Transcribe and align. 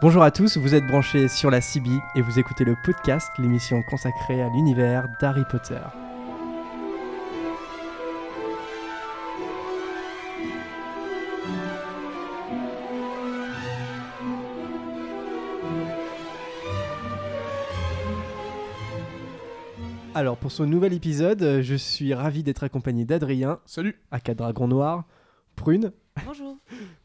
Bonjour 0.00 0.22
à 0.22 0.30
tous, 0.30 0.56
vous 0.56 0.74
êtes 0.74 0.86
branchés 0.86 1.28
sur 1.28 1.50
la 1.50 1.60
CB 1.60 1.90
et 2.14 2.22
vous 2.22 2.38
écoutez 2.38 2.64
le 2.64 2.74
podcast, 2.84 3.30
l'émission 3.38 3.82
consacrée 3.82 4.40
à 4.40 4.48
l'univers 4.48 5.08
d'Harry 5.20 5.44
Potter. 5.50 5.80
Alors 20.14 20.36
pour 20.36 20.50
ce 20.50 20.62
nouvel 20.62 20.92
épisode, 20.92 21.60
je 21.62 21.74
suis 21.74 22.12
ravi 22.14 22.42
d'être 22.42 22.64
accompagné 22.64 23.04
d'Adrien, 23.04 23.60
Salut. 23.64 23.96
aka 24.10 24.34
Dragon 24.34 24.66
Noir, 24.68 25.04
Prune, 25.56 25.92
Bonjour. 26.26 26.58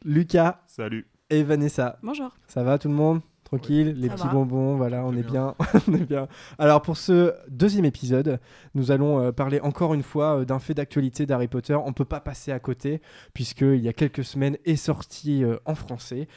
Lucas 0.04 0.62
Salut. 0.68 1.07
Et 1.29 1.43
Vanessa. 1.43 1.97
Bonjour. 2.03 2.31
Ça 2.47 2.63
va 2.63 2.77
tout 2.77 2.88
le 2.88 2.93
monde? 2.93 3.21
Tranquille, 3.43 3.93
les 3.95 4.07
Ça 4.07 4.15
petits 4.15 4.27
va. 4.27 4.34
bonbons, 4.34 4.75
voilà, 4.75 5.05
on 5.05 5.15
est 5.15 5.23
bien. 5.23 5.53
on 5.88 5.93
est 5.93 6.05
bien. 6.05 6.27
Alors 6.57 6.81
pour 6.81 6.98
ce 6.98 7.34
deuxième 7.48 7.85
épisode, 7.85 8.39
nous 8.73 8.89
allons 8.89 9.20
euh, 9.21 9.31
parler 9.31 9.59
encore 9.59 9.93
une 9.93 10.01
fois 10.01 10.39
euh, 10.39 10.45
d'un 10.45 10.57
fait 10.57 10.73
d'actualité 10.73 11.27
d'Harry 11.27 11.48
Potter. 11.48 11.75
On 11.75 11.89
ne 11.89 11.93
peut 11.93 12.05
pas 12.05 12.20
passer 12.20 12.51
à 12.51 12.59
côté, 12.59 13.01
puisqu'il 13.35 13.81
y 13.81 13.88
a 13.88 13.93
quelques 13.93 14.23
semaines 14.23 14.57
est 14.65 14.75
sorti 14.75 15.43
euh, 15.43 15.57
en 15.65 15.75
français 15.75 16.27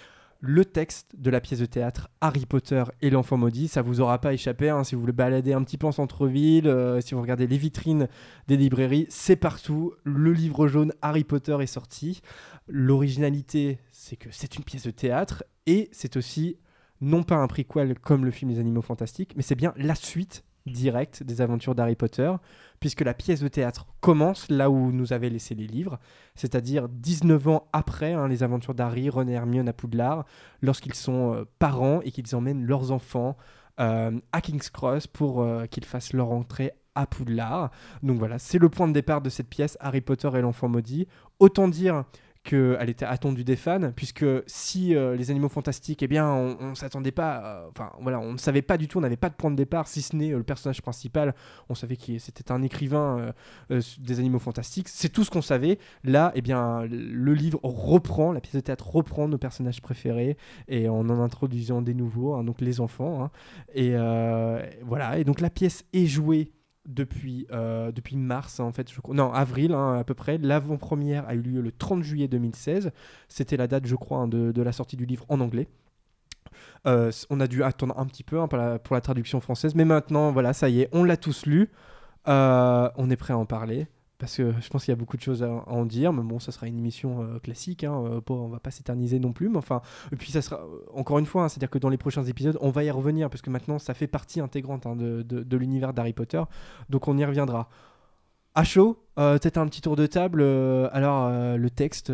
le 0.41 0.65
texte 0.65 1.17
de 1.17 1.31
la 1.31 1.41
pièce 1.41 1.61
de 1.61 1.67
théâtre 1.67 2.11
Harry 2.21 2.47
Potter 2.47 2.85
et 3.03 3.11
l'enfant 3.11 3.37
maudit. 3.37 3.69
Ça 3.69 3.83
vous 3.83 4.01
aura 4.01 4.21
pas 4.21 4.33
échappé, 4.33 4.69
hein, 4.71 4.85
si 4.85 4.95
vous 4.95 5.01
voulez 5.01 5.13
balader 5.13 5.53
un 5.53 5.63
petit 5.65 5.79
peu 5.79 5.87
en 5.87 5.93
centre-ville, 5.93 6.69
euh, 6.69 7.01
si 7.01 7.15
vous 7.15 7.21
regardez 7.21 7.47
les 7.47 7.59
vitrines 7.59 8.09
des 8.47 8.57
librairies, 8.57 9.07
c'est 9.09 9.37
partout. 9.37 9.95
Le 10.05 10.33
livre 10.33 10.69
jaune 10.69 10.93
Harry 11.03 11.25
Potter 11.25 11.57
est 11.61 11.67
sorti. 11.67 12.21
L'originalité, 12.69 13.79
c'est 13.91 14.17
que 14.17 14.29
c'est 14.31 14.57
une 14.57 14.65
pièce 14.65 14.85
de 14.85 14.91
théâtre 14.91 15.45
et 15.67 15.89
c'est 15.93 16.17
aussi 16.17 16.59
non 17.01 17.23
pas 17.23 17.37
un 17.37 17.47
prequel 17.47 17.99
comme 17.99 18.25
le 18.25 18.31
film 18.31 18.51
Les 18.51 18.59
Animaux 18.59 18.83
Fantastiques, 18.83 19.35
mais 19.37 19.43
c'est 19.43 19.55
bien 19.55 19.73
la 19.77 19.95
suite 19.95 20.45
directe 20.73 21.23
des 21.23 21.41
aventures 21.41 21.75
d'Harry 21.75 21.95
Potter, 21.97 22.33
puisque 22.81 23.01
la 23.01 23.15
pièce 23.15 23.41
de 23.41 23.49
théâtre 23.49 23.87
commence 24.01 24.49
là 24.51 24.71
où 24.71 24.93
nous 24.93 25.13
avaient 25.13 25.31
laissé 25.31 25.55
les 25.55 25.67
livres, 25.67 25.99
c'est-à-dire 26.35 26.89
19 26.89 27.49
ans 27.49 27.69
après 27.73 28.13
hein, 28.13 28.29
les 28.29 28.43
aventures 28.43 28.75
d'Harry, 28.75 29.11
Ron 29.11 29.29
et 29.29 29.33
Hermione 29.33 29.69
à 29.69 29.73
Poudlard, 29.73 30.25
lorsqu'ils 30.63 30.95
sont 30.95 31.35
euh, 31.35 31.45
parents 31.59 32.01
et 32.03 32.11
qu'ils 32.11 32.35
emmènent 32.37 32.65
leurs 32.65 32.93
enfants 32.93 33.37
euh, 33.81 34.19
à 34.33 34.41
King's 34.41 34.71
Cross 34.71 35.07
pour 35.07 35.43
euh, 35.43 35.67
qu'ils 35.67 35.85
fassent 35.85 36.13
leur 36.13 36.31
entrée 36.31 36.73
à 36.95 37.07
Poudlard. 37.07 37.71
Donc 38.03 38.19
voilà, 38.19 38.39
c'est 38.39 38.59
le 38.59 38.69
point 38.69 38.89
de 38.89 38.93
départ 38.93 39.21
de 39.21 39.31
cette 39.31 39.49
pièce, 39.49 39.77
Harry 39.81 40.01
Potter 40.01 40.31
et 40.35 40.41
l'enfant 40.41 40.69
maudit. 40.69 41.07
Autant 41.39 41.69
dire 41.69 42.05
qu'elle 42.43 42.89
était 42.89 43.05
attendue 43.05 43.45
des 43.45 43.57
fans, 43.57 43.93
puisque 43.95 44.25
si 44.47 44.95
euh, 44.95 45.17
les 45.17 45.31
animaux 45.31 45.49
fantastiques, 45.49 46.03
eh 46.03 46.07
bien, 46.07 46.31
on, 46.31 46.75
s'attendait 46.75 47.11
pas, 47.11 47.43
euh, 47.45 47.69
enfin 47.71 47.93
voilà, 48.01 48.21
on 48.21 48.33
ne 48.33 48.39
savait 48.39 48.63
pas 48.63 48.77
du 48.77 48.89
tout, 48.89 48.99
on 48.99 49.01
n'avait 49.01 49.17
pas 49.17 49.29
de 49.29 49.35
point 49.35 49.51
de 49.51 49.57
départ, 49.57 49.89
si 49.89 50.03
ce 50.03 50.17
n'est 50.17 50.33
euh, 50.33 50.39
le 50.39 50.45
personnage 50.45 50.81
principal, 50.81 51.35
on 51.69 51.75
savait 51.75 51.97
que 51.97 52.19
c'était 52.19 52.51
un 52.53 52.63
écrivain 52.63 53.33
des 53.71 54.19
animaux 54.19 54.39
fantastiques, 54.39 54.89
c'est 54.89 55.09
tout 55.09 55.25
ce 55.25 55.31
qu'on 55.31 55.43
savait. 55.43 55.79
Là, 56.05 56.33
eh 56.35 56.41
bien, 56.41 56.85
le 56.87 57.35
livre 57.35 57.61
reprend, 57.63 58.33
la 58.33 58.41
pièce 58.41 58.55
de 58.55 58.61
théâtre 58.61 58.89
reprend 58.89 59.29
nos 59.29 59.39
personnages 59.39 59.83
préférés, 59.83 60.37
et 60.69 60.89
en 60.89 61.09
en 61.09 61.21
introduisant 61.21 61.83
des 61.83 61.95
nouveaux, 61.95 62.35
hein, 62.35 62.45
donc 62.45 62.61
les 62.61 62.81
enfants, 62.81 63.23
hein. 63.23 63.31
et 63.75 63.93
voilà, 64.83 65.19
et 65.19 65.25
donc 65.25 65.41
la 65.41 65.51
pièce 65.51 65.85
est 65.93 66.07
jouée 66.07 66.53
depuis, 66.89 67.47
euh, 67.53 67.93
depuis 67.93 68.17
mars, 68.17 68.59
hein, 68.59 68.65
en 68.65 68.73
fait, 68.73 68.91
je 68.91 68.99
non, 69.13 69.33
avril 69.33 69.73
hein, 69.73 69.99
à 69.99 70.05
peu 70.05 70.15
près. 70.15 70.39
L'avant-première 70.39 71.29
a 71.29 71.35
eu 71.35 71.43
lieu 71.43 71.61
le 71.61 71.71
30 71.71 72.03
juillet 72.03 72.29
2016. 72.29 72.91
C'était 73.29 73.57
la 73.57 73.69
date, 73.69 73.87
je 73.87 73.95
crois, 73.95 74.19
hein, 74.19 74.29
de, 74.29 74.63
la 74.63 74.73
sortie 74.73 74.97
du 74.97 75.07
livre 75.07 75.25
en 75.29 75.41
anglais. 75.41 75.69
Euh, 76.87 77.13
on 77.31 77.41
a 77.41 77.47
dû 77.47 77.63
attendre 77.63 77.99
un 77.99 78.07
petit 78.07 78.25
peu 78.25 78.45
pour, 78.49 78.59
la, 78.59 78.79
pour 78.79 78.95
la 78.95 79.01
traduction 79.01 79.41
française, 79.41 79.75
mais 79.75 79.85
maintenant, 79.85 80.33
voilà, 80.33 80.53
ça 80.53 80.69
y 80.69 80.81
est, 80.81 80.89
on 80.93 81.05
l'a 81.05 81.17
tous 81.17 81.47
lu. 81.47 81.71
Euh, 82.27 82.91
on 82.97 83.11
est 83.11 83.17
prêt 83.17 83.35
à 83.35 83.39
en 83.39 83.47
parler. 83.47 83.87
Parce 84.19 84.37
que 84.37 84.53
je 84.61 84.69
pense 84.69 84.85
qu'il 84.85 84.91
y 84.91 84.97
a 84.97 84.97
beaucoup 84.97 85.17
de 85.17 85.23
choses 85.23 85.45
à, 85.45 85.47
à 85.47 85.71
en 85.71 85.87
dire, 85.87 86.13
mais 86.13 86.23
bon, 86.25 86.41
ça 86.41 86.51
sera 86.51 86.67
une 86.67 86.77
émission 86.79 87.23
euh, 87.23 87.39
classique, 87.39 87.85
hein, 87.85 88.03
euh, 88.05 88.21
pas- 88.21 88.35
on 88.35 88.49
va 88.49 88.59
pas 88.59 88.73
s'éterniser 88.73 89.21
non 89.21 89.33
plus, 89.33 89.49
mais 89.49 89.59
enfin, 89.59 89.81
et 90.11 90.17
puis 90.17 90.33
ça 90.33 90.43
sera, 90.43 90.57
euh, 90.61 90.81
encore 90.93 91.21
une 91.21 91.27
fois, 91.27 91.45
hein, 91.45 91.49
c'est-à-dire 91.49 91.71
que 91.71 91.79
dans 91.79 91.89
les 91.89 91.99
prochains 91.99 92.25
épisodes, 92.25 92.59
on 92.61 92.71
va 92.71 92.83
y 92.83 92.91
revenir, 92.91 93.31
parce 93.31 93.43
que 93.43 93.51
maintenant, 93.51 93.79
ça 93.79 93.95
fait 93.95 94.09
partie 94.09 94.41
intégrante 94.41 94.87
hein, 94.87 94.97
de, 94.97 95.23
de- 95.23 95.45
de 95.45 95.57
l'univers 95.57 95.93
d'Harry 95.95 96.15
Potter, 96.15 96.43
donc 96.91 97.07
on 97.07 97.17
y 97.17 97.25
reviendra. 97.25 97.69
À 98.57 98.65
chaud, 98.65 99.05
euh, 99.21 99.39
peut-être 99.39 99.59
un 99.59 99.67
petit 99.69 99.83
tour 99.83 99.95
de 99.95 100.07
table, 100.07 100.43
alors 100.43 101.31
le 101.57 101.69
texte, 101.71 102.09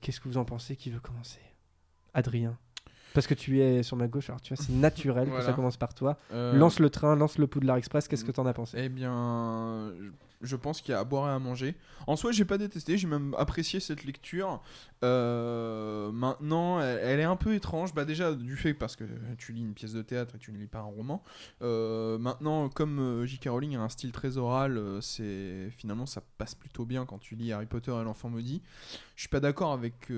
qu'est-ce 0.00 0.20
que 0.20 0.28
vous 0.28 0.38
en 0.38 0.46
pensez 0.46 0.76
Qui 0.76 0.88
veut 0.88 1.00
commencer? 1.00 1.40
Adrien? 2.14 2.56
Parce 3.12 3.26
que 3.26 3.34
tu 3.34 3.60
es 3.60 3.82
sur 3.82 3.96
ma 3.98 4.06
gauche, 4.08 4.30
alors 4.30 4.40
tu 4.40 4.54
vois, 4.54 4.62
c'est 4.64 4.72
naturel 4.80 5.28
que 5.30 5.42
ça 5.42 5.52
commence 5.52 5.76
par 5.76 5.92
toi. 5.92 6.16
Lance 6.54 6.78
le 6.78 6.88
train, 6.88 7.16
lance 7.16 7.36
le 7.36 7.46
Poudlard 7.46 7.76
Express, 7.76 8.08
qu'est-ce 8.08 8.24
que 8.24 8.32
t'en 8.32 8.46
as 8.46 8.54
pensé? 8.54 8.78
Eh 8.80 8.88
bien, 8.88 9.92
je- 10.40 10.56
pense 10.56 10.80
qu'il 10.80 10.92
y 10.92 10.94
a 10.94 11.00
à 11.00 11.04
boire 11.04 11.28
et 11.28 11.32
à 11.32 11.38
manger. 11.38 11.76
En 12.06 12.16
soi, 12.16 12.32
j'ai 12.32 12.44
pas 12.44 12.58
détesté, 12.58 12.98
j'ai 12.98 13.06
même 13.06 13.34
apprécié 13.38 13.80
cette 13.80 14.04
lecture. 14.04 14.60
Euh, 15.04 16.10
maintenant, 16.12 16.80
elle, 16.80 17.20
est 17.20 17.24
un 17.24 17.36
peu 17.36 17.54
étrange. 17.54 17.94
Bah 17.94 18.04
déjà 18.04 18.34
du 18.34 18.56
fait 18.56 18.74
parce 18.74 18.96
que 18.96 19.04
tu 19.38 19.52
lis 19.52 19.60
une 19.62 19.74
pièce 19.74 19.92
de 19.92 20.02
théâtre 20.02 20.34
et 20.34 20.38
tu 20.38 20.52
ne 20.52 20.58
lis 20.58 20.66
pas 20.66 20.80
un 20.80 20.82
roman. 20.82 21.22
Euh, 21.62 22.18
maintenant, 22.18 22.68
comme 22.68 22.98
euh, 22.98 23.26
J.K. 23.26 23.48
Rowling 23.48 23.76
a 23.76 23.82
un 23.82 23.88
style 23.88 24.12
très 24.12 24.36
oral, 24.36 24.80
c'est 25.00 25.70
finalement 25.70 26.06
ça 26.06 26.22
passe 26.38 26.54
plutôt 26.54 26.84
bien 26.84 27.06
quand 27.06 27.18
tu 27.18 27.34
lis 27.36 27.52
Harry 27.52 27.66
Potter 27.66 27.92
et 27.92 28.04
l'enfant 28.04 28.28
maudit. 28.28 28.62
Je 29.14 29.22
suis 29.22 29.28
pas 29.28 29.40
d'accord 29.40 29.72
avec. 29.72 30.10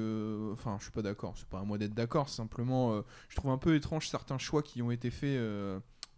Enfin, 0.53 0.77
je 0.79 0.85
suis 0.85 0.93
pas 0.93 1.03
d'accord. 1.03 1.35
C'est 1.37 1.49
pas 1.49 1.61
à 1.61 1.65
moi 1.65 1.79
d'être 1.79 1.95
d'accord. 1.95 2.29
Simplement, 2.29 3.03
je 3.29 3.37
trouve 3.37 3.51
un 3.51 3.59
peu 3.59 3.75
étrange 3.75 4.09
certains 4.09 4.39
choix 4.39 4.63
qui 4.63 4.83
ont 4.83 4.91
été 4.91 5.11
faits. 5.11 5.39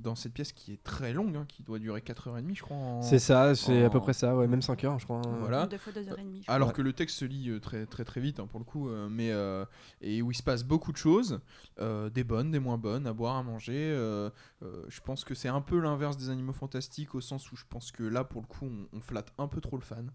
Dans 0.00 0.14
cette 0.16 0.32
pièce 0.32 0.52
qui 0.52 0.72
est 0.72 0.82
très 0.82 1.12
longue, 1.12 1.36
hein, 1.36 1.44
qui 1.48 1.62
doit 1.62 1.78
durer 1.78 2.00
4h30 2.02 2.54
je 2.56 2.62
crois. 2.62 2.76
en- 2.76 3.02
C'est 3.02 3.18
ça, 3.20 3.54
c'est 3.54 3.84
à 3.84 3.90
peu 3.90 4.00
près 4.00 4.12
ça, 4.12 4.34
ouais, 4.36 4.48
même 4.48 4.62
5 4.62 4.82
heures, 4.84 4.98
je 4.98 5.04
crois. 5.04 5.18
hein. 5.24 5.36
Voilà. 5.40 5.66
Deux 5.66 5.78
fois 5.78 5.92
deux 5.92 6.08
heures 6.08 6.18
et 6.18 6.24
demie. 6.24 6.42
je 6.46 6.50
Alors 6.50 6.68
Ouais. 6.68 6.74
que 6.74 6.82
le 6.82 6.92
texte 6.92 7.18
se 7.18 7.24
lit 7.24 7.50
euh, 7.50 7.60
très 7.60 7.86
très 7.86 8.04
très 8.04 8.20
vite 8.20 8.40
hein, 8.40 8.46
pour 8.48 8.58
le 8.58 8.64
coup, 8.64 8.88
euh, 8.88 9.08
mais 9.08 9.30
euh, 9.30 9.64
et 10.00 10.20
où 10.22 10.30
il 10.32 10.34
se 10.34 10.42
passe 10.42 10.64
beaucoup 10.64 10.90
de 10.92 10.96
choses, 10.96 11.40
euh, 11.80 12.10
des 12.10 12.24
bonnes, 12.24 12.50
des 12.50 12.58
moins 12.58 12.78
bonnes, 12.78 13.06
à 13.06 13.12
boire, 13.12 13.36
à 13.36 13.42
manger. 13.44 13.74
euh, 13.92 14.28
euh, 14.62 14.84
je 14.88 15.00
pense 15.00 15.24
que 15.24 15.34
c'est 15.34 15.48
un 15.48 15.60
peu 15.60 15.78
l'inverse 15.78 16.16
des 16.16 16.30
animaux 16.30 16.52
fantastiques 16.52 17.14
au 17.14 17.20
sens 17.20 17.50
où 17.52 17.56
je 17.56 17.64
pense 17.68 17.92
que 17.92 18.02
là 18.02 18.24
pour 18.24 18.40
le 18.40 18.46
coup 18.48 18.66
on, 18.66 18.96
on 18.96 19.00
flatte 19.00 19.32
un 19.38 19.46
peu 19.48 19.60
trop 19.60 19.76
le 19.76 19.82
fan 19.82 20.10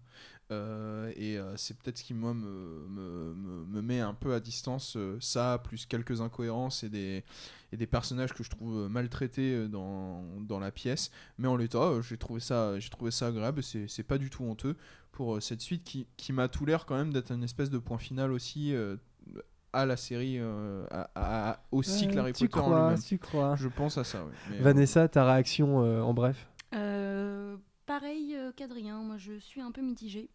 Euh, 0.50 1.12
et 1.16 1.36
euh, 1.38 1.56
c'est 1.58 1.76
peut-être 1.76 1.98
ce 1.98 2.04
qui 2.04 2.14
moi 2.14 2.32
me, 2.32 2.86
me, 2.88 3.34
me- 3.34 3.64
me 3.66 3.82
met 3.82 4.00
un 4.00 4.14
peu 4.14 4.32
à 4.32 4.40
distance 4.40 4.96
euh, 4.96 5.18
ça 5.20 5.60
plus 5.62 5.84
quelques 5.84 6.22
incohérences 6.22 6.84
et 6.84 6.88
des 6.88 7.22
et 7.72 7.76
des 7.76 7.86
personnages 7.86 8.32
que 8.32 8.42
je 8.42 8.50
trouve 8.50 8.76
euh, 8.84 8.88
maltraités 8.88 9.54
euh, 9.54 9.68
dans, 9.68 10.22
dans 10.40 10.58
la 10.58 10.70
pièce. 10.70 11.10
Mais 11.38 11.48
en 11.48 11.56
l'état, 11.56 11.78
euh, 11.82 12.02
j'ai 12.02 12.16
trouvé 12.16 12.40
ça 12.40 12.78
j'ai 12.78 12.90
trouvé 12.90 13.10
ça 13.10 13.26
agréable. 13.28 13.62
C'est 13.62 13.88
c'est 13.88 14.02
pas 14.02 14.18
du 14.18 14.30
tout 14.30 14.44
honteux 14.44 14.76
pour 15.12 15.42
cette 15.42 15.60
suite 15.60 15.84
qui, 15.84 16.06
qui 16.16 16.32
m'a 16.32 16.48
tout 16.48 16.64
l'air 16.64 16.86
quand 16.86 16.96
même 16.96 17.12
d'être 17.12 17.32
une 17.32 17.42
espèce 17.44 17.70
de 17.70 17.78
point 17.78 17.98
final 17.98 18.32
aussi 18.32 18.74
euh, 18.74 18.96
à 19.72 19.84
la 19.84 19.96
série, 19.98 20.36
euh, 20.38 20.86
à, 20.90 21.10
à- 21.50 21.60
au 21.72 21.82
cycle 21.82 22.18
Euh, 22.18 22.22
Harry 22.22 22.32
tu 22.32 22.48
Potter 22.48 22.60
crois, 22.62 22.94
tu 23.04 23.18
crois. 23.18 23.56
Je 23.56 23.68
pense 23.68 23.98
à 23.98 24.04
ça, 24.04 24.24
oui. 24.24 24.32
Mais, 24.50 24.58
euh, 24.60 24.62
Vanessa, 24.62 25.08
ta 25.08 25.24
réaction 25.30 25.82
euh, 25.84 26.00
en 26.00 26.14
bref? 26.14 26.48
Euh, 26.74 27.56
pareil 27.84 28.34
qu'Adrien, 28.56 29.02
moi 29.02 29.16
je 29.18 29.38
suis 29.38 29.60
un 29.60 29.72
peu 29.72 29.82
mitigée. 29.82 30.30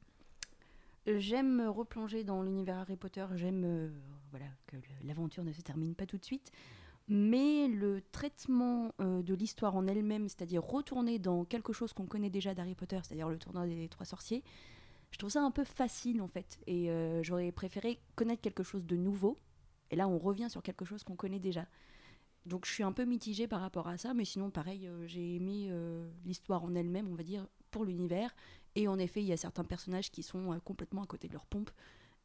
J'aime 1.06 1.58
me 1.58 1.70
replonger 1.70 2.24
dans 2.24 2.42
l'univers 2.44 2.78
Harry 2.78 2.96
Potter, 2.96 3.26
j'aime 3.36 3.64
euh, 3.66 3.90
voilà, 4.32 4.46
que 4.68 4.78
l'aventure 5.04 5.44
ne 5.44 5.52
se 5.52 5.62
termine 5.62 5.96
pas 5.96 6.06
tout 6.06 6.18
de 6.18 6.24
suite. 6.24 6.52
Mais 7.08 7.68
le 7.68 8.02
traitement 8.12 8.94
euh, 9.02 9.22
de 9.24 9.34
l'histoire 9.34 9.76
en 9.76 9.88
elle-même, 9.88 10.30
c'est-à-dire 10.30 10.64
retourner 10.64 11.20
dans 11.20 11.44
quelque 11.44 11.74
chose 11.74 11.92
qu'on 11.92 12.06
connaît 12.06 12.30
déjà 12.30 12.54
d'Harry 12.54 12.76
Potter, 12.76 13.00
c'est-à-dire 13.04 13.28
le 13.28 13.38
tournoi 13.38 13.68
des 13.68 13.90
trois 13.90 14.06
sorciers, 14.06 14.44
je 15.12 15.18
trouve 15.18 15.30
ça 15.30 15.44
un 15.44 15.52
peu 15.52 15.66
facile 15.66 16.22
en 16.22 16.30
fait. 16.30 16.60
Et 16.66 16.90
euh, 16.90 17.22
j'aurais 17.22 17.52
préféré 17.52 18.00
connaître 18.16 18.42
quelque 18.42 18.64
chose 18.64 18.86
de 18.86 18.96
nouveau. 18.96 19.38
Et 19.92 19.96
là, 19.96 20.08
on 20.08 20.18
revient 20.18 20.50
sur 20.50 20.64
quelque 20.64 20.86
chose 20.86 21.04
qu'on 21.04 21.16
connaît 21.16 21.40
déjà. 21.40 21.68
Donc 22.46 22.66
je 22.66 22.72
suis 22.72 22.84
un 22.84 22.94
peu 22.94 23.04
mitigée 23.04 23.48
par 23.48 23.60
rapport 23.60 23.88
à 23.88 23.98
ça, 23.98 24.14
mais 24.14 24.26
sinon 24.26 24.50
pareil, 24.50 24.88
euh, 24.88 25.06
j'ai 25.06 25.36
aimé 25.36 25.72
l'histoire 26.26 26.64
en 26.64 26.74
elle-même, 26.74 27.10
on 27.10 27.16
va 27.16 27.24
dire, 27.24 27.46
pour 27.70 27.84
l'univers. 27.84 28.34
Et 28.76 28.88
en 28.88 28.98
effet, 28.98 29.22
il 29.22 29.28
y 29.28 29.34
a 29.34 29.38
certains 29.38 29.66
personnages 29.66 30.10
qui 30.10 30.24
sont 30.24 30.58
complètement 30.64 31.04
à 31.04 31.06
côté 31.06 31.28
de 31.28 31.34
leur 31.34 31.46
pompe, 31.46 31.70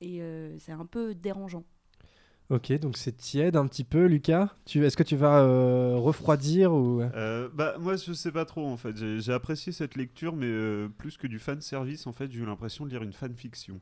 et 0.00 0.22
c'est 0.58 0.72
un 0.72 0.86
peu 0.86 1.14
dérangeant. 1.14 1.64
Ok, 2.50 2.72
donc 2.78 2.96
c'est 2.96 3.12
tiède 3.12 3.56
un 3.56 3.66
petit 3.66 3.84
peu, 3.84 4.06
Lucas. 4.06 4.48
Tu, 4.64 4.84
est-ce 4.86 4.96
que 4.96 5.02
tu 5.02 5.16
vas 5.16 5.42
euh, 5.42 5.96
refroidir 5.96 6.72
ou? 6.72 7.02
Euh, 7.02 7.50
bah 7.52 7.76
moi 7.78 7.96
je 7.96 8.14
sais 8.14 8.32
pas 8.32 8.46
trop 8.46 8.66
en 8.66 8.78
fait. 8.78 8.96
J'ai 8.96 9.20
j'ai 9.20 9.32
apprécié 9.34 9.70
cette 9.70 9.96
lecture, 9.96 10.34
mais 10.34 10.46
euh, 10.46 10.88
plus 10.88 11.18
que 11.18 11.26
du 11.26 11.38
fan 11.38 11.60
service 11.60 12.06
en 12.06 12.12
fait, 12.12 12.30
j'ai 12.32 12.40
eu 12.40 12.46
l'impression 12.46 12.86
de 12.86 12.90
lire 12.90 13.02
une 13.02 13.12
fanfiction. 13.12 13.80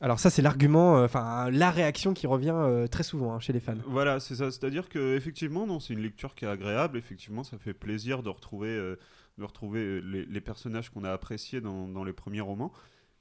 Alors 0.00 0.18
ça, 0.18 0.30
c'est 0.30 0.40
l'argument, 0.40 0.98
euh, 0.98 1.04
enfin 1.04 1.50
la 1.50 1.70
réaction 1.70 2.14
qui 2.14 2.26
revient 2.26 2.54
euh, 2.54 2.86
très 2.86 3.02
souvent 3.02 3.34
hein, 3.34 3.40
chez 3.40 3.52
les 3.52 3.60
fans. 3.60 3.74
Voilà, 3.86 4.20
c'est 4.20 4.36
ça. 4.36 4.50
C'est-à-dire 4.52 4.88
que 4.88 5.16
effectivement, 5.16 5.66
non, 5.66 5.80
c'est 5.80 5.92
une 5.92 6.00
lecture 6.00 6.34
qui 6.36 6.44
est 6.44 6.48
agréable. 6.48 6.96
Effectivement, 6.96 7.42
ça 7.44 7.58
fait 7.58 7.74
plaisir 7.74 8.22
de 8.22 8.28
retrouver, 8.30 8.68
euh, 8.68 8.96
de 9.36 9.44
retrouver 9.44 10.00
les, 10.00 10.24
les 10.24 10.40
personnages 10.40 10.90
qu'on 10.90 11.04
a 11.04 11.10
appréciés 11.10 11.60
dans, 11.60 11.88
dans 11.88 12.04
les 12.04 12.12
premiers 12.12 12.40
romans. 12.40 12.72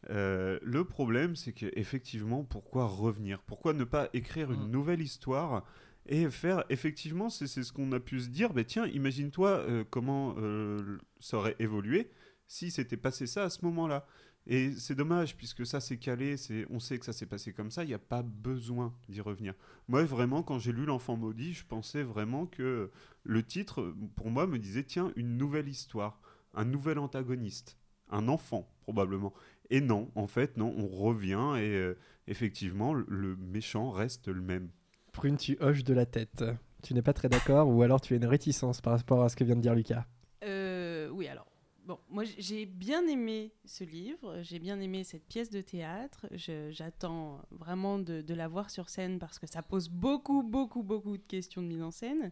Euh, 0.09 0.59
le 0.63 0.85
problème, 0.85 1.35
c'est 1.35 1.53
qu'effectivement, 1.53 2.43
pourquoi 2.43 2.85
revenir? 2.87 3.41
Pourquoi 3.43 3.73
ne 3.73 3.83
pas 3.83 4.09
écrire 4.13 4.51
une 4.51 4.67
Mm. 4.67 4.71
nouvelle 4.71 5.01
histoire 5.01 5.65
et 6.05 6.29
faire 6.29 6.63
effectivement, 6.69 7.29
c'est 7.29 7.47
c'est 7.47 7.63
ce 7.63 7.73
qu'on 7.73 7.91
a 7.91 7.99
pu 7.99 8.19
se 8.21 8.29
dire. 8.29 8.53
Ben 8.53 8.63
tiens, 8.65 8.87
imagine-toi 8.87 9.49
euh, 9.49 9.83
comment 9.89 10.35
euh, 10.37 10.97
ça 11.19 11.37
aurait 11.37 11.55
évolué 11.59 12.09
si 12.47 12.71
c'était 12.71 12.97
passé 12.97 13.27
ça 13.27 13.43
à 13.43 13.49
ce 13.49 13.63
moment-là. 13.65 14.07
Et 14.47 14.71
c'est 14.71 14.95
dommage 14.95 15.35
puisque 15.35 15.65
ça 15.65 15.79
s'est 15.81 15.97
calé, 15.97 16.37
c'est 16.37 16.65
on 16.71 16.79
sait 16.79 16.97
que 16.97 17.05
ça 17.05 17.13
s'est 17.13 17.27
passé 17.27 17.53
comme 17.53 17.69
ça, 17.69 17.83
il 17.83 17.87
n'y 17.87 17.93
a 17.93 17.99
pas 17.99 18.23
besoin 18.23 18.95
d'y 19.09 19.21
revenir. 19.21 19.53
Moi 19.87 20.03
vraiment 20.05 20.41
quand 20.41 20.57
j'ai 20.57 20.71
lu 20.71 20.85
l'enfant 20.85 21.17
maudit, 21.17 21.53
je 21.53 21.65
pensais 21.65 22.01
vraiment 22.03 22.45
que 22.47 22.89
le 23.23 23.43
titre 23.43 23.93
pour 24.15 24.31
moi 24.31 24.47
me 24.47 24.57
disait 24.57 24.83
tiens 24.83 25.11
une 25.17 25.37
nouvelle 25.37 25.67
histoire, 25.67 26.19
un 26.55 26.65
nouvel 26.65 26.97
antagoniste, 26.97 27.77
un 28.09 28.27
enfant 28.29 28.67
probablement. 28.81 29.33
Et 29.69 29.81
non, 29.81 30.11
en 30.15 30.27
fait 30.27 30.57
non, 30.57 30.73
on 30.77 30.87
revient 30.87 31.55
et 31.57 31.75
euh, 31.75 31.97
effectivement 32.27 32.93
le- 32.93 33.05
le 33.07 33.35
méchant 33.35 33.91
reste 33.91 34.27
le 34.27 34.41
même. 34.41 34.69
Prune, 35.11 35.37
tu 35.37 35.57
hoches 35.59 35.83
de 35.83 35.93
la 35.93 36.05
tête. 36.05 36.43
Tu 36.83 36.93
n'es 36.93 37.01
pas 37.01 37.13
très 37.13 37.29
d'accord 37.29 37.67
ou 37.69 37.81
alors 37.83 38.01
tu 38.01 38.13
as 38.13 38.17
une 38.17 38.25
réticence 38.25 38.81
par 38.81 38.97
rapport 38.97 39.23
à 39.23 39.29
ce 39.29 39.35
que 39.35 39.43
vient 39.43 39.55
de 39.55 39.61
dire 39.61 39.75
Lucas? 39.75 40.05
Euh, 40.43 41.09
oui, 41.09 41.27
alors. 41.27 41.45
Bon, 41.85 41.97
moi 42.07 42.23
j'ai 42.23 42.67
bien 42.67 43.07
aimé 43.07 43.51
ce 43.65 43.83
livre, 43.83 44.41
j'ai 44.43 44.59
bien 44.59 44.79
aimé 44.79 45.03
cette 45.03 45.25
pièce 45.25 45.49
de 45.49 45.59
théâtre. 45.59 46.27
J'attends 46.69 47.41
vraiment 47.49 47.97
de, 47.97 48.21
de 48.21 48.33
la 48.35 48.47
voir 48.47 48.69
sur 48.69 48.89
scène 48.89 49.17
parce 49.17 49.39
que 49.39 49.47
ça 49.47 49.63
pose 49.63 49.89
beaucoup, 49.89 50.43
beaucoup, 50.43 50.83
beaucoup 50.83 51.17
de 51.17 51.23
questions 51.23 51.63
de 51.63 51.67
mise 51.67 51.81
en 51.81 51.89
scène. 51.89 52.31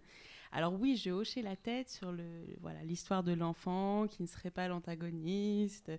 Alors 0.51 0.73
oui, 0.79 0.95
j'ai 0.95 1.11
hoché 1.11 1.41
la 1.41 1.55
tête 1.55 1.89
sur 1.89 2.11
le 2.11 2.23
voilà 2.61 2.83
l'histoire 2.83 3.23
de 3.23 3.33
l'enfant 3.33 4.05
qui 4.07 4.21
ne 4.21 4.27
serait 4.27 4.51
pas 4.51 4.67
l'antagoniste. 4.67 5.91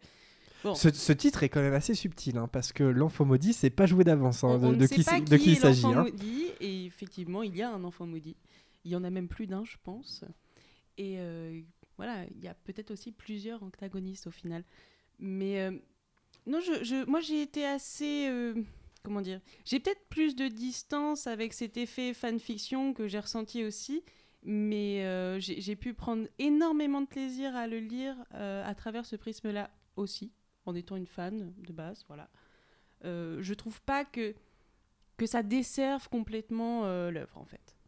Bon, 0.65 0.75
ce, 0.75 0.91
ce 0.93 1.13
titre 1.13 1.43
est 1.45 1.49
quand 1.49 1.61
même 1.63 1.73
assez 1.75 1.95
subtil 1.95 2.37
hein, 2.37 2.49
parce 2.49 2.73
que 2.73 2.83
l'enfant 2.83 3.25
maudit, 3.25 3.53
c'est 3.53 3.71
pas 3.71 3.87
joué 3.87 4.03
d'avance 4.05 4.43
hein, 4.43 4.59
de, 4.59 4.75
de 4.75 4.87
qui, 4.87 5.03
c'est- 5.05 5.21
de 5.21 5.37
qui 5.37 5.53
il 5.53 5.57
s'agit. 5.57 5.83
l'enfant 5.83 5.99
hein. 5.99 6.03
maudit, 6.05 6.47
et 6.61 6.85
effectivement, 6.87 7.43
il 7.43 7.57
y 7.57 7.63
a 7.63 7.71
un 7.71 7.85
enfant 7.85 8.07
maudit. 8.07 8.37
Il 8.85 8.91
y 8.91 8.97
en 8.97 9.05
a 9.05 9.11
même 9.11 9.29
plus 9.29 9.47
d'un, 9.47 9.65
je 9.65 9.77
pense. 9.85 10.25
Et 10.97 11.17
euh, 11.19 11.61
voilà, 11.97 12.25
il 12.35 12.43
y 12.43 12.49
a 12.49 12.55
peut-être 12.55 12.91
aussi 12.91 13.13
plusieurs 13.13 13.63
antagonistes 13.63 14.27
au 14.27 14.31
final. 14.33 14.65
Mais 15.21 15.61
euh, 15.61 15.71
non, 16.47 16.61
je, 16.61 16.83
je- 16.85 17.05
moi 17.07 17.21
j'ai 17.21 17.43
été 17.43 17.65
assez. 17.65 18.27
euh, 18.29 18.55
comment 19.05 19.21
dire 19.21 19.41
J'ai 19.65 19.79
peut-être 19.79 20.07
plus 20.09 20.35
de 20.35 20.49
distance 20.49 21.27
avec 21.29 21.53
cet 21.53 21.77
effet 21.77 22.15
fanfiction 22.15 22.95
que 22.95 23.07
j'ai 23.07 23.21
ressenti 23.21 23.63
aussi. 23.65 24.03
Mais 24.45 25.05
j'ai 25.41 25.75
pu 25.77 25.95
prendre 25.95 26.27
énormément 26.39 27.01
de 27.01 27.07
plaisir 27.09 27.55
à 27.57 27.67
le 27.67 27.81
lire 27.81 28.17
à 28.31 28.73
travers 28.77 29.05
ce 29.05 29.17
prisme-là 29.17 29.69
aussi, 29.97 30.31
en 30.69 30.75
étant 30.75 30.97
une 30.97 31.07
fan 31.07 31.53
de 31.57 31.73
base. 31.73 32.05
Voilà. 32.09 32.29
Euh, 33.05 33.39
je 33.41 33.55
trouve 33.55 33.81
pas 33.83 34.05
que, 34.05 34.35
que 35.17 35.27
ça 35.27 35.43
desserve 35.43 36.09
complètement 36.09 36.85
euh, 36.85 37.11
l'œuvre, 37.11 37.39
en 37.39 37.45
fait. 37.45 37.79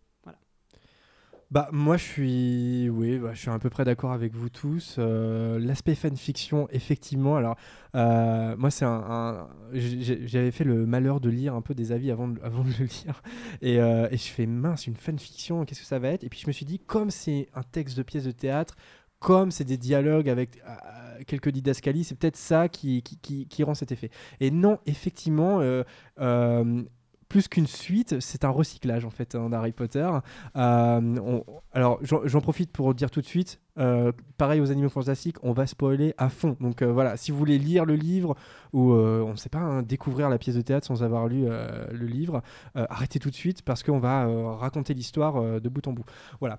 Bah 1.51 1.69
moi 1.73 1.97
je 1.97 2.05
suis 2.05 2.89
oui 2.91 3.19
bah, 3.19 3.31
je 3.35 3.41
suis 3.41 3.51
à 3.51 3.59
peu 3.59 3.71
près 3.71 3.85
d'accord 3.85 4.13
avec 4.13 4.37
vous 4.37 4.49
tous 4.49 4.97
Euh, 5.01 5.59
l'aspect 5.59 5.97
fanfiction 5.97 6.69
effectivement 6.71 7.35
alors 7.35 7.57
euh, 7.97 8.57
moi 8.57 8.71
c'est 8.71 8.85
un, 8.85 9.49
j'avais 9.73 10.53
fait 10.53 10.63
le 10.63 10.87
malheur 10.87 11.21
de 11.21 11.29
lire 11.29 11.55
un 11.57 11.61
peu 11.61 11.75
des 11.75 11.91
avis 11.91 12.13
avant 12.13 12.29
de, 12.29 12.41
avant 12.45 12.63
de 12.63 12.71
le 12.79 12.85
lire 12.85 13.21
et 13.63 13.79
je 14.17 14.29
fais 14.29 14.47
mince 14.47 14.87
une 14.87 14.95
fanfiction 14.95 15.65
qu'est-ce 15.65 15.81
que 15.81 15.87
ça 15.87 15.99
va 15.99 16.11
être? 16.11 16.23
Et 16.23 16.29
puis 16.29 16.39
je 16.39 16.47
me 16.47 16.53
suis 16.53 16.67
dit 16.67 16.79
comme 16.79 17.11
c'est 17.11 17.49
un 17.55 17.65
texte 17.65 17.97
de 17.97 18.05
pièce 18.05 18.25
de 18.25 18.31
théâtre 18.31 18.77
comme 19.21 19.51
c'est 19.51 19.65
des 19.65 19.77
dialogues 19.77 20.29
avec 20.29 20.57
euh, 20.67 21.23
quelques 21.27 21.51
didascalies 21.51 22.05
c'est 22.05 22.17
peut-être 22.17 22.37
ça 22.37 22.69
qui, 22.69 23.03
qui, 23.03 23.63
rend 23.63 23.75
cet 23.75 23.93
effet 23.93 24.11
et 24.41 24.51
non 24.51 24.79
effectivement 24.87 25.61
euh, 25.61 25.85
euh, 26.21 26.83
plus 27.31 27.47
qu'une 27.49 27.69
suite, 27.69 28.19
c'est 28.21 28.45
un 28.45 28.51
recyclage 28.51 29.05
en 29.07 29.11
fait 29.11 29.37
hein, 29.37 29.49
d'Harry 29.49 29.73
Potter. 29.73 30.11
Euh, 30.57 31.41
alors 31.73 32.01
j'en 32.03 32.41
profite 32.41 32.73
pour 32.73 32.93
dire 32.93 33.11
tout 33.11 33.21
de 33.21 33.27
suite, 33.27 33.61
euh, 33.81 34.13
pareil 34.37 34.61
aux 34.61 34.71
animaux 34.71 34.89
fantastiques, 34.89 35.37
on 35.43 35.53
va 35.53 35.67
spoiler 35.67 36.15
à 36.19 36.29
fond. 36.29 36.57
Donc 36.61 36.83
euh, 36.83 36.93
voilà, 36.93 37.17
si 37.17 37.31
vous 37.31 37.39
voulez 37.39 37.59
lire 37.59 37.85
le 37.85 37.95
livre 37.95 38.37
ou 38.73 38.93
euh, 38.93 39.23
on 39.23 39.33
ne 39.33 39.37
sait 39.37 39.49
pas 39.49 39.59
hein, 39.59 39.83
découvrir 39.83 40.29
la 40.29 40.39
pièce 40.39 40.57
de 40.57 40.61
théâtre 40.61 40.87
sans 40.87 41.03
avoir 41.03 41.29
lu 41.29 41.47
le 41.47 42.07
livre, 42.07 42.43
arrêtez 42.75 43.19
tout 43.19 43.31
de 43.31 43.35
suite 43.35 43.63
parce 43.63 43.83
qu'on 43.83 43.99
va 43.99 44.27
raconter 44.57 44.95
l'histoire 44.95 45.61
de 45.61 45.69
bout 45.69 45.87
en 45.87 45.93
bout. 45.93 46.05
Voilà. 46.41 46.59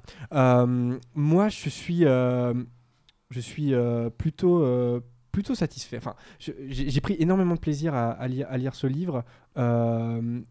Moi, 1.15 1.49
je 1.49 1.69
suis, 1.69 2.01
je 2.01 3.39
suis 3.39 3.73
plutôt 4.17 5.01
plutôt 5.31 5.55
satisfait. 5.55 5.97
Enfin, 5.97 6.15
j'ai 6.39 7.01
pris 7.01 7.15
énormément 7.19 7.55
de 7.55 7.59
plaisir 7.59 7.93
à, 7.93 8.27
lire, 8.27 8.75
ce 8.75 8.87
livre. 8.87 9.23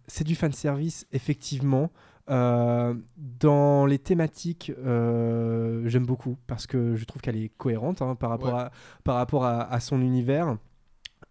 C'est 0.07 0.25
du 0.25 0.35
fan 0.35 0.53
service, 0.53 1.07
effectivement. 1.13 1.91
Euh, 2.31 2.95
dans 3.17 3.87
les 3.87 3.99
thématiques, 3.99 4.73
euh, 4.79 5.83
j'aime 5.87 6.07
beaucoup 6.07 6.37
parce 6.47 6.67
que 6.67 6.95
je 6.95 7.05
trouve 7.05 7.21
qu'elle 7.23 7.37
est 7.37 7.49
cohérente 7.57 8.03
hein, 8.03 8.15
par 8.15 8.31
rapport, 8.31 8.55
Ouais. 8.55 8.61
à, 8.61 8.71
par 9.05 9.17
rapport 9.17 9.45
à, 9.45 9.63
à 9.63 9.81
son 9.81 10.01
univers. 10.01 10.57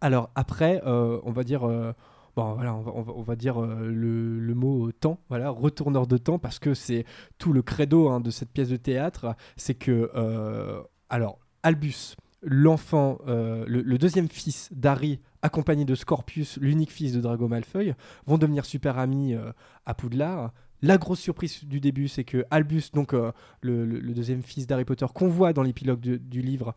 Alors 0.02 0.30
après, 0.36 0.82
euh, 0.86 1.20
on 1.24 1.32
va 1.32 1.44
dire, 1.44 1.62
bon 2.36 2.54
voilà, 2.54 2.74
on 2.76 2.82
va, 2.82 2.92
on 2.96 3.02
va- 3.02 3.14
on 3.16 3.22
va 3.24 3.36
dire 3.36 3.60
le, 3.62 4.40
le 4.40 4.54
mot 4.56 4.92
temps, 4.92 5.20
voilà, 5.30 5.50
retourneur 5.50 6.06
de 6.08 6.18
temps, 6.18 6.40
parce 6.40 6.60
que 6.60 6.74
c'est 6.74 7.06
tout 7.38 7.54
le 7.54 7.62
credo 7.62 8.10
hein, 8.10 8.20
de 8.20 8.30
cette 8.32 8.52
pièce 8.52 8.70
de 8.70 8.78
théâtre, 8.78 9.36
c'est 9.58 9.76
que, 9.76 10.10
alors, 11.10 11.40
Albus, 11.64 12.16
l'enfant, 12.42 13.18
euh, 13.28 13.66
le, 13.68 13.82
le 13.82 13.98
deuxième 13.98 14.30
fils 14.30 14.70
d'Harry, 14.72 15.20
accompagné 15.42 15.84
de 15.86 15.96
Scorpius, 15.96 16.58
l'unique 16.62 16.92
fils 16.92 17.14
de 17.14 17.20
Drago 17.22 17.48
Malfoy, 17.48 17.94
vont 18.26 18.38
devenir 18.38 18.64
super 18.66 18.98
amis 18.98 19.34
euh, 19.34 19.52
à 19.86 19.94
Poudlard. 19.94 20.52
La 20.82 20.98
grosse 20.98 21.20
surprise 21.20 21.66
du 21.66 21.80
début, 21.80 22.08
c'est 22.08 22.24
que 22.24 22.46
Albus, 22.52 22.92
donc 22.94 23.14
euh, 23.14 23.32
le, 23.62 24.14
deuxième 24.14 24.44
fils 24.44 24.68
d'Harry 24.68 24.86
Potter, 24.86 25.06
qu'on 25.14 25.28
voit 25.28 25.54
dans 25.54 25.64
l'épilogue 25.64 26.00
du 26.00 26.42
livre, 26.42 26.76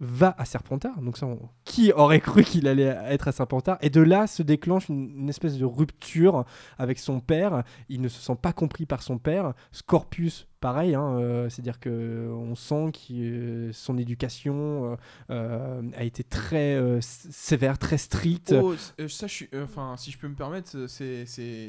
va 0.00 0.34
à 0.36 0.44
Serpentard. 0.44 1.00
Donc 1.00 1.16
ça, 1.16 1.26
qui 1.64 1.92
aurait 1.92 2.20
cru 2.20 2.42
qu'il 2.44 2.68
allait 2.68 2.96
être 3.08 3.28
à 3.28 3.32
Serpentard? 3.32 3.78
Et 3.80 3.90
de 3.90 4.00
là 4.00 4.26
se 4.26 4.42
déclenche 4.42 4.88
une, 4.88 5.10
une 5.20 5.28
espèce 5.28 5.58
de 5.58 5.64
rupture 5.64 6.44
avec 6.78 6.98
son 6.98 7.20
père. 7.20 7.62
Il 7.88 8.00
ne 8.00 8.08
se 8.08 8.20
sent 8.20 8.36
pas 8.40 8.52
compris 8.52 8.84
par 8.84 9.02
son 9.02 9.18
père. 9.18 9.54
Scorpius, 9.72 10.48
pareil. 10.60 10.94
hein, 10.94 11.16
euh, 11.18 11.48
C'est-à-dire 11.48 11.78
que 11.80 12.28
on 12.32 12.54
sent 12.54 12.90
que 12.92 13.70
son 13.72 13.98
éducation 13.98 14.92
euh, 14.92 14.96
euh, 15.30 15.82
a 15.96 16.04
été 16.04 16.24
très 16.24 16.74
euh, 16.76 16.98
sévère, 17.00 17.78
très 17.78 17.98
stricte. 17.98 18.54
Oh, 18.60 18.74
euh, 19.00 19.08
ça, 19.08 19.26
je 19.26 19.32
suis, 19.32 19.48
euh, 19.54 19.64
enfin, 19.64 19.94
si 19.96 20.10
je 20.10 20.18
peux 20.18 20.28
me 20.28 20.34
permettre, 20.34 20.76
euh, 20.76 20.86
c'est, 20.88 21.26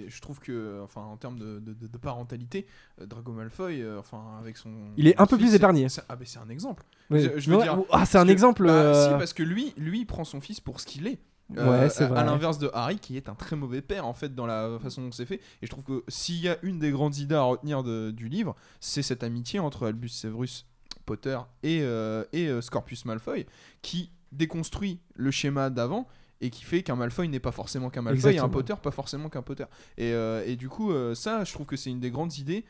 je 0.07 0.21
trouve 0.21 0.39
que, 0.39 0.51
euh, 0.51 0.83
enfin, 0.83 1.01
en 1.01 1.17
termes 1.17 1.37
de, 1.39 1.59
de, 1.59 1.73
de- 1.73 1.87
de 1.87 1.97
parentalité, 1.97 2.65
euh, 3.01 3.05
Drago 3.05 3.31
Malfoy, 3.31 3.81
euh, 3.81 3.99
enfin, 3.99 4.21
avec 4.39 4.57
son, 4.57 4.71
Il 4.97 5.07
est 5.07 5.19
un 5.19 5.25
peu 5.25 5.37
fils, 5.37 5.47
plus 5.47 5.55
épargné. 5.55 5.89
c'est- 5.89 6.01
Ah, 6.09 6.15
mais 6.19 6.25
c'est 6.25 6.39
un 6.39 6.49
exemple. 6.49 6.83
Je- 7.11 7.37
je 7.37 7.49
veux 7.49 7.57
Ouais, 7.57 7.63
dire, 7.63 7.79
ah, 7.91 8.05
c'est 8.05 8.17
un 8.17 8.25
que- 8.25 8.31
exemple. 8.31 8.65
Bah, 8.65 8.71
euh, 8.71 9.11
Si, 9.13 9.17
parce 9.17 9.33
que 9.33 9.43
lui, 9.43 9.73
lui, 9.77 9.99
il 10.01 10.05
prend 10.05 10.23
son 10.23 10.41
fils 10.41 10.59
pour 10.59 10.79
ce 10.79 10.85
qu'il 10.85 11.07
est. 11.07 11.19
Ouais, 11.49 11.59
Euh, 11.59 11.89
c'est 11.89 12.03
à- 12.03 12.07
vrai. 12.07 12.19
À 12.19 12.23
l'inverse 12.25 12.57
de 12.59 12.69
Harry, 12.73 12.99
qui 12.99 13.15
est 13.15 13.29
un 13.29 13.35
très 13.35 13.55
mauvais 13.55 13.81
père 13.81 14.05
en 14.05 14.13
fait 14.13 14.35
dans 14.35 14.45
la 14.45 14.77
façon 14.81 15.01
dont 15.01 15.11
c'est 15.11 15.25
fait. 15.25 15.39
Et 15.61 15.65
je 15.65 15.69
trouve 15.69 15.85
que 15.85 16.03
s'il 16.09 16.35
y 16.41 16.49
a 16.49 16.57
une 16.61 16.77
des 16.79 16.91
grandes 16.91 17.17
idées 17.17 17.35
à 17.35 17.43
retenir 17.43 17.83
de- 17.83 18.11
du 18.11 18.27
livre, 18.27 18.55
c'est 18.81 19.01
cette 19.01 19.23
amitié 19.23 19.59
entre 19.59 19.87
Albus 19.87 20.09
Severus 20.09 20.65
Potter 21.05 21.39
et, 21.63 21.79
euh, 21.83 22.25
et 22.33 22.47
euh, 22.47 22.59
Scorpius 22.61 23.05
Malfoy, 23.05 23.45
qui 23.81 24.11
déconstruit 24.33 24.99
le 25.15 25.31
schéma 25.31 25.69
d'avant 25.69 26.05
et 26.41 26.49
qui 26.49 26.65
fait 26.65 26.83
qu'un 26.83 26.97
Malfoy 26.97 27.29
n'est 27.29 27.39
pas 27.39 27.53
forcément 27.53 27.89
qu'un 27.89 28.01
Malfoy 28.01 28.35
et 28.35 28.39
un. 28.39 28.49
Potter 28.49 28.73
pas 28.83 28.91
forcément 28.91 29.29
qu'un 29.29 29.41
Potter. 29.41 29.65
Et, 29.97 30.11
euh, 30.13 30.43
et 30.45 30.55
du 30.57 30.67
coup, 30.67 30.91
ça, 31.15 31.43
je 31.45 31.53
trouve 31.53 31.65
que 31.65 31.77
c'est 31.77 31.89
une 31.89 32.01
des 32.01 32.11
grandes 32.11 32.37
idées. 32.37 32.65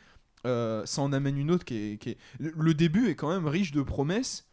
Ça 0.46 1.01
en 1.01 1.12
amène 1.12 1.38
une 1.38 1.51
autre 1.51 1.65
qui 1.65 1.75
est, 1.75 1.98
qui 1.98 2.12
est- 2.12 2.17
le 2.39 2.74
début 2.74 3.10
est 3.10 3.15
quand 3.15 3.29
même 3.29 3.48
riche 3.48 3.72
de 3.72 3.81
promesses. 3.81 4.47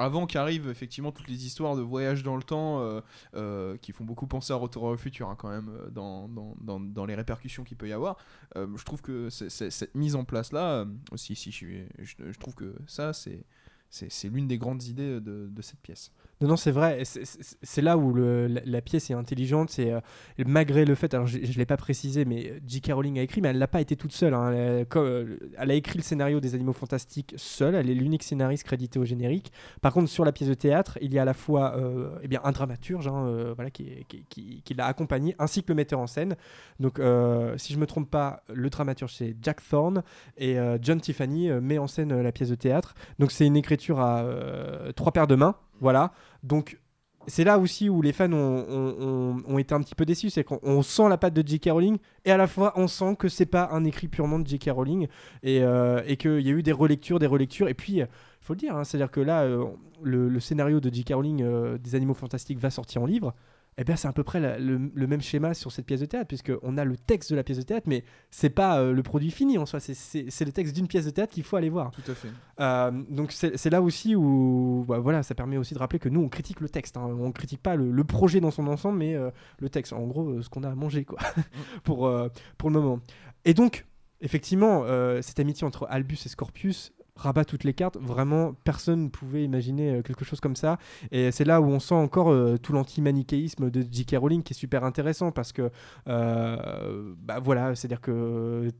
Avant 0.00 0.26
qu'arrivent 0.26 0.68
effectivement 0.70 1.12
toutes 1.12 1.28
les 1.28 1.44
histoires 1.44 1.76
de 1.76 1.82
voyage 1.82 2.22
dans 2.22 2.36
le 2.36 2.42
temps 2.42 2.80
euh, 2.80 3.00
euh, 3.34 3.76
qui 3.76 3.92
font 3.92 4.04
beaucoup 4.04 4.26
penser 4.26 4.50
à 4.52 4.56
Retour 4.56 4.90
le 4.90 4.96
futur 4.96 5.28
hein, 5.28 5.36
quand 5.36 5.50
même 5.50 5.68
euh, 5.68 5.90
dans, 5.90 6.26
dans, 6.28 6.80
dans, 6.80 7.04
les 7.04 7.14
répercussions 7.14 7.64
qu'il 7.64 7.76
peut 7.76 7.88
y 7.88 7.92
avoir. 7.92 8.16
Je 8.56 8.84
trouve 8.84 9.02
que 9.02 9.28
cette 9.28 9.94
mise 9.94 10.16
en 10.16 10.24
place 10.24 10.52
là 10.52 10.86
aussi, 11.12 11.36
si 11.36 11.52
je, 11.52 11.66
je, 11.98 12.38
trouve 12.38 12.54
que 12.54 12.74
ça 12.86 13.12
c'est 13.12 14.28
l'une 14.28 14.48
des 14.48 14.56
grandes 14.56 14.84
idées 14.84 15.20
de, 15.20 15.48
de 15.50 15.62
cette 15.62 15.80
pièce. 15.80 16.12
Non, 16.40 16.48
non, 16.48 16.56
c'est 16.56 16.70
vrai. 16.70 17.02
c'est- 17.04 17.82
là 17.82 17.98
où 17.98 18.14
la, 18.14 18.80
pièce 18.80 19.10
est 19.10 19.14
intelligente. 19.14 19.68
C'est 19.70 19.92
euh, 19.92 20.00
malgré 20.46 20.86
le 20.86 20.94
fait, 20.94 21.12
alors 21.12 21.26
je, 21.26 21.38
je 21.42 21.58
l'ai 21.58 21.66
pas 21.66 21.76
précisé, 21.76 22.24
mais 22.24 22.62
J.K. 22.66 22.92
Rowling 22.94 23.18
a 23.18 23.22
écrit, 23.22 23.42
mais 23.42 23.48
elle 23.50 23.58
l'a 23.58 23.68
pas 23.68 23.82
été 23.82 23.94
toute 23.94 24.12
seule. 24.12 24.32
hein. 24.32 24.50
Elle, 24.52 24.80
a- 24.80 24.84
comme, 24.86 25.04
euh, 25.04 25.38
elle 25.58 25.70
a 25.70 25.74
écrit 25.74 25.98
le 25.98 26.02
scénario 26.02 26.40
des 26.40 26.54
Animaux 26.54 26.72
Fantastiques 26.72 27.34
seule. 27.36 27.74
Elle 27.74 27.90
est 27.90 27.94
l'unique 27.94 28.22
scénariste 28.22 28.64
crédité 28.64 28.98
au 28.98 29.04
générique. 29.04 29.52
Par 29.82 29.92
contre, 29.92 30.08
sur 30.08 30.24
la 30.24 30.32
pièce 30.32 30.48
de 30.48 30.54
théâtre, 30.54 30.96
il 31.02 31.12
y 31.12 31.18
a 31.18 31.22
à 31.22 31.24
la 31.26 31.34
fois 31.34 31.76
euh, 31.76 32.18
eh 32.22 32.28
un 32.42 32.52
dramaturge, 32.52 33.06
hein, 33.06 33.26
euh, 33.26 33.54
qui, 33.70 34.74
l'a 34.74 34.86
accompagné, 34.86 35.34
ainsi 35.38 35.62
que 35.62 35.68
le 35.72 35.74
metteur 35.76 36.00
en 36.00 36.06
scène. 36.06 36.36
Donc, 36.78 36.98
euh, 37.00 37.58
si 37.58 37.74
je 37.74 37.78
me 37.78 37.86
trompe 37.86 38.10
pas, 38.10 38.44
le 38.52 38.70
dramaturge 38.70 39.12
c'est 39.14 39.36
Jack 39.42 39.60
Thorne 39.68 40.02
et 40.38 40.58
euh, 40.58 40.78
John 40.80 41.00
Tiffany 41.02 41.50
euh, 41.50 41.60
met 41.60 41.76
en 41.76 41.86
scène 41.86 42.12
euh, 42.12 42.22
la 42.22 42.32
pièce 42.32 42.48
de 42.48 42.54
théâtre. 42.54 42.94
Donc, 43.18 43.30
c'est 43.30 43.46
une 43.46 43.56
écriture 43.56 44.00
à 44.00 44.22
euh, 44.22 44.92
trois 44.92 45.12
paires 45.12 45.26
de 45.26 45.34
mains. 45.34 45.54
Voilà. 45.80 46.12
Donc, 46.42 46.78
c'est 47.26 47.44
là 47.44 47.58
aussi 47.58 47.88
où 47.88 48.02
les 48.02 48.12
fans 48.12 48.32
ont, 48.32 49.58
été 49.58 49.74
un 49.74 49.80
petit 49.80 49.94
peu 49.94 50.04
déçus, 50.04 50.30
c'est 50.30 50.44
qu'on 50.44 50.58
on 50.62 50.82
sent 50.82 51.08
la 51.08 51.18
patte 51.18 51.34
de 51.34 51.46
J.K. 51.46 51.70
Rowling 51.70 51.98
et 52.24 52.30
à 52.30 52.36
la 52.36 52.46
fois 52.46 52.72
on 52.76 52.88
sent 52.88 53.16
que 53.18 53.28
c'est 53.28 53.46
pas 53.46 53.68
un 53.72 53.84
écrit 53.84 54.08
purement 54.08 54.38
de 54.38 54.46
J.K. 54.46 54.70
Rowling 54.70 55.06
et, 55.42 55.62
euh, 55.62 56.02
qu'il 56.16 56.40
y 56.40 56.48
a 56.48 56.52
eu 56.52 56.62
des 56.62 56.72
relectures, 56.72 57.18
des 57.18 57.26
relectures 57.26 57.68
et 57.68 57.74
puis 57.74 57.98
il 57.98 58.08
faut 58.40 58.54
le 58.54 58.58
dire, 58.58 58.76
hein, 58.76 58.84
c'est-à-dire 58.84 59.10
que 59.10 59.20
là 59.20 59.42
euh, 59.42 59.66
le, 60.02 60.28
le 60.28 60.40
scénario 60.40 60.80
de 60.80 60.92
J.K. 60.92 61.12
Rowling 61.14 61.42
euh, 61.42 61.78
des 61.78 61.94
Animaux 61.94 62.14
Fantastiques 62.14 62.58
va 62.58 62.70
sortir 62.70 63.02
en 63.02 63.06
livre. 63.06 63.34
Eh 63.78 63.84
bien, 63.84 63.96
c'est 63.96 64.08
à 64.08 64.12
peu 64.12 64.24
près 64.24 64.40
la- 64.40 64.58
le, 64.58 64.90
le 64.92 65.06
même 65.06 65.22
schéma 65.22 65.54
sur 65.54 65.72
cette 65.72 65.86
pièce 65.86 66.00
de 66.00 66.04
théâtre, 66.06 66.28
puisqu'on 66.28 66.76
a 66.76 66.84
le 66.84 66.96
texte 66.98 67.30
de 67.30 67.36
la 67.36 67.42
pièce 67.42 67.56
de 67.58 67.62
théâtre, 67.62 67.86
mais 67.88 68.04
c'est 68.30 68.50
pas 68.50 68.78
euh, 68.80 68.92
le 68.92 69.02
produit 69.02 69.30
fini 69.30 69.56
en 69.56 69.64
soi, 69.64 69.80
c'est- 69.80 70.40
le 70.44 70.52
texte 70.52 70.74
d'une 70.74 70.86
pièce 70.86 71.06
de 71.06 71.10
théâtre 71.10 71.32
qu'il 71.32 71.44
faut 71.44 71.56
aller 71.56 71.70
voir. 71.70 71.90
Tout 71.92 72.10
à 72.10 72.14
fait. 72.14 72.28
Euh, 72.60 72.90
donc 73.08 73.32
c'est 73.32 73.70
là 73.70 73.80
aussi 73.80 74.14
où 74.16 74.84
bah, 74.86 74.98
voilà, 74.98 75.22
ça 75.22 75.34
permet 75.34 75.56
aussi 75.56 75.72
de 75.72 75.78
rappeler 75.78 75.98
que 75.98 76.08
nous 76.10 76.20
on 76.20 76.28
critique 76.28 76.60
le 76.60 76.68
texte, 76.68 76.96
hein. 76.98 77.04
on 77.18 77.32
critique 77.32 77.62
pas 77.62 77.76
le, 77.76 77.90
le 77.90 78.04
projet 78.04 78.40
dans 78.40 78.50
son 78.50 78.66
ensemble, 78.66 78.98
mais 78.98 79.14
euh, 79.14 79.30
le 79.60 79.70
texte, 79.70 79.92
en 79.94 80.06
gros 80.06 80.42
ce 80.42 80.48
qu'on 80.50 80.62
a 80.64 80.68
à 80.70 80.74
manger 80.74 81.04
quoi, 81.06 81.18
pour, 81.84 82.10
pour 82.58 82.70
le 82.70 82.80
moment. 82.80 83.00
Et 83.46 83.54
donc 83.54 83.86
effectivement, 84.20 84.84
cette 85.22 85.40
amitié 85.40 85.66
entre 85.66 85.86
Albus 85.88 86.18
et 86.26 86.28
Scorpius 86.28 86.92
rabat 87.20 87.44
toutes 87.44 87.64
les 87.64 87.74
cartes, 87.74 87.96
vraiment 87.98 88.54
personne 88.64 89.04
ne 89.04 89.08
pouvait 89.08 89.44
imaginer 89.44 89.90
euh, 89.90 90.02
quelque 90.02 90.24
chose 90.24 90.40
comme 90.40 90.56
ça, 90.56 90.78
et 91.10 91.30
c'est 91.30 91.44
là 91.44 91.60
où 91.60 91.66
on 91.66 91.80
sent 91.80 91.94
encore 91.94 92.30
euh, 92.30 92.56
tout 92.56 92.72
l'anti-manichéisme 92.72 93.70
de 93.70 93.84
J.K. 93.88 94.16
Rowling 94.16 94.42
qui 94.42 94.52
est 94.52 94.56
super 94.56 94.84
intéressant 94.84 95.30
parce 95.30 95.52
que 95.52 95.70
euh, 96.08 97.14
bah 97.18 97.38
voilà, 97.40 97.74
c'est-à-dire 97.74 98.00
que 98.00 98.70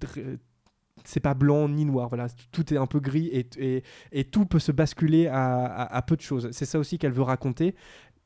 c'est 1.05 1.21
pas 1.21 1.35
blanc 1.35 1.69
ni 1.69 1.85
noir, 1.85 2.09
voilà, 2.09 2.29
tout 2.53 2.73
est 2.73 2.77
un 2.77 2.87
peu 2.87 3.01
gris 3.01 3.31
et, 3.33 4.25
tout 4.25 4.47
peut 4.47 4.59
se 4.59 4.73
basculer 4.73 5.29
à, 5.29 6.05
peu 6.07 6.17
de 6.17 6.21
choses. 6.21 6.49
C'est 6.53 6.67
ça 6.67 6.79
aussi 6.79 6.99
qu'elle 6.99 7.13
veut 7.13 7.23
raconter. 7.23 7.75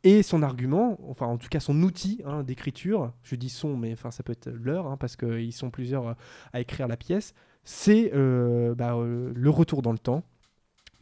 Et 0.07 0.23
son 0.23 0.43
argument, 0.43 0.99
enfin 1.09 1.25
en 1.25 1.39
tout 1.39 1.49
cas 1.49 1.61
son 1.61 1.83
outil 1.83 2.21
hein, 2.27 2.43
d'écriture, 2.43 3.13
je 3.23 3.37
dis 3.37 3.49
son, 3.49 3.75
mais 3.75 3.95
enfin 3.95 4.11
ça 4.11 4.23
peut 4.23 4.33
être 4.33 4.51
leur, 4.51 4.87
hein, 4.87 4.99
parce 4.99 5.17
qu'ils 5.17 5.55
sont 5.55 5.71
plusieurs 5.71 6.15
à 6.53 6.61
écrire 6.61 6.89
la 6.89 6.99
pièce, 6.99 7.33
c'est 7.65 8.13
euh, 8.15 8.75
bah, 8.75 8.95
euh, 8.95 9.33
le 9.35 9.51
retour 9.51 9.83
dans 9.83 9.93
le 9.93 9.99
temps, 9.99 10.23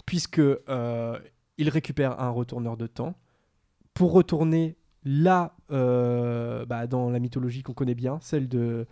puisque 0.07 0.38
euh, 0.38 1.19
il 1.59 1.69
récupère 1.69 2.21
un 2.21 2.31
retourneur 2.31 2.76
de 2.76 2.87
temps 2.87 3.14
pour 3.95 4.12
retourner 4.12 4.76
là 5.04 5.54
bah, 5.69 6.87
dans 6.87 7.11
la 7.11 7.19
mythologie 7.19 7.62
qu'on 7.62 7.75
connaît 7.75 7.95
bien, 7.95 8.19
celle 8.23 8.49
de 8.49 8.87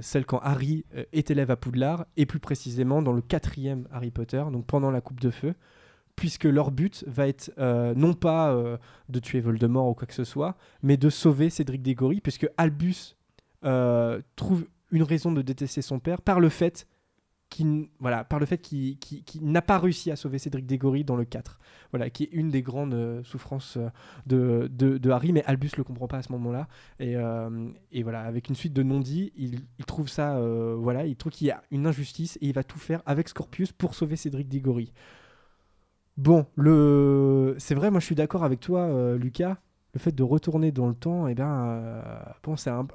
celle 0.00 0.24
quand 0.24 0.38
Harry 0.38 0.84
est 1.12 1.30
élève 1.30 1.50
à 1.50 1.56
Poudlard, 1.56 2.06
et 2.16 2.26
plus 2.26 2.38
précisément 2.38 3.02
dans 3.02 3.12
le 3.12 3.20
quatrième 3.20 3.86
Harry 3.90 4.10
Potter, 4.10 4.42
donc 4.52 4.66
pendant 4.66 4.90
la 4.90 5.00
Coupe 5.00 5.20
de 5.20 5.30
Feu, 5.30 5.54
puisque 6.14 6.44
leur 6.44 6.70
but 6.70 7.04
va 7.08 7.26
être 7.28 7.52
non 7.94 8.14
pas 8.14 8.56
de 9.08 9.18
tuer 9.18 9.40
Voldemort 9.40 9.88
ou 9.88 9.94
quoi 9.94 10.06
que 10.06 10.14
ce 10.14 10.24
soit, 10.24 10.56
mais 10.82 10.96
de 10.96 11.10
sauver 11.10 11.50
Cédric 11.50 11.82
Diggory, 11.82 12.20
puisque 12.20 12.48
Albus 12.56 13.16
trouve 14.36 14.64
une 14.92 15.02
raison 15.02 15.32
de 15.32 15.42
détester 15.42 15.82
son 15.82 15.98
père 15.98 16.20
par 16.22 16.38
le 16.38 16.48
fait 16.48 16.86
qu'il 17.52 17.88
voilà, 18.00 18.24
par 18.24 18.38
le 18.40 18.46
fait 18.46 18.60
n'a 19.42 19.62
pas 19.62 19.78
réussi 19.78 20.10
à 20.10 20.16
sauver 20.16 20.38
Cédric 20.38 20.66
Diggory 20.66 21.04
dans 21.04 21.16
le 21.16 21.24
4. 21.24 21.58
Voilà, 21.90 22.08
qui 22.08 22.24
est 22.24 22.30
une 22.32 22.50
des 22.50 22.62
grandes 22.62 22.94
euh, 22.94 23.22
souffrances 23.24 23.76
euh, 23.76 23.90
de, 24.26 24.96
de, 24.98 25.10
Harry, 25.10 25.32
mais 25.32 25.44
Albus 25.44 25.70
le 25.76 25.84
comprend 25.84 26.08
pas 26.08 26.16
à 26.18 26.22
ce 26.22 26.32
moment-là. 26.32 26.66
Et, 26.98 27.16
euh, 27.16 27.68
et 27.90 28.02
voilà, 28.02 28.22
avec 28.22 28.48
une 28.48 28.54
suite 28.54 28.72
de 28.72 28.82
non-dits, 28.82 29.32
il, 29.36 29.60
il 29.78 29.84
trouve 29.84 30.08
ça, 30.08 30.40
voilà, 30.76 31.04
il 31.04 31.16
trouve 31.16 31.32
qu'il 31.32 31.46
y 31.46 31.50
a 31.50 31.62
une 31.70 31.86
injustice 31.86 32.38
et 32.40 32.46
il 32.46 32.54
va 32.54 32.64
tout 32.64 32.78
faire 32.78 33.02
avec 33.04 33.28
Scorpius 33.28 33.72
pour 33.72 33.94
sauver 33.94 34.16
Cédric 34.16 34.48
Diggory. 34.48 34.92
Bon, 36.16 36.46
le... 36.56 37.54
c'est 37.58 37.74
vrai, 37.74 37.90
moi 37.90 38.00
je 38.00 38.06
suis 38.06 38.14
d'accord 38.14 38.44
avec 38.44 38.60
toi, 38.60 39.14
Lucas. 39.16 39.58
Le 39.94 40.00
fait 40.00 40.12
de 40.12 40.22
retourner 40.22 40.72
dans 40.72 40.88
le 40.88 40.94
temps, 40.94 41.28
eh 41.28 41.34
ben, 41.34 41.82
bon, 42.42 42.56
c'est 42.56 42.70
un- 42.70 42.86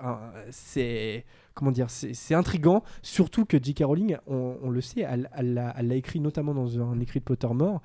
c'est 0.50 1.26
comment 1.58 1.72
dire, 1.72 1.90
c'est 1.90 2.34
intrigant. 2.34 2.84
Surtout 3.02 3.46
que 3.46 3.62
J.K. 3.62 3.84
Rowling, 3.84 4.18
on, 4.28 4.70
le 4.70 4.82
sait, 4.82 5.02
elle 5.02 5.30
l'a 5.34 5.96
écrit 5.96 6.20
notamment 6.20 6.54
dans 6.54 6.80
un 6.80 7.00
écrit 7.00 7.20
de 7.20 7.26
Pottermore. 7.26 7.82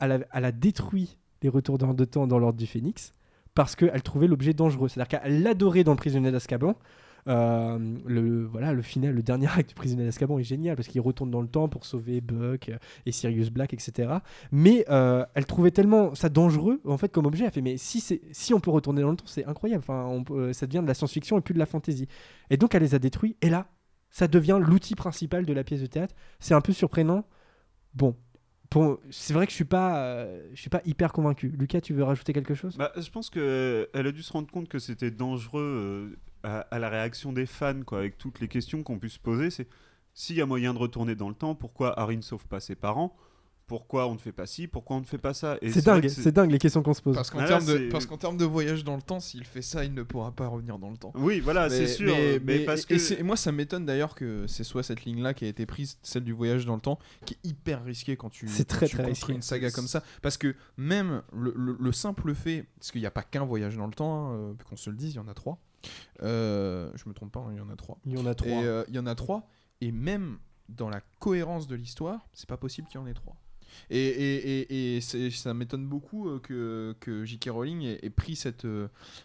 Elle 0.00 0.12
a, 0.12 0.18
elle 0.32 0.44
a 0.44 0.52
détruit 0.52 1.18
les 1.42 1.48
retourneurs 1.48 1.94
de 1.94 2.04
temps 2.04 2.26
dans 2.26 2.38
l'ordre 2.38 2.58
du 2.58 2.66
Phénix 2.66 3.14
parce 3.54 3.76
qu'elle 3.76 4.02
trouvait 4.02 4.26
l'objet 4.26 4.52
dangereux. 4.52 4.88
C'est-à-dire 4.88 5.20
qu'elle 5.20 5.42
l'adorait 5.42 5.84
dans 5.84 5.92
le 5.92 5.96
prisonnier 5.96 6.30
d'Azkaban. 6.30 6.74
Euh, 7.26 7.78
le, 8.06 8.44
voilà, 8.44 8.72
le 8.74 8.82
final, 8.82 9.14
le 9.14 9.22
dernier 9.22 9.46
acte 9.56 9.70
du 9.70 9.74
prisonnier 9.74 10.04
d'Azkaban 10.04 10.38
est 10.38 10.44
génial 10.44 10.76
parce 10.76 10.88
qu'il 10.88 11.00
retourne 11.00 11.30
dans 11.30 11.40
le 11.40 11.48
temps 11.48 11.68
pour 11.68 11.86
sauver 11.86 12.20
Buck 12.20 12.70
et 13.06 13.12
Sirius 13.12 13.50
Black, 13.50 13.72
etc. 13.72 14.12
Mais 14.52 14.84
euh, 14.90 15.24
elle 15.34 15.46
trouvait 15.46 15.70
tellement 15.70 16.14
ça 16.14 16.28
dangereux 16.28 16.80
en 16.84 16.98
fait 16.98 17.10
comme 17.10 17.26
objet. 17.26 17.44
Elle 17.46 17.50
fait 17.50 17.62
mais 17.62 17.76
si 17.78 18.00
c'est 18.00 18.20
si 18.32 18.52
on 18.52 18.60
peut 18.60 18.70
retourner 18.70 19.00
dans 19.02 19.10
le 19.10 19.16
temps, 19.16 19.26
c'est 19.26 19.46
incroyable. 19.46 19.82
Enfin, 19.88 20.04
on 20.06 20.24
euh, 20.36 20.52
ça 20.52 20.66
devient 20.66 20.82
de 20.82 20.86
la 20.88 20.94
science-fiction 20.94 21.38
et 21.38 21.40
plus 21.40 21.54
de 21.54 21.58
la 21.58 21.66
fantasy. 21.66 22.08
Et 22.50 22.56
donc 22.58 22.74
elle 22.74 22.82
les 22.82 22.94
a 22.94 22.98
détruits. 22.98 23.36
Et 23.40 23.48
là, 23.48 23.68
ça 24.10 24.28
devient 24.28 24.58
l'outil 24.60 24.94
principal 24.94 25.46
de 25.46 25.52
la 25.54 25.64
pièce 25.64 25.80
de 25.80 25.86
théâtre. 25.86 26.14
C'est 26.40 26.54
un 26.54 26.60
peu 26.60 26.72
surprenant. 26.72 27.24
Bon. 27.94 28.16
Pour- 28.70 28.98
C'est 29.10 29.34
vrai 29.34 29.46
que 29.46 29.50
je 29.52 29.56
suis 29.56 29.64
pas, 29.64 30.26
je 30.52 30.60
suis 30.60 30.70
pas 30.70 30.80
hyper 30.84 31.12
convaincu. 31.12 31.48
Lucas, 31.56 31.80
tu 31.80 31.94
veux 31.94 32.02
rajouter 32.02 32.32
quelque 32.32 32.54
chose? 32.54 32.76
Bah, 32.76 32.90
je 32.96 33.08
pense 33.08 33.30
qu'elle 33.30 33.86
a 33.94 34.12
dû 34.12 34.22
se 34.22 34.32
rendre 34.32 34.50
compte 34.50 34.68
que 34.68 34.78
c'était 34.80 35.10
dangereux 35.12 36.16
à, 36.44 36.60
à 36.60 36.78
la 36.78 36.88
réaction 36.88 37.32
des 37.32 37.46
fans, 37.46 37.82
quoi, 37.84 37.98
avec 37.98 38.18
toutes 38.18 38.38
les 38.40 38.48
questions 38.48 38.82
qu'on 38.82 38.98
puisse 38.98 39.14
se 39.14 39.18
poser. 39.18 39.50
C'est 39.50 39.66
s'il 40.12 40.36
y 40.36 40.40
a 40.40 40.46
moyen 40.46 40.72
de 40.74 40.78
retourner 40.78 41.16
dans 41.16 41.28
le 41.28 41.34
temps, 41.34 41.54
pourquoi 41.56 41.98
Harry 41.98 42.16
ne 42.16 42.22
sauve 42.22 42.46
pas 42.46 42.60
ses 42.60 42.76
parents? 42.76 43.16
Pourquoi 43.66 44.06
on 44.08 44.12
ne 44.12 44.18
fait 44.18 44.30
pas 44.30 44.44
ci? 44.44 44.68
Pourquoi 44.68 44.96
on 44.96 45.00
ne 45.00 45.06
fait 45.06 45.16
pas 45.16 45.32
ça? 45.32 45.56
Et 45.62 45.72
C'est 45.72 45.82
dingue, 45.86 46.06
c'est 46.08 46.32
dingue 46.32 46.50
les 46.50 46.58
questions 46.58 46.82
qu'on 46.82 46.92
se 46.92 47.00
pose. 47.00 47.14
Parce 47.16 47.30
qu'en 47.30 47.38
Ah 47.38 47.46
termes, 47.46 47.64
de, 47.64 47.88
qu'en 48.06 48.18
termes 48.18 48.36
de 48.36 48.44
voyage 48.44 48.84
dans 48.84 48.94
le 48.94 49.00
temps, 49.00 49.20
s'il 49.20 49.44
fait 49.46 49.62
ça, 49.62 49.86
il 49.86 49.94
ne 49.94 50.02
pourra 50.02 50.32
pas 50.32 50.48
revenir 50.48 50.78
dans 50.78 50.90
le 50.90 50.98
temps. 50.98 51.12
Oui, 51.14 51.40
voilà, 51.40 51.70
c'est 51.70 51.86
sûr. 51.86 52.14
Mais, 52.14 52.38
mais- 52.44 52.58
parce 52.66 52.82
et- 52.82 52.84
que 52.98 53.20
et 53.20 53.22
moi, 53.22 53.36
ça 53.36 53.52
m'étonne 53.52 53.86
d'ailleurs 53.86 54.14
que 54.14 54.46
c'est 54.48 54.64
soit 54.64 54.82
cette 54.82 55.06
ligne-là 55.06 55.32
qui 55.32 55.46
a 55.46 55.48
été 55.48 55.64
prise, 55.64 55.96
celle 56.02 56.24
du 56.24 56.32
voyage 56.34 56.66
dans 56.66 56.74
le 56.74 56.82
temps, 56.82 56.98
qui 57.24 57.34
est 57.42 57.48
hyper 57.48 57.82
risquée 57.84 58.18
quand 58.18 58.28
tu, 58.28 58.46
C'est 58.48 58.68
quand 58.68 58.76
très, 58.76 58.86
tu 58.86 58.96
très 58.96 59.04
construis 59.08 59.32
risqué. 59.32 59.32
une 59.36 59.42
saga 59.42 59.70
comme 59.70 59.88
ça. 59.88 60.02
Parce 60.20 60.36
que 60.36 60.54
même 60.76 61.22
le, 61.34 61.54
le- 61.56 61.78
le 61.80 61.92
simple 61.92 62.34
fait, 62.34 62.66
parce 62.78 62.92
qu'il 62.92 63.00
n'y 63.00 63.06
a 63.06 63.10
pas 63.10 63.22
qu'un 63.22 63.46
voyage 63.46 63.78
dans 63.78 63.86
le 63.86 63.94
temps, 63.94 64.26
hein, 64.28 64.34
euh, 64.34 64.52
qu'on 64.68 64.76
se 64.76 64.90
le 64.90 64.96
dise, 64.96 65.14
il 65.14 65.16
y 65.16 65.20
en 65.20 65.26
a 65.28 65.32
trois. 65.34 65.58
Euh, 66.22 66.90
je 66.94 67.08
me 67.08 67.14
trompe 67.14 67.32
pas, 67.32 67.40
hein, 67.40 67.52
il 67.52 67.58
y 67.58 67.60
en 67.60 67.70
a 67.70 67.76
trois. 67.76 67.98
Il 68.04 68.12
y 68.12 68.18
en 68.18 68.26
a 68.26 68.34
trois. 68.34 68.50
Et 68.50 68.64
euh, 68.64 68.84
il 68.88 68.94
y 68.94 68.98
en 68.98 69.06
a 69.06 69.14
trois. 69.14 69.48
Et 69.80 69.92
même 69.92 70.38
dans 70.68 70.88
la 70.88 71.00
cohérence 71.18 71.66
de 71.66 71.74
l'histoire, 71.74 72.26
c'est 72.32 72.48
pas 72.48 72.56
possible 72.56 72.88
qu'il 72.88 73.00
y 73.00 73.02
en 73.02 73.06
ait 73.06 73.14
trois. 73.14 73.36
Et, 73.90 73.98
et, 73.98 74.96
et, 74.96 75.00
ça 75.00 75.52
m'étonne 75.52 75.88
beaucoup 75.88 76.28
euh, 76.28 76.38
que, 76.38 76.94
que 77.00 77.24
J.K. 77.24 77.48
Rowling 77.50 77.82
ait, 77.82 77.98
ait 78.02 78.10
pris 78.10 78.36
cette, 78.36 78.66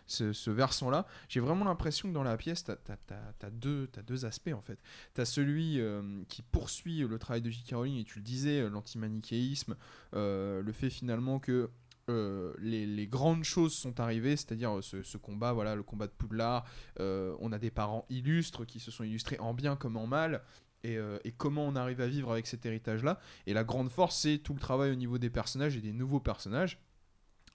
ce, 0.07 0.33
ce 0.33 0.49
versant-là. 0.49 1.05
J'ai 1.27 1.39
vraiment 1.39 1.65
l'impression 1.65 2.09
que 2.09 2.13
dans 2.15 2.23
la 2.23 2.35
pièce, 2.35 2.63
tu 2.63 2.71
as, 2.71 3.49
deux, 3.51 3.87
t'as 3.91 4.01
deux 4.01 4.25
aspects 4.25 4.53
en 4.53 4.61
fait. 4.61 4.79
Tu 5.13 5.21
as 5.21 5.25
celui 5.25 5.79
euh, 5.79 6.23
qui 6.29 6.41
poursuit 6.41 6.99
le 6.99 7.19
travail 7.19 7.43
de 7.43 7.51
J.K. 7.51 7.75
Rowling, 7.75 7.99
et 7.99 8.03
tu 8.03 8.17
le 8.17 8.23
disais, 8.23 8.67
l'antimanichéisme, 8.69 9.75
le 10.13 10.71
fait 10.73 10.89
finalement 10.89 11.39
que 11.39 11.69
euh, 12.09 12.53
les, 12.59 13.07
grandes 13.07 13.43
choses 13.43 13.73
sont 13.73 13.99
arrivées, 13.99 14.35
c'est-à-dire 14.35 14.77
euh, 14.77 14.81
ce, 14.81 15.17
combat, 15.17 15.53
voilà, 15.53 15.75
le 15.75 15.83
combat 15.83 16.07
de 16.07 16.11
Poudlard. 16.11 16.65
euh, 16.99 17.35
on 17.39 17.51
a 17.51 17.59
des 17.59 17.71
parents 17.71 18.05
illustres 18.09 18.65
qui 18.65 18.79
se 18.79 18.91
sont 18.91 19.03
illustrés 19.03 19.39
en 19.39 19.53
bien 19.53 19.75
comme 19.75 19.97
en 19.97 20.07
mal. 20.07 20.41
Et 20.85 20.97
comment 21.37 21.67
on 21.67 21.75
arrive 21.75 21.99
à 21.99 22.07
vivre 22.07 22.31
avec 22.31 22.47
cet 22.47 22.65
héritage-là. 22.65 23.19
Et 23.47 23.53
la 23.53 23.65
grande 23.65 23.89
force, 23.89 24.17
c'est 24.17 24.37
tout 24.37 24.53
le 24.53 24.61
travail 24.61 24.91
au 24.91 24.95
niveau 24.95 25.17
des 25.17 25.29
personnages 25.29 25.75
et 25.75 25.81
des 25.81 25.91
nouveaux 25.91 26.21
personnages. 26.21 26.79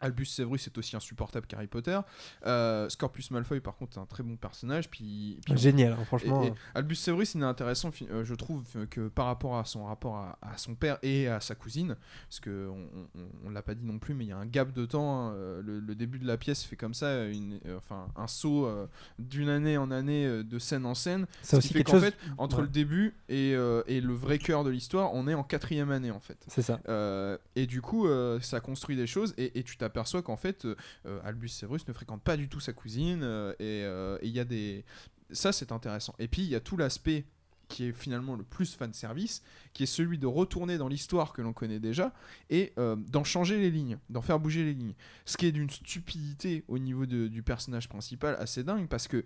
Albus 0.00 0.26
Severus 0.26 0.66
est 0.66 0.76
aussi 0.78 0.96
insupportable 0.96 1.46
qu'Harry 1.46 1.66
Potter. 1.66 1.98
Euh, 2.46 2.88
Scorpius 2.88 3.30
Malfoy, 3.30 3.60
par 3.60 3.76
contre, 3.76 3.98
est 3.98 4.00
un 4.00 4.06
très 4.06 4.22
bon 4.22 4.36
personnage. 4.36 4.90
Puis, 4.90 5.38
puis 5.44 5.56
Génial, 5.56 5.92
hein, 5.92 6.04
franchement. 6.04 6.42
et 6.44 6.52
Albus 6.74 6.96
Severus, 6.96 7.34
il 7.34 7.40
est 7.42 7.44
intéressant, 7.44 7.90
euh, 8.10 8.24
je 8.24 8.34
trouve, 8.34 8.64
euh, 8.76 8.86
que 8.86 9.08
par 9.08 9.26
rapport 9.26 9.56
à 9.58 9.64
son 9.64 9.84
rapport 9.86 10.16
à, 10.16 10.38
à 10.42 10.56
son 10.58 10.74
père 10.74 10.98
et 11.02 11.28
à 11.28 11.40
sa 11.40 11.54
cousine, 11.54 11.96
parce 12.28 12.40
que 12.40 12.68
on, 12.68 13.20
on, 13.20 13.28
on 13.46 13.50
l'a 13.50 13.62
pas 13.62 13.74
dit 13.74 13.84
non 13.84 13.98
plus, 13.98 14.14
mais 14.14 14.24
il 14.24 14.28
y 14.28 14.32
a 14.32 14.36
un 14.38 14.46
gap 14.46 14.72
de 14.72 14.84
temps. 14.86 15.28
hein, 15.28 15.32
euh, 15.34 15.62
le, 15.62 15.80
le 15.80 15.94
début 15.94 16.18
de 16.18 16.26
la 16.26 16.36
pièce 16.36 16.64
fait 16.64 16.76
comme 16.76 16.94
ça, 16.94 17.24
une, 17.24 17.60
euh, 17.66 17.76
enfin 17.76 18.08
un 18.16 18.26
saut 18.26 18.66
euh, 18.66 18.86
d'une 19.18 19.48
année 19.48 19.76
en 19.78 19.90
année, 19.90 20.26
euh, 20.26 20.42
de 20.44 20.58
scène 20.58 20.86
en 20.86 20.94
scène. 20.94 21.26
C'est 21.42 21.52
ce 21.52 21.56
aussi 21.56 21.68
qui 21.68 21.74
fait 21.74 21.84
quelque 21.84 21.90
chose. 22.00 22.02
fait, 22.04 22.16
entre 22.38 22.56
Ouais. 22.56 22.62
le 22.62 22.68
début 22.68 23.14
et, 23.28 23.54
euh, 23.54 23.82
et 23.86 24.00
le 24.00 24.12
vrai 24.14 24.38
cœur 24.38 24.64
de 24.64 24.70
l'histoire, 24.70 25.12
on 25.14 25.26
est 25.26 25.34
en 25.34 25.42
quatrième 25.42 25.90
année 25.90 26.10
en 26.10 26.20
fait. 26.20 26.38
C'est 26.46 26.62
ça. 26.62 26.80
Euh, 26.88 27.36
et 27.56 27.66
du 27.66 27.80
coup, 27.80 28.06
euh, 28.06 28.38
ça 28.40 28.60
construit 28.60 28.96
des 28.96 29.06
choses 29.06 29.34
et, 29.36 29.58
et 29.58 29.62
tu 29.62 29.76
t'aperçois 29.94 30.22
qu'en 30.22 30.36
fait, 30.36 30.64
euh, 30.64 30.74
euh, 31.06 31.20
Albus 31.24 31.48
Severus 31.48 31.86
ne 31.86 31.92
fréquente 31.92 32.22
pas 32.22 32.36
du 32.36 32.48
tout 32.48 32.58
sa 32.58 32.72
cousine 32.72 33.20
euh, 33.22 34.18
et 34.20 34.26
il 34.26 34.32
y 34.32 34.40
a 34.40 34.44
des. 34.44 34.84
Ça, 35.30 35.52
c'est 35.52 35.70
intéressant. 35.72 36.14
Et 36.18 36.26
puis, 36.28 36.42
il 36.42 36.48
y 36.48 36.54
a 36.56 36.60
tout 36.60 36.76
l'aspect 36.76 37.24
qui 37.68 37.84
est 37.84 37.92
finalement 37.92 38.36
le 38.36 38.42
plus 38.44 38.74
fan 38.74 38.92
service, 38.92 39.42
qui 39.72 39.84
est 39.84 39.86
celui 39.86 40.18
de 40.18 40.26
retourner 40.26 40.76
dans 40.78 40.88
l'histoire 40.88 41.32
que 41.32 41.40
l'on 41.40 41.54
connaît 41.54 41.80
déjà 41.80 42.12
et 42.50 42.74
d'en 42.76 43.24
changer 43.24 43.58
les 43.58 43.70
lignes, 43.70 43.96
d'en 44.10 44.20
faire 44.20 44.38
bouger 44.38 44.64
les 44.64 44.74
lignes. 44.74 44.94
Ce 45.24 45.38
qui 45.38 45.46
est 45.46 45.52
d'une 45.52 45.70
stupidité 45.70 46.62
au 46.68 46.78
niveau 46.78 47.06
de- 47.06 47.26
du 47.26 47.42
personnage 47.42 47.88
principal 47.88 48.36
assez 48.38 48.62
dingue 48.64 48.86
parce 48.86 49.08
que 49.08 49.24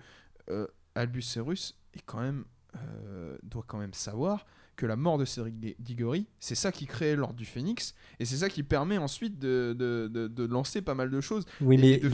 Albus 0.95 1.23
Severus 1.23 1.75
est 1.95 2.03
quand 2.07 2.21
même, 2.21 2.45
doit 3.43 3.65
quand 3.67 3.79
même 3.79 3.93
savoir 3.93 4.47
que 4.79 4.87
la 4.87 4.95
mort 4.97 5.19
de 5.19 5.25
Cédric 5.25 5.59
Di- 5.59 5.75
Diggory, 5.81 6.27
c'est 6.39 6.55
ça 6.55 6.71
qui 6.71 6.87
crée 6.87 7.17
l'ordre 7.17 7.35
du 7.35 7.45
Phénix, 7.45 7.95
et 8.21 8.25
c'est 8.25 8.37
ça 8.37 8.49
qui 8.49 8.63
permet 8.63 8.97
ensuite 8.97 9.37
de, 9.39 9.75
de, 9.77 10.09
de- 10.09 10.29
de 10.29 10.45
lancer 10.47 10.83
pas 10.83 10.95
mal 10.95 11.11
de 11.11 11.21
choses. 11.21 11.45
Oui, 11.61 11.77
mais 11.79 11.99
que- 11.99 12.07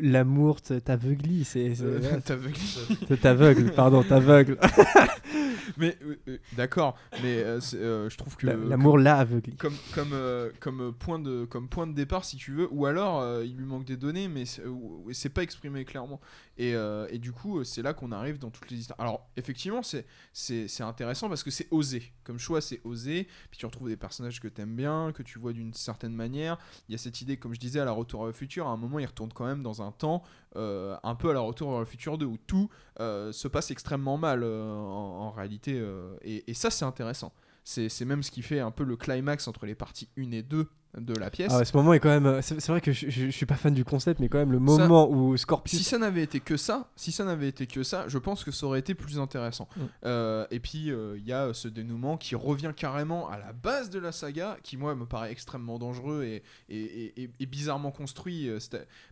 l'amour 0.00 0.62
te- 0.62 0.78
t'aveuglit, 0.78 1.44
Euh, 1.56 2.20
t'aveugle. 3.20 3.72
pardon, 3.72 4.02
t'aveugle. 4.04 4.58
mais 5.76 5.96
euh, 6.02 6.16
euh, 6.28 6.38
d'accord, 6.56 6.96
mais 7.22 7.42
euh, 7.42 8.08
je 8.08 8.16
trouve 8.16 8.36
que 8.36 8.46
La- 8.46 8.54
L'amour 8.54 8.98
l'a 8.98 9.16
aveuglé. 9.18 9.54
comme 9.58 9.74
comme 9.92 10.14
comme 10.60 10.92
point 10.94 11.18
de 11.18 11.44
comme 11.46 11.68
point 11.68 11.86
de 11.86 11.94
départ 11.94 12.24
si 12.24 12.36
tu 12.36 12.52
veux 12.52 12.68
ou 12.70 12.86
alors 12.86 13.42
il 13.42 13.56
lui 13.56 13.64
manque 13.64 13.84
des 13.84 13.96
données 13.96 14.28
mais 14.28 14.44
c'est, 14.46 15.28
pas 15.30 15.42
exprimé 15.42 15.84
clairement 15.84 16.20
et, 16.58 16.74
et 17.10 17.18
du 17.18 17.32
coup 17.32 17.64
c'est 17.64 17.82
là 17.82 17.92
qu'on 17.94 18.12
arrive 18.12 18.38
dans 18.38 18.50
toutes 18.50 18.70
les 18.70 18.78
histoires 18.78 19.00
alors 19.00 19.26
effectivement 19.36 19.80
c'est 19.82 20.80
intéressant 20.80 21.28
parce 21.28 21.42
que 21.42 21.50
c'est 21.50 21.66
osé 21.70 22.03
comme 22.24 22.38
choix 22.38 22.60
c'est 22.60 22.80
osé 22.84 23.28
puis 23.50 23.58
tu 23.58 23.66
retrouves 23.66 23.88
des 23.88 23.96
personnages 23.96 24.40
que 24.40 24.48
t'aimes 24.48 24.76
bien 24.76 25.12
que 25.12 25.22
tu 25.22 25.38
vois 25.38 25.52
d'une 25.52 25.72
certaine 25.72 26.14
manière. 26.14 26.58
Il 26.88 26.92
y 26.92 26.94
a 26.94 26.98
cette 26.98 27.20
idée 27.20 27.36
comme 27.36 27.54
je 27.54 27.60
disais 27.60 27.80
à 27.80 27.84
la 27.84 27.92
retour 27.92 28.26
le 28.26 28.32
futur. 28.32 28.66
À 28.66 28.70
un 28.70 28.76
moment 28.76 28.98
il 28.98 29.06
retourne 29.06 29.32
quand 29.32 29.46
même 29.46 29.62
dans 29.62 29.82
un 29.82 29.92
temps 29.92 30.22
euh, 30.56 30.96
un 31.02 31.14
peu 31.14 31.30
à 31.30 31.32
la 31.32 31.40
retour 31.40 31.78
le 31.78 31.84
futur 31.84 32.18
2 32.18 32.26
où 32.26 32.38
tout 32.38 32.70
euh, 33.00 33.32
se 33.32 33.48
passe 33.48 33.70
extrêmement 33.70 34.16
mal 34.16 34.42
euh, 34.42 34.64
en, 34.64 35.30
réalité 35.30 35.82
et 36.22 36.54
ça 36.54 36.70
c'est 36.70 36.84
intéressant 36.84 37.32
c'est 37.64 38.04
même 38.04 38.22
ce 38.22 38.30
qui 38.30 38.42
fait 38.42 38.60
un 38.60 38.70
peu 38.70 38.84
le 38.84 38.96
climax 38.96 39.48
entre 39.48 39.66
les 39.66 39.74
parties 39.74 40.08
1 40.18 40.30
et 40.32 40.42
2 40.42 40.68
de 40.98 41.14
la 41.14 41.28
pièce. 41.28 41.50
Ah 41.52 41.64
ce 41.64 41.76
moment 41.76 41.92
est 41.92 41.98
quand 41.98 42.20
même. 42.20 42.40
C'est 42.40 42.68
vrai 42.68 42.80
que 42.80 42.92
je, 42.92 43.10
je- 43.10 43.24
je 43.26 43.30
suis 43.30 43.46
pas 43.46 43.56
fan 43.56 43.74
du 43.74 43.84
concept, 43.84 44.20
mais 44.20 44.28
quand 44.28 44.38
même 44.38 44.52
le 44.52 44.60
moment 44.60 45.10
où 45.10 45.36
Scorpius. 45.36 45.78
si 45.78 45.82
ça 45.82 45.98
n'avait 45.98 46.22
été 46.22 46.38
que 46.38 46.56
ça, 46.56 46.88
si 46.94 47.10
ça 47.10 47.24
n'avait 47.24 47.48
été 47.48 47.66
que 47.66 47.82
ça, 47.82 48.04
je 48.06 48.16
pense 48.16 48.44
que 48.44 48.52
ça 48.52 48.66
aurait 48.66 48.78
été 48.78 48.94
plus 48.94 49.18
intéressant. 49.18 49.68
Mm. 49.76 49.80
Euh, 50.04 50.46
et 50.52 50.60
puis 50.60 50.92
euh, 50.92 51.16
il 51.18 51.26
y 51.26 51.32
a 51.32 51.52
ce 51.52 51.66
dénouement 51.66 52.16
qui 52.16 52.36
revient 52.36 52.72
carrément 52.76 53.28
à 53.28 53.38
la 53.38 53.52
base 53.52 53.90
de 53.90 53.98
la 53.98 54.12
saga, 54.12 54.56
qui 54.62 54.76
moi 54.76 54.94
me 54.94 55.04
paraît 55.04 55.32
extrêmement 55.32 55.80
dangereux 55.80 56.22
et, 56.22 56.44
et, 56.68 57.30
et- 57.40 57.46
bizarrement 57.46 57.90
construit, 57.90 58.48
euh, 58.48 58.58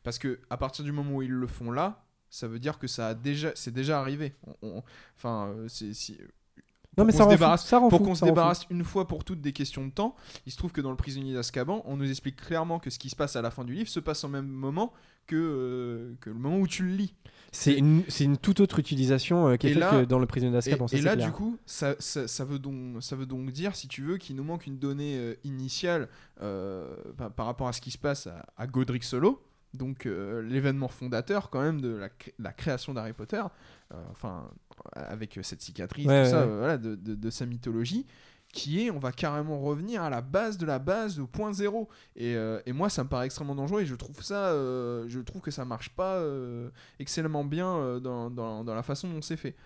parce 0.04 0.18
que 0.20 0.38
à 0.50 0.56
partir 0.56 0.84
du 0.84 0.92
moment 0.92 1.16
où 1.16 1.22
ils 1.22 1.30
le 1.32 1.46
font 1.48 1.72
là, 1.72 2.04
ça 2.30 2.46
veut 2.46 2.60
dire 2.60 2.78
que 2.78 2.86
ça 2.86 3.08
a 3.08 3.14
déjà, 3.14 3.50
c'est 3.56 3.72
déjà 3.74 3.98
arrivé. 3.98 4.34
On- 4.46 4.54
on- 4.78 4.82
Enfin, 5.16 5.52
c'est 5.68 5.92
si, 5.94 6.16
non, 6.98 7.04
mais 7.04 7.12
ça 7.12 7.24
se 7.24 7.28
débarrasse- 7.30 7.66
ça 7.66 7.80
pour 7.80 8.02
qu'on 8.02 8.14
se 8.14 8.24
débarrasse 8.24 8.66
une 8.70 8.84
fois 8.84 9.08
pour 9.08 9.24
toutes 9.24 9.40
des 9.40 9.52
questions 9.52 9.86
de 9.86 9.90
temps, 9.92 10.14
il 10.46 10.52
se 10.52 10.56
trouve 10.58 10.72
que 10.72 10.80
dans 10.80 10.90
Le 10.90 10.96
Prisonnier 10.96 11.32
d'Azkaban, 11.34 11.82
on 11.86 11.96
nous 11.96 12.08
explique 12.10 12.36
clairement 12.36 12.78
que 12.78 12.90
ce 12.90 12.98
qui 12.98 13.08
se 13.10 13.16
passe 13.16 13.34
à 13.36 13.42
la 13.42 13.50
fin 13.50 13.64
du 13.64 13.72
livre 13.74 13.88
se 13.88 14.00
passe 14.00 14.24
au 14.24 14.28
même 14.28 14.46
moment 14.48 14.92
que, 15.26 15.36
euh, 15.36 16.14
que 16.20 16.30
le 16.30 16.36
moment 16.36 16.58
où 16.58 16.66
tu 16.66 16.82
le 16.82 16.94
lis. 16.94 17.14
C'est 17.54 17.74
une, 17.74 18.02
toute 18.40 18.60
autre 18.60 18.78
utilisation 18.78 19.46
euh, 19.48 19.56
qui 19.56 19.66
est 19.68 19.70
Et 19.70 19.74
faite 19.74 19.90
que 19.90 20.04
dans 20.04 20.18
le 20.18 20.26
prisonnier 20.26 20.52
Et, 20.52 20.54
d'Azkaban. 20.54 20.86
et 20.86 20.88
c'est 20.88 21.00
là, 21.02 21.14
clair. 21.14 21.26
du 21.26 21.32
coup, 21.32 21.58
ça, 21.66 21.94
ça, 21.98 22.26
ça 22.26 22.44
veut 22.44 22.58
donc, 22.58 23.02
ça 23.02 23.14
veut 23.14 23.26
donc 23.26 23.50
dire, 23.52 23.76
si 23.76 23.88
tu 23.88 24.02
veux, 24.02 24.16
qu'il 24.16 24.36
nous 24.36 24.44
manque 24.44 24.66
une 24.66 24.78
donnée 24.78 25.16
euh, 25.16 25.34
initiale 25.44 26.08
euh, 26.40 26.94
par, 27.16 27.30
par 27.30 27.46
rapport 27.46 27.68
à 27.68 27.72
ce 27.72 27.80
qui 27.80 27.90
se 27.90 27.98
passe 27.98 28.26
à, 28.26 28.44
à 28.56 28.66
Godric 28.66 29.04
Solo, 29.04 29.42
donc 29.74 30.06
euh, 30.06 30.42
l'événement 30.42 30.88
fondateur 30.88 31.50
quand 31.50 31.60
même 31.62 31.80
de 31.80 31.88
la, 31.94 32.08
cré- 32.08 32.34
la 32.38 32.52
création 32.52 32.94
d'Harry 32.94 33.12
Potter, 33.12 33.42
euh, 33.92 33.96
enfin, 34.10 34.50
avec 34.92 35.38
euh, 35.38 35.42
cette 35.42 35.62
cicatrice, 35.62 36.06
Ouais, 36.06 36.24
tout 36.24 36.30
ça, 36.30 36.44
ouais. 36.46 36.52
euh, 36.52 36.58
voilà, 36.58 36.78
de, 36.78 36.94
de- 36.94 37.14
de 37.14 37.30
sa 37.30 37.46
mythologie, 37.46 38.06
qui 38.52 38.84
est, 38.84 38.90
on 38.90 38.98
va 38.98 39.12
carrément 39.12 39.60
revenir 39.60 40.02
à 40.02 40.10
la 40.10 40.20
base 40.20 40.58
de 40.58 40.66
la 40.66 40.78
base, 40.78 41.18
au 41.18 41.26
point 41.26 41.52
zéro. 41.54 41.88
Et, 42.16 42.36
euh, 42.36 42.60
et 42.66 42.72
moi, 42.74 42.90
ça 42.90 43.02
me 43.02 43.08
paraît 43.08 43.24
extrêmement 43.24 43.54
dangereux 43.54 43.80
et 43.80 43.86
je 43.86 43.94
trouve 43.94 44.22
ça, 44.22 44.48
euh, 44.52 45.06
je 45.08 45.20
trouve 45.20 45.40
que 45.40 45.50
ça 45.50 45.64
marche 45.64 45.88
pas 45.90 46.16
euh, 46.16 46.68
excellemment 46.98 47.44
bien 47.44 47.98
dans, 48.00 48.28
dans- 48.30 48.62
dans 48.62 48.74
la 48.74 48.82
façon 48.82 49.08
dont 49.10 49.22
c'est 49.22 49.38
fait. 49.38 49.56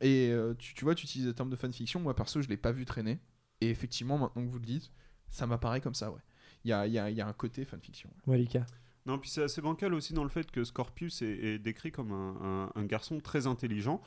Et 0.00 0.34
tu, 0.58 0.74
tu 0.74 0.84
vois, 0.84 0.94
tu 0.94 1.04
utilises 1.04 1.26
le 1.26 1.34
terme 1.34 1.50
de 1.50 1.56
fanfiction. 1.56 2.00
Moi, 2.00 2.14
perso, 2.16 2.40
je 2.40 2.48
l'ai 2.48 2.56
pas 2.56 2.72
vu 2.72 2.84
traîner. 2.86 3.18
Et 3.60 3.68
effectivement, 3.70 4.16
maintenant 4.16 4.44
que 4.46 4.50
vous 4.50 4.58
le 4.58 4.64
dites, 4.66 4.90
ça 5.28 5.46
m'apparaît 5.46 5.80
comme 5.82 5.94
ça, 5.94 6.10
ouais. 6.10 6.20
Il 6.64 6.70
y 6.70 6.72
a, 6.72 6.86
y 6.86 6.98
a- 6.98 7.10
y 7.10 7.20
a 7.20 7.26
un 7.26 7.32
côté 7.32 7.64
fanfiction. 7.64 8.08
Lucas. 8.26 8.64
Non, 9.10 9.18
puis 9.18 9.28
c'est 9.28 9.42
assez 9.42 9.60
bancal 9.60 9.92
aussi 9.92 10.12
dans 10.12 10.22
le 10.22 10.30
fait 10.30 10.48
que 10.52 10.62
Scorpius 10.62 11.20
est, 11.22 11.58
décrit 11.58 11.90
comme 11.90 12.12
un, 12.12 12.84
garçon 12.84 13.18
très 13.18 13.48
intelligent 13.48 14.00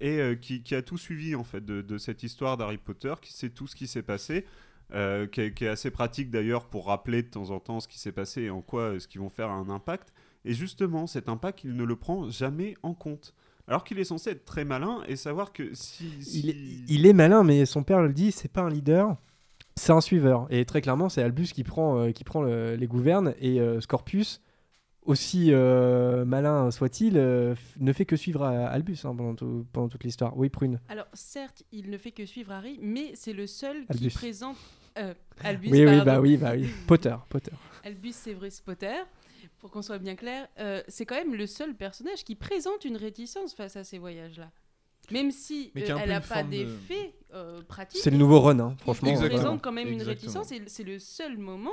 et 0.00 0.18
euh, 0.18 0.34
qui, 0.34 0.74
a 0.74 0.80
tout 0.80 0.96
suivi 0.96 1.34
en 1.34 1.44
fait 1.44 1.62
de, 1.62 1.98
cette 1.98 2.22
histoire 2.22 2.56
d'Harry 2.56 2.78
Potter, 2.78 3.12
qui 3.20 3.34
sait 3.34 3.50
tout 3.50 3.66
ce 3.66 3.76
qui 3.76 3.86
s'est 3.86 4.02
passé, 4.02 4.46
euh, 4.94 5.26
qui, 5.26 5.42
est, 5.42 5.68
assez 5.68 5.90
pratique 5.90 6.30
d'ailleurs 6.30 6.68
pour 6.68 6.86
rappeler 6.86 7.22
de 7.22 7.28
temps 7.28 7.50
en 7.50 7.60
temps 7.60 7.80
ce 7.80 7.88
qui 7.88 7.98
s'est 7.98 8.12
passé 8.12 8.44
et 8.44 8.50
en 8.50 8.62
quoi 8.62 8.80
euh, 8.80 8.98
ce 8.98 9.08
qu'ils 9.08 9.20
vont 9.20 9.28
faire 9.28 9.50
a 9.50 9.54
un 9.54 9.68
impact. 9.68 10.14
Et 10.46 10.54
justement, 10.54 11.06
cet 11.06 11.28
impact, 11.28 11.64
il 11.64 11.76
ne 11.76 11.84
le 11.84 11.96
prend 11.96 12.30
jamais 12.30 12.76
en 12.82 12.94
compte. 12.94 13.34
Alors 13.68 13.84
qu'il 13.84 13.98
est 13.98 14.04
censé 14.04 14.30
être 14.30 14.46
très 14.46 14.64
malin 14.64 15.02
et 15.06 15.16
savoir 15.16 15.52
que 15.52 15.74
si... 15.74 16.08
Il, 16.88 17.04
est- 17.04 17.12
malin, 17.12 17.44
mais 17.44 17.66
son 17.66 17.82
père 17.82 18.00
le 18.00 18.14
dit, 18.14 18.32
c'est 18.32 18.50
pas 18.50 18.62
un 18.62 18.70
leader, 18.70 19.18
c'est 19.74 19.92
un 19.92 20.00
suiveur. 20.00 20.46
Et 20.48 20.64
très 20.64 20.80
clairement, 20.80 21.10
c'est 21.10 21.22
Albus 21.22 21.48
qui 21.52 21.62
prend, 21.62 22.10
qui 22.12 22.24
prend 22.24 22.40
le- 22.40 22.74
les 22.74 22.86
gouvernes 22.86 23.34
et 23.38 23.60
Scorpius, 23.80 24.40
aussi 25.06 25.48
euh, 25.52 26.24
malin 26.24 26.70
soit-il, 26.70 27.16
euh, 27.16 27.54
ne 27.78 27.92
fait 27.92 28.04
que 28.04 28.16
suivre 28.16 28.42
à- 28.42 28.66
Albus 28.66 28.98
hein, 29.04 29.14
pendant, 29.16 29.34
tout- 29.34 29.64
pendant 29.72 29.88
toute 29.88 30.04
l'histoire. 30.04 30.36
Oui, 30.36 30.48
Prune. 30.48 30.80
Alors, 30.88 31.06
certes, 31.14 31.62
il 31.72 31.90
ne 31.90 31.98
fait 31.98 32.10
que 32.12 32.26
suivre 32.26 32.52
Harry, 32.52 32.78
mais 32.82 33.12
c'est 33.14 33.32
le 33.32 33.46
seul 33.46 33.84
Albus. 33.88 34.08
qui 34.08 34.10
présente. 34.10 34.56
euh, 34.98 35.14
Albus, 35.42 35.70
oui, 35.70 35.84
oui, 35.86 36.00
bah 36.04 36.20
oui, 36.20 36.36
bah 36.36 36.52
oui. 36.54 36.68
Potter, 36.86 37.14
Potter. 37.28 37.52
Albus 37.84 38.12
Severus 38.14 38.60
Potter, 38.60 38.94
pour 39.58 39.70
qu'on 39.70 39.82
soit 39.82 39.98
bien 39.98 40.16
clair, 40.16 40.48
euh, 40.58 40.82
c'est 40.88 41.06
quand 41.06 41.14
même 41.16 41.34
le 41.34 41.46
seul 41.46 41.74
personnage 41.74 42.24
qui 42.24 42.34
présente 42.34 42.84
une 42.84 42.96
réticence 42.96 43.54
face 43.54 43.76
à 43.76 43.84
ces 43.84 43.98
voyages-là. 43.98 44.50
Même 45.12 45.30
si 45.30 45.70
Mais 45.76 45.88
euh, 45.88 45.96
elle 46.02 46.08
n'a 46.08 46.20
pas 46.20 46.42
de- 46.42 46.50
d'effet 46.50 47.14
euh, 47.32 47.60
pratique, 47.62 48.00
C'est 48.02 48.10
le 48.10 48.16
nouveau 48.16 48.40
Ron, 48.40 48.58
hein, 48.58 48.74
il 48.76 48.82
franchement. 48.82 49.08
Exactement. 49.10 49.38
présente 49.40 49.62
quand 49.62 49.70
même 49.72 49.88
une 49.88 50.02
réticence 50.02 50.50
et 50.50 50.60
c'est 50.66 50.82
le 50.82 50.98
seul 50.98 51.38
moment 51.38 51.70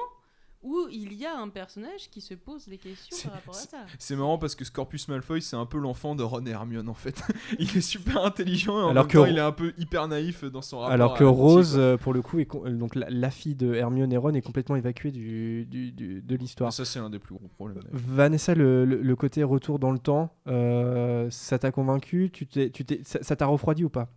où 0.63 0.87
il 0.91 1.13
y 1.13 1.25
a 1.25 1.37
un 1.37 1.49
personnage 1.49 2.09
qui 2.09 2.21
se 2.21 2.33
pose 2.33 2.67
des 2.67 2.77
questions 2.77 3.15
C'est- 3.15 3.27
par 3.27 3.37
rapport 3.37 3.55
à 3.55 3.59
ça. 3.59 3.77
C'est 3.99 4.15
marrant 4.15 4.37
parce 4.37 4.55
que 4.55 4.63
Scorpius 4.65 5.07
Malfoy, 5.09 5.41
c'est 5.41 5.55
un 5.57 5.65
peu 5.65 5.77
l'enfant 5.77 6.15
de 6.15 6.23
Ron 6.23 6.45
et 6.45 6.51
Hermione 6.51 6.87
en 6.89 6.93
fait. 6.93 7.21
il 7.59 7.77
est 7.77 7.81
super 7.81 8.23
intelligent 8.25 8.79
et 8.79 8.83
en 8.83 8.89
Alors 8.89 9.03
même 9.03 9.11
que 9.11 9.17
temps, 9.17 9.23
Ro- 9.25 9.29
il 9.29 9.37
est 9.37 9.41
un 9.41 9.51
peu 9.51 9.73
hyper 9.77 10.07
naïf 10.07 10.43
dans 10.45 10.61
son 10.61 10.79
rapport. 10.79 10.93
Alors 10.93 11.13
que 11.15 11.23
Rose, 11.25 11.73
quoi. 11.73 11.79
euh, 11.81 11.97
pour 11.97 12.13
le 12.13 12.21
coup, 12.21 12.39
est 12.39 12.47
euh, 12.55 12.71
donc 12.71 12.95
la, 12.95 13.09
la 13.09 13.29
fille 13.29 13.55
de 13.55 13.73
Hermione 13.73 14.11
et 14.13 14.17
Ron 14.17 14.33
est 14.33 14.41
complètement 14.41 14.75
évacuée 14.77 15.11
du, 15.11 15.65
du- 15.65 15.91
du- 15.91 16.21
de 16.21 16.35
l'histoire. 16.35 16.71
Ça, 16.73 16.85
c'est 16.85 16.99
un 16.99 17.09
des 17.09 17.19
plus 17.19 17.35
gros 17.35 17.47
problèmes. 17.49 17.83
Vanessa, 17.91 18.55
le, 18.55 18.85
le- 18.85 19.01
le 19.01 19.15
côté 19.17 19.43
retour 19.43 19.79
dans 19.79 19.91
le 19.91 19.99
temps, 19.99 20.33
euh, 20.47 21.29
ça 21.29 21.59
t'a 21.59 21.71
convaincu? 21.71 22.29
Tu 22.31 22.47
t'es, 22.47 22.69
tu 22.69 22.85
t'es, 22.85 23.01
ça, 23.03 23.35
t'a 23.35 23.45
refroidi 23.45 23.83
ou 23.83 23.89
pas? 23.89 24.07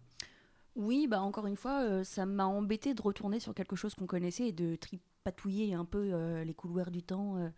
Oui, 0.76 1.06
bah 1.08 1.20
encore 1.22 1.46
une 1.46 1.56
fois, 1.56 1.80
euh, 1.82 2.04
ça 2.04 2.26
m'a 2.26 2.44
embêté 2.44 2.92
de 2.94 3.00
retourner 3.00 3.40
sur 3.40 3.54
quelque 3.54 3.76
chose 3.76 3.94
qu'on 3.94 4.06
connaissait 4.06 4.48
et 4.48 4.52
de 4.52 4.76
tripatouiller 5.30 5.74
un 5.74 5.84
peu 5.84 6.10
euh, 6.12 6.44
les 6.44 6.54
couloirs 6.54 6.90
du 6.90 7.02
temps 7.02 7.36
euh, 7.36 7.48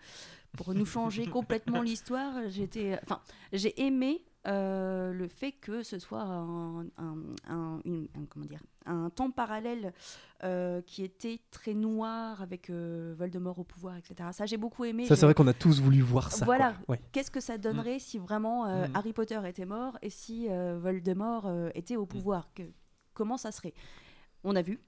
pour 0.57 0.75
nous 0.75 0.87
changer 0.87 1.27
complètement 1.31 1.83
l'histoire. 1.83 2.35
J'étais, 2.49 2.99
enfin, 3.03 3.21
j'ai 3.53 3.81
aimé 3.83 4.25
euh, 4.47 5.13
le 5.13 5.29
fait 5.29 5.53
que 5.53 5.83
ce 5.83 5.99
soit 5.99 6.23
un, 6.23 6.81
un- 6.97 7.17
un- 7.49 7.81
une- 7.85 8.09
un- 8.15 8.25
comment 8.29 8.47
dire, 8.47 8.63
un 8.87 9.11
temps 9.11 9.31
parallèle 9.31 9.93
euh, 10.45 10.81
qui 10.83 11.03
était 11.05 11.41
très 11.51 11.75
noir 11.75 12.41
avec 12.41 12.71
euh, 12.71 13.15
Voldemort 13.19 13.59
au 13.59 13.65
pouvoir, 13.65 13.97
etc. 13.97 14.31
Ça, 14.33 14.47
j'ai 14.47 14.57
beaucoup 14.57 14.85
aimé. 14.85 15.05
Ça, 15.07 15.17
c'est 15.17 15.27
vrai 15.27 15.35
qu'on 15.35 15.47
a 15.49 15.53
tous 15.55 15.81
voulu 15.81 16.01
voir 16.01 16.33
ça. 16.33 16.45
Voilà. 16.47 16.75
Ouais. 16.89 17.01
Qu'est-ce 17.13 17.31
que 17.31 17.41
ça 17.41 17.59
donnerait 17.59 17.99
si 17.99 18.19
vraiment 18.19 18.67
Mm. 18.67 18.91
Harry 18.95 19.13
Potter 19.13 19.41
était 19.47 19.67
mort 19.67 19.99
et 20.03 20.11
si 20.11 20.49
Voldemort 20.49 21.51
était 21.75 21.97
au 21.97 22.07
pouvoir? 22.07 22.49
Que, 22.55 22.63
Comment 23.15 23.37
ça 23.37 23.51
serait? 23.53 23.75
On 24.45 24.55
a 24.55 24.63
vu, 24.63 24.79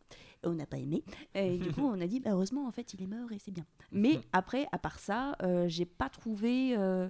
on 0.44 0.52
n'a 0.54 0.66
pas 0.66 0.78
aimé. 0.78 1.02
Et 1.34 1.58
du 1.58 1.72
coup, 1.72 1.82
on 1.82 2.00
a 2.00 2.06
dit, 2.06 2.20
bah, 2.20 2.30
heureusement, 2.32 2.66
en 2.66 2.70
fait, 2.72 2.94
il 2.94 3.02
est 3.02 3.06
mort 3.06 3.30
et 3.32 3.38
c'est 3.38 3.50
bien. 3.50 3.64
Mais 3.92 4.20
après, 4.32 4.66
à 4.72 4.78
part 4.78 4.98
ça, 4.98 5.36
euh, 5.42 5.66
j'ai 5.68 5.84
pas 5.86 6.08
trouvé. 6.08 6.76
euh, 6.76 7.08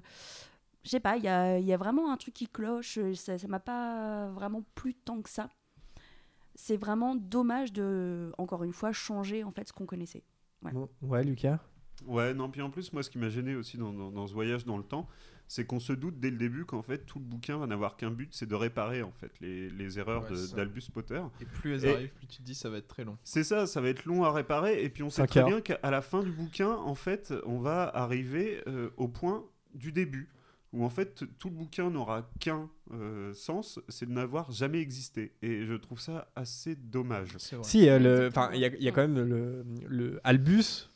je 0.83 0.91
sais 0.91 1.01
pas, 1.01 1.17
il 1.19 1.25
y 1.25 1.29
a, 1.29 1.59
il 1.59 1.65
y 1.67 1.73
a 1.73 1.77
vraiment 1.77 2.11
un 2.13 2.17
truc 2.17 2.35
qui 2.35 2.47
cloche. 2.49 2.99
euh, 2.99 3.15
Ça 3.15 3.37
m'a 3.49 3.61
pas 3.61 4.29
vraiment 4.31 4.65
plu 4.75 4.95
tant 4.95 5.21
que 5.23 5.29
ça. 5.29 5.49
C'est 6.55 6.77
vraiment 6.77 7.15
dommage 7.15 7.73
de, 7.73 8.33
encore 8.39 8.65
une 8.65 8.73
fois, 8.73 8.93
changer 8.93 9.45
en 9.45 9.51
fait 9.53 9.69
ce 9.69 9.73
qu'on 9.73 9.87
connaissait. 9.87 10.25
Ouais. 11.03 11.25
Lucas? 11.25 11.59
Ouais, 12.07 12.35
non, 12.35 12.51
puis 12.51 12.63
en 12.63 12.71
plus, 12.71 12.93
moi, 12.93 13.03
ce 13.03 13.11
qui 13.11 13.19
m'a 13.19 13.29
gêné 13.29 13.55
aussi 13.55 13.77
dans, 13.79 13.93
dans- 13.93 14.11
dans 14.11 14.27
ce 14.27 14.33
voyage 14.35 14.65
dans 14.65 14.77
le 14.79 14.83
temps, 14.85 15.07
c'est 15.53 15.65
qu'on 15.65 15.81
se 15.81 15.93
doute 15.93 16.21
dès 16.21 16.31
le 16.31 16.37
début 16.37 16.65
qu'en 16.65 16.81
fait, 16.81 16.99
tout 17.07 17.19
le 17.19 17.25
bouquin 17.25 17.59
va 17.59 17.67
n'avoir 17.67 17.97
qu'un 17.97 18.13
but, 18.13 18.29
c'est 18.31 18.47
de 18.49 18.55
réparer 18.55 19.03
en 19.03 19.11
fait 19.11 19.33
les, 19.41 19.69
les 19.69 19.99
erreurs 19.99 20.31
Ouais, 20.31 20.37
d'Albus 20.55 20.83
Potter. 20.95 21.21
Et 21.41 21.45
plus 21.45 21.73
elles 21.75 21.85
Et- 21.87 21.93
arrivent, 21.95 22.11
plus 22.15 22.29
tu 22.29 22.37
te 22.39 22.43
dis 22.45 22.55
ça 22.55 22.71
va 22.71 22.79
être 22.79 22.87
très 22.87 23.03
long. 23.03 23.19
C'est 23.25 23.43
ça, 23.43 23.67
ça 23.67 23.81
va 23.81 23.89
être 23.89 24.05
long 24.05 24.23
à 24.23 24.31
réparer, 24.31 24.85
et 24.85 24.89
puis 24.89 25.03
on 25.03 25.11
sait 25.11 25.27
très 25.27 25.43
bien 25.43 25.61
qu'à 25.61 25.91
la 25.91 26.03
fin 26.03 26.23
du 26.23 26.31
bouquin, 26.31 26.71
en 26.71 26.95
fait, 26.95 27.35
on 27.47 27.59
va 27.59 27.83
arriver 27.89 28.63
euh, 28.69 28.91
au 28.97 29.09
point 29.09 29.45
du 29.75 29.91
début, 29.91 30.29
où 30.73 30.85
en 30.85 30.89
fait, 30.89 31.25
tout 31.41 31.49
le 31.49 31.57
bouquin 31.57 31.91
n'aura 31.91 32.31
qu'un 32.39 32.71
euh, 32.93 33.35
sens, 33.35 33.81
c'est 33.89 34.07
de 34.07 34.13
n'avoir 34.13 34.53
jamais 34.53 34.79
existé. 34.81 35.33
Et 35.43 35.65
je 35.67 35.75
trouve 35.75 35.99
ça 35.99 36.31
assez 36.37 36.77
dommage. 36.77 37.31
C'est 37.39 37.57
vrai. 37.57 37.65
Si, 37.65 37.89
euh, 37.89 37.99
le- 37.99 38.11
Exactement. 38.27 38.45
enfin, 38.47 38.55
il 38.55 38.61
y, 38.61 38.65
a- 38.65 38.77
il 38.77 38.83
y 38.85 38.89
a 38.89 38.93
quand 38.93 39.01
même 39.09 39.19
le, 39.29 39.65
le 39.89 40.21
Albus 40.23 40.90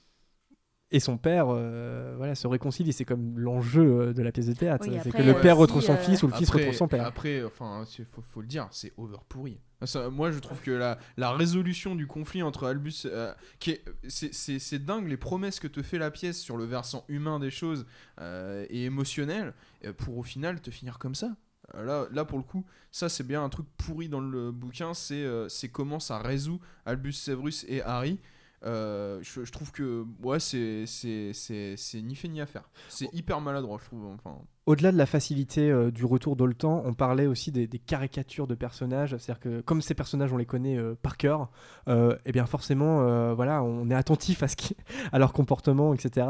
et 0.90 1.00
son 1.00 1.16
père 1.16 1.46
euh, 1.48 2.14
voilà, 2.16 2.34
se 2.34 2.46
réconcilie. 2.46 2.92
C'est 2.92 3.04
comme 3.04 3.38
l'enjeu 3.38 3.82
euh, 3.82 4.12
de 4.12 4.22
la 4.22 4.32
pièce 4.32 4.46
de 4.46 4.52
théâtre. 4.52 4.86
Oui, 4.88 4.98
c'est 5.02 5.10
que 5.10 5.22
le 5.22 5.34
père 5.34 5.58
aussi, 5.58 5.62
retrouve 5.62 5.82
son 5.82 5.94
euh, 5.94 5.96
fils 5.96 6.22
ou 6.22 6.28
le 6.28 6.34
fils 6.34 6.50
retrouve 6.50 6.74
son 6.74 6.88
père. 6.88 7.06
Après, 7.06 7.42
enfin, 7.44 7.84
il 7.98 8.04
faut, 8.04 8.22
faut 8.22 8.40
le 8.40 8.46
dire, 8.46 8.68
c'est 8.70 8.92
over 8.96 9.16
pourri. 9.28 9.60
Ça, 9.86 10.08
moi, 10.08 10.30
je 10.30 10.38
trouve 10.38 10.60
que 10.60 10.70
la, 10.70 10.98
la 11.16 11.32
résolution 11.32 11.94
du 11.94 12.06
conflit 12.06 12.42
entre 12.42 12.66
Albus, 12.66 13.06
euh, 13.06 13.34
qui 13.58 13.72
est, 13.72 13.84
c'est, 14.08 14.78
dingue 14.84 15.08
les 15.08 15.16
promesses 15.16 15.60
que 15.60 15.68
te 15.68 15.82
fait 15.82 15.98
la 15.98 16.10
pièce 16.10 16.40
sur 16.40 16.56
le 16.56 16.64
versant 16.64 17.04
humain 17.08 17.38
des 17.38 17.50
choses 17.50 17.86
euh, 18.20 18.64
et 18.70 18.84
émotionnel, 18.84 19.52
euh, 19.84 19.92
pour 19.92 20.16
au 20.16 20.22
final 20.22 20.60
te 20.60 20.70
finir 20.70 20.98
comme 20.98 21.14
ça. 21.14 21.36
Euh, 21.74 21.84
Là, 21.84 22.06
là, 22.12 22.24
pour 22.24 22.38
le 22.38 22.44
coup, 22.44 22.64
ça 22.92 23.08
c'est 23.08 23.26
bien 23.26 23.42
un 23.42 23.48
truc 23.48 23.66
pourri 23.78 24.08
dans 24.08 24.20
le 24.20 24.52
bouquin, 24.52 24.94
c'est 24.94 25.24
euh, 25.24 25.48
c'est 25.48 25.68
comment 25.68 25.98
ça 25.98 26.18
résout 26.18 26.60
Albus 26.86 27.12
Severus 27.12 27.64
et 27.68 27.82
Harry. 27.82 28.20
Euh, 28.66 29.18
je, 29.22 29.44
je 29.44 29.52
trouve 29.52 29.72
que 29.72 30.06
ouais, 30.22 30.40
c'est 30.40 30.86
c'est- 30.86 31.32
c'est 31.34 31.76
c'est 31.76 32.00
ni 32.00 32.14
fait 32.14 32.28
ni 32.28 32.40
à 32.40 32.46
faire. 32.46 32.70
C'est 32.88 33.12
hyper 33.12 33.40
maladroit, 33.42 33.78
je 33.82 33.84
trouve. 33.86 34.06
Enfin, 34.06 34.38
Au-delà 34.64 34.90
de 34.90 34.96
la 34.96 35.04
facilité 35.04 35.70
euh, 35.70 35.90
du 35.90 36.06
retour 36.06 36.34
dans 36.34 36.46
le 36.46 36.54
temps, 36.54 36.82
on 36.86 36.94
parlait 36.94 37.26
aussi 37.26 37.52
des, 37.52 37.66
des 37.66 37.78
caricatures 37.78 38.46
de 38.46 38.54
personnages. 38.54 39.10
C'est-à-dire 39.18 39.40
que 39.40 39.60
comme 39.60 39.82
ces 39.82 39.92
personnages, 39.94 40.32
on 40.32 40.38
les 40.38 40.46
connaît 40.46 40.78
euh, 40.78 40.94
par 40.94 41.18
cœur, 41.18 41.50
euh, 41.88 42.16
eh 42.24 42.32
bien 42.32 42.46
forcément, 42.46 43.34
voilà, 43.34 43.62
on 43.62 43.90
est 43.90 43.94
attentif 43.94 44.42
à, 44.42 44.48
ce 44.48 44.56
qui- 44.56 44.76
à 45.12 45.18
leur 45.18 45.34
comportement, 45.34 45.92
etc. 45.92 46.26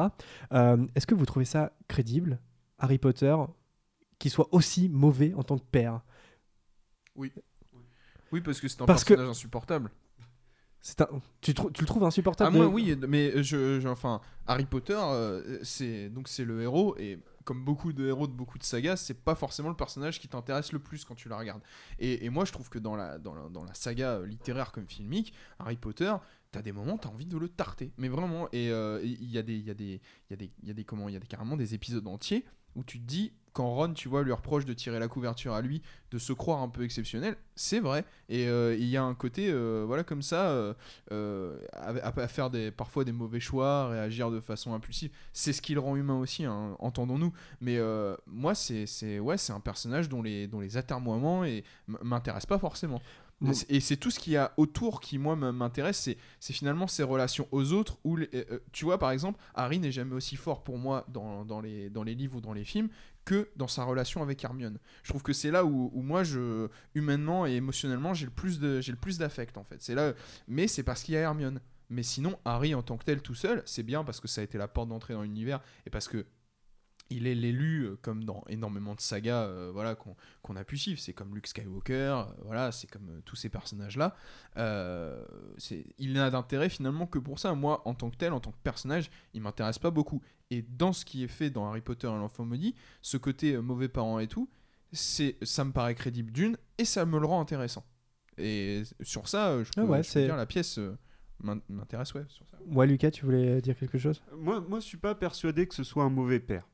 Est-ce 0.51 1.07
que 1.07 1.15
vous 1.15 1.27
trouvez 1.27 1.45
ça 1.45 1.73
crédible, 1.87 2.41
Harry 2.79 2.99
Potter, 2.99 3.37
qu'il 4.19 4.33
soit 4.33 4.49
aussi 4.53 4.89
mauvais 4.89 5.35
en 5.35 5.45
tant 5.45 5.57
que 5.57 5.65
père? 5.71 6.01
Oui, 7.15 7.31
parce 8.41 8.61
que 8.61 8.67
c'est 8.67 8.83
un 8.83 8.87
Parce 8.87 9.05
que- 9.05 9.15
personnage 9.15 9.31
insupportable. 9.31 9.91
C'est 10.87 11.01
un- 11.01 11.09
tu, 11.41 11.55
tu 11.55 11.63
le 11.81 11.87
trouves 11.87 12.05
insupportable 12.05 12.51
Ah, 12.53 12.57
moi, 12.59 12.67
de- 12.67 12.71
oui, 12.71 12.95
mais 13.09 13.43
je, 13.43 13.81
je- 13.81 13.89
enfin, 13.89 14.21
Harry 14.47 14.67
Potter, 14.67 14.99
euh, 15.01 15.59
c'est 15.63 16.11
donc 16.11 16.29
c'est 16.29 16.45
le 16.45 16.61
héros 16.61 16.95
et 16.99 17.19
comme 17.45 17.65
beaucoup 17.65 17.95
de 17.95 18.07
héros 18.07 18.27
de 18.27 18.33
beaucoup 18.35 18.59
de 18.59 18.65
sagas, 18.65 18.97
c'est 18.97 19.15
pas 19.25 19.35
forcément 19.35 19.71
le 19.71 19.77
personnage 19.77 20.21
qui 20.21 20.29
t'intéresse 20.29 20.73
le 20.73 20.79
plus 20.79 21.07
quand 21.07 21.15
tu 21.15 21.31
la 21.31 21.39
regardes. 21.39 21.63
Et, 21.99 22.27
et 22.27 22.29
moi, 22.29 22.45
je 22.45 22.53
trouve 22.53 22.69
que 22.69 22.79
dans 22.79 22.97
la, 22.97 23.19
dans 23.19 23.35
la, 23.35 23.49
dans 23.49 23.65
la 23.65 23.73
saga 23.73 24.17
euh, 24.17 24.27
littéraire 24.27 24.73
comme 24.73 24.87
filmique, 24.87 25.33
Harry 25.59 25.77
Potter, 25.77 26.13
t'as 26.53 26.61
des 26.61 26.73
moments, 26.73 26.99
t'as 26.99 27.09
envie 27.09 27.25
de 27.27 27.39
le 27.39 27.49
tarter. 27.49 27.93
Mais 27.97 28.09
vraiment, 28.09 28.49
et 28.53 28.71
euh, 28.71 29.01
il 29.03 29.31
y 29.31 29.39
a 29.39 29.43
des, 29.43 29.55
il 29.57 29.65
y 29.67 29.71
a 29.71 29.75
des, 29.75 30.03
il 30.29 30.31
y 30.31 30.35
a 30.35 30.37
des, 30.37 30.51
il 30.63 30.69
y 30.69 30.71
a 30.71 30.75
des 30.75 30.85
comment, 30.85 31.09
il 31.09 31.13
y 31.15 31.17
a 31.17 31.21
des 31.21 31.27
carrément 31.27 31.57
des 31.57 31.73
épisodes 31.75 32.07
entiers 32.07 32.45
où 32.77 32.85
tu 32.85 33.01
te 33.01 33.07
dis 33.07 33.33
quand 33.55 33.73
Ron, 33.73 33.95
tu 33.95 34.09
vois, 34.09 34.25
lui 34.25 34.33
reproche 34.33 34.65
de 34.67 34.75
tirer 34.75 34.99
la 34.99 35.07
couverture 35.07 35.55
à 35.55 35.63
lui, 35.63 35.81
de 36.11 36.19
se 36.19 36.33
croire 36.33 36.61
un 36.61 36.69
peu 36.69 36.83
exceptionnel, 36.83 37.37
c'est 37.55 37.79
vrai. 37.79 38.05
Et 38.29 38.49
euh, 38.49 38.77
il 38.77 38.87
y 38.87 38.97
a 38.97 39.03
un 39.05 39.15
côté, 39.15 39.49
euh, 39.49 39.85
voilà, 39.87 40.03
comme 40.03 40.23
ça, 40.23 40.75
euh, 41.13 41.59
à, 41.73 42.29
faire 42.29 42.51
des, 42.51 42.73
parfois 42.73 43.05
des 43.05 43.13
mauvais 43.13 43.39
choix, 43.41 43.89
réagir 43.89 44.33
de 44.33 44.41
façon 44.41 44.75
impulsive. 44.75 45.13
C'est 45.33 45.53
ce 45.53 45.63
qui 45.63 45.75
le 45.75 45.81
rend 45.81 45.95
humain 45.95 46.19
aussi, 46.19 46.45
hein, 46.45 46.77
entendons-nous. 46.81 47.33
Mais 47.61 47.79
moi, 48.27 48.55
c'est, 48.57 49.19
ouais, 49.21 49.39
c'est 49.39 49.53
un 49.53 49.61
personnage 49.61 50.09
dont 50.09 50.21
les, 50.21 50.49
dont 50.49 50.61
les 50.61 50.77
atermoiements 50.77 51.45
m'intéressent 51.87 52.47
pas 52.47 52.59
forcément. 52.59 53.01
Et 53.69 53.81
c'est- 53.81 53.97
tout 53.97 54.11
ce 54.11 54.19
qu'il 54.19 54.33
y 54.33 54.37
a 54.37 54.53
autour 54.57 55.01
qui, 55.01 55.19
moi, 55.19 55.37
m'intéresse. 55.37 56.09
C'est, 56.41 56.53
finalement 56.53 56.87
ses 56.87 57.03
relations 57.03 57.47
aux 57.53 57.73
autres. 57.73 57.99
Où 58.05 58.17
les- 58.17 58.29
euh, 58.35 58.59
tu 58.73 58.85
vois, 58.85 58.99
par 58.99 59.11
exemple, 59.11 59.39
Harry 59.55 59.79
n'est 59.79 59.93
jamais 59.93 60.15
aussi 60.15 60.37
fort 60.37 60.63
pour 60.65 60.79
moi 60.79 61.05
dans, 61.09 61.45
dans, 61.45 61.61
les, 61.61 61.91
dans 61.91 62.03
les 62.03 62.15
livres 62.15 62.37
ou 62.37 62.41
dans 62.41 62.53
les 62.53 62.65
films 62.65 62.89
que 63.25 63.49
dans 63.57 63.69
sa 63.69 63.85
relation 63.85 64.23
avec 64.23 64.43
Hermione. 64.45 64.79
Je 65.03 65.11
trouve 65.11 65.23
que 65.23 65.33
c'est 65.33 65.51
là 65.51 65.65
où, 65.65 65.91
moi, 66.03 66.25
je, 66.25 66.69
humainement 66.95 67.47
et 67.47 67.53
émotionnellement, 67.53 68.15
j'ai 68.15 68.27
le 68.27 68.31
plus 68.31 68.59
de, 68.59 68.81
j'ai 68.81 68.93
le 68.93 68.99
plus 68.99 69.19
d'affect 69.19 69.57
en 69.57 69.65
fait. 69.65 69.83
C'est 69.83 69.95
là, 69.95 70.13
mais 70.49 70.69
c'est 70.69 70.83
parce 70.83 71.03
qu'il 71.03 71.15
y 71.15 71.17
a 71.17 71.21
Hermione. 71.21 71.61
Mais 71.91 72.03
sinon, 72.03 72.39
Harry 72.45 72.75
en 72.75 72.83
tant 72.83 72.97
que 72.97 73.05
tel 73.05 73.21
tout 73.21 73.35
seul, 73.35 73.63
c'est 73.67 73.83
bien 73.83 74.05
parce 74.05 74.21
que 74.21 74.29
ça 74.29 74.41
a 74.41 74.45
été 74.45 74.59
la 74.59 74.69
porte 74.69 74.89
d'entrée 74.89 75.15
dans 75.15 75.23
l'univers 75.23 75.61
et 75.87 75.91
parce 75.91 76.09
que 76.09 76.27
il 77.11 77.27
est 77.27 77.35
l'élu 77.35 77.83
euh, 77.85 77.97
comme 78.03 78.25
dans 78.25 78.43
énormément 78.49 78.95
de 78.95 79.01
sagas 79.01 79.45
euh, 79.45 79.71
voilà 79.73 79.95
qu'on 79.95 80.17
qu'on 80.43 80.57
a 80.57 80.65
pu 80.65 80.77
suivre. 80.79 80.99
C'est 81.01 81.13
comme 81.13 81.35
Luke 81.35 81.47
Skywalker 81.47 81.93
euh, 81.95 82.23
voilà 82.45 82.73
c'est 82.73 82.87
comme 82.91 83.09
euh, 83.11 83.21
tous 83.25 83.37
ces 83.37 83.49
personnages 83.49 83.97
là 83.97 84.17
il 85.99 86.13
n'a 86.13 86.31
d'intérêt 86.31 86.69
finalement 86.69 87.07
que 87.07 87.19
pour 87.19 87.39
ça. 87.39 87.55
Moi 87.55 87.83
en 87.87 87.95
tant 87.95 88.11
que 88.11 88.17
tel 88.17 88.33
en 88.33 88.41
tant 88.41 88.53
que 88.53 88.59
personnage 88.63 89.11
il 89.35 89.43
m'intéresse 89.43 89.79
pas 89.79 89.91
beaucoup. 89.91 90.23
Et 90.51 90.63
dans 90.63 90.93
ce 90.93 91.05
qui 91.05 91.25
est 91.25 91.29
fait 91.29 91.51
dans 91.51 91.67
Harry 91.69 91.81
Potter 91.81 92.07
et 92.07 92.11
l'enfant 92.11 92.45
maudit 92.45 92.75
ce 93.03 93.17
côté 93.17 93.55
euh, 93.55 93.63
mauvais 93.63 93.89
parent 93.89 94.19
et 94.19 94.27
tout 94.29 94.49
c'est 94.93 95.37
ça 95.43 95.65
me 95.65 95.73
paraît 95.73 95.95
crédible 95.95 96.31
d'une 96.33 96.57
et 96.79 96.85
ça 96.85 97.05
me 97.05 97.19
le 97.19 97.27
rend 97.27 97.41
intéressant. 97.41 97.85
Et 98.39 98.83
sur 99.01 99.29
ça 99.29 99.49
euh, 99.51 99.65
je 99.65 99.71
peux, 99.73 99.83
Ah 99.83 99.85
ouais, 99.85 100.03
je 100.03 100.09
peux 100.09 100.13
c'est- 100.13 100.25
dire 100.25 100.37
la 100.37 100.47
pièce 100.47 100.79
euh, 100.79 100.97
m'in- 101.43 101.61
m'intéresse 101.69 102.15
ouais 102.15 102.25
sur 102.29 102.49
ça. 102.49 102.59
Ouais, 102.67 102.87
Lucas, 102.87 103.11
tu 103.11 103.25
voulais 103.25 103.61
dire 103.61 103.77
quelque 103.79 103.99
chose? 103.99 104.23
Moi, 104.37 104.61
moi, 104.67 104.81
je 104.81 104.87
suis 104.87 104.97
pas 104.97 105.15
persuadé 105.15 105.67
que 105.67 105.75
ce 105.75 105.85
soit 105.85 106.03
un 106.05 106.09
mauvais 106.11 106.41
père. 106.41 106.67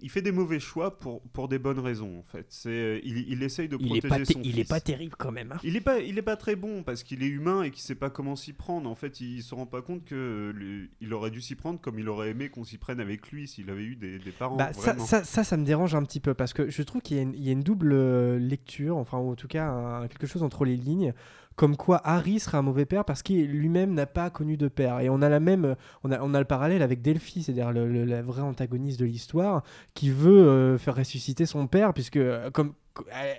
Il 0.00 0.10
fait 0.10 0.22
des 0.22 0.30
mauvais 0.30 0.60
choix 0.60 0.96
pour, 0.98 1.22
pour 1.32 1.48
des 1.48 1.58
bonnes 1.58 1.80
raisons, 1.80 2.20
en 2.20 2.22
fait. 2.22 2.46
C'est, 2.50 2.68
euh, 2.70 3.00
il, 3.02 3.18
il 3.32 3.42
essaye 3.42 3.68
de 3.68 3.76
protéger 4.00 4.08
son 4.34 4.40
fils. 4.52 4.68
terrible 4.80 5.14
quand 5.18 5.32
même. 5.32 5.50
hein. 5.50 5.58
Il 5.64 5.74
est 5.74 5.80
pas, 5.80 5.98
il 5.98 6.16
est 6.18 6.22
pas 6.22 6.36
très 6.36 6.54
bon 6.54 6.84
parce 6.84 7.02
qu'il 7.02 7.22
est 7.24 7.28
humain 7.28 7.64
et 7.64 7.72
qu'il 7.72 7.82
sait 7.82 7.96
pas 7.96 8.08
comment 8.08 8.36
s'y 8.36 8.52
prendre. 8.52 8.88
En 8.88 8.94
fait, 8.94 9.20
il 9.20 9.42
se 9.42 9.56
rend 9.56 9.66
pas 9.66 9.82
compte 9.82 10.04
que 10.04 10.14
euh, 10.14 10.52
lui- 10.52 10.90
il 11.00 11.12
aurait 11.12 11.32
dû 11.32 11.40
s'y 11.40 11.56
prendre 11.56 11.80
comme 11.80 11.98
il 11.98 12.08
aurait 12.08 12.30
aimé 12.30 12.48
qu'on 12.48 12.62
s'y 12.62 12.78
prenne 12.78 13.00
avec 13.00 13.28
lui 13.32 13.48
s'il 13.48 13.70
avait 13.70 13.82
eu 13.82 13.96
des, 13.96 14.20
des 14.20 14.30
parents. 14.30 14.56
Bah, 14.56 14.72
ça, 14.72 14.92
ça, 15.04 15.24
ça, 15.24 15.42
ça 15.42 15.56
me 15.56 15.64
dérange 15.64 15.96
un 15.96 16.04
petit 16.04 16.20
peu 16.20 16.32
parce 16.32 16.52
que 16.52 16.70
je 16.70 16.82
trouve 16.84 17.02
qu'il 17.02 17.16
y, 17.16 17.20
a 17.20 17.24
une- 17.24 17.34
il 17.34 17.42
y 17.42 17.48
a 17.48 17.52
une 17.52 17.64
double 17.64 17.92
euh, 17.92 18.38
lecture, 18.38 18.96
enfin, 18.98 19.18
ou 19.18 19.32
en 19.32 19.34
tout 19.34 19.48
cas, 19.48 19.68
un- 19.68 20.06
quelque 20.06 20.28
chose 20.28 20.44
entre 20.44 20.64
les 20.64 20.76
lignes, 20.76 21.12
comme 21.58 21.76
quoi 21.76 22.00
Harry 22.04 22.38
serait 22.38 22.56
un 22.56 22.62
mauvais 22.62 22.86
père 22.86 23.04
parce 23.04 23.22
qu'il 23.24 23.50
lui-même 23.50 23.92
n'a 23.92 24.06
pas 24.06 24.30
connu 24.30 24.56
de 24.56 24.68
père. 24.68 25.00
Et 25.00 25.10
on 25.10 25.20
a 25.22 25.28
la 25.28 25.40
même, 25.40 25.74
on 26.04 26.12
a, 26.12 26.20
on 26.22 26.32
a 26.32 26.38
le 26.38 26.44
parallèle 26.44 26.82
avec 26.82 27.02
Delphi, 27.02 27.42
c'est-à-dire 27.42 27.72
le, 27.72 27.90
le- 27.90 28.04
la 28.04 28.22
vraie 28.22 28.42
antagoniste 28.42 29.00
de 29.00 29.04
l'histoire, 29.06 29.64
qui 29.92 30.08
veut 30.10 30.46
euh, 30.46 30.78
faire 30.78 30.94
ressusciter 30.94 31.46
son 31.46 31.66
père, 31.66 31.92
puisque 31.92 32.16
euh, 32.16 32.48
comme 32.52 32.74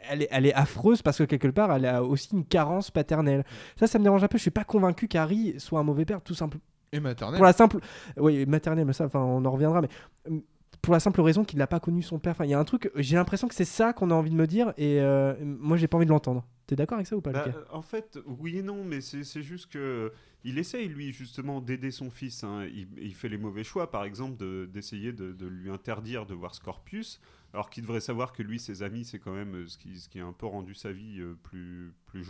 elle- 0.10 0.24
est, 0.24 0.28
elle 0.32 0.46
est 0.46 0.54
affreuse 0.54 1.02
parce 1.02 1.18
que 1.20 1.24
quelque 1.24 1.48
part 1.48 1.72
elle 1.74 1.86
a 1.86 2.04
aussi 2.04 2.30
une 2.34 2.44
carence 2.46 2.92
paternelle. 2.92 3.46
Ça, 3.80 3.88
ça 3.88 3.98
me 4.00 4.04
dérange 4.04 4.24
un 4.24 4.28
peu. 4.28 4.38
Je 4.38 4.42
suis 4.44 4.52
pas 4.52 4.66
convaincu 4.66 5.08
qu'Harry 5.08 5.56
soit 5.58 5.80
un 5.80 5.84
mauvais 5.84 6.04
père, 6.06 6.22
tout 6.22 6.34
simplement. 6.36 6.62
et 6.92 7.00
maternelle 7.00 7.38
Pour 7.38 7.46
la 7.46 7.54
simple, 7.54 7.78
oui, 8.18 8.46
maternelle, 8.46 8.86
mais 8.86 8.94
ça, 8.94 9.06
enfin, 9.06 9.22
on 9.22 9.46
en 9.46 9.52
reviendra, 9.52 9.82
mais 9.82 9.90
euh, 10.30 10.40
pour 10.82 10.94
la 10.94 11.00
simple 11.00 11.22
raison 11.22 11.44
qu'il 11.44 11.60
n'a 11.60 11.68
pas 11.68 11.80
connu 11.80 12.02
son 12.02 12.20
père. 12.20 12.32
Enfin, 12.32 12.46
il 12.46 12.52
y 12.52 12.54
a 12.54 12.60
un 12.60 12.64
truc. 12.66 12.92
J'ai 12.96 13.16
l'impression 13.16 13.48
que 13.48 13.56
c'est 13.56 13.66
ça 13.66 13.94
qu'on 13.94 14.12
a 14.12 14.14
envie 14.14 14.30
de 14.32 14.36
me 14.36 14.48
dire, 14.48 14.74
et 14.78 15.00
euh, 15.02 15.36
moi, 15.44 15.78
j'ai 15.78 15.88
pas 15.88 15.98
envie 15.98 16.06
de 16.06 16.12
l'entendre. 16.12 16.46
T'es 16.68 16.76
d'accord 16.76 16.96
avec 16.98 17.08
ça 17.08 17.16
ou 17.18 17.22
pas, 17.22 17.32
Bah, 17.32 17.46
Lucas? 17.48 17.58
en 17.72 17.82
fait, 17.82 18.20
oui 18.26 18.58
et 18.60 18.62
non, 18.62 18.84
mais 18.84 19.02
c'est 19.02 19.24
juste 19.42 19.68
que 19.72 20.12
il 20.46 20.58
essaye 20.58 20.88
lui 20.88 21.12
justement 21.12 21.60
d'aider 21.62 21.92
son 21.92 22.10
fils. 22.10 22.44
hein. 22.44 22.66
Il, 22.74 22.88
il 23.02 23.14
fait 23.14 23.28
les 23.28 23.38
mauvais 23.38 23.64
choix, 23.64 23.90
par 23.92 24.04
exemple, 24.06 24.38
de- 24.38 24.70
d'essayer 24.72 25.12
de, 25.12 25.34
de 25.34 25.48
lui 25.48 25.70
interdire 25.70 26.26
de 26.26 26.34
voir 26.36 26.54
Scorpius, 26.56 27.20
alors 27.54 27.70
qu'il 27.70 27.84
devrait 27.84 28.00
savoir 28.00 28.32
que 28.32 28.44
lui, 28.44 28.60
ses 28.60 28.84
amis, 28.84 29.04
c'est 29.04 29.20
quand 29.20 29.34
même 29.34 29.56
euh, 29.56 29.68
ce 29.68 29.78
qui, 29.78 30.00
ce 30.00 30.08
qui 30.08 30.20
a 30.20 30.26
un 30.26 30.32
peu 30.32 30.46
rendu 30.46 30.74
sa 30.76 30.92
vie 30.92 31.20
euh, 31.20 31.36
plus 31.44 31.92
plus. 32.06 32.24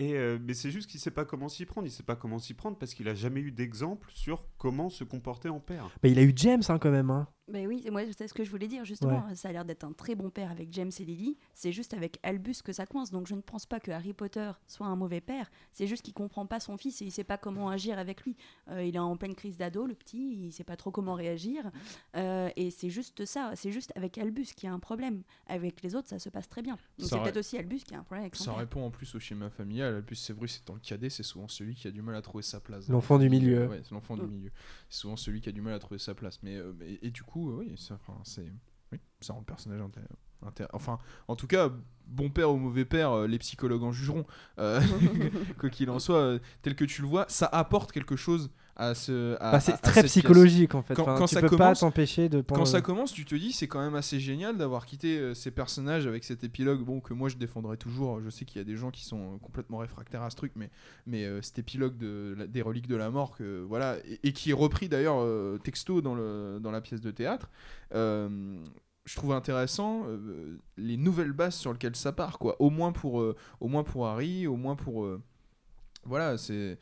Euh, 0.00 0.38
mais 0.40 0.54
c'est 0.54 0.70
juste 0.70 0.88
qu'il 0.90 1.00
sait 1.00 1.10
pas 1.10 1.24
comment 1.24 1.48
s'y 1.48 1.66
prendre. 1.66 1.86
Il 1.86 1.90
sait 1.90 2.02
pas 2.02 2.16
comment 2.16 2.38
s'y 2.38 2.54
prendre 2.54 2.78
parce 2.78 2.94
qu'il 2.94 3.08
a 3.08 3.14
jamais 3.14 3.40
eu 3.40 3.50
d'exemple 3.50 4.08
sur 4.12 4.44
comment 4.56 4.88
se 4.90 5.02
comporter 5.04 5.48
en 5.48 5.60
père. 5.60 5.90
Bah, 6.02 6.08
Il 6.08 6.18
a 6.18 6.22
eu 6.22 6.32
James 6.36 6.62
hein, 6.68 6.78
quand 6.78 6.90
même. 6.90 7.10
hein. 7.10 7.26
Ben 7.50 7.66
oui, 7.66 7.84
moi 7.90 8.02
c'est 8.16 8.28
ce 8.28 8.34
que 8.34 8.44
je 8.44 8.50
voulais 8.50 8.68
dire 8.68 8.84
justement. 8.84 9.24
Ça 9.34 9.48
a 9.48 9.52
l'air 9.52 9.64
d'être 9.64 9.84
un 9.84 9.92
très 9.92 10.14
bon 10.14 10.30
père 10.30 10.50
avec 10.50 10.72
James 10.72 10.90
et 10.98 11.04
Lily. 11.04 11.36
C'est 11.54 11.72
juste 11.72 11.94
avec 11.94 12.18
Albus 12.22 12.62
que 12.62 12.72
ça 12.72 12.86
coince. 12.86 13.10
Donc 13.10 13.26
je 13.26 13.34
ne 13.34 13.40
pense 13.40 13.64
pas 13.66 13.80
que 13.80 13.90
Harry 13.90 14.12
Potter 14.12 14.50
soit 14.66 14.86
un 14.86 14.96
mauvais 14.96 15.20
père. 15.20 15.50
C'est 15.72 15.86
juste 15.86 16.02
qu'il 16.02 16.14
comprend 16.14 16.46
pas 16.46 16.60
son 16.60 16.76
fils 16.76 17.00
et 17.02 17.06
il 17.06 17.10
sait 17.10 17.24
pas 17.24 17.38
comment 17.38 17.68
agir 17.70 17.98
avec 17.98 18.22
lui. 18.22 18.36
Euh, 18.70 18.82
il 18.84 18.96
est 18.96 18.98
en 18.98 19.16
pleine 19.16 19.34
crise 19.34 19.56
d'ado, 19.56 19.86
le 19.86 19.94
petit. 19.94 20.46
Il 20.46 20.52
sait 20.52 20.64
pas 20.64 20.76
trop 20.76 20.90
comment 20.90 21.14
réagir. 21.14 21.70
Euh, 22.16 22.50
et 22.56 22.70
c'est 22.70 22.90
juste 22.90 23.24
ça. 23.24 23.52
C'est 23.54 23.72
juste 23.72 23.92
avec 23.96 24.18
Albus 24.18 24.52
qu'il 24.54 24.68
y 24.68 24.70
a 24.70 24.74
un 24.74 24.78
problème. 24.78 25.22
Avec 25.46 25.82
les 25.82 25.94
autres, 25.94 26.08
ça 26.08 26.18
se 26.18 26.28
passe 26.28 26.48
très 26.48 26.62
bien. 26.62 26.76
Donc 26.98 27.08
Ça 27.08 27.16
c'est 27.16 27.22
peut-être 27.22 27.36
aussi 27.38 27.56
Albus 27.56 27.84
qui 27.84 27.94
a 27.94 27.98
un 27.98 28.02
problème 28.02 28.22
avec 28.24 28.36
son 28.36 28.44
Ça 28.44 28.50
père. 28.50 28.58
répond 28.60 28.84
en 28.84 28.90
plus 28.90 29.14
au 29.14 29.20
schéma 29.20 29.50
familial. 29.50 29.94
Albus 29.96 30.16
Severus 30.16 30.58
étant 30.58 30.74
le 30.74 30.80
cadet, 30.80 31.10
c'est 31.10 31.22
souvent 31.22 31.48
celui 31.48 31.74
qui 31.74 31.88
a 31.88 31.90
du 31.90 32.02
mal 32.02 32.14
à 32.14 32.22
trouver 32.22 32.42
sa 32.42 32.60
place. 32.60 32.88
L'enfant 32.88 33.18
du 33.18 33.30
milieu. 33.30 33.68
Ouais, 33.68 33.80
c'est 33.84 33.92
l'enfant 33.92 34.16
du 34.16 34.22
Mm. 34.22 34.30
milieu. 34.30 34.50
C'est 34.90 35.00
souvent 35.00 35.16
celui 35.16 35.40
qui 35.40 35.48
a 35.48 35.52
du 35.52 35.60
mal 35.60 35.72
à 35.74 35.78
trouver 35.78 35.98
sa 35.98 36.14
place. 36.14 36.40
Mais 36.42 36.56
euh, 36.56 36.72
et, 36.82 37.06
et 37.06 37.10
du 37.10 37.22
coup, 37.22 37.37
euh, 37.38 37.56
oui, 37.58 37.74
ça, 37.76 37.94
enfin, 37.94 38.18
c'est, 38.24 38.50
oui, 38.92 38.98
ça 39.20 39.32
rend 39.32 39.40
le 39.40 39.44
personnage 39.44 39.80
intéressant. 39.80 40.16
Enfin, 40.72 40.98
en 41.26 41.36
tout 41.36 41.46
cas, 41.46 41.70
bon 42.06 42.30
père 42.30 42.50
ou 42.50 42.56
mauvais 42.56 42.84
père, 42.84 43.12
euh, 43.12 43.26
les 43.26 43.38
psychologues 43.38 43.82
en 43.82 43.92
jugeront. 43.92 44.24
Euh, 44.58 44.80
quoi 45.58 45.70
qu'il 45.70 45.90
en 45.90 45.98
soit, 45.98 46.38
tel 46.62 46.74
que 46.74 46.84
tu 46.84 47.02
le 47.02 47.08
vois, 47.08 47.26
ça 47.28 47.46
apporte 47.46 47.92
quelque 47.92 48.16
chose 48.16 48.50
à 48.78 48.94
ce. 48.94 49.36
Bah, 49.40 49.58
c'est 49.60 49.72
très 49.78 49.92
pièce. 50.02 50.06
psychologique 50.06 50.74
en 50.74 50.82
fait. 50.82 50.94
Quand- 50.94 51.02
Enfin, 51.02 51.16
quand 51.18 51.26
tu 51.26 51.34
ça 51.34 51.40
peux 51.40 51.48
pas 51.50 51.56
commence- 51.56 51.80
t'empêcher 51.80 52.28
de. 52.28 52.40
Quand 52.42 52.64
ça 52.64 52.80
commence, 52.80 53.12
tu 53.12 53.24
te 53.24 53.34
dis 53.34 53.52
c'est 53.52 53.66
quand 53.68 53.80
même 53.80 53.94
assez 53.96 54.20
génial 54.20 54.56
d'avoir 54.56 54.86
quitté 54.86 55.18
euh, 55.18 55.34
ces 55.34 55.50
personnages 55.50 56.06
avec 56.06 56.24
cet 56.24 56.44
épilogue, 56.44 56.84
bon 56.84 57.00
que 57.00 57.12
moi 57.12 57.28
je 57.28 57.36
défendrai 57.36 57.76
toujours. 57.76 58.20
Je 58.22 58.30
sais 58.30 58.44
qu'il 58.44 58.58
y 58.58 58.62
a 58.62 58.64
des 58.64 58.76
gens 58.76 58.90
qui 58.90 59.04
sont 59.04 59.34
euh, 59.34 59.38
complètement 59.42 59.78
réfractaires 59.78 60.22
à 60.22 60.30
ce 60.30 60.36
truc, 60.36 60.52
mais 60.56 60.70
mais 61.06 61.24
euh, 61.24 61.42
cet 61.42 61.58
épilogue 61.58 61.96
de 61.98 62.34
la- 62.38 62.46
des 62.46 62.62
reliques 62.62 62.88
de 62.88 62.96
la 62.96 63.10
mort, 63.10 63.36
que 63.36 63.60
voilà, 63.68 63.96
et, 64.06 64.20
et 64.28 64.32
qui 64.32 64.50
est 64.50 64.54
repris 64.54 64.88
d'ailleurs 64.88 65.18
euh, 65.20 65.58
texto 65.58 66.00
dans 66.00 66.14
le 66.14 66.58
dans 66.62 66.70
la 66.70 66.80
pièce 66.80 67.00
de 67.00 67.10
théâtre. 67.10 67.50
je 67.92 69.16
trouve 69.16 69.32
intéressant 69.32 70.02
euh, 70.06 70.58
les 70.76 70.96
nouvelles 70.98 71.32
bases 71.32 71.54
sur 71.54 71.72
lesquelles 71.72 71.96
ça 71.96 72.12
part, 72.12 72.38
quoi. 72.38 72.56
Au 72.60 72.68
moins 72.70 72.92
pour, 72.92 73.20
euh, 73.20 73.34
au 73.60 73.68
moins 73.68 73.82
pour 73.82 74.06
Harry, 74.06 74.46
au 74.46 74.56
moins 74.56 74.76
pour, 74.76 75.04
euh, 75.04 75.20
voilà, 76.04 76.36
c'est- 76.36 76.78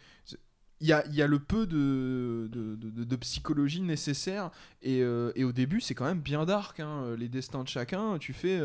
il 0.81 0.87
y 0.87 0.93
a, 0.93 1.07
y 1.09 1.23
a 1.23 1.27
le 1.27 1.39
peu 1.39 1.67
de, 1.67 2.49
de, 2.53 3.17
psychologie 3.17 3.81
nécessaire. 3.81 4.51
Et, 4.83 5.03
euh, 5.03 5.33
et 5.35 5.45
au 5.45 5.53
début 5.53 5.81
c'est 5.81 5.95
quand 5.95 6.05
même 6.05 6.21
bien 6.21 6.45
dark 6.45 6.81
hein, 6.81 7.15
les 7.17 7.29
destins 7.29 7.63
de 7.63 7.69
chacun. 7.69 8.19
Tu 8.19 8.33
fais 8.33 8.61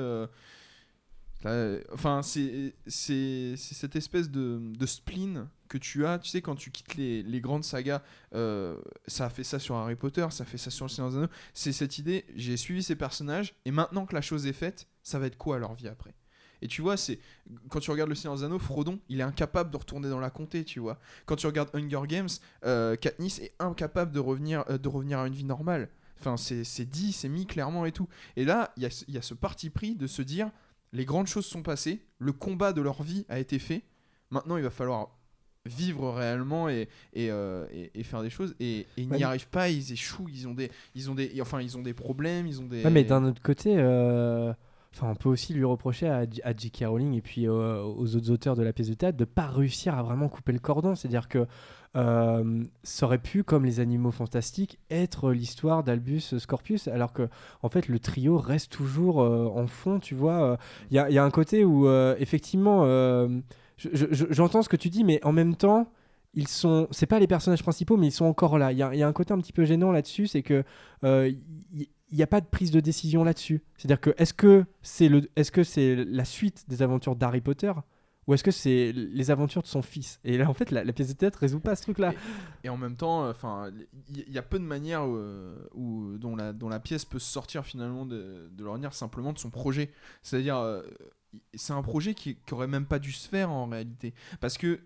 euh, 1.45 1.81
enfin 1.91 2.21
c'est 2.21 2.75
cette 2.85 3.95
espèce 3.95 4.29
de, 4.29 4.85
spleen 4.85 5.47
que 5.67 5.77
tu 5.77 6.05
as. 6.05 6.19
Tu 6.19 6.29
sais 6.29 6.41
quand 6.41 6.55
tu 6.55 6.71
quittes 6.71 6.95
les, 6.95 7.23
les 7.23 7.41
grandes 7.41 7.63
sagas 7.63 8.03
euh, 8.35 8.77
ça 9.07 9.25
a 9.25 9.29
fait 9.29 9.43
ça 9.43 9.57
sur 9.57 9.75
Harry 9.75 9.95
Potter 9.95 10.27
ça 10.29 10.43
a 10.43 10.45
fait 10.45 10.57
ça 10.57 10.69
sur 10.69 10.85
le 10.85 10.89
Seigneur 10.89 11.11
des 11.11 11.17
Anneaux. 11.17 11.29
C'est 11.53 11.71
cette 11.71 11.97
idée 11.97 12.25
j'ai 12.35 12.57
suivi 12.57 12.83
ces 12.83 12.95
personnages 12.95 13.55
et 13.65 13.71
maintenant 13.71 14.05
que 14.05 14.13
la 14.13 14.21
chose 14.21 14.45
est 14.45 14.53
faite 14.53 14.87
ça 15.01 15.17
va 15.17 15.27
être 15.27 15.37
quoi 15.37 15.57
leur 15.57 15.73
vie 15.73 15.87
après? 15.87 16.13
Et 16.61 16.67
tu 16.67 16.81
vois, 16.81 16.97
c'est 16.97 17.19
quand 17.69 17.79
tu 17.79 17.91
regardes 17.91 18.09
le 18.09 18.15
Seigneur 18.15 18.37
des 18.37 18.43
Anneaux, 18.43 18.59
Frodon, 18.59 18.99
il 19.09 19.19
est 19.19 19.23
incapable 19.23 19.71
de 19.71 19.77
retourner 19.77 20.09
dans 20.09 20.19
la 20.19 20.29
comté, 20.29 20.63
tu 20.63 20.79
vois. 20.79 20.99
Quand 21.25 21.35
tu 21.35 21.47
regardes 21.47 21.69
Hunger 21.73 22.01
Games, 22.07 22.29
euh, 22.65 22.95
Katniss 22.95 23.39
est 23.39 23.53
incapable 23.59 24.11
de 24.11 24.19
revenir, 24.19 24.63
euh, 24.69 24.77
de 24.77 24.87
revenir 24.87 25.19
à 25.19 25.27
une 25.27 25.33
vie 25.33 25.43
normale. 25.43 25.89
Enfin, 26.19 26.37
c'est 26.37 26.85
dit, 26.85 27.13
c'est 27.13 27.29
mis 27.29 27.47
clairement 27.47 27.85
et 27.85 27.91
tout. 27.91 28.07
Et 28.35 28.45
là, 28.45 28.71
il 28.77 28.83
y 28.83 28.85
a, 28.85 28.91
ce- 28.91 29.05
il 29.07 29.15
y 29.15 29.17
a 29.17 29.23
ce 29.23 29.33
parti 29.33 29.71
pris 29.71 29.95
de 29.95 30.05
se 30.05 30.21
dire, 30.21 30.51
les 30.93 31.03
grandes 31.05 31.25
choses 31.27 31.45
sont 31.47 31.63
passées, 31.63 32.05
le 32.19 32.31
combat 32.31 32.73
de 32.73 32.81
leur 32.81 33.01
vie 33.01 33.25
a 33.27 33.39
été 33.39 33.57
fait. 33.57 33.81
Maintenant, 34.29 34.57
il 34.57 34.63
va 34.63 34.69
falloir 34.69 35.17
vivre 35.65 36.11
réellement 36.13 36.69
et, 36.69 36.89
et, 37.13 37.29
euh, 37.31 37.65
et- 37.71 37.91
et 37.99 38.03
faire 38.03 38.21
des 38.21 38.29
choses. 38.29 38.55
Et, 38.59 38.85
ils 38.97 39.09
Ouais, 39.09 39.17
n'y 39.17 39.23
arrivent 39.23 39.47
pas, 39.49 39.69
ils 39.69 39.93
échouent, 39.93 40.27
ils 40.31 40.47
ont 40.47 40.53
des, 40.53 40.71
ils 40.95 41.09
ont 41.09 41.15
des, 41.15 41.39
enfin, 41.41 41.61
ils 41.61 41.77
ont 41.77 41.81
des 41.81 41.93
problèmes, 41.93 42.45
ils 42.47 42.59
ont 42.61 42.65
des. 42.65 42.83
Ouais, 42.83 42.89
mais 42.91 43.03
d'un 43.03 43.23
autre 43.25 43.41
côté, 43.41 43.75
euh, 43.77 44.53
on 45.01 45.15
peut 45.15 45.29
aussi 45.29 45.53
lui 45.53 45.63
reprocher 45.63 46.07
à, 46.09 46.25
J.K. 46.25 46.83
Rowling 46.85 47.13
et 47.15 47.21
puis 47.21 47.47
euh, 47.47 47.81
aux 47.83 48.15
autres 48.15 48.29
auteurs 48.29 48.55
de 48.55 48.63
la 48.63 48.73
pièce 48.73 48.89
de 48.89 48.93
théâtre 48.93 49.17
de 49.17 49.25
pas 49.25 49.47
réussir 49.47 49.95
à 49.97 50.03
vraiment 50.03 50.27
couper 50.27 50.51
le 50.51 50.59
cordon. 50.59 50.95
C'est-à-dire 50.95 51.29
que 51.29 51.47
euh, 51.95 52.63
ça 52.83 53.05
aurait 53.05 53.17
pu, 53.17 53.43
comme 53.43 53.65
les 53.65 53.79
animaux 53.79 54.11
fantastiques, 54.11 54.79
être 54.89 55.31
l'histoire 55.31 55.83
d'Albus 55.83 56.37
Scorpius, 56.39 56.87
alors 56.87 57.13
que 57.13 57.29
en 57.61 57.69
fait 57.69 57.87
le 57.87 57.99
trio 57.99 58.37
reste 58.37 58.71
toujours 58.71 59.21
euh, 59.21 59.47
en 59.47 59.67
fond. 59.67 59.99
Tu 59.99 60.13
vois, 60.15 60.57
il 60.89 60.95
y, 60.95 60.99
a- 60.99 61.23
un 61.23 61.31
côté 61.31 61.63
où 61.65 61.89
effectivement, 62.17 62.85
je- 62.85 63.89
je- 63.93 64.05
je- 64.11 64.25
j'entends 64.29 64.61
ce 64.61 64.69
que 64.69 64.77
tu 64.77 64.89
dis, 64.89 65.03
mais 65.03 65.23
en 65.23 65.31
même 65.31 65.55
temps. 65.55 65.87
Ils 66.33 66.47
sont, 66.47 66.87
c'est 66.91 67.07
pas 67.07 67.19
les 67.19 67.27
personnages 67.27 67.61
principaux, 67.61 67.97
mais 67.97 68.07
ils 68.07 68.11
sont 68.13 68.23
encore 68.23 68.57
là. 68.57 68.71
Il 68.71 68.77
y, 68.77 68.81
a- 68.83 69.05
un 69.05 69.11
côté 69.11 69.33
un 69.33 69.37
petit 69.39 69.51
peu 69.51 69.65
gênant 69.65 69.91
là-dessus, 69.91 70.27
c'est 70.27 70.43
que 70.43 70.63
il 72.11 72.17
n'y 72.17 72.23
a 72.23 72.27
pas 72.27 72.41
de 72.41 72.45
prise 72.45 72.71
de 72.71 72.79
décision 72.79 73.23
là-dessus. 73.23 73.61
C'est-à-dire 73.77 74.01
que 74.01 74.13
est-ce 74.17 74.33
que 74.33 74.65
c'est 74.81 75.09
le, 75.09 75.29
est-ce 75.35 75.51
que 75.51 75.63
c'est 75.63 75.95
la 75.95 76.25
suite 76.25 76.65
des 76.67 76.81
aventures 76.81 77.15
d'Harry 77.15 77.41
Potter 77.41 77.71
ou 78.27 78.33
est-ce 78.35 78.43
que 78.43 78.51
c'est 78.51 78.91
les 78.91 79.31
aventures 79.31 79.63
de 79.63 79.67
son 79.67 79.81
fils? 79.81 80.19
Et 80.23 80.37
là, 80.37 80.47
en 80.47 80.53
fait, 80.53 80.69
la, 80.69 80.83
la 80.83 80.93
pièce 80.93 81.07
de 81.07 81.13
théâtre 81.13 81.39
résout 81.39 81.59
pas 81.59 81.75
ce 81.75 81.81
truc-là. 81.81 82.13
Et 82.63 82.69
en 82.69 82.77
même 82.77 82.95
temps, 82.95 83.27
enfin, 83.27 83.71
il 84.09 84.31
y, 84.31 84.37
a 84.37 84.43
peu 84.43 84.59
de 84.59 84.63
manières 84.63 85.05
euh, 85.05 85.67
où, 85.73 86.17
dont, 86.19 86.35
la, 86.35 86.53
dont 86.53 86.69
la 86.69 86.79
pièce 86.79 87.03
peut 87.03 87.17
sortir 87.17 87.65
finalement 87.65 88.05
de, 88.05 88.49
de 88.51 88.63
l'ornière 88.63 88.93
simplement 88.93 89.33
de 89.33 89.39
son 89.39 89.49
projet. 89.49 89.91
C'est-à-dire, 90.21 90.57
euh, 90.57 90.83
c'est 91.55 91.73
un 91.73 91.81
projet 91.81 92.13
qui, 92.13 92.35
qui 92.35 92.53
aurait 92.53 92.67
même 92.67 92.85
pas 92.85 92.99
dû 92.99 93.11
se 93.11 93.27
faire 93.27 93.49
en 93.49 93.65
réalité. 93.65 94.13
Parce 94.39 94.59
que 94.59 94.79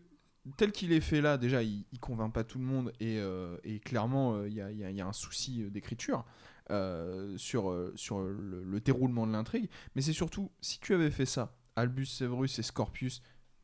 tel 0.58 0.72
qu'il 0.72 0.92
est 0.92 1.02
fait 1.02 1.22
là, 1.22 1.38
déjà, 1.38 1.64
il, 1.64 1.86
il 1.92 2.00
convainc 2.00 2.34
pas 2.34 2.44
tout 2.44 2.60
le 2.60 2.66
monde 2.66 2.94
et, 3.00 3.18
euh, 3.20 3.58
clairement, 3.84 4.36
euh, 4.36 4.48
il 4.48 4.54
y, 4.54 4.84
y 4.84 4.94
y 4.96 5.02
a 5.02 5.08
un 5.08 5.14
souci 5.14 5.64
euh, 5.64 5.70
d'écriture. 5.70 6.26
Euh, 6.72 7.38
sur, 7.38 7.70
euh, 7.70 7.94
sur 7.96 8.20
le, 8.20 8.64
le 8.64 8.80
déroulement 8.82 9.28
de 9.28 9.32
l'intrigue, 9.34 9.70
mais 9.96 10.02
c'est 10.02 10.14
surtout 10.14 10.52
si 10.62 10.80
tu 10.80 10.94
avais 10.94 11.12
fait 11.12 11.26
ça, 11.26 11.56
Albus 11.76 12.06
Severus 12.08 12.58
et 12.60 12.64
Scorpius, 12.64 13.22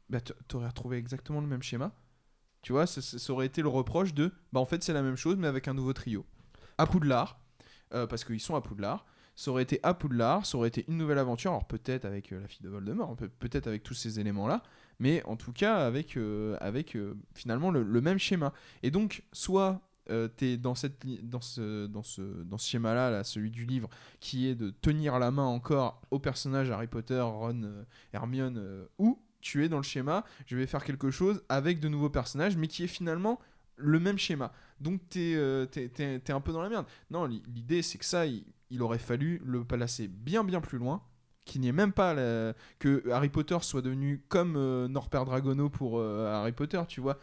bah, 0.10 0.20
t'aurais 0.48 0.68
retrouvé 0.68 0.98
exactement 0.98 1.42
le 1.42 1.48
même 1.48 1.64
schéma. 1.64 1.94
Tu 2.62 2.74
vois, 2.74 2.86
ça, 2.88 3.02
ça- 3.02 3.34
aurait 3.34 3.48
été 3.48 3.62
le 3.62 3.70
reproche 3.70 4.14
de 4.14 4.32
bah 4.52 4.60
en 4.60 4.66
fait 4.66 4.84
c'est 4.84 4.94
la 4.94 5.02
même 5.02 5.16
chose 5.16 5.36
mais 5.38 5.48
avec 5.48 5.68
un 5.68 5.74
nouveau 5.74 5.94
trio. 5.94 6.26
À 6.78 6.86
Poudlard, 6.86 7.40
euh, 7.94 8.06
parce 8.08 8.24
qu'ils 8.24 8.40
sont 8.40 8.56
à 8.56 8.62
Poudlard, 8.62 9.06
ça 9.36 9.50
aurait 9.52 9.64
été 9.64 9.80
à 9.84 9.94
Poudlard, 9.96 10.46
ça 10.46 10.58
aurait 10.58 10.68
été 10.68 10.86
une 10.88 10.98
nouvelle 10.98 11.18
aventure, 11.18 11.52
alors 11.52 11.66
peut-être 11.68 12.06
avec 12.06 12.32
euh, 12.32 12.42
la 12.42 12.48
fille 12.48 12.62
de 12.64 12.70
Voldemort, 12.70 13.16
peut- 13.16 13.30
peut-être 13.30 13.68
avec 13.68 13.82
tous 13.84 13.94
ces 13.96 14.20
éléments-là, 14.20 14.62
mais 15.00 15.24
en 15.26 15.36
tout 15.38 15.54
cas 15.54 15.78
avec, 15.88 16.18
avec 16.60 16.96
finalement 17.34 17.72
le, 17.72 17.82
le 17.84 18.02
même 18.02 18.20
schéma. 18.20 18.54
Et 18.84 18.92
donc, 18.92 19.24
soit 19.32 19.82
euh, 20.12 20.58
dans, 20.58 20.76
cette 20.76 21.06
dans 21.24 21.41
ce, 21.41 21.88
dans 21.88 22.04
ce, 22.04 22.21
dans 22.43 22.58
ce 22.58 22.69
schéma-là, 22.69 23.10
là, 23.10 23.24
celui 23.24 23.50
du 23.50 23.65
livre, 23.65 23.89
qui 24.19 24.47
est 24.47 24.56
de 24.56 24.69
tenir 24.69 25.17
la 25.17 25.32
main 25.32 25.45
encore 25.45 26.02
au 26.12 26.19
personnage 26.19 26.69
Harry 26.69 26.88
Potter, 26.88 27.19
Ron, 27.21 27.63
euh, 27.63 27.84
Hermione, 28.13 28.58
euh, 28.58 28.86
ou 28.97 29.19
tu 29.39 29.65
es 29.65 29.69
dans 29.69 29.78
le 29.78 29.84
schéma, 29.84 30.24
je 30.45 30.56
vais 30.56 30.67
faire 30.67 30.84
quelque 30.84 31.10
chose 31.10 31.41
avec 31.50 31.80
de 31.80 31.88
nouveaux 31.88 32.12
personnages, 32.12 32.58
mais 32.58 32.67
qui 32.67 32.84
est 32.84 32.88
finalement 32.88 33.39
le 33.76 34.00
même 34.00 34.19
schéma. 34.19 34.52
Donc 34.80 35.02
t'es 35.10 35.34
euh, 35.36 35.65
t'es 35.65 36.32
un 36.32 36.41
peu 36.41 36.54
dans 36.54 36.62
la 36.62 36.69
merde. 36.69 36.86
Non, 37.10 37.26
li- 37.26 37.41
l'idée 37.47 37.82
c'est 37.82 37.97
que 37.97 38.06
ça, 38.06 38.26
il, 38.26 38.43
aurait 38.82 39.00
fallu 39.00 39.41
le 39.43 39.63
placer 39.63 40.08
bien 40.08 40.43
bien 40.43 40.62
plus 40.62 40.78
loin, 40.78 41.02
qu'il 41.45 41.62
n'y 41.62 41.69
ait 41.69 41.71
même 41.71 41.91
pas 41.91 42.13
que 42.78 43.10
Harry 43.10 43.30
Potter 43.30 43.58
soit 43.62 43.82
devenu 43.82 44.24
comme 44.30 44.56
euh, 44.58 44.88
Norbert 44.88 45.26
Dragono 45.26 45.69
pour 45.69 46.00
euh, 46.00 46.32
Harry 46.32 46.52
Potter, 46.52 46.82
tu 46.88 47.02
vois, 47.02 47.17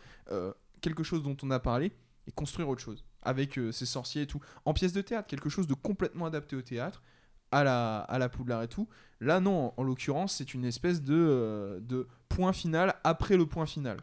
quelque 0.81 1.05
chose 1.05 1.23
dont 1.23 1.37
on 1.43 1.51
a 1.53 1.61
parlé 1.61 1.93
construire 2.35 2.69
autre 2.69 2.83
chose 2.83 3.05
avec 3.23 3.59
euh, 3.59 3.73
ses 3.73 3.87
sorciers 3.87 4.23
et 4.23 4.27
tout 4.27 4.41
en 4.65 4.73
pièce 4.73 4.93
de 4.93 5.01
théâtre, 5.01 5.29
quelque 5.29 5.49
chose 5.49 5.67
de 5.67 5.75
complètement 5.75 6.27
adapté 6.27 6.57
au 6.57 6.63
théâtre. 6.63 7.03
À 7.51 7.65
la, 7.65 8.01
à 8.01 8.19
la 8.19 8.29
Poudlard 8.29 8.63
et 8.63 8.69
tout. 8.69 8.91
Là, 9.21 9.41
non, 9.41 9.69
en, 9.69 9.75
en 9.79 9.83
l'occurrence, 9.83 10.35
c'est 10.35 10.53
une 10.53 10.67
espèce 10.67 11.01
de, 11.01 11.15
euh, 11.15 11.81
de 11.81 12.07
point 12.29 12.53
final 12.53 12.95
après 13.05 13.39
le 13.39 13.47
point 13.47 13.65
final. 13.65 13.97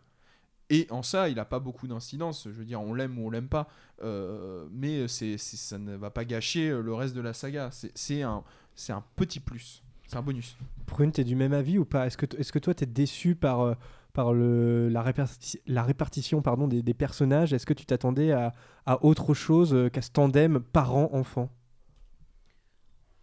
Et 0.71 0.87
en 0.89 1.03
ça, 1.03 1.29
il 1.29 1.35
n'a 1.35 1.45
pas 1.45 1.59
beaucoup 1.59 1.87
d'incidence. 1.87 2.45
Je 2.45 2.49
veux 2.49 2.65
dire, 2.65 2.81
on 2.81 2.95
l'aime 2.95 3.19
ou 3.19 3.27
on 3.27 3.29
l'aime 3.29 3.47
pas. 3.47 3.69
Euh, 4.01 4.67
mais 4.71 5.07
c'est, 5.07 5.37
ça 5.37 5.77
ne 5.77 5.95
va 5.95 6.09
pas 6.09 6.25
gâcher 6.25 6.69
le 6.71 6.93
reste 6.95 7.15
de 7.15 7.21
la 7.21 7.33
saga. 7.33 7.69
C'est 7.71 8.23
un, 8.23 8.43
c'est 8.73 8.93
un 8.93 9.03
petit 9.15 9.39
plus. 9.39 9.83
C'est 10.07 10.17
un 10.17 10.21
bonus. 10.21 10.55
Prune, 10.85 11.11
t'es 11.11 11.23
du 11.23 11.35
même 11.35 11.53
avis 11.53 11.77
ou 11.77 11.85
pas? 11.85 12.05
Est-ce 12.07 12.17
que, 12.17 12.25
t- 12.25 12.37
est-ce 12.39 12.51
que 12.51 12.59
toi, 12.59 12.73
t'es 12.73 12.85
déçu 12.85 13.35
par, 13.35 13.61
euh, 13.61 13.73
par 14.13 14.33
le, 14.33 14.87
la, 14.89 15.03
réparti- 15.03 15.59
la 15.65 15.83
répartition 15.83 16.41
pardon, 16.41 16.67
des, 16.67 16.81
des 16.83 16.93
personnages? 16.93 17.53
Est-ce 17.53 17.65
que 17.65 17.73
tu 17.73 17.85
t'attendais 17.85 18.31
à, 18.31 18.53
à 18.85 19.03
autre 19.03 19.33
chose 19.33 19.73
euh, 19.73 19.89
qu'à 19.89 20.01
ce 20.01 20.11
tandem 20.11 20.59
parent-enfant? 20.59 21.49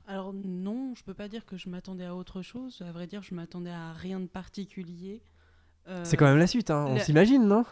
Alors 0.07 0.33
non, 0.33 0.95
je 0.97 1.05
peux 1.05 1.15
pas 1.15 1.29
dire 1.29 1.47
que 1.47 1.57
je 1.57 1.69
m'attendais 1.69 2.05
à 2.05 2.15
autre 2.15 2.43
chose. 2.43 2.83
À 2.83 2.93
vrai 2.93 3.07
dire, 3.07 3.23
je 3.23 3.35
m'attendais 3.35 3.71
à 3.71 3.93
rien 3.93 4.21
de 4.21 4.27
particulier. 4.27 5.23
Euh, 5.89 6.05
C'est 6.05 6.17
quand 6.17 6.27
même 6.27 6.39
la 6.39 6.47
suite, 6.47 6.71
hein, 6.71 6.87
on 6.89 6.97
la- 6.97 7.05
s'imagine, 7.05 7.47
non? 7.47 7.65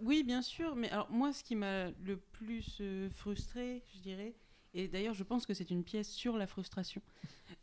Oui, 0.00 0.22
bien 0.24 0.42
sûr, 0.42 0.76
mais 0.76 0.90
alors 0.90 1.10
moi, 1.10 1.32
ce 1.32 1.42
qui 1.42 1.56
m'a 1.56 1.90
le 2.04 2.16
plus 2.16 2.78
euh, 2.80 3.08
frustré, 3.10 3.82
je 3.94 4.00
dirais, 4.00 4.34
et 4.78 4.88
d'ailleurs, 4.88 5.14
je 5.14 5.24
pense 5.24 5.46
que 5.46 5.54
c'est 5.54 5.70
une 5.70 5.82
pièce 5.84 6.08
sur 6.10 6.36
la 6.36 6.46
frustration, 6.46 7.02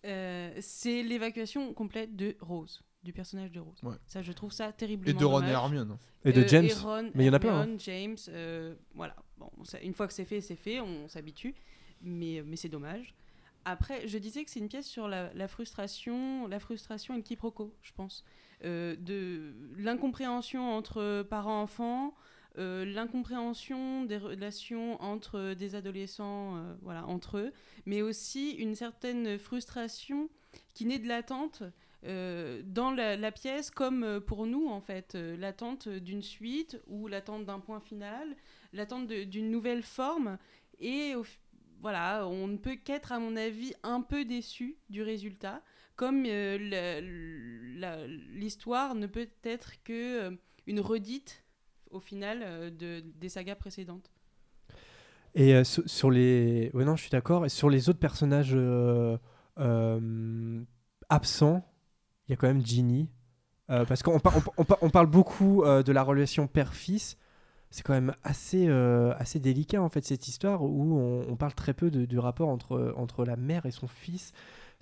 euh, 0.06 0.52
c'est 0.62 1.04
l'évacuation 1.04 1.74
complète 1.74 2.16
de 2.16 2.36
Rose, 2.42 2.82
du 3.04 3.14
personnage 3.14 3.52
de 3.52 3.60
Rose. 3.60 3.80
Ouais. 3.84 3.96
Ça, 4.08 4.22
je 4.22 4.32
trouve 4.32 4.52
ça 4.52 4.72
terriblement 4.72 5.18
Et 5.18 5.20
de 5.20 5.26
Ron 5.26 5.44
et. 5.44 5.50
Hermione. 5.50 5.98
Et 6.26 6.32
de 6.32 6.42
Euh, 6.42 6.48
James 6.48 6.70
Ron, 6.84 7.12
Mais 7.14 7.24
il 7.24 7.28
y 7.28 7.30
en 7.30 7.34
a 7.34 7.40
plein, 7.40 7.54
hein. 7.54 7.60
Hermione, 7.62 7.80
James, 7.80 8.18
euh, 8.30 8.76
voilà. 8.96 9.16
Bon, 9.38 9.50
ça- 9.64 9.80
une 9.82 9.94
fois 9.94 10.08
que 10.08 10.14
c'est 10.14 10.26
fait, 10.26 10.42
c'est 10.42 10.56
fait, 10.56 10.80
on 10.80 11.08
s'habitue, 11.08 11.54
mais, 12.02 12.42
mais 12.46 12.56
c'est 12.56 12.70
dommage. 12.70 13.14
Après, 13.66 14.08
je 14.08 14.18
disais 14.18 14.44
que 14.44 14.52
c'est 14.52 14.60
une 14.60 14.68
pièce 14.68 14.88
sur 14.88 15.08
la, 15.08 15.34
la 15.34 15.48
frustration, 15.48 16.48
la 16.48 16.60
frustration 16.60 17.14
et 17.14 17.18
le 17.18 17.24
quiproquo, 17.24 17.74
je 17.82 17.92
pense, 17.94 18.24
Euh, 18.66 18.96
de 18.96 19.54
l'incompréhension 19.78 20.72
entre 20.72 21.24
parents-enfants, 21.30 22.14
euh, 22.60 22.86
l'incompréhension 22.86 24.04
des 24.04 24.18
relations 24.18 25.02
entre 25.02 25.56
des 25.56 25.74
adolescents, 25.74 26.58
euh, 26.58 26.76
voilà, 26.84 27.08
entre 27.08 27.40
eux, 27.40 27.52
mais 27.88 28.04
aussi 28.04 28.52
une 28.52 28.76
certaine 28.76 29.40
frustration 29.40 30.30
qui 30.76 30.86
naît 30.86 31.00
de 31.00 31.08
l'attente 31.08 31.64
euh, 32.06 32.62
dans 32.64 32.92
la, 32.92 33.32
pièce, 33.32 33.72
comme 33.72 34.20
pour 34.22 34.46
nous, 34.46 34.68
en 34.68 34.82
fait, 34.82 35.16
l'attente 35.16 35.90
d'une 35.90 36.22
suite 36.22 36.80
ou 36.86 37.08
l'attente 37.08 37.46
d'un 37.46 37.60
point 37.60 37.80
final, 37.80 38.36
l'attente 38.72 39.08
d'une 39.08 39.50
nouvelle 39.50 39.82
forme. 39.82 40.38
Et 40.80 41.14
voilà, 41.82 42.28
on 42.28 42.48
ne 42.48 42.58
peut 42.58 42.76
qu'être, 42.76 43.14
à 43.14 43.20
mon 43.20 43.36
avis, 43.36 43.74
un 43.82 44.02
peu 44.02 44.26
déçu 44.26 44.78
du 44.90 45.02
résultat, 45.02 45.64
comme 45.96 46.24
l'histoire 48.34 48.94
ne 48.94 49.08
peut 49.08 49.30
être 49.44 49.82
que 49.84 50.38
une 50.68 50.80
redite, 50.80 51.43
au 51.94 52.00
final, 52.00 52.40
euh, 52.44 52.70
de, 52.70 53.04
des 53.16 53.30
sagas 53.30 53.56
précédentes. 53.56 54.12
Et 55.36 55.56
euh, 55.56 55.64
sur, 55.64 56.12
les. 56.12 56.70
Ouais, 56.74 56.86
non, 56.86 56.96
je 56.96 57.02
suis 57.02 57.12
d'accord. 57.12 57.46
Et 57.46 57.50
sur 57.50 57.70
les 57.70 57.90
autres 57.90 58.00
personnages 58.00 58.54
euh, 58.54 59.18
absents, 61.10 61.66
il 62.28 62.32
y 62.32 62.34
a 62.34 62.38
quand 62.38 62.48
même 62.48 62.66
Ginny. 62.66 63.10
Parce 63.68 64.04
qu'on 64.04 64.20
par- 64.20 64.38
on, 64.38 64.42
on 64.58 64.66
par- 64.66 64.78
on 64.84 64.90
parle 64.92 65.08
beaucoup 65.08 65.64
de 65.66 65.92
la 65.92 66.04
relation 66.04 66.46
père-fils. 66.46 67.18
C'est 67.72 67.82
quand 67.82 67.94
même 67.94 68.14
assez, 68.22 68.68
assez 68.68 69.40
délicat, 69.40 69.82
en 69.82 69.90
fait, 69.90 70.06
cette 70.06 70.28
histoire 70.28 70.62
où 70.62 70.96
on, 71.28 71.36
parle 71.36 71.56
très 71.56 71.74
peu 71.74 71.90
du 71.90 72.20
rapport 72.20 72.50
entre, 72.50 72.94
entre 72.98 73.26
la 73.26 73.36
mère 73.36 73.66
et 73.66 73.72
son 73.72 73.88
fils. 73.88 74.32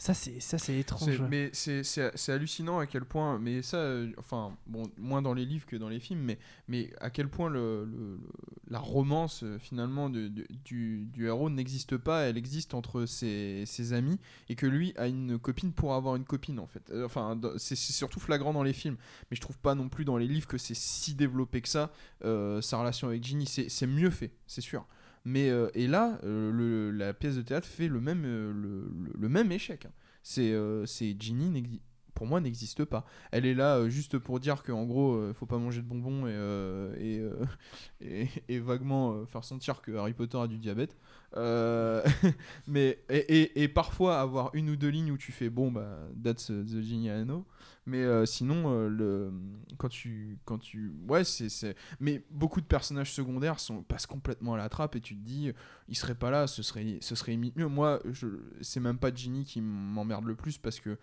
Ça, 0.04 0.16
c'est 0.16 0.40
ça, 0.40 0.58
c'est 0.58 0.80
étrange. 0.80 1.06
mais 1.30 1.52
c'est- 1.54 1.84
c'est 1.84 2.12
c'est 2.18 2.32
hallucinant 2.32 2.80
à 2.80 2.88
quel 2.88 3.06
point, 3.06 3.38
mais 3.38 3.62
ça, 3.62 3.78
euh, 3.78 4.12
enfin, 4.18 4.58
bon, 4.66 4.90
moins 4.98 5.22
dans 5.22 5.36
les 5.36 5.46
livres 5.46 5.68
que 5.68 5.76
dans 5.76 5.90
les 5.90 6.00
films, 6.00 6.22
mais, 6.24 6.40
mais 6.68 6.92
à 7.00 7.12
quel 7.12 7.28
point 7.30 7.52
le, 7.52 7.86
le- 7.86 8.20
la 8.68 8.80
romance, 8.80 9.44
euh, 9.44 9.60
finalement, 9.60 10.10
de- 10.10 10.28
de- 10.28 10.48
du, 10.66 11.06
du 11.14 11.28
héros 11.28 11.52
n'existe 11.52 11.98
pas, 11.98 12.22
elle 12.24 12.36
existe 12.36 12.74
entre 12.74 13.06
ses, 13.06 13.64
ses 13.68 13.94
amis, 13.94 14.18
et 14.50 14.56
que 14.56 14.66
lui 14.66 14.92
a 14.98 15.06
une 15.08 15.38
copine 15.38 15.72
pour 15.72 15.94
avoir 15.94 16.16
une 16.16 16.26
copine, 16.26 16.58
en 16.58 16.66
fait. 16.66 16.90
Euh, 16.90 17.06
Enfin, 17.06 17.40
c'est 17.58 17.76
c'est 17.76 17.94
surtout 17.94 18.20
flagrant 18.20 18.54
dans 18.54 18.64
les 18.64 18.74
films, 18.74 18.98
mais 19.30 19.36
je 19.36 19.42
trouve 19.42 19.60
pas 19.60 19.76
non 19.76 19.88
plus 19.88 20.04
dans 20.04 20.18
les 20.18 20.28
livres 20.28 20.48
que 20.48 20.58
c'est 20.58 20.74
si 20.76 21.14
développé 21.14 21.62
que 21.62 21.70
ça, 21.70 21.92
sa 22.24 22.78
relation 22.80 23.08
avec 23.08 23.24
Ginny. 23.24 23.46
C'est 23.46 23.70
c'est 23.70 23.86
mieux 23.86 24.10
fait, 24.10 24.32
c'est 24.48 24.62
sûr. 24.62 24.84
Mais 25.24 25.50
euh, 25.50 25.70
et 25.74 25.88
là, 25.88 26.18
euh, 26.24 26.92
la 26.92 27.14
pièce 27.14 27.36
de 27.36 27.42
théâtre 27.42 27.68
fait 27.68 27.88
le 27.88 28.02
même, 28.02 28.24
euh, 28.26 28.88
le, 29.18 29.30
même 29.30 29.52
échec. 29.52 29.88
C'est 30.24 30.56
Ginny, 31.20 31.82
pour 32.14 32.28
moi, 32.28 32.42
n'existe 32.42 32.86
pas. 32.86 33.06
Elle 33.32 33.46
est 33.46 33.54
là 33.54 33.88
juste 33.90 34.18
pour 34.18 34.40
dire 34.40 34.64
qu'en 34.64 34.86
gros, 34.86 35.14
euh, 35.14 35.34
faut 35.34 35.46
pas 35.46 35.58
manger 35.58 35.82
de 35.82 35.88
bonbons 35.88 36.28
et, 36.98 37.22
vaguement 38.60 39.26
faire 39.26 39.44
sentir 39.44 39.82
que 39.82 39.92
Harry 39.96 40.14
Potter 40.14 40.38
a 40.38 40.48
du 40.48 40.58
diabète. 40.58 40.98
Euh, 41.38 42.04
mais 42.68 43.00
et, 43.10 43.64
et- 43.64 43.68
parfois 43.70 44.20
avoir 44.20 44.50
une 44.54 44.70
ou 44.70 44.76
deux 44.76 44.90
lignes 44.90 45.12
où 45.12 45.18
tu 45.18 45.32
fais 45.32 45.50
bon 45.50 45.72
bah 45.72 45.98
that's 46.24 46.50
uh, 46.50 46.64
the 46.66 46.82
know. 47.26 47.46
Mais 47.86 48.04
euh, 48.04 48.26
sinon, 48.26 48.66
euh, 48.68 48.90
le 48.90 49.32
quand 49.78 49.90
tu 49.90 50.38
quand 50.46 50.60
tu 50.60 50.92
ouais 51.08 51.24
c'est 51.24 51.76
mais 52.00 52.24
beaucoup 52.30 52.62
de 52.62 52.66
personnages 52.66 53.14
secondaires 53.14 53.60
sont 53.60 53.82
passent 53.82 54.06
complètement 54.06 54.54
à 54.54 54.58
la 54.58 54.70
trappe 54.70 54.96
et 54.96 55.02
tu 55.02 55.16
te 55.16 55.22
dis 55.26 55.52
il 55.88 55.96
serait 55.96 56.16
pas 56.16 56.30
là, 56.32 56.48
ce 56.48 56.64
serait 56.64 56.98
ce 57.02 57.16
serait 57.16 57.38
mieux. 57.38 57.68
Moi, 57.68 58.02
c'est 58.62 58.80
même 58.80 58.98
pas 58.98 59.14
Ginny 59.14 59.46
qui 59.46 59.62
m'emmerde 59.62 60.26
le 60.26 60.36
plus 60.36 60.58
parce 60.58 60.80
que 60.80 60.98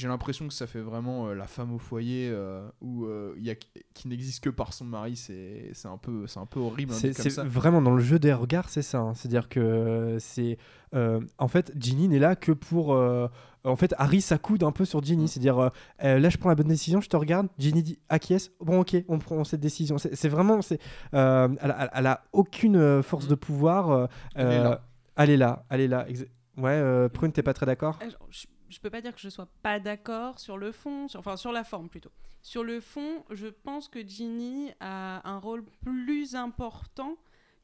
j'ai 0.00 0.08
l'impression 0.08 0.48
que 0.48 0.54
ça 0.54 0.66
fait 0.66 0.80
vraiment 0.80 1.28
euh, 1.28 1.34
la 1.34 1.46
femme 1.46 1.72
au 1.74 1.78
foyer 1.78 2.30
euh, 2.32 2.66
où 2.80 3.04
euh, 3.04 3.34
il 3.36 3.44
y 3.44 3.50
a 3.50 3.54
qui 3.94 4.08
n'existe 4.08 4.42
que 4.42 4.50
par 4.50 4.72
son 4.72 4.84
mari. 4.86 5.14
C'est 5.16 5.70
c'est 5.74 5.88
un 5.88 5.98
peu 5.98 6.26
c'est 6.26 6.40
un 6.40 6.46
peu 6.46 6.58
horrible. 6.60 6.92
hein, 6.92 6.96
C'est 6.98 7.10
dit 7.10 7.14
comme 7.14 7.22
c'est 7.24 7.30
ça. 7.30 7.44
vraiment 7.44 7.82
dans 7.82 7.94
le 7.94 8.02
jeu 8.02 8.18
des 8.18 8.32
regards, 8.32 8.68
c'est 8.70 8.82
ça. 8.82 8.98
hein. 9.00 9.14
C'est-à-dire 9.14 9.48
que 9.48 9.60
euh, 9.60 10.18
c'est. 10.18 10.56
euh, 10.94 11.20
en 11.38 11.48
fait, 11.48 11.72
Ginny 11.78 12.08
n'est 12.08 12.18
là 12.18 12.34
que 12.36 12.52
pour. 12.52 12.94
euh, 12.94 13.28
en 13.64 13.76
fait, 13.76 13.94
Harry 13.98 14.22
s'accoude 14.22 14.62
un 14.62 14.72
peu 14.72 14.86
sur 14.86 15.00
Mm. 15.00 15.04
Ginny. 15.04 15.28
C'est-à-dire, 15.28 15.58
euh, 15.58 15.68
euh, 16.02 16.18
là, 16.18 16.30
je 16.30 16.38
prends 16.38 16.48
la 16.48 16.54
bonne 16.54 16.68
décision, 16.68 17.02
je 17.02 17.08
te 17.10 17.16
regarde. 17.16 17.48
Ginny 17.58 17.82
dit 17.82 17.98
acquiesce. 18.08 18.50
Bon, 18.60 18.80
ok, 18.80 18.96
on 19.08 19.18
prend 19.18 19.44
cette 19.44 19.60
décision. 19.60 19.98
C'est 19.98 20.16
c'est 20.16 20.30
vraiment. 20.30 20.62
c'est 20.62 20.80
euh, 21.14 21.48
elle, 21.60 21.70
a- 21.72 21.90
elle 21.94 22.06
a 22.06 22.22
aucune 22.32 23.02
force 23.02 23.26
Mm. 23.26 23.28
de 23.30 23.34
pouvoir. 23.34 23.90
euh, 23.90 24.06
Elle 24.34 24.46
est 24.52 24.62
là. 24.62 24.80
Elle 25.16 25.30
est 25.30 25.36
là. 25.36 25.66
Elle 25.68 25.80
est 25.82 25.88
là. 25.88 26.06
exa- 26.08 26.26
Ouais, 26.56 26.70
euh, 26.72 27.08
Prune, 27.08 27.32
t'es 27.32 27.42
pas 27.42 27.54
très 27.54 27.64
d'accord? 27.66 27.98
Euh, 28.02 28.08
Je, 28.30 28.46
je 28.70 28.80
peux 28.80 28.88
pas 28.90 29.00
dire 29.02 29.14
que 29.14 29.20
je 29.20 29.28
sois 29.28 29.48
pas 29.62 29.78
d'accord 29.80 30.38
sur 30.38 30.56
le 30.56 30.72
fond, 30.72 31.08
sur- 31.08 31.20
enfin 31.20 31.36
sur 31.36 31.52
la 31.52 31.64
forme 31.64 31.88
plutôt. 31.88 32.10
Sur 32.42 32.64
le 32.64 32.80
fond, 32.80 33.24
je 33.30 33.48
pense 33.48 33.88
que 33.88 34.00
Ginny 34.06 34.70
a 34.80 35.28
un 35.28 35.38
rôle 35.38 35.64
plus 35.82 36.34
important 36.34 37.16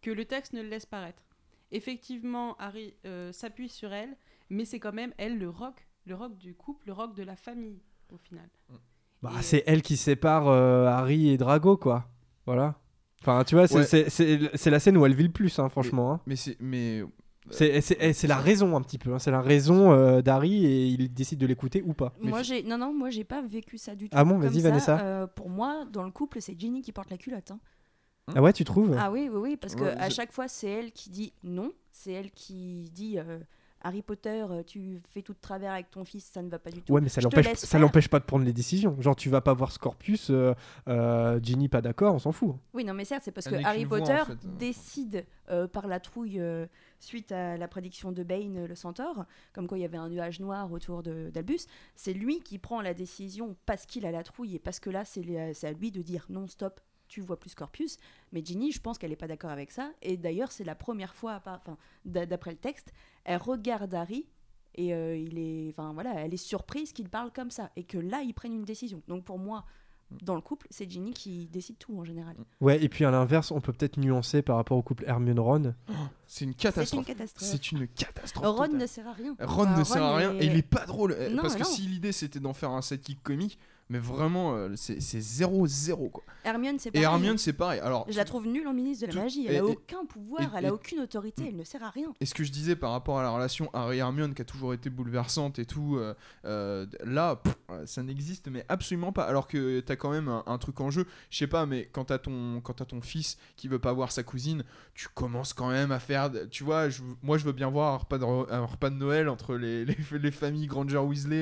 que 0.03 0.11
le 0.11 0.25
texte 0.27 0.53
ne 0.53 0.61
le 0.63 0.69
laisse 0.69 0.85
paraître. 0.87 1.23
Effectivement, 1.73 2.57
Harry 2.59 2.95
euh, 3.07 3.33
s'appuie 3.33 3.69
sur 3.69 3.93
elle, 3.93 4.17
mais 4.51 4.65
c'est 4.65 4.79
quand 4.79 4.93
même 4.93 5.13
elle 5.19 5.39
le 5.39 5.49
rock, 5.51 5.87
le 6.07 6.15
rock 6.15 6.37
du 6.39 6.55
couple, 6.55 6.87
le 6.89 6.93
rock 6.93 7.15
de 7.15 7.23
la 7.23 7.37
famille 7.37 7.81
au 8.13 8.19
final. 8.19 8.49
Bah, 9.23 9.33
Et- 9.39 9.43
c'est 9.43 9.65
elle 9.67 9.83
qui 9.83 9.97
sépare 9.97 10.47
euh, 10.49 10.87
Harry 10.87 11.29
et 11.31 11.37
Drago, 11.39 11.77
quoi. 11.77 12.09
Voilà. 12.45 12.79
Enfin, 13.23 13.43
tu 13.45 13.57
vois, 13.57 13.65
Ouais. 13.73 13.85
c'est 13.85 14.71
la 14.71 14.79
scène 14.79 14.97
où 14.97 15.05
elle 15.07 15.15
vit 15.15 15.25
le 15.25 15.33
plus, 15.33 15.59
hein, 15.59 15.69
franchement. 15.69 16.13
hein. 16.13 16.21
Mais 16.27 16.37
c'est 16.37 16.57
mais 16.61 17.03
C'est 17.51 17.81
c'est- 17.81 18.13
c'est 18.13 18.27
la 18.27 18.37
raison 18.39 18.77
un 18.77 18.83
petit 18.83 18.99
peu. 18.99 19.13
hein. 19.15 19.19
C'est 19.19 19.31
la 19.31 19.41
raison 19.41 19.93
euh, 19.93 20.21
d'Harry 20.23 20.65
et 20.67 20.87
il 20.87 21.13
décide 21.13 21.39
de 21.39 21.47
l'écouter 21.47 21.83
ou 21.83 21.95
pas. 21.95 22.13
Moi, 22.21 22.43
j'ai 22.43 22.63
non 22.63 22.79
non, 22.79 22.93
moi 22.93 23.11
j'ai 23.11 23.25
pas 23.25 23.43
vécu 23.43 23.79
ça 23.79 23.95
du 23.95 24.09
tout. 24.09 24.17
Ah 24.19 24.25
bon, 24.25 24.39
vas-y. 24.39 24.61
Vanessa. 24.61 24.99
Euh, 25.01 25.27
pour 25.27 25.49
moi, 25.49 25.85
dans 25.93 26.03
le 26.03 26.11
couple, 26.11 26.41
c'est 26.41 26.59
Ginny 26.59 26.83
qui 26.83 26.93
porte 26.93 27.11
la 27.11 27.19
culotte. 27.19 27.51
hein. 27.53 27.61
Ah 28.35 28.43
ouais, 28.43 28.53
tu 28.53 28.65
trouves? 28.65 28.97
Ah 28.99 29.13
oui, 29.13 29.29
oui, 29.33 29.39
oui, 29.41 29.57
parce 29.57 29.77
que 29.77 29.85
Ouais, 29.85 29.95
à 29.99 30.11
chaque 30.11 30.33
fois, 30.33 30.49
c'est 30.49 30.67
elle 30.69 30.91
qui 30.91 31.11
dit 31.11 31.33
non, 31.45 31.71
c'est 31.93 32.11
elle 32.13 32.33
qui 32.33 32.91
dit 32.93 33.19
euh, 33.21 33.39
Harry 33.83 34.03
Potter, 34.03 34.45
euh, 34.51 34.63
tu 34.65 35.01
fais 35.11 35.23
tout 35.23 35.33
de 35.35 35.39
travers 35.41 35.73
avec 35.73 35.91
ton 35.91 36.05
fils, 36.05 36.25
ça 36.25 36.43
ne 36.43 36.49
va 36.49 36.59
pas 36.59 36.71
du 36.71 36.83
tout. 36.83 36.93
Ouais, 36.93 37.01
mais 37.01 37.09
ça 37.09 37.21
l'empêche 37.79 38.09
pas 38.09 38.19
de 38.19 38.25
prendre 38.25 38.45
les 38.45 38.53
décisions. 38.53 38.97
Genre, 39.01 39.15
tu 39.15 39.29
vas 39.29 39.41
pas 39.41 39.55
voir 39.55 39.71
Scorpius, 39.71 40.31
euh, 40.31 40.55
euh, 40.89 41.39
Ginny 41.43 41.69
pas 41.69 41.83
d'accord, 41.83 42.15
on 42.15 42.19
s'en 42.19 42.33
fout. 42.33 42.57
Oui, 42.75 42.85
non, 42.85 42.95
mais 42.95 43.05
certes, 43.05 43.23
c'est 43.25 43.33
parce 43.33 43.47
Elle 43.47 43.63
que 43.63 43.67
Harry 43.67 43.85
en 43.85 43.89
Potter 43.89 44.17
fait, 44.27 44.33
euh, 44.33 44.57
décide 44.59 45.25
euh, 45.51 45.69
par 45.69 45.87
la 45.87 46.01
trouille 46.01 46.41
euh, 46.41 46.67
suite 46.99 47.31
à 47.33 47.57
la 47.57 47.69
prédiction 47.69 48.13
de 48.13 48.23
Bane, 48.25 48.65
le 48.67 48.75
centaure, 48.75 49.25
comme 49.53 49.69
quoi 49.69 49.79
il 49.79 49.83
y 49.83 49.85
avait 49.85 49.99
un 49.99 50.09
nuage 50.09 50.41
noir 50.41 50.73
autour 50.73 51.03
de- 51.03 51.31
d'Albus. 51.33 51.61
C'est 51.95 52.13
lui 52.15 52.41
qui 52.41 52.59
prend 52.59 52.81
la 52.81 52.95
décision 52.95 53.57
parce 53.67 53.87
qu'il 53.87 54.05
a 54.07 54.11
la 54.11 54.23
trouille 54.25 54.57
et 54.57 54.59
parce 54.59 54.81
que 54.81 54.91
là, 54.91 55.05
c'est 55.05 55.65
à 55.65 55.73
lui 55.73 55.93
de 55.93 56.03
dire 56.03 56.27
non, 56.29 56.47
stop. 56.49 56.81
Tu 57.09 57.21
vois 57.21 57.39
plus 57.39 57.51
Scorpius, 57.51 57.99
mais 58.33 58.45
Ginny, 58.45 58.73
je 58.73 58.81
pense 58.81 58.99
qu'elle 58.99 59.11
n'est 59.11 59.17
pas 59.17 59.29
d'accord 59.29 59.51
avec 59.51 59.71
ça. 59.71 59.91
Et 60.03 60.17
d'ailleurs, 60.17 60.51
c'est 60.53 60.65
la 60.65 60.75
première 60.75 61.15
fois, 61.15 61.35
à 61.35 61.41
part- 61.41 61.61
enfin, 61.65 61.77
d'a- 62.05 62.27
d'après 62.27 62.51
le 62.51 62.57
texte, 62.57 62.93
elle 63.25 63.39
regarde 63.39 63.95
Harry 63.95 64.27
et 64.75 64.93
euh, 64.93 65.17
il 65.17 65.39
est, 65.39 65.71
enfin 65.71 65.93
voilà, 65.93 66.15
elle 66.17 66.35
est 66.35 66.37
surprise 66.37 66.93
qu'il 66.93 67.09
parle 67.09 67.31
comme 67.33 67.51
ça 67.51 67.71
et 67.77 67.85
que 67.85 67.99
là, 67.99 68.23
ils 68.23 68.35
prennent 68.35 68.55
une 68.55 68.65
décision. 68.65 69.03
Donc 69.09 69.25
pour 69.25 69.39
moi, 69.39 69.65
dans 70.23 70.35
le 70.37 70.41
couple, 70.41 70.67
c'est 70.71 70.89
Ginny 70.91 71.13
qui 71.13 71.47
décide 71.47 71.79
tout 71.79 71.97
en 71.99 72.05
général. 72.05 72.37
Ouais, 72.61 72.81
et 72.83 72.89
puis 72.89 73.05
à 73.05 73.11
l'inverse, 73.11 73.51
on 73.51 73.61
peut 73.61 73.73
peut-être 73.73 73.97
nuancer 73.99 74.41
par 74.43 74.57
rapport 74.57 74.77
au 74.79 74.83
couple 74.83 75.05
Hermione-Ron. 75.07 75.75
c'est 76.27 76.45
une 76.45 76.55
C'est 76.59 76.93
une 76.93 77.05
catastrophe. 77.05 77.07
C'est 77.37 77.73
une 77.73 77.89
catastrophe. 77.89 78.47
Ron 78.47 78.65
totale. 78.65 78.79
ne 78.79 78.87
sert 78.87 79.07
à 79.09 79.13
rien. 79.13 79.37
Ron 79.41 79.77
ne 79.79 79.83
sert 79.85 80.03
à 80.03 80.17
rien 80.17 80.33
est- 80.35 80.45
et 80.45 80.47
il 80.47 80.57
est 80.57 80.63
pas 80.63 80.87
drôle. 80.87 81.13
euh, 81.13 81.31
Non, 81.31 81.43
parce 81.43 81.55
que 81.55 81.61
non. 81.63 81.69
si 81.69 81.83
l'idée 81.83 82.13
c'était 82.13 82.39
d'en 82.41 82.53
faire 82.53 82.71
un 82.71 82.83
sidekick 82.83 83.23
comique, 83.23 83.59
mais 83.89 83.99
vraiment 83.99 84.55
euh, 84.57 84.71
c'est 84.77 85.01
c'est 85.01 85.19
0-0 85.21 86.11
quoi. 86.11 86.25
Hermione, 86.45 86.79
c'est 86.79 86.89
Et 86.91 86.93
pareil. 86.93 87.05
Hermione 87.05 87.39
c'est 87.39 87.53
pareil. 87.53 87.81
Alors, 87.81 88.07
Je 88.09 88.17
la 88.17 88.25
trouve 88.25 88.47
nulle 88.47 88.67
en 88.69 88.73
ministre 88.75 89.03
de 89.03 89.07
la 89.09 89.13
Tout- 89.15 89.19
magie. 89.25 89.47
Elle 89.47 89.55
et- 89.55 89.59
a 89.59 89.59
et- 89.59 89.63
aucun 89.63 90.05
pouvoir, 90.05 90.43
et- 90.43 90.59
elle 90.59 90.65
et- 90.65 90.69
a 90.69 90.75
aucune 90.75 91.01
autorité, 91.01 91.45
elle 91.49 91.57
ne 91.57 91.65
sert 91.65 91.83
à 91.83 91.91
rien. 91.91 92.13
Et 92.21 92.27
ce 92.27 92.35
que 92.35 92.45
je 92.45 92.53
disais 92.53 92.77
par 92.77 92.93
rapport 92.93 93.19
à 93.19 93.23
la 93.23 93.31
relation 93.31 93.69
Harry-Hermione 93.73 94.35
qui 94.35 94.43
a 94.43 94.45
toujours 94.45 94.73
été 94.75 94.91
bouleversante 94.91 95.59
et 95.59 95.67
tout, 95.67 95.97
euh, 95.97 96.15
euh, 96.45 96.87
là, 97.05 97.37
pff, 97.37 97.55
ça 97.87 98.03
n'existe 98.03 98.49
mais 98.49 98.65
absolument 98.69 99.13
pas. 99.13 99.25
Alors 99.25 99.47
que 99.49 99.81
t'as 99.81 99.97
quand 99.97 100.11
même 100.11 100.29
un, 100.29 100.43
un 100.47 100.59
truc 100.59 100.81
en 100.81 100.91
jeu. 100.91 101.07
Je 101.31 101.39
sais 101.39 101.47
pas, 101.47 101.67
mais 101.67 101.89
quand 101.93 102.07
t'as 102.07 102.19
ton, 102.19 102.61
quand 102.63 102.75
t'as 102.75 102.85
ton 102.85 103.01
fils 103.01 103.37
qui 103.57 103.67
veut 103.69 103.79
pas 103.79 103.93
voir 103.93 104.13
sa 104.13 104.23
cousine, 104.23 104.63
tu 104.95 105.09
commences 105.15 105.53
quand 105.53 105.69
même 105.71 105.91
à 105.93 105.99
faire. 105.99 106.31
Tu 106.51 106.65
vois, 106.65 106.89
je- 106.89 107.03
moi 107.23 107.39
je 107.39 107.45
veux 107.45 107.53
bien 107.53 107.69
voir 107.71 107.95
un 107.95 107.97
repas 107.99 108.19
de, 108.19 108.25
re- 108.25 108.47
un 108.53 108.65
repas 108.65 108.91
de 108.91 108.97
Noël 108.97 109.29
entre 109.29 109.57
les, 109.57 109.85
les, 109.85 109.97
les 110.13 110.31
familles 110.31 110.67
Granger 110.67 110.99
Weasley 110.99 111.37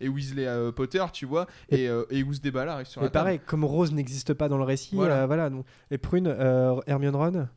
et, 0.00 0.04
et 0.04 0.08
Weasley 0.08 0.46
euh, 0.46 0.72
Potter, 0.72 1.04
tu 1.12 1.26
vois, 1.26 1.46
et, 1.70 1.88
euh, 1.88 2.04
et 2.10 2.22
où 2.22 2.32
ce 2.34 2.40
débat 2.40 2.64
là 2.64 2.74
arrive 2.74 2.86
sur 2.86 3.00
Et 3.02 3.04
la 3.04 3.10
table. 3.10 3.24
pareil, 3.24 3.40
comme 3.40 3.64
Rose 3.64 3.92
n'existe 3.92 4.34
pas 4.34 4.48
dans 4.48 4.58
le 4.58 4.64
récit, 4.64 4.94
Voilà. 4.96 5.22
euh, 5.22 5.26
voilà. 5.26 5.50
donc, 5.50 5.66
et 5.90 5.98
Prune, 5.98 6.26
euh, 6.26 6.80
Hermione-Ron 6.86 7.48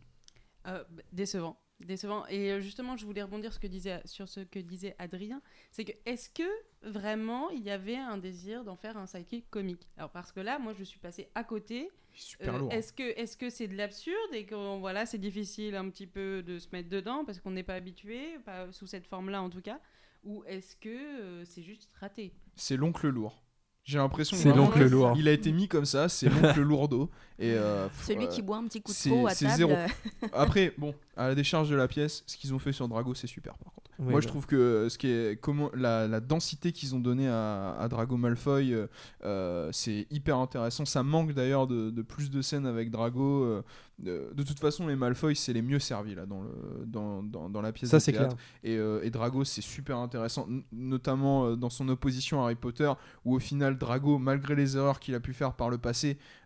Euh, 0.68 0.84
bah, 0.90 1.02
décevant. 1.12 1.58
Décevant. 1.80 2.26
Et 2.28 2.62
justement, 2.62 2.96
je 2.96 3.06
voulais 3.06 3.24
rebondir 3.24 3.52
ce 3.52 3.60
que 3.60 3.68
disait, 3.68 4.02
sur 4.06 4.30
ce 4.30 4.40
que 4.42 4.60
disait 4.60 4.96
Adrien. 5.00 5.42
C'est 5.72 5.84
que, 5.84 5.92
est-ce 6.06 6.30
que 6.30 6.44
vraiment 6.84 7.50
il 7.50 7.64
y 7.64 7.72
avait 7.72 7.98
un 7.98 8.18
désir 8.18 8.64
d'en 8.64 8.76
faire 8.78 8.96
un 8.96 9.06
sidekick 9.06 9.50
comique? 9.50 9.90
Alors, 9.98 10.10
parce 10.12 10.32
que 10.32 10.40
là, 10.40 10.60
moi, 10.60 10.74
je 10.78 10.84
suis 10.86 11.00
passée 11.00 11.28
à 11.36 11.44
côté. 11.44 11.90
Super 12.14 12.56
Euh, 12.56 12.60
lourd. 12.60 12.70
hein. 12.72 12.78
Est-ce 12.78 12.94
que 12.94 13.04
est-ce 13.20 13.36
que 13.36 13.50
c'est 13.50 13.68
de 13.68 13.76
l'absurde 13.76 14.34
et 14.34 14.46
que 14.46 14.78
voilà, 14.80 15.06
c'est 15.06 15.18
difficile 15.18 15.76
un 15.76 15.90
petit 15.90 16.06
peu 16.08 16.44
de 16.44 16.60
se 16.60 16.68
mettre 16.72 16.88
dedans 16.88 17.26
parce 17.26 17.40
qu'on 17.42 17.52
n'est 17.52 17.64
pas 17.64 17.74
habitué, 17.74 18.38
pas 18.46 18.72
sous 18.72 18.86
cette 18.88 19.08
forme-là 19.08 19.42
en 19.42 19.50
tout 19.50 19.62
cas? 19.62 19.80
Ou 20.24 20.44
est-ce 20.46 20.76
que 20.78 20.90
euh, 20.90 21.44
c'est 21.44 21.64
juste 21.64 21.92
raté? 22.00 22.32
C'est 22.56 22.78
l'oncle 22.78 23.10
lourd. 23.10 23.44
J'ai 23.86 23.98
l'impression 23.98 24.38
que 24.38 24.44
C'est 24.44 24.54
l'oncle 24.56 24.84
lourd. 24.88 25.14
Il 25.18 25.28
a 25.28 25.32
été 25.32 25.52
mis 25.52 25.68
comme 25.68 25.86
ça, 25.86 26.08
c'est 26.08 26.30
l'oncle 26.30 26.62
lourdeau. 26.62 27.10
Et, 27.38 27.52
euh, 27.52 27.88
pff, 27.90 28.06
Celui 28.08 28.26
euh, 28.26 28.30
qui 28.30 28.42
boit 28.42 28.58
un 28.58 28.64
petit 28.66 28.82
coup 28.82 28.94
de 28.94 29.10
peau 29.10 29.28
à 29.28 29.32
c'est 29.32 29.46
table. 29.46 29.58
zéro. 29.58 29.74
Après, 30.34 30.74
bon, 30.78 30.94
à 31.18 31.28
la 31.28 31.36
décharge 31.36 31.70
de 31.70 31.76
la 31.76 31.88
pièce, 31.88 32.24
ce 32.28 32.38
qu'ils 32.38 32.54
ont 32.54 32.60
fait 32.60 32.72
sur 32.72 32.88
Drago, 32.88 33.14
c'est 33.14 33.28
super 33.28 33.56
par 33.58 33.74
contre. 33.74 33.90
Oui, 34.00 34.10
Moi, 34.12 34.22
je 34.22 34.26
bah. 34.26 34.32
trouve 34.32 34.48
que 34.48 34.88
ce 34.90 34.98
qui 34.98 35.08
est 35.08 35.40
comment 35.40 35.70
la, 35.76 36.08
la 36.08 36.20
densité 36.20 36.72
qu'ils 36.72 36.96
ont 36.96 37.00
donnée 37.00 37.28
à, 37.30 37.76
à 37.80 37.88
Drago 37.88 38.18
Malfoy, 38.18 38.74
euh, 38.74 38.88
euh, 39.24 39.70
c'est 39.72 40.08
hyper 40.10 40.38
intéressant. 40.38 40.84
Ça 40.86 41.04
manque 41.04 41.34
d'ailleurs 41.34 41.68
de, 41.68 41.92
de 41.92 42.02
plus 42.02 42.32
de 42.32 42.42
scènes 42.42 42.66
avec 42.66 42.90
Drago. 42.90 43.44
euh, 43.44 43.62
de, 44.00 44.32
de 44.34 44.42
toute 44.44 44.60
façon, 44.60 44.88
les 44.88 44.96
Malfoy, 44.96 45.36
c'est 45.36 45.54
les 45.54 45.62
mieux 45.62 45.78
servis 45.78 46.16
là 46.16 46.26
dans 46.26 46.42
le 46.42 46.50
dans, 46.88 47.22
dans, 47.22 47.50
dans 47.50 47.62
la 47.62 47.72
pièce. 47.72 47.92
Ça, 47.92 48.00
c'est 48.00 48.14
clair. 48.14 48.30
Et, 48.64 48.76
euh, 48.78 49.02
et 49.04 49.12
Drago, 49.12 49.44
c'est 49.44 49.62
super 49.62 49.98
intéressant, 50.00 50.48
notamment 50.72 51.46
euh, 51.46 51.56
dans 51.56 51.70
son 51.70 51.88
opposition 51.90 52.42
à 52.42 52.46
Harry 52.46 52.56
Potter, 52.56 52.92
où 53.26 53.36
au 53.36 53.40
final, 53.40 53.78
Drago, 53.78 54.18
malgré 54.18 54.56
les 54.56 54.76
erreurs 54.76 55.00
qu'il 55.00 55.14
a 55.14 55.20
pu 55.20 55.34
faire 55.34 55.54
par 55.54 55.70
le 55.70 55.78
passé, 55.78 56.18
euh, 56.18 56.43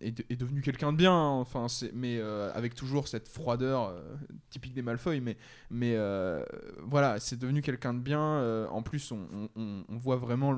est, 0.00 0.12
de- 0.12 0.24
est 0.30 0.36
devenu 0.36 0.60
quelqu'un 0.60 0.92
de 0.92 0.98
bien. 0.98 1.12
hein. 1.12 1.40
Enfin, 1.40 1.66
mais 1.94 2.18
euh, 2.18 2.52
avec 2.54 2.74
toujours 2.74 3.08
cette 3.08 3.28
froideur 3.28 3.88
euh, 3.88 4.02
typique 4.50 4.74
des 4.74 4.82
Malfoy. 4.82 5.20
Mais, 5.20 5.36
mais 5.70 5.94
euh, 5.96 6.44
voilà, 6.82 7.18
c'est 7.20 7.38
devenu 7.38 7.62
quelqu'un 7.62 7.94
de 7.94 8.00
bien. 8.00 8.20
euh, 8.20 8.66
en 8.68 8.82
plus, 8.82 9.12
on, 9.12 9.48
voit 9.88 10.16
vraiment 10.16 10.54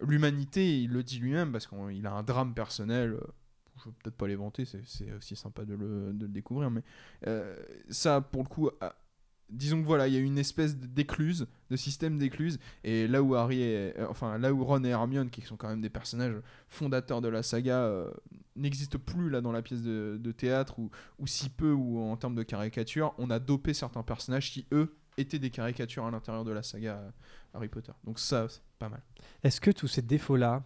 l'humanité. 0.00 0.80
Il 0.82 0.90
le 0.90 1.02
dit 1.02 1.18
lui-même 1.18 1.52
parce 1.52 1.66
qu'il 1.66 2.06
a 2.06 2.12
un 2.12 2.22
drame 2.22 2.54
personnel. 2.54 3.12
euh, 3.14 3.20
je 3.78 3.84
veux 3.88 3.94
peut-être 4.02 4.16
pas 4.16 4.26
les 4.28 4.36
vanter, 4.36 4.64
c'est- 4.64 5.12
aussi 5.12 5.34
sympa 5.34 5.64
de 5.64 5.74
le, 5.74 6.12
de 6.12 6.26
le 6.26 6.32
découvrir, 6.32 6.70
mais 6.70 6.82
euh, 7.26 7.56
ça, 7.88 8.20
pour 8.20 8.42
le 8.42 8.48
coup, 8.48 8.70
disons 9.52 9.80
que 9.80 9.86
voilà, 9.86 10.08
il 10.08 10.14
y 10.14 10.16
a 10.16 10.20
une 10.20 10.38
espèce 10.38 10.76
d'écluse, 10.76 11.46
de 11.70 11.76
système 11.76 12.18
d'écluse, 12.18 12.58
et 12.84 13.06
là 13.06 13.22
où 13.22 13.34
Harry, 13.34 13.60
euh, 13.62 13.92
enfin 14.08 14.38
là 14.38 14.52
où 14.52 14.64
Ron 14.64 14.82
et 14.84 14.88
Hermione, 14.88 15.30
qui 15.30 15.42
sont 15.42 15.56
quand 15.56 15.68
même 15.68 15.80
des 15.80 15.90
personnages 15.90 16.34
fondateurs 16.68 17.20
de 17.20 17.28
la 17.28 17.42
saga, 17.42 17.80
euh, 17.80 18.10
n'existent 18.56 18.98
plus 18.98 19.30
là 19.30 19.40
dans 19.40 19.52
la 19.52 19.62
pièce 19.62 19.82
de, 19.82 20.32
théâtre 20.32 20.78
ou, 20.78 20.90
ou 21.18 21.26
si 21.26 21.50
peu 21.50 21.72
ou 21.72 22.00
en 22.00 22.16
termes 22.16 22.34
de 22.34 22.42
caricature, 22.42 23.14
on 23.18 23.30
a 23.30 23.38
dopé 23.38 23.74
certains 23.74 24.02
personnages 24.02 24.50
qui 24.50 24.66
eux 24.72 24.96
étaient 25.18 25.38
des 25.38 25.50
caricatures 25.50 26.06
à 26.06 26.10
l'intérieur 26.10 26.44
de 26.44 26.52
la 26.52 26.62
saga 26.62 26.96
euh, 26.96 27.10
Harry 27.54 27.68
Potter. 27.68 27.92
Donc 28.04 28.18
ça, 28.18 28.46
c'est 28.48 28.62
pas 28.78 28.88
mal. 28.88 29.02
Est-ce 29.42 29.60
que 29.60 29.70
tous 29.70 29.88
ces 29.88 30.02
défauts-là, 30.02 30.64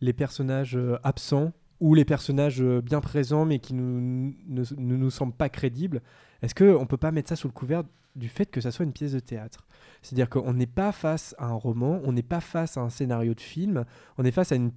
les 0.00 0.12
personnages 0.12 0.78
absents 1.02 1.52
ou 1.80 1.94
les 1.94 2.04
personnages 2.04 2.62
bien 2.62 3.00
présents 3.00 3.44
mais 3.44 3.58
qui 3.58 3.74
nous, 3.74 4.32
ne 4.46 4.96
nous 4.96 5.10
semblent 5.10 5.34
pas 5.34 5.48
crédibles, 5.48 6.02
est-ce 6.42 6.54
qu'on 6.54 6.80
ne 6.80 6.84
peut 6.86 6.96
pas 6.96 7.10
mettre 7.12 7.28
ça 7.28 7.36
sous 7.36 7.48
le 7.48 7.52
couvert 7.52 7.82
du 8.16 8.28
fait 8.28 8.46
que 8.46 8.60
ça 8.60 8.70
soit 8.70 8.84
une 8.84 8.92
pièce 8.92 9.12
de 9.12 9.20
théâtre? 9.20 9.66
C'est-à-dire 10.02 10.28
qu'on 10.30 10.52
n'est 10.54 10.66
pas 10.66 10.92
face 10.92 11.34
à 11.38 11.46
un 11.46 11.54
roman, 11.54 12.00
on 12.04 12.12
n'est 12.12 12.22
pas 12.22 12.40
face 12.40 12.76
à 12.76 12.80
un 12.80 12.90
scénario 12.90 13.34
de 13.34 13.40
film, 13.40 13.84
on 14.18 14.24
est 14.24 14.30
face 14.30 14.52
à 14.52 14.56
une 14.56 14.70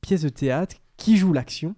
pièce 0.00 0.22
de 0.22 0.28
théâtre 0.28 0.76
qui 0.96 1.16
joue 1.16 1.32
l'action. 1.32 1.74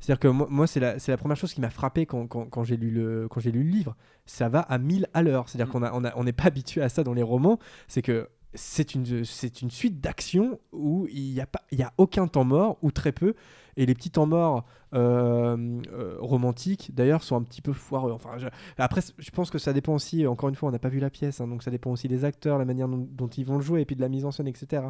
C'est-à-dire 0.00 0.20
que 0.20 0.28
moi, 0.28 0.46
moi, 0.50 0.66
c'est 0.66 0.80
la, 0.80 0.98
c'est 0.98 1.12
la 1.12 1.18
première 1.18 1.36
chose 1.36 1.52
qui 1.52 1.60
m'a 1.60 1.68
frappé 1.70 2.06
quand, 2.06 2.26
quand, 2.26 2.46
quand 2.46 2.64
j'ai 2.64 2.76
lu 2.78 2.90
le, 2.90 3.28
quand 3.28 3.38
j'ai 3.40 3.52
lu 3.52 3.62
le 3.62 3.68
livre. 3.70 3.96
Ça 4.26 4.48
va 4.48 4.60
à 4.60 4.78
1000 4.78 5.06
à 5.12 5.22
l'heure. 5.22 5.48
C'est-à-dire 5.48 5.68
Mm. 5.68 5.72
qu'on 5.72 5.82
a, 5.82 5.92
on 5.92 6.04
a- 6.04 6.12
on 6.16 6.24
n'est 6.24 6.32
pas 6.32 6.44
habitué 6.44 6.80
à 6.80 6.88
ça 6.88 7.04
dans 7.04 7.12
les 7.12 7.22
romans. 7.22 7.58
C'est 7.86 8.00
que 8.00 8.28
c'est 8.54 8.94
une, 8.94 9.24
suite 9.24 10.00
d'actions 10.00 10.58
où 10.72 11.06
il 11.12 11.32
n'y 11.34 11.40
a, 11.40 11.46
pas- 11.46 11.62
il 11.70 11.78
y 11.78 11.82
a 11.82 11.92
aucun 11.98 12.26
temps 12.28 12.44
mort, 12.44 12.78
ou 12.82 12.90
très 12.90 13.12
peu. 13.12 13.34
Et 13.76 13.86
les 13.86 13.94
petits 13.94 14.10
temps 14.10 14.26
morts 14.26 14.64
euh, 14.94 15.80
euh, 15.92 16.16
romantiques, 16.20 16.94
d'ailleurs, 16.94 17.22
sont 17.22 17.36
un 17.36 17.42
petit 17.42 17.62
peu 17.62 17.72
foireux. 17.72 18.12
Enfin, 18.12 18.36
après, 18.78 19.00
je 19.18 19.30
pense 19.30 19.50
que 19.50 19.58
ça 19.58 19.72
dépend 19.72 19.94
aussi, 19.94 20.26
encore 20.26 20.48
une 20.48 20.54
fois, 20.54 20.68
on 20.68 20.72
n'a 20.72 20.78
pas 20.78 20.88
vu 20.88 21.00
la 21.00 21.10
pièce, 21.10 21.40
hein, 21.40 21.48
donc 21.48 21.62
ça 21.62 21.70
dépend 21.70 21.90
aussi 21.90 22.08
des 22.08 22.24
acteurs, 22.24 22.58
la 22.58 22.64
manière 22.64 22.88
dont, 22.88 23.28
ils 23.28 23.44
vont 23.44 23.56
le 23.56 23.62
jouer, 23.62 23.82
et 23.82 23.84
puis 23.84 23.96
de 23.96 24.00
la 24.00 24.08
mise 24.08 24.24
en 24.24 24.30
scène, 24.30 24.48
etc. 24.48 24.82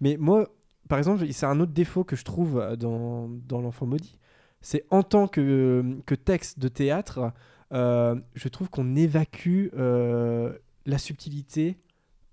Mais 0.00 0.16
moi, 0.18 0.48
par 0.88 0.98
exemple, 0.98 1.24
c'est 1.30 1.46
un 1.46 1.60
autre 1.60 1.72
défaut 1.72 2.04
que 2.04 2.16
je 2.16 2.24
trouve 2.24 2.58
euh, 2.58 2.76
dans, 2.76 3.28
dans 3.28 3.60
L'Enfant 3.60 3.86
Maudit. 3.86 4.18
C'est 4.60 4.84
en 4.90 5.02
tant 5.02 5.28
que, 5.28 5.98
que 6.06 6.14
texte 6.14 6.58
de 6.58 6.68
théâtre, 6.68 7.32
je 7.70 8.48
trouve 8.48 8.70
qu'on 8.70 8.96
évacue 8.96 9.66
la 9.74 10.98
subtilité 10.98 11.76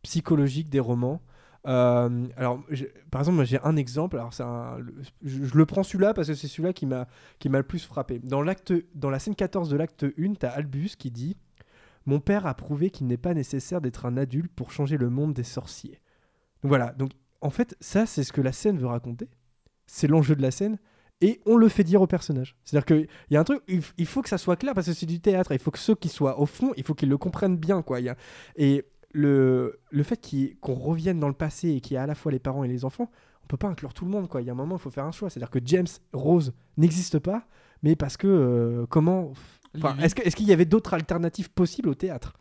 psychologique 0.02 0.70
des 0.70 0.80
romans. 0.80 1.22
Euh, 1.68 2.28
alors, 2.38 2.64
par 3.12 3.22
exemple, 3.22 3.44
j'ai 3.46 3.60
un 3.64 3.76
exemple. 3.76 4.18
Alors, 4.18 4.32
je, 4.32 5.56
le 5.56 5.66
prends 5.66 5.84
celui-là 5.84 6.14
parce 6.14 6.28
que 6.28 6.34
c'est 6.34 6.48
celui-là 6.48 6.74
qui 6.74 6.86
m'a 6.86 7.08
le 7.44 7.64
plus 7.64 7.86
frappé. 7.86 8.20
Dans 8.20 8.44
dans 8.96 9.10
la 9.10 9.20
scène 9.20 9.36
14 9.36 9.70
de 9.70 9.78
l'acte 9.78 10.06
1, 10.18 10.34
tu 10.34 10.46
as 10.46 10.50
Albus 10.50 10.96
qui 10.98 11.12
dit 11.12 11.38
"Mon 12.06 12.20
père 12.20 12.46
a 12.48 12.54
prouvé 12.54 12.90
qu'il 12.90 13.08
n'est 13.08 13.18
pas 13.18 13.34
nécessaire 13.34 13.82
d'être 13.82 14.06
un 14.06 14.18
adulte 14.18 14.52
pour 14.56 14.72
changer 14.72 14.98
le 14.98 15.10
monde 15.10 15.34
des 15.34 15.44
sorciers." 15.44 16.00
Donc 16.64 16.70
voilà. 16.70 16.94
Donc, 16.94 17.12
en 17.42 17.50
fait, 17.50 17.76
ça, 17.80 18.06
c'est 18.06 18.24
ce 18.24 18.34
que 18.34 18.42
la 18.42 18.52
scène 18.52 18.78
veut 18.78 18.88
raconter. 18.88 19.30
C'est 19.88 20.08
l'enjeu 20.08 20.36
de 20.36 20.42
la 20.42 20.52
scène. 20.52 20.78
Et 21.24 21.40
on 21.46 21.56
le 21.56 21.70
fait 21.70 21.84
dire 21.84 22.02
au 22.02 22.08
personnage. 22.08 22.58
C'est-à-dire 22.64 22.86
qu'il 22.86 23.08
y 23.30 23.38
a 23.38 23.40
un 23.40 23.44
truc, 23.44 23.62
il, 23.68 24.06
faut 24.08 24.24
que 24.24 24.30
ça 24.30 24.40
soit 24.40 24.56
clair 24.56 24.74
parce 24.74 24.88
que 24.88 24.94
c'est 24.94 25.06
du 25.06 25.20
théâtre. 25.20 25.52
Il 25.52 25.60
faut 25.60 25.70
que 25.70 25.78
ceux 25.78 25.94
qui 25.94 26.10
soient 26.10 26.40
au 26.40 26.48
fond, 26.48 26.74
il 26.78 26.84
faut 26.84 26.96
qu'ils 26.96 27.10
le 27.10 27.18
comprennent 27.20 27.58
bien. 27.58 27.84
Quoi. 27.84 28.00
Et 28.56 28.84
le, 29.14 29.80
le 29.90 30.04
fait 30.04 30.34
qu'on 30.60 30.74
revienne 30.74 31.20
dans 31.20 31.28
le 31.28 31.34
passé 31.34 31.70
et 31.70 31.82
qu'il 31.82 31.96
y 31.96 31.98
a 31.98 32.04
à 32.04 32.08
la 32.08 32.16
fois 32.16 32.32
les 32.32 32.40
parents 32.40 32.64
et 32.64 32.68
les 32.68 32.86
enfants, 32.86 33.10
on 33.44 33.48
peut 33.48 33.58
pas 33.58 33.68
inclure 33.68 33.94
tout 33.94 34.06
le 34.06 34.12
monde. 34.12 34.28
Quoi. 34.28 34.42
Il 34.42 34.46
y 34.46 34.50
a 34.50 34.54
un 34.54 34.56
moment, 34.56 34.76
il 34.76 34.82
faut 34.82 34.92
faire 34.92 35.06
un 35.06 35.12
choix. 35.12 35.30
C'est-à-dire 35.30 35.50
que 35.50 35.60
James 35.66 35.88
Rose 36.14 36.54
n'existe 36.78 37.20
pas, 37.20 37.48
mais 37.84 37.96
parce 37.96 38.18
que 38.18 38.28
euh, 38.28 38.86
comment. 38.88 39.34
Enfin, 39.76 39.98
est-ce 39.98 40.36
qu'il 40.36 40.48
y 40.48 40.54
avait 40.54 40.66
d'autres 40.66 40.94
alternatives 40.94 41.52
possibles 41.52 41.90
au 41.90 41.96
théâtre? 41.96 42.38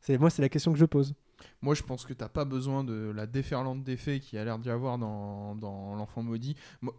C'est, 0.00 0.16
Moi, 0.18 0.30
c'est 0.30 0.42
la 0.42 0.48
question 0.48 0.72
que 0.72 0.78
je 0.78 0.84
pose. 0.84 1.14
Moi, 1.60 1.74
je 1.74 1.82
pense 1.82 2.04
que 2.04 2.12
t'as 2.12 2.28
pas 2.28 2.44
besoin 2.44 2.84
de 2.84 3.12
la 3.14 3.26
déferlante 3.26 3.84
d'effets 3.84 4.20
qui 4.20 4.38
a 4.38 4.44
l'air 4.44 4.58
d'y 4.58 4.70
avoir 4.70 4.98
dans, 4.98 5.54
dans 5.54 5.94
L'Enfant 5.96 6.22
Maudit. 6.22 6.56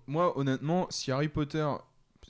Moi, 0.08 0.38
honnêtement, 0.38 0.88
si 0.90 1.12
Harry 1.12 1.30
Potter. 1.30 1.68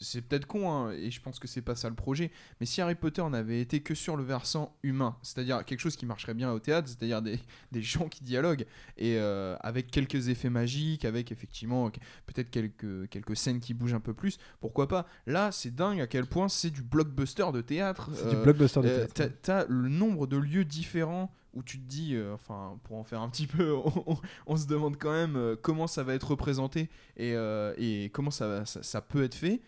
C'est 0.01 0.21
peut-être 0.21 0.45
con, 0.45 0.71
hein, 0.71 0.91
et 0.91 1.11
je 1.11 1.21
pense 1.21 1.39
que 1.39 1.47
c'est 1.47 1.61
pas 1.61 1.75
ça 1.75 1.89
le 1.89 1.95
projet, 1.95 2.31
mais 2.59 2.65
si 2.65 2.79
Harry 2.81 2.95
Potter 2.95 3.23
n'avait 3.29 3.59
été 3.59 3.81
que 3.81 3.93
sur 3.95 4.15
le 4.15 4.23
versant 4.23 4.73
humain, 4.81 5.17
c'est-à-dire 5.21 5.65
quelque 5.65 5.81
chose 5.81 5.95
qui 5.97 6.05
marcherait 6.05 6.33
bien 6.33 6.51
au 6.51 6.59
théâtre, 6.59 6.87
c'est-à-dire 6.87 7.21
des, 7.21 7.37
des 7.71 7.81
gens 7.81 8.07
qui 8.07 8.23
dialoguent, 8.23 8.65
et 8.97 9.17
euh, 9.17 9.57
avec 9.59 9.91
quelques 9.91 10.29
effets 10.29 10.49
magiques, 10.49 11.03
avec 11.05 11.31
effectivement 11.31 11.89
peut-être 12.25 12.49
quelques, 12.49 13.09
quelques 13.09 13.35
scènes 13.35 13.59
qui 13.59 13.73
bougent 13.73 13.93
un 13.93 13.99
peu 13.99 14.13
plus, 14.13 14.37
pourquoi 14.61 14.87
pas 14.87 15.05
Là, 15.27 15.51
c'est 15.51 15.75
dingue 15.75 15.99
à 15.99 16.07
quel 16.07 16.25
point 16.25 16.47
c'est 16.49 16.69
du 16.69 16.81
blockbuster 16.81 17.51
de 17.53 17.61
théâtre. 17.61 18.09
C'est 18.13 18.29
du 18.29 18.35
Euh, 18.37 18.43
blockbuster 18.43 18.81
de 18.81 18.87
euh, 18.87 18.97
théâtre. 19.07 19.13
t'as- 19.41 19.63
T'as 19.63 19.65
le 19.67 19.89
nombre 19.89 20.27
de 20.27 20.37
lieux 20.37 20.65
différents 20.65 21.33
où 21.53 21.63
tu 21.63 21.79
te 21.79 21.83
dis, 21.87 22.15
euh, 22.15 22.33
enfin, 22.35 22.79
pour 22.83 22.97
en 22.97 23.03
faire 23.03 23.21
un 23.21 23.29
petit 23.29 23.47
peu, 23.47 23.73
on, 24.05 24.17
on 24.45 24.55
se 24.55 24.67
demande 24.67 24.97
quand 24.97 25.11
même 25.11 25.35
euh, 25.35 25.55
comment 25.61 25.87
ça 25.87 26.03
va 26.03 26.13
être 26.13 26.29
représenté 26.31 26.89
et, 27.17 27.33
euh, 27.33 27.73
et 27.77 28.09
comment 28.13 28.31
ça, 28.31 28.47
va- 28.47 28.65
ça, 28.65 28.81
ça 28.83 29.01
peut 29.01 29.23
être 29.23 29.35
fait. 29.35 29.59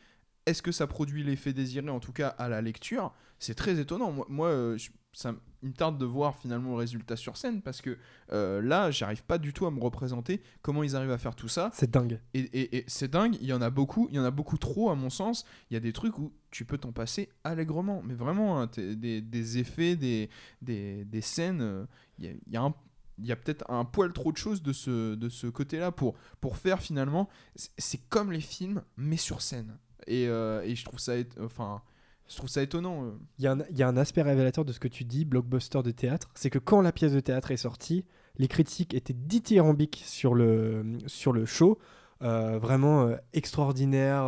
Est-ce 0.51 0.61
que 0.61 0.71
ça 0.73 0.85
produit 0.85 1.23
l'effet 1.23 1.53
désiré, 1.53 1.89
en 1.89 1.99
tout 2.01 2.11
cas 2.11 2.27
à 2.27 2.49
la 2.49 2.61
lecture? 2.61 3.13
C'est 3.39 3.55
très 3.55 3.79
étonnant. 3.79 4.11
Moi, 4.11 4.25
moi, 4.29 4.47
euh, 4.49 4.77
je- 4.77 4.91
ça, 5.13 5.33
me 5.63 5.71
tarde 5.73 5.97
de 5.97 6.05
voir 6.05 6.37
finalement 6.37 6.71
le 6.71 6.77
résultat 6.77 7.15
sur 7.15 7.37
scène 7.37 7.61
parce 7.61 7.81
que 7.81 7.97
euh, 8.33 8.61
là, 8.61 8.91
j'arrive 8.91 9.23
pas 9.23 9.37
du 9.37 9.53
tout 9.53 9.65
à 9.65 9.71
me 9.71 9.79
représenter 9.79 10.41
comment 10.61 10.83
ils 10.83 10.95
arrivent 10.95 11.11
à 11.11 11.17
faire 11.17 11.35
tout 11.35 11.47
ça. 11.47 11.69
C'est 11.73 11.89
dingue. 11.91 12.19
Et, 12.33 12.39
et- 12.39 12.77
et 12.77 12.83
c'est 12.87 13.09
dingue, 13.11 13.35
il 13.41 13.47
y 13.47 13.53
en 13.53 13.61
a 13.61 13.69
beaucoup, 13.69 14.07
il 14.09 14.15
y 14.15 14.19
en 14.19 14.23
a 14.25 14.31
beaucoup 14.31 14.57
trop 14.57 14.89
à 14.89 14.95
mon 14.95 15.09
sens. 15.09 15.45
Il 15.69 15.73
y 15.75 15.77
a 15.77 15.79
des 15.79 15.93
trucs 15.93 16.17
où 16.19 16.33
tu 16.49 16.65
peux 16.65 16.77
t'en 16.77 16.91
passer 16.91 17.29
allègrement, 17.43 18.01
mais 18.03 18.13
vraiment, 18.15 18.59
hein, 18.61 18.69
des, 18.75 19.21
des 19.21 19.57
effets, 19.59 19.95
des, 19.95 20.29
des, 20.61 21.05
des 21.05 21.21
scènes, 21.21 21.61
euh, 21.61 21.85
il 22.19 22.25
y 22.25 22.27
a, 22.27 22.31
il 22.47 22.53
y 22.53 22.57
a 22.57 22.61
un- 22.63 22.75
il 23.19 23.27
y 23.27 23.31
a 23.31 23.35
peut-être 23.35 23.69
un 23.69 23.85
poil 23.85 24.13
trop 24.13 24.31
de 24.31 24.37
choses 24.37 24.63
de 24.63 24.73
ce, 24.73 25.13
de 25.13 25.29
ce 25.29 25.45
côté-là 25.45 25.91
pour, 25.91 26.15
pour 26.39 26.57
faire 26.57 26.79
finalement. 26.81 27.29
C'est 27.77 28.01
comme 28.09 28.31
les 28.31 28.41
films, 28.41 28.81
mais 28.97 29.17
sur 29.17 29.41
scène. 29.43 29.77
Et, 30.07 30.27
euh, 30.27 30.61
et 30.63 30.75
je 30.75 30.83
trouve 30.85 30.99
ça, 30.99 31.13
enfin, 31.43 31.81
je 32.29 32.35
trouve 32.35 32.49
ça 32.49 32.61
étonnant. 32.63 33.05
euh. 33.05 33.11
Il 33.39 33.45
y, 33.45 33.47
a 33.47 33.55
y 33.71 33.83
a 33.83 33.87
un 33.87 33.97
aspect 33.97 34.21
révélateur 34.21 34.65
de 34.65 34.71
ce 34.73 34.79
que 34.79 34.87
tu 34.87 35.03
dis, 35.03 35.25
blockbuster 35.25 35.81
de 35.83 35.91
théâtre, 35.91 36.29
c'est 36.35 36.49
que 36.49 36.59
quand 36.59 36.81
la 36.81 36.91
pièce 36.91 37.13
de 37.13 37.19
théâtre 37.19 37.51
est 37.51 37.57
sortie, 37.57 38.05
les 38.37 38.47
critiques 38.47 38.93
étaient 38.93 39.13
dithyrambiques 39.13 40.01
sur 40.05 40.33
le, 40.35 40.83
sur 41.07 41.33
le 41.33 41.45
show. 41.45 41.77
Euh, 42.23 42.59
vraiment 42.59 43.09
extraordinaire, 43.33 44.23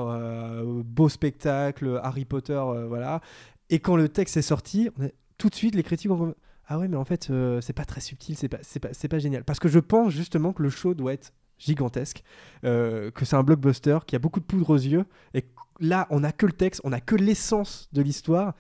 beau 0.84 1.10
spectacle, 1.10 2.00
Harry 2.02 2.26
Potter, 2.26 2.60
voilà. 2.88 3.22
Et 3.70 3.80
quand 3.80 3.96
le 3.96 4.10
texte 4.10 4.36
est 4.38 4.42
sorti, 4.42 4.90
est- 5.02 5.14
tout 5.38 5.50
de 5.50 5.56
suite 5.56 5.76
les 5.76 5.84
critiques 5.84 6.10
ont 6.12 6.34
ah 6.68 6.80
ouais 6.80 6.88
mais 6.88 6.98
en 6.98 7.06
fait 7.06 7.32
c'est 7.62 7.74
pas 7.74 7.86
très 7.86 8.02
subtil, 8.02 8.36
c'est 8.36 8.50
pas 8.50 8.58
pas 8.82 8.90
pas 9.10 9.20
génial. 9.20 9.44
Parce 9.44 9.60
que 9.60 9.68
je 9.70 9.78
pense 9.80 10.12
justement 10.12 10.54
que 10.54 10.64
le 10.64 10.70
show 10.70 10.96
doit 10.96 11.14
être 11.14 11.34
gigantesque, 11.60 12.24
que 12.64 13.12
c'est 13.26 13.36
un 13.36 13.44
blockbuster, 13.44 14.00
qui 14.08 14.16
a 14.16 14.20
beaucoup 14.20 14.40
de 14.40 14.46
poudre 14.46 14.72
aux 14.72 14.76
yeux, 14.76 15.06
et 15.36 15.46
là 15.80 16.08
on 16.10 16.24
a 16.24 16.32
que 16.32 16.46
le 16.46 16.52
texte, 16.54 16.82
on 16.84 16.92
a 16.92 17.00
que 17.00 17.16
l'essence 17.16 17.90
de 17.94 18.02
l'histoire, 18.02 18.54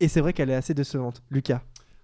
et 0.00 0.08
c'est 0.08 0.20
vrai 0.20 0.32
qu'elle 0.32 0.50
est 0.50 0.54
assez 0.54 0.74
décevante. 0.74 1.22
Lucas. 1.30 1.62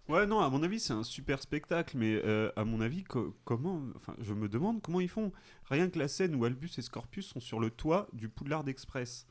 Ouais, 0.08 0.26
non, 0.26 0.40
à 0.40 0.50
mon 0.50 0.62
avis, 0.62 0.80
c'est 0.80 0.92
un 0.92 1.02
super 1.02 1.40
spectacle, 1.40 1.96
mais 1.96 2.20
euh, 2.24 2.50
à 2.56 2.64
mon 2.66 2.82
avis, 2.82 3.04
co- 3.04 3.34
comment. 3.44 3.80
Enfin, 3.96 4.14
je 4.20 4.34
me 4.34 4.48
demande 4.50 4.82
comment 4.82 5.00
ils 5.00 5.08
font. 5.08 5.32
Rien 5.70 5.88
que 5.88 5.98
la 5.98 6.08
scène 6.08 6.34
où 6.34 6.44
Albus 6.44 6.68
et 6.76 6.82
Scorpius 6.82 7.26
sont 7.28 7.40
sur 7.40 7.58
le 7.58 7.70
toit 7.70 8.06
du 8.12 8.28
Poudlard 8.28 8.68
Express. 8.68 9.26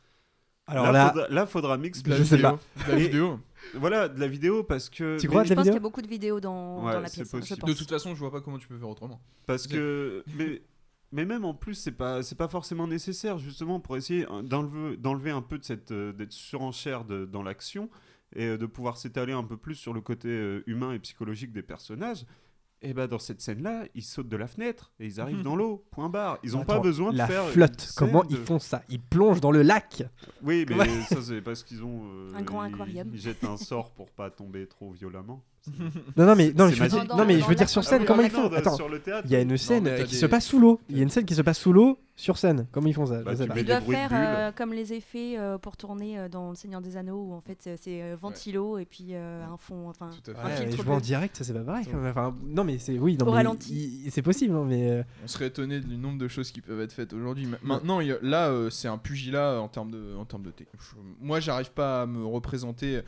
Alors 0.65 0.85
là, 0.85 0.91
là, 0.91 1.09
faudra, 1.11 1.27
là, 1.29 1.45
faudra 1.45 1.77
De 1.77 1.81
m'expliquer. 1.83 2.17
Je 2.17 2.23
sais 2.23 2.37
pas. 2.41 2.57
De 2.87 2.91
la 2.91 2.97
vidéo. 2.97 3.39
Voilà, 3.75 4.07
de 4.09 4.19
la 4.19 4.27
vidéo 4.27 4.63
parce 4.63 4.89
que. 4.89 5.19
Tu 5.19 5.27
mais- 5.27 5.29
crois, 5.31 5.43
Je 5.43 5.49
la 5.49 5.55
pense 5.57 5.65
qu'il 5.65 5.73
y 5.73 5.77
a 5.77 5.79
beaucoup 5.79 6.01
de 6.01 6.07
vidéos 6.07 6.39
dans, 6.39 6.83
Ouais, 6.85 6.93
dans 6.93 7.01
la 7.01 7.09
pièce. 7.09 7.31
hein, 7.33 7.39
je 7.43 7.53
pense. 7.55 7.69
De 7.69 7.73
toute 7.75 7.89
façon, 7.89 8.15
je 8.15 8.19
vois 8.19 8.31
pas 8.31 8.41
comment 8.41 8.57
tu 8.57 8.67
peux 8.67 8.77
faire 8.79 8.89
autrement. 8.89 9.21
Parce 9.45 9.67
que. 9.67 10.23
mais, 10.37 10.63
mais 11.13 11.23
même 11.25 11.45
en 11.45 11.53
plus, 11.53 11.75
c'est 11.75 11.91
pas, 11.93 12.23
c'est 12.23 12.37
pas 12.37 12.47
forcément 12.49 12.87
nécessaire, 12.87 13.37
justement, 13.37 13.79
pour 13.79 13.95
essayer 13.95 14.25
euh, 14.29 14.41
d'enlever, 14.41 14.97
d'enlever 14.97 15.31
un 15.31 15.41
peu 15.41 15.57
de 15.57 15.63
cette 15.63 15.91
euh, 15.91 16.11
d'être 16.11 16.33
surenchère 16.33 17.05
de- 17.05 17.23
dans 17.25 17.43
l'action 17.43 17.89
et 18.35 18.45
euh, 18.47 18.57
de 18.57 18.65
pouvoir 18.65 18.97
s'étaler 18.97 19.31
un 19.33 19.43
peu 19.43 19.55
plus 19.57 19.75
sur 19.75 19.93
le 19.93 20.01
côté 20.01 20.27
euh, 20.29 20.63
humain 20.67 20.91
et 20.93 20.99
psychologique 20.99 21.53
des 21.53 21.61
personnages. 21.63 22.25
Et 22.85 22.93
bah 22.93 23.07
dans 23.07 23.17
cette 23.19 23.39
scène-là, 23.39 23.85
ils 23.95 24.03
sautent 24.03 24.27
de 24.27 24.35
la 24.35 24.45
fenêtre 24.47 24.91
et 24.99 25.05
ils 25.05 25.21
arrivent 25.21 25.37
Mhm. 25.37 25.43
dans 25.43 25.55
l'eau. 25.55 25.85
Point 25.91 26.09
barre. 26.09 26.37
Ils 26.43 26.51
n'ont 26.51 26.65
pas 26.65 26.79
besoin 26.79 27.13
de 27.13 27.17
la 27.17 27.27
faire. 27.27 27.43
une 27.45 27.51
flotte, 27.51 27.93
comment 27.95 28.25
de- 28.25 28.31
ils 28.31 28.37
font 28.37 28.59
ça? 28.59 28.81
Ils 28.89 28.99
plongent 28.99 29.39
dans 29.39 29.51
le 29.51 29.61
lac. 29.61 30.03
Oui, 30.41 30.65
mais 30.67 31.01
ça 31.03 31.21
c'est 31.21 31.41
parce 31.41 31.63
qu'ils 31.63 31.81
ont 31.85 32.01
euh, 32.13 32.33
Un 32.35 32.41
grand 32.41 32.65
ils- 32.65 32.73
aquarium. 32.73 33.09
Ils 33.13 33.21
jettent 33.21 33.45
un 33.45 33.55
sort 33.55 33.91
pour 33.91 34.11
pas 34.11 34.29
tomber 34.29 34.67
trop 34.67 34.91
violemment. 34.91 35.41
Non, 36.17 36.25
non, 36.25 36.35
mais, 36.35 36.51
non, 36.57 36.67
je 36.69 36.81
veux 36.83 36.89
dire, 36.89 37.05
non, 37.15 37.25
mais 37.25 37.39
je 37.39 37.45
veux 37.45 37.55
dire 37.55 37.69
sur 37.69 37.83
scène, 37.83 38.01
Ah 38.03 38.05
comment 38.05 38.23
ils 38.23 38.29
font 38.29 38.51
Attends, 38.51 38.77
il 39.23 39.31
y 39.31 39.35
a 39.35 39.39
une 39.41 39.57
scène 39.57 39.89
qui 40.05 40.11
des- 40.11 40.17
se 40.17 40.25
passe 40.25 40.45
sous 40.45 40.59
l'eau. 40.59 40.81
Il 40.89 40.97
y 40.97 40.99
a 40.99 41.03
une 41.03 41.09
scène 41.09 41.23
qui 41.25 41.35
se 41.35 41.41
passe 41.41 41.57
sous 41.59 41.71
l'eau 41.71 41.99
sur 42.15 42.37
scène. 42.37 42.67
Comment 42.71 42.87
ils 42.87 42.93
font 42.93 43.07
ça 43.07 43.23
Bah, 43.23 43.33
Ils 43.57 43.65
doivent 43.65 43.83
faire 43.85 44.09
euh, 44.13 44.51
comme 44.51 44.71
les 44.73 44.93
effets 44.93 45.35
euh, 45.37 45.57
pour 45.57 45.75
tourner 45.77 46.19
euh, 46.19 46.29
dans 46.29 46.49
Le 46.51 46.55
Seigneur 46.55 46.79
des 46.81 46.95
Anneaux, 46.95 47.29
où 47.29 47.33
en 47.33 47.41
fait 47.41 47.57
c'est 47.77 48.01
euh, 48.03 48.15
ventilo 48.19 48.77
et 48.77 48.85
puis 48.85 49.07
euh, 49.11 49.43
un 49.45 49.57
fond, 49.57 49.89
enfin 49.89 50.09
Tout 50.23 50.31
à 50.31 50.33
fait. 50.35 50.39
un 50.39 50.45
Ouais, 50.45 50.55
filtre 50.57 50.77
je 50.77 50.81
vois 50.83 50.95
en 50.95 50.99
direct, 50.99 51.35
ça 51.35 51.43
c'est 51.43 51.53
pas 51.53 51.63
pareil. 51.63 51.85
Enfin, 52.05 52.35
non, 52.45 52.63
mais 52.63 52.77
c'est 52.77 52.99
oui, 52.99 53.17
non, 53.17 53.25
Au 53.25 53.31
mais 53.31 53.37
ralenti. 53.37 54.03
il- 54.05 54.11
c'est 54.11 54.21
possible, 54.21 54.55
hein, 54.55 54.65
mais 54.67 54.89
euh, 54.91 55.03
On 55.23 55.27
serait 55.27 55.47
étonné 55.47 55.79
du 55.79 55.97
nombre 55.97 56.19
de 56.19 56.27
choses 56.27 56.51
qui 56.51 56.61
peuvent 56.61 56.81
être 56.81 56.93
faites 56.93 57.13
aujourd'hui. 57.13 57.47
Ma- 57.47 57.57
Maintenant, 57.63 57.99
a- 57.99 58.03
là, 58.21 58.49
euh, 58.49 58.69
c'est 58.69 58.87
un 58.87 58.97
pugilat 58.99 59.59
en 59.59 59.67
termes 59.67 59.89
de, 59.91 60.15
en 60.15 60.25
termes 60.25 60.43
de 60.43 60.51
thé. 60.51 60.67
Je- 60.77 60.95
Moi, 61.19 61.39
j'arrive 61.39 61.71
pas 61.71 62.03
à 62.03 62.05
me 62.05 62.23
représenter. 62.25 63.01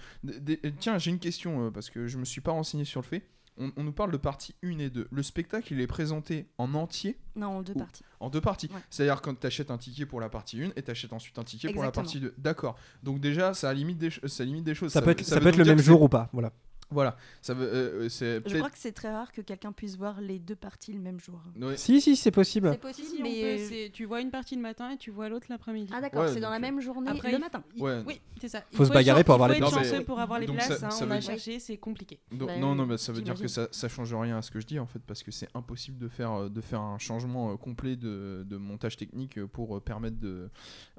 Tiens, 0.79 0.97
j'ai 0.97 1.11
une 1.11 1.19
question 1.19 1.67
euh, 1.67 1.71
parce 1.71 1.89
que 1.89 2.07
je 2.07 2.17
me 2.17 2.25
suis 2.25 2.41
pas 2.41 2.51
renseigné 2.51 2.85
sur 2.85 3.01
le 3.01 3.05
fait. 3.05 3.23
On, 3.57 3.71
on 3.77 3.83
nous 3.83 3.93
parle 3.93 4.11
de 4.11 4.17
partie 4.17 4.53
1 4.63 4.79
et 4.79 4.89
2. 4.89 5.07
Le 5.09 5.23
spectacle, 5.23 5.71
il 5.73 5.79
est 5.79 5.87
présenté 5.87 6.45
en 6.57 6.73
entier, 6.73 7.17
Non, 7.35 7.47
en 7.47 7.61
deux 7.61 7.73
Ou- 7.73 7.79
parties. 7.79 8.03
en 8.19 8.29
deux 8.29 8.41
parties. 8.41 8.69
Ouais. 8.73 8.81
C'est-à-dire 8.89 9.21
quand 9.21 9.39
tu 9.39 9.47
achètes 9.47 9.71
un 9.71 9.77
ticket 9.77 10.05
pour 10.05 10.19
la 10.19 10.27
partie 10.29 10.61
1 10.61 10.71
et 10.75 10.81
tu 10.83 10.91
achètes 10.91 11.13
ensuite 11.13 11.39
un 11.39 11.43
ticket 11.43 11.71
pour 11.71 11.83
la 11.83 11.91
partie 11.91 12.19
2. 12.19 12.33
D'accord. 12.37 12.75
Donc 13.03 13.19
déjà, 13.21 13.53
ça 13.53 13.73
limite 13.73 13.97
des, 13.97 14.09
ça 14.25 14.43
limite 14.43 14.63
des 14.65 14.75
choses. 14.75 14.91
Ça, 14.91 15.01
peut 15.01 15.11
être, 15.11 15.23
ça 15.23 15.35
veut 15.35 15.41
peut 15.41 15.47
être 15.49 15.57
donc 15.57 15.65
le 15.67 15.71
même 15.75 15.83
jour 15.83 16.01
ou 16.01 16.09
pas. 16.09 16.29
Voilà. 16.33 16.51
Voilà. 16.91 17.17
Ça 17.41 17.53
veut, 17.53 17.67
euh, 17.67 18.09
c'est 18.09 18.41
Je 18.47 18.57
crois 18.57 18.69
que 18.69 18.77
c'est 18.77 18.91
très 18.91 19.11
rare 19.11 19.31
que 19.31 19.41
quelqu'un 19.41 19.71
puisse 19.71 19.97
voir 19.97 20.21
les 20.21 20.39
deux 20.39 20.55
parties 20.55 20.93
le 20.93 20.99
même 20.99 21.19
jour. 21.19 21.41
Ouais. 21.59 21.77
Si, 21.77 21.99
si, 21.99 22.15
c'est 22.15 22.31
possible. 22.31 22.69
C'est 22.81 22.93
Si, 22.93 23.01
possible, 23.03 23.07
si, 23.17 23.21
on 23.21 23.23
mais. 23.23 23.57
peut, 23.57 23.63
c'est- 23.67 23.89
tu 23.91 24.05
vois 24.05 24.21
une 24.21 24.29
partie 24.31 24.55
le 24.55 24.61
matin 24.61 24.91
et 24.91 24.97
tu 24.97 25.09
vois 25.11 25.27
l'autre 25.29 25.47
l'après-midi. 25.49 25.91
Ah 25.95 25.99
d'accord, 26.01 26.21
Ouais, 26.25 26.33
c'est 26.33 26.39
dans 26.39 26.49
la 26.51 26.57
donc, 26.57 26.61
même 26.65 26.81
journée 26.81 27.09
Après, 27.09 27.29
le 27.31 27.37
il- 27.37 27.41
matin. 27.41 27.63
il- 27.75 27.81
Ouais. 27.81 28.03
Oui, 28.07 28.21
c'est 28.39 28.47
ça. 28.49 28.61
Faut 28.71 28.85
se 28.85 28.91
bagarrer 28.91 29.21
être 29.21 29.25
pour 29.25 29.33
avoir 29.35 29.49
il 29.49 29.53
les 29.53 29.59
faut 29.59 29.65
être 29.65 29.71
places. 29.73 29.83
chanceux 29.83 29.93
Non, 29.93 29.99
mais- 29.99 30.05
pour 30.05 30.19
avoir 30.19 30.39
les 30.39 30.45
donc 30.47 30.55
places. 30.57 30.83
hein, 30.83 30.89
ça 30.91 31.03
on 31.03 31.07
veut 31.07 31.13
a 31.13 31.17
dire- 31.19 31.29
cherché, 31.31 31.59
c'est 31.59 31.77
compliqué. 31.77 32.19
Donc, 32.31 32.49
Bah, 32.49 32.57
non, 32.57 32.75
non, 32.75 32.85
mais 32.85 32.97
ça 32.97 33.11
veut 33.11 33.21
dire 33.21 33.35
que 33.35 33.47
ça, 33.47 33.67
ça 33.71 33.89
change 33.89 34.13
rien 34.13 34.37
à 34.37 34.41
ce 34.41 34.51
que 34.51 34.59
je 34.59 34.67
dis 34.67 34.79
en 34.79 34.85
fait, 34.85 34.99
parce 35.05 35.23
que 35.23 35.31
c'est 35.31 35.49
impossible 35.55 35.97
de 35.97 36.07
faire, 36.07 36.31
euh, 36.33 36.49
de 36.49 36.61
faire 36.61 36.81
un 36.81 36.99
changement 36.99 37.51
euh, 37.51 37.55
complet 37.57 37.95
de, 37.95 38.45
de 38.47 38.57
montage 38.57 38.95
technique 38.95 39.37
euh, 39.39 39.47
pour 39.47 39.75
euh, 39.75 39.79
permettre 39.79 40.19
de. 40.19 40.49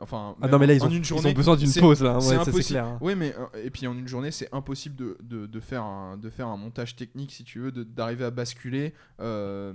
Enfin. 0.01 0.34
Ah 0.39 0.43
même 0.43 0.51
non, 0.51 0.59
mais 0.59 0.66
là, 0.66 0.74
ils 0.74 0.82
en 0.82 0.87
ont, 0.87 0.91
une 0.91 0.97
ils 0.97 1.05
journée, 1.05 1.30
ont 1.30 1.32
besoin 1.32 1.57
d'une 1.57 1.68
c'est- 1.68 1.80
pause, 1.80 2.03
là. 2.03 2.20
c'est 2.20 2.28
ouais, 2.30 2.34
ça, 2.37 2.45
c'est 2.45 2.51
impossible. 2.51 2.78
clair. 2.80 2.87
hein. 2.87 2.99
Oui, 3.01 3.14
mais 3.14 3.34
euh, 3.37 3.62
et 3.64 3.70
puis 3.70 3.87
en 3.87 3.95
une 3.97 4.09
journée, 4.09 4.30
c'est 4.30 4.49
impossible 4.53 4.97
de, 4.97 5.16
de, 5.22 5.47
de 5.47 5.61
faire 5.61 5.76
un, 5.85 6.16
de 6.16 6.31
faire 6.31 6.49
un 6.49 6.57
montage 6.57 6.97
technique, 6.97 7.33
si 7.33 7.45
tu 7.45 7.59
veux, 7.61 7.70
d'arriver 7.72 8.24
à 8.24 8.31
basculer 8.31 8.95
euh, 9.20 9.72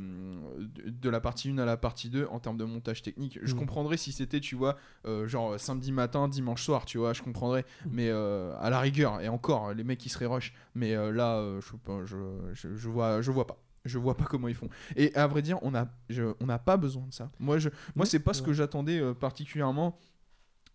de, 0.57 0.89
de 0.89 1.09
la 1.09 1.19
partie 1.19 1.49
1 1.49 1.57
à 1.57 1.65
la 1.65 1.77
partie 1.77 2.09
2 2.09 2.27
en 2.31 2.39
termes 2.39 2.57
de 2.57 2.65
montage 2.65 3.01
technique. 3.01 3.39
Je 3.41 3.53
Mm. 3.55 3.59
comprendrais 3.59 3.97
si 3.97 4.11
c'était, 4.11 4.39
tu 4.39 4.55
vois, 4.55 4.77
euh, 5.05 5.27
genre 5.27 5.59
samedi 5.59 5.91
matin, 5.91 6.27
dimanche 6.27 6.63
soir, 6.63 6.85
tu 6.85 6.97
vois, 6.97 7.13
je 7.13 7.21
comprendrais. 7.21 7.65
Mais 7.91 8.09
euh, 8.09 8.53
à 8.59 8.69
la 8.69 8.79
rigueur, 8.79 9.21
et 9.21 9.27
encore, 9.29 9.73
les 9.73 9.83
mecs 9.83 9.99
qui 9.99 10.09
seraient 10.09 10.25
rush. 10.25 10.53
Mais 10.75 10.95
euh, 10.95 11.11
là, 11.11 11.37
euh, 11.37 11.61
je, 12.05 12.15
je, 12.53 12.89
vois, 12.89 13.21
je 13.21 13.31
vois 13.31 13.47
pas. 13.47 13.57
Je 13.83 13.97
vois 13.97 14.15
pas 14.15 14.25
comment 14.25 14.47
ils 14.47 14.53
font. 14.55 14.69
Et 14.95 15.13
à 15.15 15.25
vrai 15.25 15.41
dire, 15.41 15.57
on 15.63 15.73
a, 15.73 15.87
je- 16.09 16.35
on 16.39 16.45
n'a 16.45 16.59
pas 16.59 16.77
besoin 16.77 17.07
de 17.07 17.13
ça. 17.13 17.31
Moi, 17.39 17.57
je, 17.57 17.69
moi, 17.95 18.05
c'est 18.05 18.19
pas 18.19 18.33
ce 18.33 18.43
que 18.43 18.53
j'attendais 18.53 18.99
euh, 18.99 19.15
particulièrement 19.15 19.97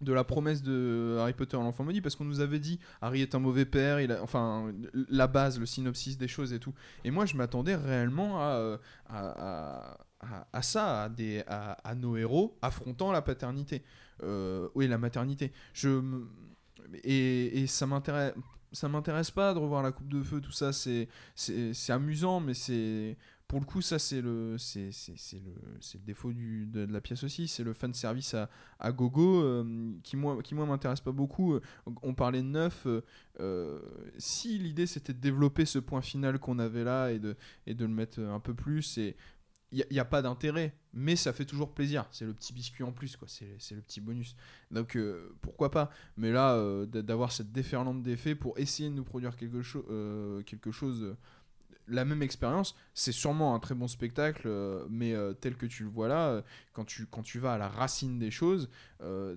de 0.01 0.13
la 0.13 0.25
promesse 0.25 0.63
de 0.63 1.17
Harry 1.21 1.33
Potter 1.33 1.57
l'enfant 1.57 1.83
maudit 1.85 2.01
parce 2.03 2.17
qu'on 2.17 2.25
nous 2.27 2.41
avait 2.41 2.59
dit 2.59 2.79
Harry 3.01 3.23
est 3.23 3.35
un 3.35 3.39
mauvais 3.39 3.65
père 3.65 3.99
il 4.01 4.13
a, 4.13 4.23
enfin 4.23 4.73
la 5.09 5.27
base 5.27 5.59
le 5.59 5.65
synopsis 5.67 6.19
des 6.19 6.29
choses 6.29 6.53
et 6.53 6.59
tout. 6.59 6.75
Et 7.05 7.11
moi 7.11 7.25
je 7.27 7.37
m'attendais 7.37 7.75
réellement 7.77 8.41
à, 8.41 8.49
euh, 8.57 8.79
à, 9.09 9.19
à- 9.31 9.99
à- 10.21 10.49
à 10.53 10.63
ça 10.63 11.05
à, 11.05 11.09
des, 11.09 11.43
à, 11.47 11.73
à 11.73 11.95
nos 11.95 12.17
héros 12.17 12.57
affrontant 12.63 13.11
la 13.13 13.23
paternité 13.23 13.83
Euh, 14.23 14.69
oui 14.75 14.89
la 14.89 14.99
maternité. 14.99 15.53
Je 15.75 16.01
et, 17.05 17.63
et 17.63 17.67
ça 17.67 17.87
m'intéresse 17.87 18.35
ça 18.73 18.89
m'intéresse 18.89 19.31
pas 19.31 19.55
de 19.55 19.59
revoir 19.59 19.83
la 19.83 19.93
coupe 19.93 20.09
de 20.09 20.23
feu 20.23 20.41
tout 20.41 20.53
ça 20.53 20.73
c'est 20.73 21.09
amusant 21.89 22.41
mais 22.41 22.53
c'est 22.55 23.17
pour 23.49 23.61
le 23.61 23.65
coup 23.65 23.81
ça 23.81 23.99
c'est 23.99 24.21
le 24.21 24.57
c'est 24.59 24.91
le 25.35 25.55
le 25.95 26.05
défaut 26.05 26.33
du, 26.33 26.67
de, 26.67 26.85
la 26.85 27.01
pièce 27.01 27.23
aussi. 27.23 27.49
C'est 27.49 27.63
le 27.63 27.73
fan 27.73 27.95
service 27.95 28.35
à, 28.35 28.51
à 28.79 28.93
gogo 28.93 29.43
euh, 29.43 29.93
qui 30.03 30.17
moi 30.17 30.43
qui 30.43 30.55
moi 30.55 30.67
m'intéresse 30.67 31.01
pas 31.01 31.13
beaucoup. 31.13 31.59
On 32.03 32.15
parlait 32.15 32.43
de 32.43 32.47
neuf 32.47 32.87
euh, 32.87 33.03
euh, 33.41 33.81
si 34.19 34.59
l'idée 34.59 34.87
c'était 34.87 35.13
de 35.13 35.21
développer 35.21 35.65
ce 35.65 35.79
point 35.79 36.03
final 36.03 36.39
qu'on 36.39 36.59
avait 36.59 36.85
là 36.85 37.11
et 37.11 37.19
de 37.19 37.37
et 37.67 37.75
de 37.75 37.85
le 37.85 37.93
mettre 37.93 38.21
un 38.21 38.41
peu 38.41 38.55
plus 38.55 38.99
il 39.73 39.85
n'y 39.91 39.99
a, 39.99 40.05
pas 40.05 40.23
d'intérêt 40.23 40.75
mais 40.93 41.17
ça 41.17 41.33
fait 41.33 41.45
toujours 41.45 41.73
plaisir. 41.73 42.07
C'est 42.11 42.25
le 42.25 42.33
petit 42.33 42.53
biscuit 42.53 42.85
en 42.85 42.93
plus 42.93 43.17
quoi. 43.17 43.29
C'est 43.29 43.75
le 43.75 43.83
petit 43.83 44.01
bonus. 44.01 44.35
Donc 44.71 44.99
pourquoi 45.41 45.71
pas? 45.71 45.91
Mais 46.17 46.33
là 46.33 46.85
d'avoir 46.87 47.31
cette 47.31 47.53
déferlante 47.53 48.03
d'effets 48.03 48.35
pour 48.35 48.59
essayer 48.59 48.89
de 48.89 48.95
nous 48.95 49.05
produire 49.05 49.37
quelque, 49.37 50.43
quelque 50.43 50.71
chose 50.73 51.17
la 51.89 52.05
même 52.05 52.23
expérience, 52.23 52.75
c'est 52.95 53.13
sûrement 53.13 53.55
un 53.55 53.59
très 53.61 53.75
bon 53.75 53.87
spectacle, 53.89 54.43
euh, 54.47 54.85
mais 54.91 55.13
euh, 55.15 55.33
tel 55.33 55.57
que 55.57 55.67
tu 55.67 55.85
le 55.85 55.89
vois 55.89 56.09
là, 56.09 56.29
euh, 56.29 56.43
quand, 56.73 56.85
tu, 56.85 57.07
quand 57.07 57.23
tu 57.23 57.39
vas 57.39 57.55
à 57.55 57.59
la 57.59 57.69
racine 57.69 58.19
des 58.19 58.31
choses, 58.31 58.69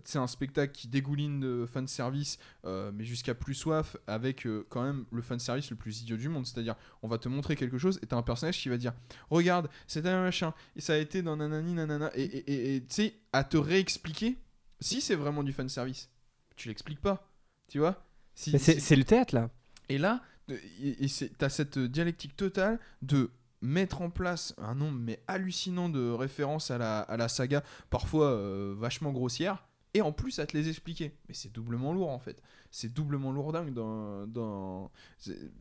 c'est 0.06 0.18
un 0.18 0.28
spectacle 0.28 0.72
qui 0.74 0.88
dégouline 0.88 1.39
de 1.41 1.66
fanservice, 1.66 2.39
mais 2.66 3.04
jusqu'à 3.04 3.36
plus 3.36 3.54
soif, 3.54 3.97
avec 4.08 4.47
quand 4.70 4.82
même 4.84 5.06
le 5.12 5.22
fanservice 5.22 5.70
le 5.70 5.76
plus 5.76 6.02
idiot 6.02 6.16
du 6.18 6.30
monde. 6.30 6.45
C'est-à-dire, 6.45 6.76
on 7.04 7.08
va 7.08 7.18
te 7.18 7.28
montrer 7.28 7.56
quelque 7.58 7.78
chose 7.78 8.00
et 8.02 8.06
t'as 8.08 8.16
un 8.16 8.22
personnage 8.24 8.58
qui 8.58 8.70
va 8.70 8.78
dire 8.78 8.93
Regarde, 9.30 9.70
c'est 9.86 10.06
un 10.08 10.22
machin, 10.24 10.54
et 10.76 10.82
ça 10.82 10.93
a 10.93 10.97
été 10.97 11.22
dans 11.22 11.36
nanani 11.36 11.74
nanana, 11.74 12.10
et 12.16 12.24
et- 12.24 12.52
et- 12.52 12.76
et 12.78 12.82
tu 12.82 12.88
sais, 12.95 13.14
à 13.34 13.43
te 13.43 13.58
réexpliquer 13.58 14.38
si 14.80 15.02
c'est 15.02 15.16
vraiment 15.16 15.43
du 15.43 15.52
fanservice. 15.54 16.10
Tu 16.56 16.70
l'expliques 16.70 17.02
pas, 17.02 17.30
tu 17.68 17.80
vois 17.80 18.04
si, 18.34 18.58
c'est 18.58 18.80
si- 18.80 18.95
le 18.95 19.04
théâtre, 19.04 19.36
là. 19.36 19.50
et 19.89 19.97
là, 19.97 20.22
et, 20.52 21.06
et 21.06 21.30
t'as 21.38 21.50
cette 21.50 21.80
dialectique 21.80 22.36
totale 22.36 22.80
de 23.02 23.32
mettre 23.62 24.02
en 24.02 24.10
place 24.10 24.54
un 24.58 24.76
nombre 24.76 24.97
mais 25.00 25.22
hallucinant 25.28 25.89
de 25.89 26.10
références 26.12 26.72
à 26.72 26.78
la, 26.78 27.00
à 27.02 27.18
la 27.18 27.28
saga, 27.28 27.64
parfois 27.89 28.28
euh, 28.32 28.74
vachement 28.78 29.12
grossières, 29.12 29.66
et 29.93 30.02
en 30.02 30.12
plus 30.12 30.39
à 30.39 30.45
te 30.45 30.56
les 30.56 30.70
expliquer. 30.70 31.14
Mais 31.28 31.34
c'est 31.34 31.52
doublement 31.52 31.93
lourd 31.93 32.10
en 32.10 32.20
fait. 32.20 32.41
C'est 32.72 32.93
doublement 32.93 33.32
lourdingue 33.32 33.74
dans... 33.74 34.26
dans... 34.28 34.91
c'est- 35.18 35.52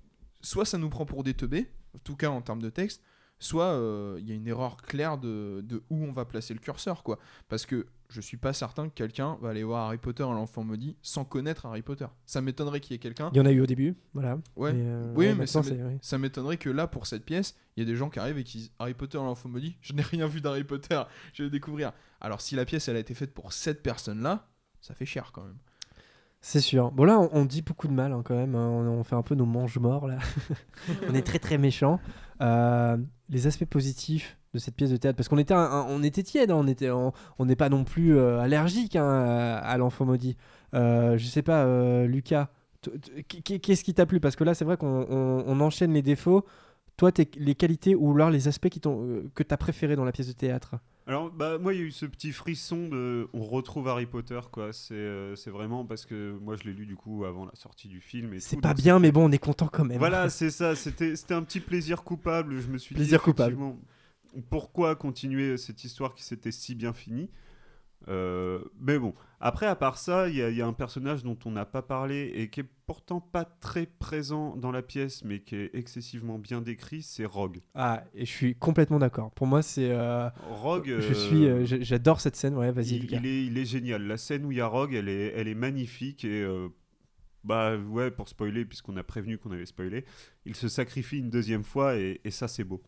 Soit 0.41 0.65
ça 0.65 0.79
nous 0.79 0.89
prend 0.89 1.05
pour 1.05 1.25
des 1.25 1.35
teubés, 1.35 1.69
en 1.97 1.99
tout 1.99 2.15
cas 2.15 2.29
en 2.29 2.41
termes 2.43 2.63
de 2.63 2.71
texte, 2.71 3.03
soit 3.41 3.65
euh, 3.73 4.19
il 4.21 4.29
y 4.29 4.31
a 4.31 4.37
une 4.37 4.47
erreur 4.47 4.77
claire 4.77 5.19
de, 5.19 5.65
de 5.65 5.83
où 5.91 6.05
on 6.05 6.13
va 6.13 6.25
placer 6.27 6.55
le 6.55 6.61
curseur, 6.61 7.03
quoi. 7.03 7.19
Parce 7.49 7.67
que 7.67 7.87
je 8.11 8.21
suis 8.21 8.37
pas 8.39 8.53
certain 8.53 8.89
que 8.89 8.95
quelqu'un 8.95 9.37
va 9.43 9.51
aller 9.51 9.63
voir 9.63 9.87
Harry 9.87 9.99
Potter 9.99 10.23
à 10.23 10.27
l'enfant 10.33 10.65
maudit 10.65 10.97
sans 11.03 11.25
connaître 11.25 11.67
Harry 11.67 11.83
Potter. 11.83 12.07
Ça 12.25 12.41
m'étonnerait 12.41 12.81
qu'il 12.81 12.93
y 12.93 12.97
ait 12.97 12.99
quelqu'un 12.99 13.31
Il 13.33 13.37
y 13.37 13.41
en 13.41 13.47
a 13.47 13.51
eu 13.53 13.61
au 13.61 13.67
début, 13.67 13.97
voilà. 14.15 14.39
Ouais. 14.57 14.73
Euh, 14.75 15.13
Oui, 15.15 15.27
ouais, 15.27 15.35
mais 15.35 15.47
ça 15.47 16.19
m'étonnerait 16.19 16.57
que 16.57 16.71
là, 16.71 16.87
pour 16.87 17.07
cette 17.07 17.25
pièce, 17.25 17.55
il 17.77 17.81
y 17.81 17.83
ait 17.83 17.87
des 17.87 17.97
gens 17.97 18.09
qui 18.11 18.19
arrivent 18.19 18.39
et 18.39 18.45
qui 18.45 18.59
disent 18.59 18.73
Harry 18.79 18.95
Potter, 18.95 19.19
l'enfant 19.19 19.49
maudit, 19.49 19.77
je 19.83 19.93
n'ai 19.93 20.03
rien 20.03 20.27
vu 20.27 20.41
d'Harry 20.41 20.65
Potter, 20.65 21.01
je 21.35 21.43
vais 21.43 21.47
le 21.49 21.51
découvrir. 21.51 21.93
Alors, 22.21 22.41
si 22.41 22.57
la 22.57 22.65
pièce, 22.65 22.89
elle 22.89 22.97
a 22.97 23.01
été 23.01 23.15
faite 23.15 23.35
pour 23.35 23.53
cette 23.53 23.83
personne-là, 23.83 24.49
ça 24.81 24.95
fait 24.95 25.07
cher 25.07 25.31
quand 25.33 25.45
même. 25.45 25.59
C'est 26.41 26.61
sûr. 26.61 26.93
Bon, 26.93 27.05
là, 27.05 27.19
on, 27.19 27.29
on 27.33 27.45
dit 27.45 27.63
beaucoup 27.63 27.89
de 27.89 27.93
mal 27.93 28.13
hein, 28.13 28.23
quand 28.25 28.37
même. 28.37 28.55
hein. 28.55 28.69
On, 28.69 28.87
on 29.01 29.05
fait 29.05 29.17
un 29.17 29.23
peu 29.23 29.35
nos 29.35 29.45
mange-morts, 29.45 30.07
là. 30.07 30.19
on 31.09 31.15
est 31.15 31.23
très, 31.27 31.41
très 31.41 31.59
méchants. 31.59 32.01
Euh, 32.41 32.97
les 33.29 33.47
aspects 33.47 33.65
positifs 33.65 34.39
de 34.55 34.59
cette 34.59 34.75
pièce 34.75 34.91
de 34.91 34.97
théâtre, 34.97 35.17
parce 35.17 35.29
qu'on 35.29 35.39
était, 35.39 35.55
on 35.55 36.03
était 36.03 36.23
tiède, 36.23 36.51
hein, 36.51 36.65
on 36.81 37.13
on 37.39 37.45
n'est 37.45 37.57
pas 37.57 37.69
non 37.69 37.85
plus 37.85 38.17
euh, 38.17 38.41
allergique 38.41 38.97
hein, 38.97 39.07
à, 39.63 39.77
l'enfant 39.77 40.07
maudit. 40.07 40.37
Euh, 40.75 41.19
je 41.19 41.27
sais 41.27 41.43
pas, 41.43 41.65
euh, 41.65 42.07
Lucas, 42.07 42.49
qu'est-ce 43.29 43.85
qui 43.85 43.95
t'a 43.95 44.07
plu? 44.07 44.21
Parce 44.21 44.37
que 44.37 44.45
là, 44.45 44.55
c'est 44.55 44.65
vrai 44.65 44.77
qu'on 44.77 45.07
on- 45.11 45.61
enchaîne 45.61 45.93
les 45.93 46.03
défauts. 46.03 46.45
Toi, 46.97 47.11
les 47.37 47.55
qualités 47.55 47.95
ou 47.95 48.13
alors 48.15 48.31
les 48.31 48.49
aspects 48.49 48.69
qui 48.69 48.81
euh, 48.87 49.23
que 49.35 49.43
tu 49.43 49.55
as 49.55 49.57
préférés 49.57 49.97
dans 49.97 50.05
la 50.05 50.13
pièce 50.13 50.29
de 50.29 50.33
théâtre? 50.33 50.77
Alors, 51.09 51.31
bah, 51.31 51.57
moi, 51.57 51.73
il 51.73 51.81
y 51.81 51.83
a 51.83 51.87
eu 51.87 51.91
ce 51.91 52.05
petit 52.05 52.33
frisson 52.33 52.87
de. 52.87 53.29
On 53.33 53.41
retrouve 53.41 53.89
Harry 53.89 54.05
Potter, 54.05 54.41
quoi. 54.53 54.75
C'est 54.75 54.93
euh, 54.93 55.35
c'est 55.37 55.49
vraiment 55.49 55.87
parce 55.87 56.05
que 56.05 56.39
moi, 56.43 56.55
je 56.55 56.65
l'ai 56.65 56.75
lu 56.75 56.85
du 56.85 56.97
coup 56.97 57.25
avant 57.25 57.47
la 57.47 57.55
sortie 57.55 57.89
du 57.89 58.03
film. 58.03 58.35
et 58.35 58.41
C'est 58.41 58.61
pas 58.61 58.75
bien, 58.75 58.99
mais 58.99 59.11
bon, 59.11 59.25
on 59.27 59.33
est 59.33 59.39
content 59.39 59.69
quand 59.73 59.87
même. 59.87 59.97
Voilà, 59.97 60.29
c'est 60.29 60.51
ça. 60.51 60.77
C'était 60.77 61.17
c'était 61.17 61.33
un 61.33 61.43
petit 61.43 61.61
plaisir 61.61 62.05
coupable. 62.05 62.61
Je 62.61 62.69
me 62.69 62.77
suis 62.77 62.95
Plaisir 62.95 63.21
dit, 63.21 63.25
coupable. 63.25 63.57
Pourquoi 64.51 64.95
continuer 64.97 65.57
cette 65.57 65.83
histoire 65.83 66.15
qui 66.15 66.25
s'était 66.25 66.53
si 66.53 66.75
bien 66.75 66.93
finie? 66.93 67.31
Euh, 68.09 68.61
mais 68.81 68.99
bon, 68.99 69.13
après, 69.41 69.67
à 69.67 69.77
part 69.77 69.99
ça, 69.99 70.29
il 70.29 70.37
y, 70.37 70.43
a- 70.43 70.51
il 70.51 70.57
y 70.57 70.63
a 70.63 70.67
un 70.67 70.73
personnage 70.73 71.23
dont 71.23 71.39
on 71.45 71.51
n'a 71.51 71.67
pas 71.67 71.83
parlé 71.83 72.33
et 72.35 72.49
qui 72.49 72.61
est 72.61 72.67
pourtant 72.87 73.21
pas 73.21 73.45
très 73.45 73.87
présent 73.87 74.57
dans 74.57 74.71
la 74.73 74.81
pièce, 74.83 75.23
mais 75.25 75.41
qui 75.41 75.57
est 75.57 75.71
excessivement 75.75 76.39
bien 76.39 76.63
décrit, 76.63 77.03
c'est 77.03 77.27
Rogue. 77.27 77.59
Ah, 77.75 78.03
et 78.15 78.25
je 78.25 78.31
suis 78.31 78.55
complètement 78.55 78.99
d'accord. 78.99 79.31
Pour 79.33 79.47
moi, 79.47 79.61
c'est. 79.63 79.91
euh, 79.91 80.31
Rogue, 80.41 80.89
Je 80.89 80.93
euh, 80.95 81.15
suis, 81.15 81.47
euh, 81.47 81.65
j'adore 81.83 82.21
cette 82.21 82.37
scène. 82.37 82.55
Ouais, 82.55 82.73
vas-y, 82.73 82.97
il, 82.97 83.27
est, 83.27 83.45
il 83.45 83.59
est 83.59 83.65
génial. 83.67 84.03
La 84.07 84.17
scène 84.17 84.47
où 84.47 84.53
il 84.53 84.59
y 84.59 84.61
a 84.63 84.67
Rogue, 84.67 84.95
elle 84.95 85.09
est, 85.09 85.35
elle 85.37 85.49
est 85.49 85.55
magnifique 85.55 86.25
et 86.25 86.47
bah 87.45 87.77
ouais, 87.77 88.11
pour 88.11 88.29
spoiler, 88.29 88.65
puisqu'on 88.65 88.97
a 88.97 89.03
prévenu 89.03 89.39
qu'on 89.39 89.51
allait 89.53 89.67
spoiler, 89.67 90.05
il 90.45 90.55
se 90.57 90.69
sacrifie 90.69 91.19
une 91.19 91.31
deuxième 91.31 91.65
fois 91.65 91.97
et, 91.97 92.21
et 92.25 92.31
ça 92.31 92.49
c'est 92.49 92.65
beau. 92.65 92.83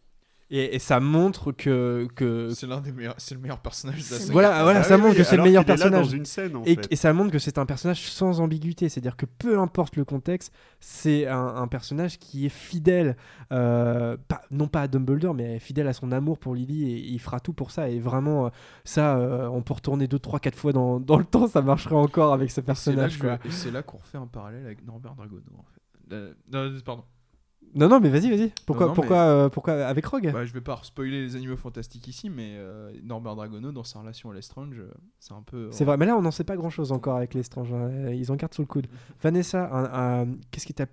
Et, 0.53 0.75
et 0.75 0.79
ça 0.81 0.99
montre 0.99 1.53
que. 1.53 2.09
que... 2.17 2.51
C'est 2.51 2.67
l'un 2.67 2.81
des 2.81 2.91
meilleurs, 2.91 3.15
c'est 3.19 3.37
le 3.37 3.41
meilleur 3.41 3.61
personnage 3.61 3.99
de 4.09 4.15
la 4.15 4.19
saga. 4.21 4.33
Voilà, 4.33 4.63
voilà, 4.65 4.81
Ah 4.81 4.83
ça 4.83 4.97
oui, 4.97 5.01
montre 5.03 5.13
oui, 5.13 5.19
que 5.19 5.25
c'est 5.25 5.37
le 5.37 5.45
meilleur 5.45 5.65
personnage. 5.65 6.07
dans 6.07 6.11
une 6.13 6.25
scène 6.25 6.57
en 6.57 6.65
Et, 6.65 6.75
fait. 6.75 6.89
et 6.91 6.97
ça 6.97 7.13
montre 7.13 7.31
que 7.31 7.39
c'est 7.39 7.57
un 7.59 7.67
personnage 7.67 8.11
sans 8.11 8.41
ambiguïté, 8.41 8.89
c'est-à-dire 8.89 9.17
que 9.17 9.27
peu 9.27 9.61
importe 9.61 9.95
le 9.97 10.05
contexte, 10.05 10.53
c'est 10.81 11.29
un, 11.29 11.39
un 11.55 11.69
personnage 11.69 12.19
qui 12.19 12.47
est 12.47 12.49
fidèle, 12.49 13.17
euh, 13.53 14.17
pas- 14.27 14.43
non 14.51 14.67
pas 14.67 14.83
à 14.83 14.89
Dumbledore, 14.89 15.35
mais 15.35 15.61
fidèle 15.61 15.87
à 15.87 15.93
son 15.93 16.11
amour 16.11 16.39
pour 16.39 16.57
Lily, 16.57 16.91
et 16.91 16.99
il 16.99 17.21
fera 17.21 17.39
tout 17.39 17.53
pour 17.53 17.71
ça. 17.71 17.89
Et 17.89 18.01
vraiment, 18.01 18.47
euh, 18.47 18.51
ça, 18.85 19.17
euh, 19.19 19.47
on 19.49 19.63
peut 19.63 19.75
retourner 19.75 20.09
deux, 20.09 20.19
trois, 20.19 20.41
quatre 20.41 20.59
fois 20.59 20.73
dans, 20.73 20.99
dans 20.99 21.17
le 21.19 21.25
temps, 21.25 21.47
ça 21.47 21.63
marcherait 21.63 21.95
encore 21.95 22.33
avec 22.33 22.51
ce 22.51 22.61
personnage. 22.61 23.21
Et 23.45 23.51
c'est 23.51 23.71
là 23.71 23.83
qu'on 23.85 23.99
refait 23.99 24.19
un 24.19 24.27
parallèle 24.27 24.67
avec 24.67 24.85
Norbert 24.85 25.15
Dragono. 25.15 25.43
En 25.57 25.63
fait. 25.63 25.81
Euh, 26.13 26.35
non, 26.53 26.73
pardon. 26.85 27.05
Non, 27.75 27.89
non, 27.89 28.01
mais 28.01 28.09
vas-y, 28.09 28.31
vas-y. 28.31 28.53
Pourquoi, 28.67 28.87
non, 28.87 28.95
pourquoi, 28.95 29.17
euh, 29.19 29.49
pourquoi 29.49 29.75
avec 29.87 30.05
Rogue? 30.07 30.31
Bah, 30.33 30.45
je 30.45 30.53
vais 30.53 30.61
pas 30.61 30.79
spoiler 30.83 31.23
les 31.23 31.37
animaux 31.37 31.57
fantastiques 31.57 32.09
ici, 32.09 32.29
mais 32.29 32.55
euh, 32.57 32.93
Norbert 33.03 33.37
Dragono, 33.37 33.71
dans 33.73 33.85
sa 33.85 34.01
relation 34.01 34.31
à 34.31 34.35
Lestrange, 34.35 34.79
euh, 34.79 34.91
c'est 35.21 35.35
un 35.35 35.43
peu. 35.43 35.69
C'est 35.71 35.85
vrai, 35.85 35.97
mais 35.97 36.07
là 36.07 36.17
on 36.17 36.23
n'en 36.23 36.31
sait 36.33 36.45
pas 36.45 36.57
grand 36.57 36.71
chose 36.71 36.91
encore 36.93 37.17
avec 37.17 37.35
les 37.35 37.41
étrangers. 37.47 38.15
Ils 38.17 38.31
en 38.33 38.37
gardent 38.37 38.55
sous 38.55 38.63
le 38.63 38.67
coude. 38.67 38.89
Vanessa, 39.23 39.69
un- 39.73 40.23
un- 40.23 40.33
qu'est-ce 40.51 40.67
qui 40.67 40.75
t'a 40.75 40.87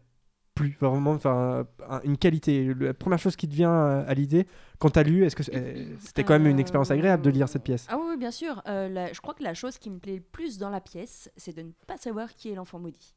plu? 0.54 0.76
Vraiment 0.80 1.12
enfin 1.12 1.68
un- 1.88 2.02
une 2.04 2.18
qualité 2.18 2.74
la 2.80 2.94
première 2.94 3.20
chose 3.20 3.36
qui 3.36 3.48
te 3.48 3.54
vient 3.54 3.72
à, 4.08 4.14
l'idée 4.16 4.48
quand 4.80 4.90
t'as 4.90 5.04
lu 5.04 5.24
est-ce 5.24 5.36
que 5.36 5.44
c'était 5.44 6.24
quand 6.24 6.34
même 6.34 6.48
une 6.48 6.60
expérience 6.60 6.90
agréable 6.90 7.22
de 7.24 7.30
lire 7.30 7.48
cette 7.48 7.64
pièce? 7.64 7.86
Ah 7.90 7.98
oui, 8.00 8.06
oui, 8.12 8.18
bien 8.18 8.32
sûr. 8.32 8.62
Euh, 8.68 8.90
la- 8.90 9.14
je 9.14 9.22
crois 9.22 9.34
que 9.36 9.44
la 9.44 9.54
chose 9.54 9.78
qui 9.78 9.90
me 9.92 10.00
plaît 10.00 10.16
le 10.16 10.22
plus 10.22 10.58
dans 10.58 10.70
la 10.72 10.82
pièce, 10.82 11.30
c'est 11.38 11.56
de 11.56 11.62
ne 11.62 11.72
pas 11.86 11.98
savoir 11.98 12.34
qui 12.34 12.50
est 12.50 12.56
l'enfant 12.56 12.80
maudit. 12.80 13.14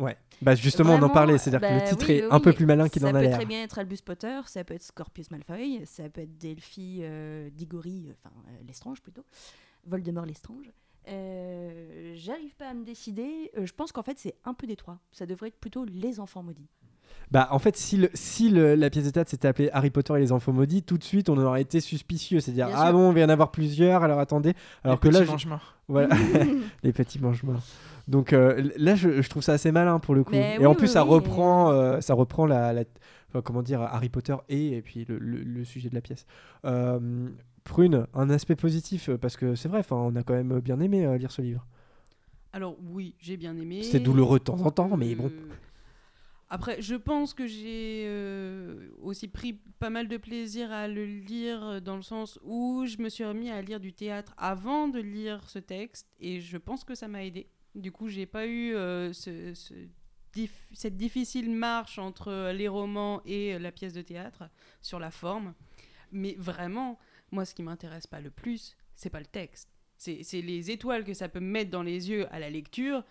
Ouais 0.00 0.16
bah 0.42 0.54
justement 0.54 0.94
on 0.94 1.02
en 1.02 1.10
parlait 1.10 1.38
c'est 1.38 1.54
à 1.54 1.58
dire 1.58 1.60
que 1.60 1.74
bah 1.74 1.84
le 1.84 1.88
titre 1.88 2.06
oui, 2.08 2.14
est 2.16 2.22
oui, 2.22 2.28
un 2.30 2.40
peu 2.40 2.52
plus 2.52 2.66
malin 2.66 2.88
qu'il 2.88 3.02
Ça 3.02 3.08
en 3.08 3.10
a 3.10 3.18
peut 3.18 3.24
l'air 3.26 3.36
très 3.36 3.46
bien 3.46 3.62
être 3.62 3.78
Albus 3.78 4.00
Potter, 4.04 4.40
ça 4.46 4.64
peut 4.64 4.74
être 4.74 4.82
Scorpius 4.82 5.30
Malfoy, 5.30 5.82
ça 5.84 6.08
peut 6.08 6.22
être 6.22 6.38
Delphi 6.38 7.00
euh, 7.02 7.50
Diggory, 7.50 8.06
euh, 8.08 8.12
enfin 8.24 8.34
euh, 8.48 8.66
Lestrange 8.66 9.00
plutôt, 9.02 9.24
Voldemort 9.86 10.26
Lestrange. 10.26 10.72
Euh, 11.08 12.12
J'arrive 12.16 12.54
pas 12.56 12.68
à 12.68 12.74
me 12.74 12.84
décider. 12.84 13.50
Euh, 13.56 13.66
je 13.66 13.72
pense 13.72 13.92
qu'en 13.92 14.02
fait 14.02 14.18
c'est 14.18 14.34
un 14.44 14.54
peu 14.54 14.66
des 14.66 14.76
trois. 14.76 14.98
Ça 15.12 15.26
devrait 15.26 15.48
être 15.48 15.58
plutôt 15.58 15.84
les 15.84 16.20
enfants 16.20 16.42
maudits. 16.42 16.68
Bah, 17.30 17.48
en 17.52 17.58
fait, 17.60 17.76
si, 17.76 17.96
le, 17.96 18.10
si 18.14 18.48
le- 18.50 18.74
la 18.74 18.90
pièce 18.90 19.04
de 19.04 19.10
théâtre 19.10 19.30
s'était 19.30 19.46
appelée 19.46 19.70
Harry 19.72 19.90
Potter 19.90 20.14
et 20.16 20.18
les 20.18 20.32
enfants 20.32 20.52
maudits, 20.52 20.82
tout 20.82 20.98
de 20.98 21.04
suite, 21.04 21.28
on 21.28 21.38
aurait 21.38 21.62
été 21.62 21.80
suspicieux. 21.80 22.40
C'est-à-dire, 22.40 22.66
Bien 22.66 22.76
ah 22.76 22.86
sûr. 22.86 22.92
bon, 22.94 23.10
il 23.10 23.14
va 23.14 23.20
y 23.20 23.24
en 23.24 23.28
avoir 23.28 23.50
plusieurs, 23.52 24.02
alors 24.02 24.18
attendez. 24.18 24.54
Alors 24.82 24.96
Les 24.96 25.00
que 25.00 25.08
là, 25.14 25.20
petits 25.20 25.26
je- 25.26 25.30
mange-marre. 25.32 25.76
voilà, 25.88 26.08
les 26.82 26.92
petits 26.92 27.20
mange-morts. 27.20 27.62
Donc 28.08 28.32
euh, 28.32 28.70
là, 28.76 28.96
je, 28.96 29.22
je 29.22 29.28
trouve 29.28 29.42
ça 29.44 29.52
assez 29.52 29.70
malin 29.70 30.00
pour 30.00 30.14
le 30.16 30.24
coup. 30.24 30.32
Mais 30.32 30.56
et 30.56 30.58
oui, 30.58 30.66
en 30.66 30.74
plus, 30.74 30.86
oui, 30.88 30.92
ça 30.92 31.04
oui, 31.04 31.10
reprend, 31.10 31.70
euh, 31.70 32.00
ça 32.00 32.14
reprend 32.14 32.46
la, 32.46 32.72
la- 32.72 32.82
enfin, 33.28 33.42
comment 33.42 33.62
dire, 33.62 33.80
Harry 33.82 34.08
Potter 34.08 34.34
et, 34.48 34.76
et 34.76 34.82
puis 34.82 35.04
le, 35.08 35.16
le- 35.18 35.42
le 35.44 35.64
sujet 35.64 35.88
de 35.88 35.94
la 35.94 36.00
pièce. 36.00 36.26
Euh, 36.64 37.28
Prune, 37.62 38.06
un 38.14 38.30
aspect 38.30 38.56
positif, 38.56 39.08
euh, 39.10 39.18
parce 39.18 39.36
que 39.36 39.54
c'est 39.54 39.68
vrai, 39.68 39.78
enfin, 39.80 39.94
on 39.94 40.16
a 40.16 40.22
quand 40.24 40.32
même 40.34 40.58
bien 40.60 40.80
aimé 40.80 41.04
euh, 41.06 41.16
lire 41.18 41.30
ce 41.30 41.42
livre. 41.42 41.64
Alors 42.52 42.74
oui, 42.92 43.14
j'ai 43.20 43.36
bien 43.36 43.56
aimé. 43.56 43.84
C'était 43.84 44.00
douloureux 44.00 44.40
de 44.40 44.44
temps 44.44 44.60
en 44.60 44.70
temps, 44.72 44.96
mais 44.96 45.14
bon. 45.14 45.30
Après, 46.52 46.82
je 46.82 46.96
pense 46.96 47.32
que 47.32 47.46
j'ai 47.46 48.06
euh, 48.08 48.90
aussi 49.00 49.28
pris 49.28 49.52
pas 49.78 49.88
mal 49.88 50.08
de 50.08 50.16
plaisir 50.16 50.72
à 50.72 50.88
le 50.88 51.06
lire 51.06 51.80
dans 51.80 51.94
le 51.94 52.02
sens 52.02 52.40
où 52.42 52.84
je 52.86 52.98
me 52.98 53.08
suis 53.08 53.24
remis 53.24 53.50
à 53.50 53.62
lire 53.62 53.78
du 53.78 53.92
théâtre 53.92 54.34
avant 54.36 54.88
de 54.88 54.98
lire 54.98 55.48
ce 55.48 55.60
texte 55.60 56.08
et 56.18 56.40
je 56.40 56.58
pense 56.58 56.82
que 56.82 56.96
ça 56.96 57.06
m'a 57.06 57.24
aidé. 57.24 57.48
Du 57.76 57.92
coup, 57.92 58.08
j'ai 58.08 58.26
pas 58.26 58.48
eu 58.48 58.74
euh, 58.74 59.12
cette 59.12 60.96
difficile 60.96 61.50
marche 61.50 62.00
entre 62.00 62.50
les 62.50 62.66
romans 62.66 63.22
et 63.24 63.56
la 63.60 63.70
pièce 63.70 63.92
de 63.92 64.02
théâtre 64.02 64.50
sur 64.82 64.98
la 64.98 65.12
forme. 65.12 65.54
Mais 66.10 66.34
vraiment, 66.36 66.98
moi, 67.30 67.44
ce 67.44 67.54
qui 67.54 67.62
m'intéresse 67.62 68.08
pas 68.08 68.20
le 68.20 68.30
plus, 68.30 68.76
c'est 68.96 69.10
pas 69.10 69.20
le 69.20 69.26
texte. 69.26 69.68
C'est 69.98 70.40
les 70.40 70.70
étoiles 70.72 71.04
que 71.04 71.14
ça 71.14 71.28
peut 71.28 71.40
me 71.40 71.50
mettre 71.50 71.70
dans 71.70 71.82
les 71.82 72.10
yeux 72.10 72.26
à 72.34 72.40
la 72.40 72.50
lecture 72.50 73.04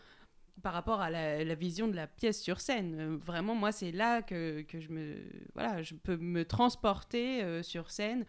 par 0.62 0.74
rapport 0.74 1.02
à 1.02 1.10
la, 1.10 1.56
vision 1.56 1.88
de 1.88 1.96
la 1.96 2.08
pièce 2.08 2.42
sur 2.42 2.60
scène. 2.60 2.96
Euh, 3.00 3.18
vraiment, 3.26 3.56
moi, 3.56 3.72
c'est 3.72 3.92
là 3.92 4.22
que, 4.22 4.62
que 4.62 4.80
je 4.80 4.90
me 4.90 5.16
voilà, 5.54 5.82
je 5.82 5.96
peux 5.96 6.18
me 6.18 6.46
transporter 6.46 7.44
euh, 7.44 7.64
sur 7.64 7.92
scène 7.92 8.26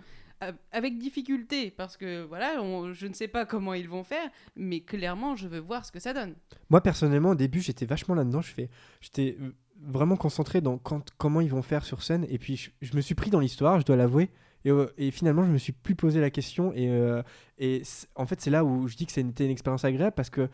avec 0.72 0.98
difficulté 0.98 1.70
parce 1.70 1.96
que 1.96 2.24
voilà, 2.24 2.54
je 2.92 3.06
ne 3.06 3.12
sais 3.12 3.28
pas 3.28 3.44
comment 3.44 3.74
ils 3.74 3.88
vont 3.88 4.04
faire, 4.04 4.30
mais 4.56 4.80
clairement, 4.80 5.36
je 5.36 5.46
veux 5.46 5.58
voir 5.58 5.84
ce 5.84 5.92
que 5.92 6.00
ça 6.00 6.14
donne. 6.14 6.34
Moi 6.70 6.80
personnellement 6.82 7.30
au 7.30 7.34
début 7.34 7.60
j'étais 7.60 7.84
vachement 7.84 8.14
là-dedans, 8.14 8.40
j'étais 8.40 9.36
euh, 9.38 9.54
vraiment 9.82 10.16
concentré 10.16 10.62
dans 10.62 10.78
quand, 10.78 11.10
comment 11.18 11.42
ils 11.42 11.50
vont 11.50 11.62
faire 11.62 11.84
sur 11.84 12.02
scène 12.02 12.26
et 12.30 12.38
puis 12.38 12.70
je, 12.80 12.96
me 12.96 13.02
suis 13.02 13.14
pris 13.14 13.30
dans 13.30 13.40
l'histoire, 13.40 13.80
je 13.80 13.84
dois 13.84 13.96
l'avouer. 13.96 14.30
Et, 14.64 14.70
et 14.98 15.10
finalement, 15.10 15.42
je 15.42 15.50
me 15.50 15.56
suis 15.56 15.72
plus 15.72 15.94
posé 15.94 16.20
la 16.20 16.28
question. 16.28 16.74
Et, 16.74 16.90
et 17.56 17.82
en 18.14 18.26
fait, 18.26 18.42
c'est 18.42 18.50
là 18.50 18.62
où 18.62 18.88
je 18.88 18.96
dis 18.96 19.06
que 19.06 19.12
c'était 19.12 19.46
une 19.46 19.50
expérience 19.50 19.86
agréable 19.86 20.12
parce 20.14 20.28
que, 20.28 20.50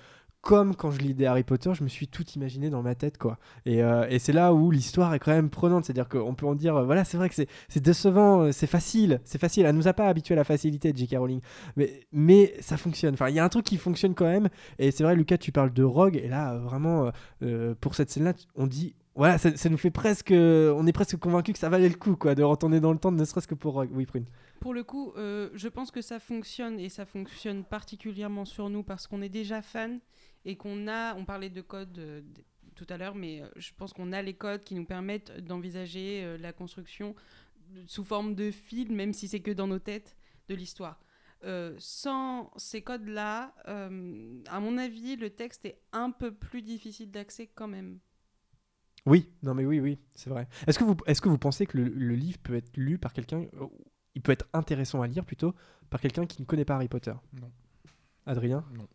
comme 0.47 0.77
quand 0.77 0.93
je 0.93 1.01
lis 1.01 1.13
des 1.13 1.27
Harry 1.27 1.43
Potter, 1.43 1.73
je 1.75 1.83
me 1.83 1.89
suis 1.89 2.07
tout 2.07 2.25
imaginé 2.37 2.71
dans 2.71 2.81
ma 2.81 2.95
tête. 2.95 3.19
quoi. 3.19 3.37
Et, 3.65 3.83
euh, 3.83 4.07
c'est 4.21 4.33
là 4.33 4.55
où 4.55 4.71
l'histoire 4.71 5.13
est 5.13 5.19
quand 5.19 5.33
même 5.33 5.51
prenante. 5.51 5.85
C'est-à-dire 5.85 6.09
qu'on 6.09 6.37
peut 6.37 6.47
en 6.47 6.55
dire, 6.55 6.77
euh, 6.77 6.85
voilà, 6.85 7.05
c'est 7.05 7.17
vrai 7.17 7.29
que 7.29 7.35
c'est 7.35 7.81
décevant, 7.81 8.43
euh, 8.43 8.53
c'est 8.53 8.69
facile. 8.69 9.21
C'est 9.25 9.41
facile. 9.41 9.67
Elle 9.67 9.75
nous 9.75 9.89
a 9.89 9.93
pas 9.93 10.07
habitués 10.07 10.35
à 10.35 10.37
la 10.37 10.45
facilité 10.45 10.93
de 10.93 10.99
J.K. 10.99 11.17
Rowling. 11.19 11.41
Mais, 12.13 12.55
ça 12.61 12.77
fonctionne. 12.77 13.15
Enfin, 13.15 13.29
il 13.29 13.35
y 13.35 13.41
a 13.41 13.45
un 13.45 13.49
truc 13.49 13.67
qui 13.67 13.77
fonctionne 13.77 14.15
quand 14.15 14.27
même. 14.27 14.49
Et 14.79 14.93
c'est 14.93 15.03
vrai, 15.03 15.17
Lucas, 15.17 15.39
tu 15.39 15.51
parles 15.51 15.73
de 15.73 15.83
Rogue. 15.83 16.15
Et 16.15 16.29
là, 16.29 16.57
vraiment, 16.59 17.11
pour 17.81 17.97
cette 17.97 18.11
scène-là, 18.11 18.35
on 18.55 18.69
dit. 18.69 18.95
Voilà, 19.17 19.39
ça, 19.39 19.69
nous 19.69 19.79
fait 19.79 19.91
presque. 19.91 20.31
On 20.31 20.87
est 20.87 20.93
presque 20.93 21.17
convaincu 21.17 21.55
que 21.55 21.59
ça 21.59 21.71
valait 21.71 21.89
le 21.89 21.97
coup, 21.97 22.15
quoi, 22.15 22.37
de 22.37 22.45
retourner 22.45 22.79
dans 22.79 22.93
le 22.93 22.99
temps, 22.99 23.11
ne 23.11 23.25
serait-ce 23.25 23.49
que 23.49 23.57
pour 23.57 23.73
Rogue. 23.73 23.91
Oui, 23.93 24.07
Prune. 24.07 24.27
Pour 24.61 24.75
le 24.75 24.85
coup, 24.85 25.13
je 25.17 25.69
pense 25.69 25.91
que 25.91 26.03
ça 26.03 26.21
fonctionne 26.21 26.79
et 26.79 26.89
ça 26.89 27.05
fonctionne 27.05 27.65
particulièrement 27.65 28.45
sur 28.45 28.71
nous 28.71 28.85
parce 28.85 29.09
qu'on 29.09 29.23
est 29.23 29.29
déjà 29.29 29.61
fan 29.61 29.99
et 30.47 30.57
qu'on 30.57 30.89
a, 30.89 31.15
on 31.17 31.27
parlait 31.27 31.51
de 31.51 31.61
code 31.61 31.99
euh, 31.99 32.23
tout 32.77 32.87
à 32.89 32.97
l'heure, 32.97 33.15
mais 33.15 33.43
euh, 33.43 33.49
je 33.57 33.73
pense 33.77 33.93
qu'on 33.93 34.13
a 34.13 34.23
les 34.23 34.35
codes 34.35 34.65
qui 34.65 34.75
nous 34.75 34.87
permettent 34.87 35.33
d'envisager 35.45 36.25
euh, 36.25 36.39
la 36.39 36.55
construction 36.55 37.15
sous 37.87 38.05
forme 38.05 38.35
de 38.35 38.51
film, 38.53 38.95
même 38.95 39.13
si 39.13 39.27
c'est 39.29 39.41
que 39.41 39.51
dans 39.51 39.67
nos 39.67 39.81
têtes, 39.81 40.17
de 40.49 40.55
l'histoire. 40.55 41.01
Euh, 41.45 41.75
sans 41.79 42.53
ces 42.57 42.81
codes-là, 42.81 43.55
euh, 43.69 44.41
à 44.47 44.61
mon 44.61 44.79
avis, 44.79 45.17
le 45.17 45.31
texte 45.31 45.65
est 45.67 45.81
un 45.93 46.13
peu 46.13 46.33
plus 46.33 46.63
difficile 46.63 47.11
d'accès 47.11 47.49
quand 47.49 47.69
même. 47.69 47.99
Oui, 49.05 49.29
non, 49.43 49.55
mais 49.55 49.67
oui, 49.67 49.81
oui, 49.81 49.99
c'est 50.15 50.31
vrai. 50.31 50.49
Est-ce 50.67 50.79
que, 50.79 50.85
vous, 50.85 50.97
est 51.07 51.21
que 51.21 51.29
vous 51.29 51.39
pensez 51.39 51.67
que 51.67 51.77
le, 51.77 51.85
le 51.89 52.15
livre 52.15 52.39
peut 52.39 52.55
être 52.55 52.77
lu 52.77 52.99
par 52.99 53.13
quelqu'un. 53.13 53.45
Il 54.15 54.23
peut 54.23 54.33
être 54.33 54.49
intéressant 54.53 55.03
à 55.03 55.07
lire 55.07 55.25
plutôt 55.25 55.55
par 55.91 56.01
quelqu'un 56.01 56.27
qui 56.27 56.41
ne 56.41 56.47
connaît 56.47 56.65
pas 56.65 56.77
Harry 56.77 56.89
Potter? 56.89 57.15
Non. 57.41 57.53
Adrien? 58.25 58.65
Non, 58.75 58.89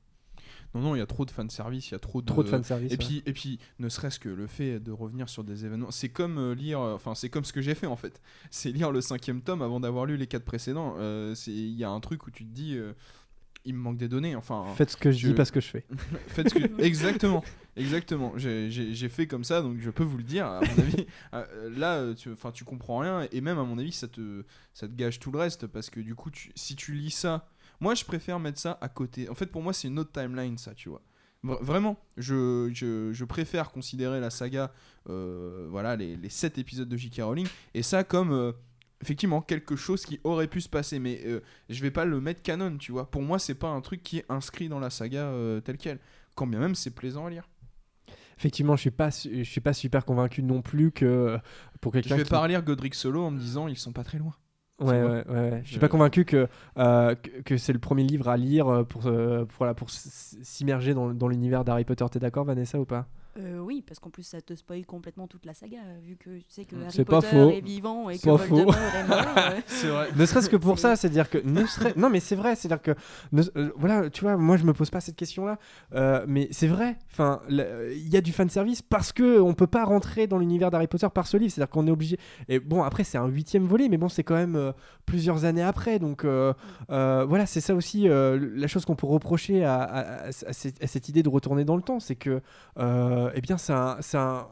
non, 0.74 0.96
il 0.96 1.00
y 1.00 1.02
a 1.02 1.06
trop 1.06 1.26
de 1.26 1.32
fanservice, 1.32 1.90
il 1.90 1.94
y 1.94 1.96
a 1.96 2.00
trop 2.00 2.22
de. 2.22 2.26
Trop 2.28 2.44
de 2.44 2.48
fanservice. 2.50 2.90
Et 2.92 2.94
ouais. 2.94 2.98
puis, 2.98 3.24
et 3.26 3.34
puis, 3.34 3.60
ne 3.80 3.90
serait-ce 3.90 4.20
que 4.20 4.30
le 4.30 4.48
fait 4.48 4.80
de 4.80 4.92
revenir 4.92 5.28
sur 5.30 5.44
des 5.44 5.66
événements, 5.66 5.92
c'est 5.92 6.10
comme 6.10 6.38
euh, 6.38 6.56
lire, 6.56 6.80
euh, 6.80 6.96
enfin, 6.96 7.14
c'est 7.16 7.30
comme 7.30 7.44
ce 7.46 7.52
que 7.54 7.62
j'ai 7.62 7.76
fait 7.76 7.88
en 7.88 7.96
fait. 7.98 8.22
C'est 8.52 8.72
lire 8.72 8.92
le 8.92 9.02
cinquième 9.02 9.42
tome 9.42 9.62
avant 9.62 9.80
d'avoir 9.80 10.06
lu 10.06 10.16
les 10.18 10.28
quatre 10.28 10.46
précédents. 10.46 10.96
Euh, 11.00 11.36
c'est- 11.36 11.52
Il 11.52 11.76
y 11.78 11.84
a 11.84 11.90
un 11.90 12.00
truc 12.00 12.26
où 12.28 12.32
tu 12.32 12.46
te 12.46 12.54
dis, 12.54 12.76
euh, 12.78 12.94
il 13.66 13.74
me 13.76 13.80
manque 13.80 13.98
des 13.98 14.08
données. 14.08 14.36
Enfin, 14.36 14.66
Faites 14.76 14.90
ce 14.92 14.98
que 14.98 15.12
je, 15.12 15.18
je- 15.20 15.28
dis, 15.28 15.34
pas 15.34 15.46
ce 15.46 15.52
que 15.52 15.62
je 15.62 15.68
fais. 15.68 15.86
faites 16.28 16.50
ce 16.50 16.56
que- 16.56 16.82
exactement, 16.82 17.44
exactement. 17.76 18.34
J'ai- 18.38 19.10
fait 19.10 19.28
comme 19.28 19.44
ça, 19.44 19.62
donc 19.62 19.78
je 19.80 19.90
peux 19.90 20.04
vous 20.04 20.18
le 20.18 20.24
dire. 20.24 20.46
À 20.48 20.62
mon 20.62 20.84
avis, 20.84 21.06
là, 21.78 22.14
tu, 22.16 22.32
enfin, 22.32 22.52
tu 22.52 22.64
comprends 22.64 23.00
rien, 23.00 23.28
et 23.32 23.42
même 23.42 23.60
à 23.60 23.64
mon 23.64 23.78
avis, 23.78 23.92
ça 23.92 24.08
te, 24.08 24.44
ça 24.74 24.88
te 24.88 24.94
gâche 24.94 25.20
tout 25.20 25.32
le 25.32 25.40
reste 25.40 25.68
parce 25.68 25.90
que 25.90 26.00
du 26.00 26.16
coup, 26.16 26.32
tu- 26.32 26.52
si 26.56 26.76
tu 26.76 26.94
lis 26.94 27.12
ça, 27.12 27.48
moi, 27.82 27.96
je 27.96 28.06
préfère 28.06 28.40
mettre 28.40 28.60
ça 28.60 28.78
à 28.80 28.88
côté. 28.88 29.28
En 29.28 29.36
fait, 29.36 29.48
pour 29.48 29.62
moi, 29.62 29.74
c'est 29.74 29.90
une 29.90 30.00
autre 30.00 30.12
timeline, 30.14 30.58
ça, 30.58 30.74
tu 30.74 30.88
vois. 30.88 31.02
Vra- 31.44 31.62
Vraiment, 31.62 31.98
je, 32.16 32.70
je, 32.74 33.12
je 33.12 33.26
préfère 33.26 33.72
considérer 33.72 34.20
la 34.22 34.30
saga, 34.30 34.72
euh, 35.10 35.68
voilà, 35.70 35.96
les, 35.98 36.16
les 36.16 36.30
7 36.30 36.58
épisodes 36.60 36.88
de 36.88 36.96
J.K. 36.96 37.22
Rowling, 37.24 37.48
et 37.74 37.82
ça 37.84 38.04
comme 38.04 38.32
euh, 38.32 38.52
effectivement 39.02 39.42
quelque 39.42 39.76
chose 39.76 40.06
qui 40.06 40.20
aurait 40.24 40.48
pu 40.48 40.62
se 40.62 40.70
passer, 40.70 41.00
mais 41.00 41.20
euh, 41.26 41.42
je 41.70 41.82
vais 41.82 41.90
pas 41.92 42.06
le 42.06 42.22
mettre 42.22 42.44
canon, 42.44 42.78
tu 42.78 42.92
vois. 42.92 43.10
Pour 43.10 43.24
moi, 43.24 43.40
c'est 43.40 43.56
pas 43.56 43.70
un 43.70 43.82
truc 43.82 44.04
qui 44.04 44.20
est 44.20 44.26
inscrit 44.30 44.70
dans 44.70 44.80
la 44.80 44.92
saga 44.92 45.24
euh, 45.26 45.60
telle 45.62 45.78
quelle, 45.78 46.00
quand 46.36 46.46
bien 46.48 46.60
même 46.60 46.76
c'est 46.76 46.92
plaisant 46.92 47.26
à 47.26 47.30
lire. 47.32 47.50
Effectivement, 48.38 48.76
je 48.76 48.82
suis 48.82 48.92
pas, 48.92 49.10
je 49.12 49.44
suis 49.44 49.62
pas 49.62 49.74
super 49.74 50.04
convaincu 50.06 50.42
non 50.44 50.62
plus 50.64 50.92
que 50.92 51.38
pour 51.80 51.92
Je 51.94 52.00
quelqu'un 52.00 52.18
vais 52.18 52.24
qui... 52.24 52.30
pas 52.30 52.42
relire 52.42 52.64
Godric 52.64 52.96
Solo 52.96 53.24
en 53.24 53.32
me 53.32 53.40
disant 53.40 53.68
ils 53.68 53.78
sont 53.78 53.92
pas 53.94 54.04
très 54.04 54.18
loin. 54.18 54.34
Ouais, 54.82 55.04
ouais, 55.04 55.24
ouais, 55.30 55.50
ouais. 55.52 55.62
Je 55.64 55.70
suis 55.72 55.80
pas 55.80 55.88
convaincu 55.90 56.26
que, 56.26 56.48
euh, 56.78 57.14
que, 57.16 57.42
que 57.42 57.58
c'est 57.58 57.72
le 57.74 57.80
premier 57.80 58.04
livre 58.04 58.28
à 58.30 58.36
lire 58.38 58.68
euh, 58.68 58.84
pour, 58.84 59.06
euh, 59.08 59.46
pour, 59.46 59.58
voilà, 59.60 59.74
pour 59.76 59.90
s- 59.90 60.38
s'immerger 60.42 60.94
dans, 60.96 61.14
dans 61.14 61.28
l'univers 61.28 61.64
d'Harry 61.64 61.86
Potter. 61.86 62.06
T'es 62.12 62.20
d'accord, 62.20 62.46
Vanessa, 62.46 62.80
ou 62.80 62.86
pas? 62.86 63.08
Euh, 63.40 63.60
oui, 63.60 63.82
parce 63.88 64.00
qu'en 64.00 64.10
plus 64.10 64.24
ça 64.24 64.42
te 64.42 64.54
spoil 64.54 64.86
complètement 64.86 65.26
toute 65.26 65.46
la 65.46 65.54
saga, 65.54 65.78
vu 66.04 66.18
que 66.18 66.32
tu 66.40 66.44
sais 66.50 66.66
que 66.66 66.76
Mm. 66.76 66.82
Harry 66.82 66.92
C'est 66.92 67.06
pas 67.06 67.22
Potter 67.22 67.28
faux. 67.30 67.50
est 67.52 67.62
vivant 67.62 68.10
et 68.10 68.18
que 68.20 68.26
Pas 68.26 68.38
faux. 68.38 68.56
Voldemort 68.56 68.76
est 68.76 69.08
mort. 69.08 69.18
euh, 69.38 69.60
C'est 69.68 69.88
vrai. 69.88 70.10
Ne 70.18 70.26
serait-ce 70.26 70.50
que 70.50 70.58
pour 70.58 70.78
C'est- 70.78 70.82
ça, 70.82 70.96
c'est-à-dire 70.98 71.30
que 71.30 71.38
ne 71.38 71.66
serait... 71.66 71.94
non 71.96 72.10
mais 72.10 72.20
c'est 72.20 72.36
vrai, 72.36 72.56
c'est-à-dire 72.56 72.82
que 72.82 72.92
ne- 73.32 73.44
euh, 73.56 73.72
voilà, 73.78 74.10
tu 74.10 74.22
vois, 74.26 74.36
moi 74.36 74.58
je 74.58 74.66
me 74.66 74.74
pose 74.74 74.90
pas 74.90 75.00
cette 75.00 75.16
question-là, 75.16 75.58
euh, 75.96 76.26
mais 76.28 76.50
c'est 76.52 76.68
vrai. 76.68 76.98
Enfin, 77.12 77.42
il 77.50 78.10
y 78.10 78.18
a 78.18 78.22
du 78.22 78.34
fan 78.34 78.50
service 78.50 78.82
parce 78.82 79.14
que 79.14 79.40
on 79.40 79.54
peut 79.54 79.68
pas 79.68 79.86
rentrer 79.86 80.28
dans 80.28 80.38
l'univers 80.38 80.70
d'Harry 80.70 80.88
Potter 80.88 81.08
par 81.14 81.26
ce 81.26 81.38
livre, 81.38 81.54
c'est-à-dire 81.54 81.70
qu'on 81.72 81.88
est 81.88 81.92
obligé. 81.92 82.18
Et 82.50 82.60
bon, 82.60 82.84
après 82.84 83.06
c'est 83.06 83.18
un 83.18 83.28
huitième 83.28 83.66
volet, 83.66 83.88
mais 83.88 83.98
bon, 83.98 84.10
c'est 84.10 84.24
quand 84.24 84.36
même 84.36 84.58
euh, 84.58 84.74
plusieurs 85.06 85.46
années 85.46 85.64
après, 85.64 86.00
donc 86.00 86.26
euh, 86.26 86.54
euh, 86.90 87.26
voilà, 87.28 87.46
c'est 87.46 87.62
ça 87.62 87.76
aussi 87.76 88.10
euh, 88.10 88.38
la 88.56 88.68
chose 88.68 88.84
qu'on 88.84 88.96
peut 88.98 89.08
reprocher 89.08 89.64
à, 89.64 89.82
à- 89.82 90.00
à- 90.02 90.28
à 90.28 90.32
cette, 90.54 90.84
à 90.84 90.88
cette 90.88 91.08
idée 91.08 91.24
de 91.24 91.30
retourner 91.30 91.64
dans 91.64 91.78
le 91.78 91.82
temps, 91.82 92.02
c'est 92.02 92.16
que, 92.16 92.42
euh, 93.26 93.32
eh 93.36 93.42
bien, 93.42 93.58
c'est 93.58 93.74
un, 93.74 94.00
un 94.14 94.48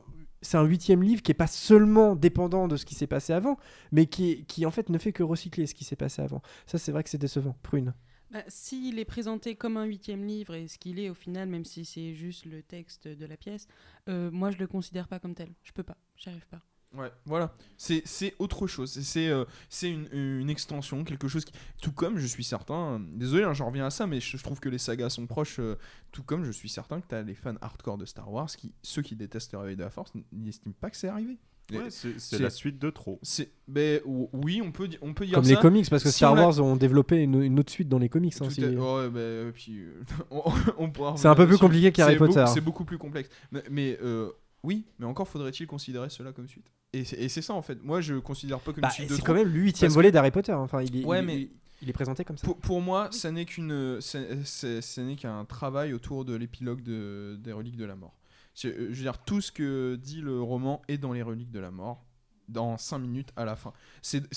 un 0.54 0.64
huitième 0.64 1.04
livre 1.04 1.22
qui 1.22 1.32
est 1.32 1.36
pas 1.36 1.48
seulement 1.48 2.16
dépendant 2.16 2.68
de 2.68 2.78
ce 2.78 2.86
qui 2.86 2.96
s'est 2.96 3.08
passé 3.08 3.34
avant, 3.34 3.58
mais 3.92 4.06
qui, 4.06 4.46
qui 4.46 4.66
en 4.66 4.72
fait 4.72 4.90
ne 4.90 4.98
fait 4.98 5.12
que 5.12 5.24
recycler 5.24 5.68
ce 5.68 5.76
qui 5.76 5.84
s'est 5.84 5.96
passé 5.96 6.22
avant. 6.22 6.42
Ça, 6.66 6.78
c'est 6.78 6.92
vrai 6.92 7.04
que 7.04 7.10
c'est 7.10 7.18
décevant. 7.18 7.56
Prune. 7.62 7.94
Bah, 8.32 8.44
S'il 8.48 9.00
est 9.00 9.06
présenté 9.06 9.56
comme 9.56 9.78
un 9.78 9.86
huitième 9.86 10.24
livre, 10.26 10.54
et 10.56 10.68
ce 10.68 10.78
qu'il 10.78 11.00
est 11.00 11.10
au 11.10 11.16
final, 11.16 11.50
même 11.50 11.66
si 11.66 11.84
c'est 11.84 12.14
juste 12.14 12.46
le 12.46 12.62
texte 12.62 13.08
de 13.08 13.26
la 13.26 13.38
pièce, 13.38 13.68
euh, 14.08 14.30
moi 14.32 14.52
je 14.52 14.58
le 14.58 14.68
considère 14.68 15.08
pas 15.08 15.20
comme 15.20 15.34
tel. 15.36 15.50
Je 15.64 15.72
peux 15.72 15.84
pas, 15.84 15.98
j'arrive 16.16 16.48
pas. 16.48 16.62
Ouais, 16.98 17.12
voilà. 17.26 17.54
C'est 17.78 18.02
c'est 18.06 18.34
autre 18.40 18.66
chose. 18.66 18.92
C'est- 18.92 19.04
C'est 19.04 19.28
euh, 19.28 19.46
c'est 19.70 19.92
une, 19.92 20.08
une 20.12 20.50
extension, 20.50 21.04
quelque 21.04 21.28
chose 21.28 21.46
qui. 21.46 21.54
Tout 21.82 21.92
comme 21.92 22.18
je 22.18 22.26
suis 22.26 22.44
certain. 22.44 22.96
euh, 22.96 23.00
Désolé, 23.14 23.44
hein, 23.44 23.54
j'en 23.54 23.68
reviens 23.68 23.86
à 23.86 23.90
ça, 23.92 24.08
mais 24.08 24.20
je, 24.20 24.38
je 24.38 24.44
trouve 24.44 24.60
que 24.60 24.70
les 24.70 24.80
sagas 24.80 25.10
sont 25.12 25.28
proches. 25.28 25.60
euh, 25.60 25.76
tout 26.12 26.24
comme 26.24 26.44
je 26.46 26.52
suis 26.52 26.68
certain 26.70 27.00
que 27.00 27.08
tu 27.08 27.14
as 27.16 27.22
les 27.22 27.36
fans 27.36 27.54
hardcore 27.62 27.98
de 28.00 28.06
Star 28.06 28.32
Wars, 28.32 28.48
qui, 28.50 28.74
ceux 28.82 29.04
qui 29.04 29.16
détestent 29.16 29.52
le 29.54 29.60
réveil 29.60 29.76
de 29.76 29.84
la 29.84 29.92
force, 29.92 30.12
n'estiment 30.32 30.74
pas 30.82 30.90
que 30.90 30.98
c'est 30.98 31.08
arrivé. 31.10 31.38
Ouais, 31.72 31.92
c'est 31.92 32.40
la 32.40 32.50
suite 32.50 32.80
de 32.80 32.90
trop. 32.90 33.20
C'est. 33.22 33.52
Ben, 33.68 34.02
ou- 34.04 34.28
oui, 34.34 34.60
on 34.66 34.72
peut, 34.72 34.90
on 35.04 35.14
peut 35.14 35.28
dire 35.28 35.36
Comme 35.36 35.44
ça. 35.44 35.52
les 35.52 35.58
comics, 35.58 35.88
parce 35.88 36.02
que 36.02 36.10
Si 36.10 36.16
Star 36.18 36.34
on 36.34 36.38
a- 36.38 36.42
Wars 36.42 36.60
ont 36.60 36.76
développé 36.76 37.18
une, 37.18 37.44
une 37.44 37.60
autre 37.60 37.72
suite 37.72 37.88
dans 37.88 38.00
les 38.00 38.10
comics. 38.10 38.34
hein, 38.42 38.50
si- 38.50 38.64
ouais, 38.66 39.10
ben, 39.12 39.54
C'est 41.18 41.28
un 41.28 41.36
peu 41.36 41.46
plus 41.46 41.60
compliqué 41.60 41.92
qu'Harry 41.92 42.14
C'est 42.14 42.18
beaucoup- 42.20 42.34
Potter. 42.34 42.52
C'est 42.52 42.62
beaucoup 42.62 42.86
plus 42.86 42.98
complexe. 42.98 43.30
Mais, 43.52 43.64
mais, 43.70 44.00
euh, 44.02 44.32
oui, 44.64 44.88
mais 44.98 45.06
encore 45.06 45.28
faudrait-il 45.28 45.68
considérer 45.68 46.10
cela 46.10 46.32
comme 46.32 46.48
suite. 46.48 46.66
Et 46.94 47.04
c'est 47.04 47.42
ça 47.42 47.54
en 47.54 47.62
fait. 47.62 47.82
Moi, 47.84 48.02
je 48.02 48.16
considère 48.16 48.60
pas 48.60 48.74
comme 48.74 48.82
Bah, 48.82 48.88
une 48.90 48.94
suite 48.94 49.10
de 49.10 49.16
c'est 49.16 49.22
quand 49.22 49.34
même 49.36 49.48
le 49.48 49.60
huitième 49.60 49.92
volet 49.92 50.12
d'Harry 50.12 50.32
Potter. 50.32 50.54
Enfin, 50.54 50.82
il 50.82 50.98
est, 51.02 51.06
Ouais, 51.06 51.20
il, 51.20 51.26
mais- 51.26 51.38
il- 51.42 51.52
il 51.84 51.90
est 51.90 51.94
présenté 51.94 52.24
comme 52.26 52.38
ça. 52.38 52.46
Pour, 52.46 52.58
pour 52.58 52.82
moi, 52.82 53.10
ça 53.12 53.32
n'est 53.32 53.46
qu'une, 53.46 54.02
ce 54.02 55.00
n'est 55.02 55.16
qu'un 55.16 55.46
travail 55.46 55.94
autour 55.94 56.26
de 56.26 56.34
l'épilogue 56.36 56.82
de, 56.84 57.38
des 57.42 57.52
reliques 57.54 57.78
de 57.78 57.86
la 57.86 57.96
mort. 57.96 58.16
Je, 58.56 58.70
je 58.70 58.84
veux 58.88 58.94
dire, 59.04 59.18
tout 59.24 59.40
ce 59.40 59.52
que 59.52 59.96
dit 60.02 60.20
le 60.22 60.42
roman 60.42 60.82
est 60.88 60.98
dans 60.98 61.14
les 61.14 61.22
reliques 61.22 61.52
de 61.52 61.60
la 61.60 61.72
mort, 61.72 62.04
dans 62.50 62.78
5 62.78 62.98
minutes 62.98 63.30
à 63.38 63.46
la 63.46 63.56
fin. 63.56 63.72
C'est- 64.02 64.28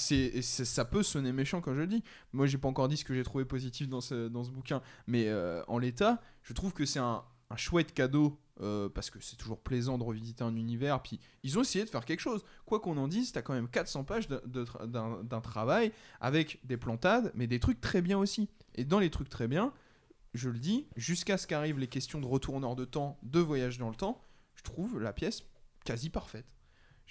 ça 0.42 0.84
peut 0.84 1.03
sonner 1.03 1.32
méchant 1.32 1.61
quand 1.62 1.74
je 1.74 1.80
le 1.80 1.86
dis. 1.86 2.05
Moi, 2.32 2.46
j'ai 2.46 2.59
pas 2.59 2.68
encore 2.68 2.86
dit 2.88 2.96
ce 2.98 3.05
que 3.05 3.14
j'ai 3.14 3.24
trouvé 3.24 3.44
positif 3.46 3.88
dans 3.88 4.00
ce, 4.03 4.28
dans 4.28 4.44
ce 4.44 4.50
bouquin, 4.50 4.82
mais 5.07 5.24
euh, 5.28 5.62
en 5.66 5.78
l'état, 5.78 6.20
je 6.42 6.53
trouve 6.53 6.72
que 6.74 6.84
c'est 6.84 6.98
un, 7.00 7.24
un 7.53 7.57
chouette 7.57 7.92
cadeau. 7.94 8.38
euh, 8.61 8.88
parce 8.88 9.11
que 9.11 9.18
c'est 9.20 9.36
toujours 9.36 9.61
plaisant 9.61 9.98
de 9.98 10.05
revisiter 10.05 10.44
un 10.44 10.55
univers. 10.55 11.03
Puis 11.03 11.18
ils 11.42 11.59
ont 11.59 11.62
essayé 11.62 11.84
de 11.84 11.90
faire 11.90 12.05
quelque 12.05 12.20
chose. 12.20 12.44
Quoi 12.66 12.80
qu'on 12.80 12.96
en 12.96 13.09
dise, 13.09 13.32
t'as 13.32 13.42
quand 13.42 13.55
même 13.55 13.68
400 13.68 14.05
pages 14.05 14.28
d'un 14.28 15.40
travail 15.40 15.92
avec 16.20 16.61
des 16.64 16.76
plantades, 16.76 17.32
mais 17.34 17.46
des 17.46 17.59
trucs 17.59 17.80
très 17.80 18.03
bien 18.03 18.18
aussi. 18.18 18.48
Et 18.74 18.84
dans 18.84 18.98
les 18.98 19.11
trucs 19.11 19.28
très 19.28 19.48
bien, 19.48 19.72
je 20.34 20.48
le 20.48 20.59
dis, 20.59 20.86
jusqu'à 20.96 21.38
ce 21.38 21.46
qu'arrivent 21.46 21.78
les 21.78 21.88
questions 21.88 22.20
de 22.20 22.26
retourneur 22.26 22.76
de 22.76 22.84
temps, 22.84 23.18
de 23.22 23.40
voyage 23.40 23.78
dans 23.78 23.88
le 23.88 23.96
temps, 23.96 24.20
je 24.55 24.62
trouve 24.62 25.00
la 25.00 25.12
pièce 25.12 25.42
quasi 25.84 26.11
parfaite. 26.11 26.46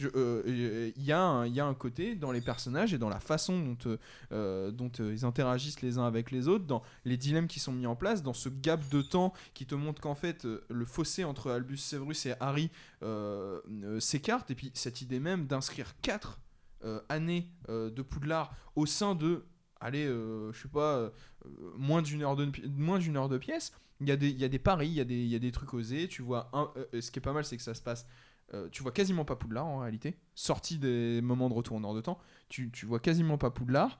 Euh, 0.05 0.43
euh, 0.47 0.91
Il 0.95 1.03
y, 1.03 1.11
a 1.11 1.21
un- 1.21 1.45
il 1.47 1.53
y 1.53 1.59
a 1.59 1.65
un 1.65 1.73
côté 1.73 2.15
dans 2.15 2.31
les 2.31 2.41
personnages 2.41 2.93
et 2.93 2.97
dans 2.97 3.09
la 3.09 3.19
façon 3.19 3.59
dont, 3.59 3.77
euh, 3.85 3.97
euh, 4.31 4.71
dont 4.71 4.91
euh, 4.99 5.13
ils 5.13 5.25
interagissent 5.25 5.81
les 5.81 5.97
uns 5.97 6.05
avec 6.05 6.31
les 6.31 6.47
autres, 6.47 6.65
dans 6.65 6.81
les 7.05 7.17
dilemmes 7.17 7.47
qui 7.47 7.59
sont 7.59 7.71
mis 7.73 7.85
en 7.87 7.95
place, 7.95 8.23
dans 8.23 8.33
ce 8.33 8.49
gap 8.49 8.81
de 8.89 9.01
temps 9.01 9.33
qui 9.53 9.65
te 9.65 9.75
montre 9.75 10.01
qu'en 10.01 10.15
fait 10.15 10.45
euh, 10.45 10.63
le 10.69 10.85
fossé 10.85 11.23
entre 11.23 11.51
Albus 11.51 11.77
Severus 11.77 12.25
et 12.25 12.33
Harry 12.39 12.69
euh, 13.03 13.59
euh, 13.83 13.99
s'écarte, 13.99 14.51
et 14.51 14.55
puis 14.55 14.71
cette 14.73 15.01
idée 15.01 15.19
même 15.19 15.47
d'inscrire 15.47 15.93
quatre 16.01 16.39
euh, 16.83 16.99
années 17.09 17.47
euh, 17.69 17.89
de 17.89 18.01
Poudlard 18.01 18.53
au 18.75 18.85
sein 18.85 19.15
de, 19.15 19.43
allez, 19.79 20.05
euh, 20.05 20.51
je 20.53 20.61
sais 20.63 20.67
pas, 20.67 20.95
euh, 20.97 21.09
moins 21.77 22.01
d'une 22.01 22.23
heure 22.23 22.35
de 22.35 22.47
heure 23.17 23.29
de 23.29 23.37
pièce. 23.37 23.71
Il 23.99 24.07
y 24.07 24.11
a 24.11 24.15
des 24.17 24.31
y 24.31 24.43
a 24.43 24.47
des 24.47 24.57
paris, 24.57 24.87
il 24.87 24.93
y 24.93 24.99
a 24.99 25.03
des 25.03 25.23
y 25.25 25.35
a 25.35 25.39
des 25.39 25.51
trucs 25.51 25.73
osés. 25.75 26.07
Tu 26.07 26.23
vois 26.23 26.49
euh, 26.55 27.01
ce 27.01 27.11
qui 27.11 27.19
est 27.19 27.21
pas 27.21 27.33
mal, 27.33 27.45
c'est 27.45 27.55
que 27.57 27.61
ça 27.61 27.75
se 27.75 27.81
passe. 27.83 28.07
Euh, 28.53 28.67
tu 28.69 28.83
vois 28.83 28.91
quasiment 28.91 29.25
pas 29.25 29.35
Poudlard 29.35 29.65
en 29.65 29.79
réalité, 29.79 30.17
sorti 30.35 30.77
des 30.77 31.21
moments 31.21 31.49
de 31.49 31.53
retour 31.53 31.77
en 31.77 31.83
heure 31.83 31.93
de 31.93 32.01
temps. 32.01 32.19
Tu, 32.49 32.69
tu 32.71 32.85
vois 32.85 32.99
quasiment 32.99 33.37
pas 33.37 33.51
Poudlard. 33.51 33.99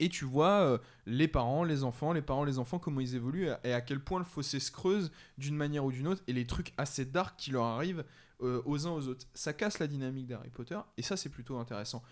Et 0.00 0.08
tu 0.08 0.24
vois 0.24 0.62
euh, 0.62 0.78
les 1.06 1.28
parents, 1.28 1.62
les 1.62 1.84
enfants, 1.84 2.12
les 2.12 2.22
parents, 2.22 2.44
les 2.44 2.58
enfants, 2.58 2.78
comment 2.78 3.00
ils 3.00 3.14
évoluent 3.14 3.50
et 3.62 3.72
à 3.72 3.80
quel 3.80 4.00
point 4.00 4.18
le 4.18 4.24
fossé 4.24 4.58
se 4.58 4.72
creuse 4.72 5.12
d'une 5.38 5.54
manière 5.54 5.84
ou 5.84 5.92
d'une 5.92 6.08
autre 6.08 6.22
et 6.26 6.32
les 6.32 6.46
trucs 6.46 6.72
assez 6.76 7.04
dark 7.04 7.38
qui 7.38 7.50
leur 7.50 7.64
arrivent 7.64 8.04
euh, 8.40 8.62
aux 8.64 8.86
uns 8.88 8.90
aux 8.90 9.06
autres. 9.06 9.26
Ça 9.34 9.52
casse 9.52 9.78
la 9.78 9.86
dynamique 9.86 10.26
d'Harry 10.26 10.50
Potter 10.50 10.78
et 10.96 11.02
ça 11.02 11.16
c'est 11.16 11.28
plutôt 11.28 11.58
intéressant. 11.58 12.02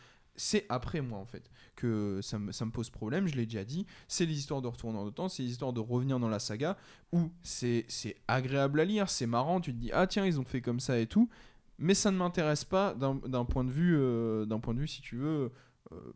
C'est 0.43 0.65
après 0.71 1.03
moi 1.03 1.19
en 1.19 1.27
fait 1.27 1.51
que 1.77 2.21
ça 2.23 2.39
me, 2.39 2.71
pose 2.71 2.89
problème, 2.89 3.27
je 3.29 3.35
l'ai 3.37 3.45
déjà 3.45 3.63
dit. 3.63 3.85
C'est 4.09 4.25
les 4.25 4.39
histoires 4.39 4.63
de 4.63 4.69
retour 4.69 4.91
dans 4.91 5.05
le 5.05 5.11
temps, 5.11 5.29
c'est 5.29 5.43
les 5.43 5.51
histoires 5.51 5.75
de 5.75 5.81
revenir 5.81 6.19
dans 6.19 6.31
la 6.31 6.39
saga 6.39 6.79
où 7.13 7.31
c'est 7.43 7.87
agréable 8.27 8.81
à 8.81 8.87
lire, 8.87 9.11
c'est 9.11 9.27
marrant, 9.27 9.61
tu 9.61 9.75
te 9.75 9.79
dis 9.79 9.91
ah 9.93 10.07
tiens 10.07 10.25
ils 10.25 10.41
ont 10.41 10.45
fait 10.45 10.63
comme 10.63 10.81
ça 10.81 10.99
et 10.99 11.07
tout, 11.07 11.29
mais 11.79 11.93
ça 11.93 12.11
ne 12.11 12.17
m'intéresse 12.17 12.65
pas 12.65 12.95
d'un 12.95 13.17
d'un 13.17 13.45
point 13.45 13.65
de 13.65 13.71
vue, 13.71 13.97
euh, 13.99 14.47
d'un 14.47 14.61
point 14.61 14.73
de 14.73 14.81
vue 14.81 14.89
si 14.89 15.03
tu 15.03 15.17
veux. 15.17 15.53
euh, 15.93 16.13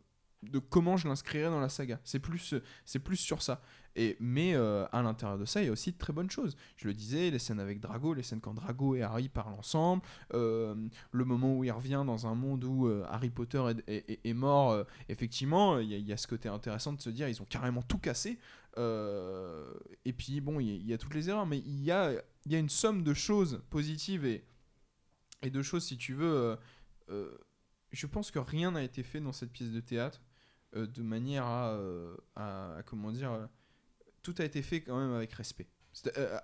de 0.50 0.58
comment 0.58 0.96
je 0.96 1.08
l'inscrirais 1.08 1.50
dans 1.50 1.60
la 1.60 1.68
saga. 1.68 2.00
C'est 2.04 2.20
plus, 2.20 2.54
c'est 2.84 2.98
plus 2.98 3.16
sur 3.16 3.42
ça. 3.42 3.60
Et, 3.96 4.16
mais 4.18 4.54
euh, 4.54 4.86
à 4.90 5.02
l'intérieur 5.02 5.38
de 5.38 5.44
ça, 5.44 5.62
il 5.62 5.66
y 5.66 5.68
a 5.68 5.72
aussi 5.72 5.92
de 5.92 5.98
très 5.98 6.12
bonnes 6.12 6.30
choses. 6.30 6.56
Je 6.76 6.88
le 6.88 6.94
disais, 6.94 7.30
les 7.30 7.38
scènes 7.38 7.60
avec 7.60 7.80
Drago, 7.80 8.12
les 8.12 8.24
scènes 8.24 8.40
quand 8.40 8.54
Drago 8.54 8.96
et 8.96 9.02
Harry 9.02 9.28
parlent 9.28 9.54
ensemble, 9.54 10.02
euh, 10.32 10.74
le 11.12 11.24
moment 11.24 11.56
où 11.56 11.62
il 11.64 11.70
revient 11.70 12.02
dans 12.04 12.26
un 12.26 12.34
monde 12.34 12.64
où 12.64 12.88
euh, 12.88 13.04
Harry 13.08 13.30
Potter 13.30 13.62
est, 13.86 14.20
est- 14.24 14.34
mort, 14.34 14.72
euh, 14.72 14.84
effectivement, 15.08 15.78
il 15.78 15.92
y, 15.92 16.12
a- 16.12 16.16
ce 16.16 16.26
côté 16.26 16.48
intéressant 16.48 16.92
de 16.92 17.00
se 17.00 17.10
dire, 17.10 17.28
ils 17.28 17.40
ont 17.40 17.46
carrément 17.46 17.82
tout 17.82 17.98
cassé. 17.98 18.38
Euh, 18.78 19.72
et 20.04 20.12
puis, 20.12 20.40
bon, 20.40 20.58
il 20.58 20.84
y, 20.84 20.92
a- 20.92 20.98
toutes 20.98 21.14
les 21.14 21.30
erreurs, 21.30 21.46
mais 21.46 21.58
il 21.58 21.82
y 21.84 21.92
a, 21.92 22.12
y 22.46 22.56
a 22.56 22.58
une 22.58 22.68
somme 22.68 23.04
de 23.04 23.14
choses 23.14 23.62
positives 23.70 24.24
et, 24.24 24.44
et 25.42 25.50
de 25.50 25.62
choses, 25.62 25.84
si 25.84 25.96
tu 25.96 26.14
veux... 26.14 26.34
euh, 26.34 26.56
euh, 27.10 27.38
je 27.92 28.08
pense 28.08 28.32
que 28.32 28.40
rien 28.40 28.72
n'a 28.72 28.82
été 28.82 29.04
fait 29.04 29.20
dans 29.20 29.30
cette 29.32 29.52
pièce 29.52 29.70
de 29.70 29.78
théâtre 29.78 30.20
euh, 30.76 30.86
de 30.86 31.02
manière 31.02 31.44
à, 31.46 31.70
euh, 31.72 32.16
à- 32.36 32.76
à- 32.78 32.82
comment 32.82 33.10
dire 33.12 33.32
euh, 33.32 33.46
tout 34.22 34.34
a 34.38 34.44
été 34.44 34.62
fait 34.62 34.80
quand 34.82 34.98
même 34.98 35.12
avec 35.14 35.32
respect 35.32 35.68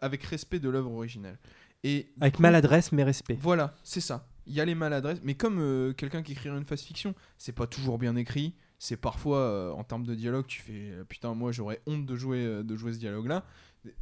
avec 0.00 0.22
respect 0.24 0.60
de 0.60 0.68
l'œuvre 0.68 0.92
originale 0.92 1.38
et 1.82 2.12
Avec 2.20 2.36
coup, 2.36 2.42
maladresse, 2.42 2.92
mais 2.92 3.02
respect. 3.02 3.36
voilà 3.40 3.74
c'est 3.82 4.00
ça 4.00 4.28
il 4.46 4.54
y 4.54 4.60
a 4.60 4.64
les 4.64 4.74
maladresses 4.74 5.20
mais 5.24 5.34
comme 5.34 5.92
quelqu'un 5.96 6.22
qui 6.22 6.32
écrirait 6.32 6.56
une 6.56 6.64
fast 6.64 6.84
fiction 6.84 7.14
c'est 7.38 7.52
pas 7.52 7.66
toujours 7.66 7.98
bien 7.98 8.14
écrit 8.16 8.54
c'est 8.78 8.96
parfois 8.96 9.38
euh, 9.38 9.70
en 9.72 9.82
termes 9.84 10.04
de 10.06 10.14
dialogue 10.14 10.46
tu 10.46 10.60
fais 10.62 10.92
putain 11.08 11.34
moi 11.34 11.50
j'aurais 11.52 11.80
honte 11.86 12.06
de 12.06 12.14
jouer 12.16 12.44
euh, 12.44 12.62
de 12.62 12.76
jouer 12.76 12.92
ce 12.92 12.98
dialogue 12.98 13.26
là 13.26 13.44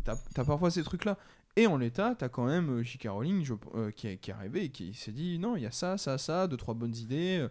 t'as 0.05 0.17
as 0.37 0.45
parfois 0.45 0.71
ces 0.71 0.83
trucs 0.83 1.05
là 1.05 1.17
et 1.57 1.67
en 1.67 1.77
l'état, 1.77 2.15
t'as 2.15 2.29
quand 2.29 2.47
même 2.47 2.71
euh, 2.71 2.83
J.K. 2.85 3.09
Rowling 3.09 3.43
je- 3.45 3.55
euh, 3.75 3.91
qui, 3.91 4.07
est, 4.07 4.19
qui 4.19 4.31
est 4.31 4.35
arrivé 4.35 4.65
et 4.67 4.69
qui 4.71 4.95
s'est 4.95 5.11
dit 5.11 5.41
non, 5.41 5.57
il 5.57 5.63
y 5.65 5.67
a 5.67 5.73
ça, 5.73 5.99
ça, 5.99 6.17
ça, 6.17 6.47
deux, 6.47 6.57
trois 6.57 6.75
bonnes 6.75 6.95
idées. 6.95 7.45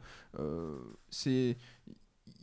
c'est 1.09 1.57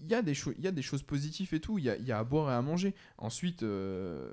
il 0.01 0.11
y, 0.11 0.14
a 0.14 0.22
des 0.22 0.34
y 0.59 0.66
a 0.66 0.70
des 0.70 0.82
choses 0.82 1.03
positives 1.03 1.55
et 1.55 1.61
tout, 1.61 1.78
il 1.78 1.84
y 1.84 2.12
a, 2.12 2.18
à 2.18 2.24
boire 2.24 2.51
et 2.51 2.55
à 2.55 2.62
manger. 2.62 2.95
Ensuite, 3.18 3.62
euh, 3.62 4.28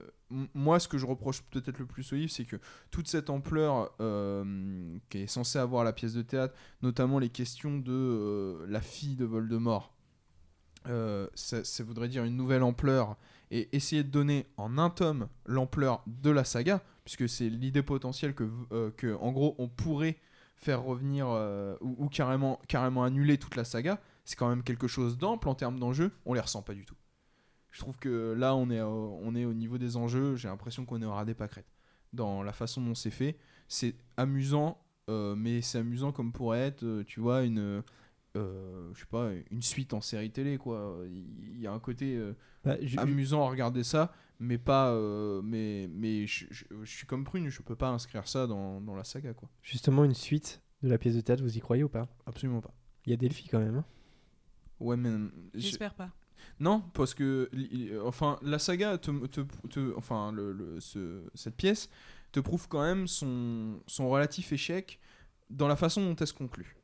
moi, 0.54 0.80
ce 0.80 0.88
que 0.88 0.98
je 0.98 1.06
reproche 1.06 1.42
peut-être 1.44 1.80
le 1.80 1.86
plus 1.86 2.12
au 2.14 2.16
livre, 2.16 2.32
c'est 2.32 2.46
que 2.46 2.58
toute 2.90 3.08
cette 3.08 3.30
ampleur 3.30 3.94
euh, 4.00 4.98
qui 5.10 5.20
est 5.20 5.28
censée 5.28 5.60
avoir 5.60 5.84
la 5.84 5.94
pièce 5.94 6.14
de 6.14 6.22
théâtre, 6.22 6.56
notamment 6.82 7.20
les 7.20 7.30
questions 7.30 7.78
de 7.78 7.92
euh, 7.92 8.66
la 8.68 8.82
fille 8.82 9.16
de 9.16 9.26
Voldemort, 9.26 9.94
ça, 11.36 11.84
voudrait 11.84 12.10
dire 12.10 12.24
une 12.24 12.36
nouvelle 12.36 12.64
ampleur 12.64 13.16
et 13.52 13.70
essayer 13.76 14.04
de 14.04 14.10
donner 14.10 14.48
en 14.58 14.78
un 14.78 14.90
tome 14.90 15.28
l'ampleur 15.46 16.04
de 16.08 16.32
la 16.32 16.44
saga, 16.44 16.82
puisque 17.04 17.30
c'est 17.30 17.50
l'idée 17.50 17.84
potentielle 17.84 18.34
que, 18.34 18.50
que, 18.98 19.16
en 19.16 19.32
gros, 19.32 19.56
on 19.60 19.68
pourrait 19.68 20.18
faire 20.56 20.82
revenir 20.82 21.28
ou, 21.82 21.96
ou 22.06 22.10
carrément, 22.10 22.60
carrément 22.68 23.04
annuler 23.04 23.38
toute 23.38 23.56
la 23.56 23.64
saga, 23.64 24.00
c'est 24.32 24.38
quand 24.38 24.50
même 24.50 24.64
quelque 24.64 24.88
chose 24.88 25.18
d'ample 25.18 25.48
en 25.50 25.56
termes 25.56 25.78
d'enjeux, 25.80 26.12
on 26.26 26.34
les 26.34 26.40
ressent 26.40 26.62
pas 26.62 26.74
du 26.74 26.86
tout. 26.86 26.96
Je 27.72 27.80
trouve 27.80 27.98
que 27.98 28.34
là, 28.38 28.56
on 28.56 28.70
est, 28.70 28.82
au- 28.82 29.20
on 29.22 29.36
est 29.36 29.46
au 29.46 29.54
niveau 29.54 29.78
des 29.78 29.96
enjeux, 29.98 30.36
j'ai 30.36 30.48
l'impression 30.48 30.86
qu'on 30.86 31.02
est 31.02 31.06
au 31.06 31.12
ras 31.14 31.26
des 31.26 31.34
pâquerettes. 31.34 31.72
Dans 32.14 32.44
la 32.44 32.52
façon 32.54 32.82
dont 32.82 32.96
c'est 32.96 33.12
fait, 33.12 33.38
c'est 33.68 33.96
amusant, 34.18 34.78
euh, 35.10 35.36
mais 35.36 35.62
c'est 35.62 35.78
amusant 35.80 36.12
comme 36.12 36.32
pourrait 36.34 36.60
être, 36.60 36.84
euh, 36.84 37.04
tu 37.06 37.20
vois, 37.22 37.44
une, 37.44 37.82
euh, 38.38 38.90
je 38.94 39.00
sais 39.00 39.06
pas, 39.06 39.32
une 39.52 39.62
suite 39.62 39.94
en 39.94 40.02
série 40.02 40.32
télé, 40.32 40.58
quoi. 40.58 41.02
Il 41.10 41.60
y 41.60 41.68
a 41.68 41.72
un 41.72 41.80
côté 41.80 42.16
euh, 42.18 42.34
Bah, 42.64 42.76
amusant 42.98 43.46
à 43.46 43.50
regarder 43.50 43.84
ça, 43.84 44.14
mais 44.40 44.58
pas, 44.58 44.92
euh, 44.92 45.42
mais, 45.42 45.88
mais 45.94 46.28
je, 46.28 46.46
je- 46.50 46.66
je 46.84 46.90
suis 46.92 47.06
comme 47.08 47.24
Prune, 47.24 47.50
je 47.50 47.62
peux 47.62 47.76
pas 47.76 47.90
inscrire 47.90 48.28
ça 48.28 48.48
dans, 48.48 48.82
dans 48.82 48.96
la 48.96 49.04
saga, 49.04 49.34
quoi. 49.34 49.50
Justement, 49.62 50.04
une 50.04 50.14
suite 50.14 50.62
de 50.84 50.90
la 50.90 50.98
pièce 50.98 51.16
de 51.16 51.22
théâtre, 51.22 51.44
vous 51.44 51.58
y 51.58 51.60
croyez 51.62 51.84
ou 51.84 51.90
pas? 51.90 52.08
Absolument 52.26 52.60
pas. 52.62 52.74
Il 53.06 53.12
y 53.12 53.14
a 53.14 53.18
Delphi 53.18 53.48
quand 53.48 53.60
même. 53.60 53.78
hein? 53.78 53.86
Ouais, 54.82 54.98
mais 54.98 55.10
je- 55.54 55.60
J'espère 55.60 55.94
pas. 55.94 56.10
Non, 56.60 56.82
parce 56.94 57.14
que 57.14 57.50
euh, 57.54 58.02
enfin 58.06 58.40
la 58.42 58.58
saga 58.60 58.98
te, 58.98 59.12
te- 59.28 59.42
te- 59.70 59.94
enfin 59.96 60.32
le, 60.32 60.52
le- 60.54 60.80
ce- 60.80 61.24
cette 61.36 61.56
pièce 61.56 61.90
te 62.32 62.40
prouve 62.40 62.68
quand 62.68 62.82
même 62.82 63.08
son, 63.08 63.80
son 63.88 64.10
relatif 64.10 64.52
échec 64.52 65.00
dans 65.50 65.68
la 65.68 65.76
façon 65.76 66.02
dont 66.04 66.16
elle 66.16 66.28
se 66.28 66.34
conclut. 66.34 66.76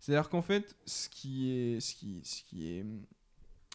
C'est-à-dire 0.00 0.28
qu'en 0.28 0.42
fait, 0.42 0.76
ce 0.86 1.08
qui 1.08 1.50
est 1.50 1.80
ce 1.80 1.94
qui 1.94 2.20
ce 2.24 2.42
qui 2.42 2.68
est 2.68 2.84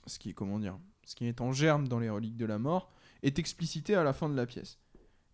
ce 0.05 0.19
qui 0.19 0.29
est 0.29 0.33
comment 0.33 0.59
dire, 0.59 0.77
ce 1.05 1.15
qui 1.15 1.25
est 1.25 1.41
en 1.41 1.51
germe 1.53 1.87
dans 1.87 1.99
les 1.99 2.09
reliques 2.09 2.37
de 2.37 2.45
la 2.45 2.59
mort 2.59 2.91
est 3.23 3.39
explicité 3.39 3.95
à 3.95 4.03
la 4.03 4.13
fin 4.13 4.29
de 4.29 4.35
la 4.35 4.45
pièce. 4.45 4.79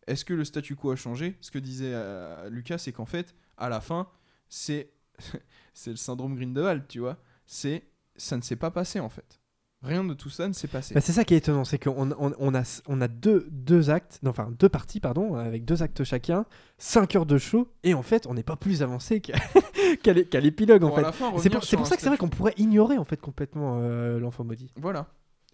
Est-ce 0.07 0.23
que 0.25 0.33
le 0.33 0.45
statu 0.45 0.75
quo 0.75 0.91
a 0.91 0.95
changé? 0.95 1.35
Ce 1.41 1.49
que 1.51 1.57
disait 1.59 1.91
euh, 1.93 2.49
Lucas, 2.49 2.77
c'est 2.77 2.91
qu'en 2.93 3.05
fait, 3.05 3.35
à 3.57 3.69
la 3.69 3.81
fin, 3.81 4.07
c'est 4.47 4.91
c'est 5.73 5.89
le 5.91 5.95
syndrome 5.97 6.35
Grindelwald, 6.35 6.87
tu 6.87 6.99
vois. 6.99 7.17
C'est 7.47 7.83
ça 8.17 8.37
ne 8.37 8.41
s'est 8.41 8.55
pas 8.55 8.71
passé 8.71 8.99
en 8.99 9.09
fait 9.09 9.39
Rien 9.83 10.03
de 10.03 10.15
tout 10.15 10.31
ça 10.31 10.47
ne 10.47 10.53
s'est 10.53 10.67
passé. 10.67 10.95
Bah, 10.95 11.01
c'est 11.01 11.11
ça 11.11 11.23
qui 11.23 11.35
est 11.35 11.37
étonnant, 11.37 11.63
c'est 11.63 11.77
qu'on 11.77 12.11
on, 12.11 12.33
on 12.39 12.55
a, 12.55 12.81
on 12.87 13.01
a 13.01 13.07
deux, 13.07 13.47
deux 13.51 13.91
actes, 13.91 14.19
non, 14.23 14.31
enfin 14.31 14.51
deux 14.57 14.69
parties, 14.69 14.99
pardon, 14.99 15.35
avec 15.35 15.63
deux 15.63 15.83
actes 15.83 16.03
chacun, 16.03 16.45
5 16.79 17.15
heures 17.15 17.25
de 17.27 17.37
show, 17.37 17.69
et 17.83 17.93
en 17.93 18.01
fait, 18.01 18.25
on 18.25 18.33
n'est 18.33 18.41
pas 18.41 18.55
plus 18.55 18.81
avancé 18.81 19.21
qu'à 19.21 19.35
qu'à 20.03 20.13
l'é- 20.13 20.25
qu'à 20.25 20.39
l'épilogue, 20.39 20.83
en 20.83 20.95
fait. 20.95 21.05
C'est 21.39 21.49
pour, 21.51 21.63
ça 21.85 21.95
que 21.97 22.01
c'est 22.01 22.07
vrai 22.07 22.17
qu'on 22.17 22.29
pourrait 22.29 22.55
ignorer, 22.57 22.97
en 22.97 23.03
fait, 23.03 23.17
complètement 23.21 23.77
euh, 23.81 24.17
l'enfant 24.17 24.43
maudit. 24.43 24.71
Voilà. 24.75 25.07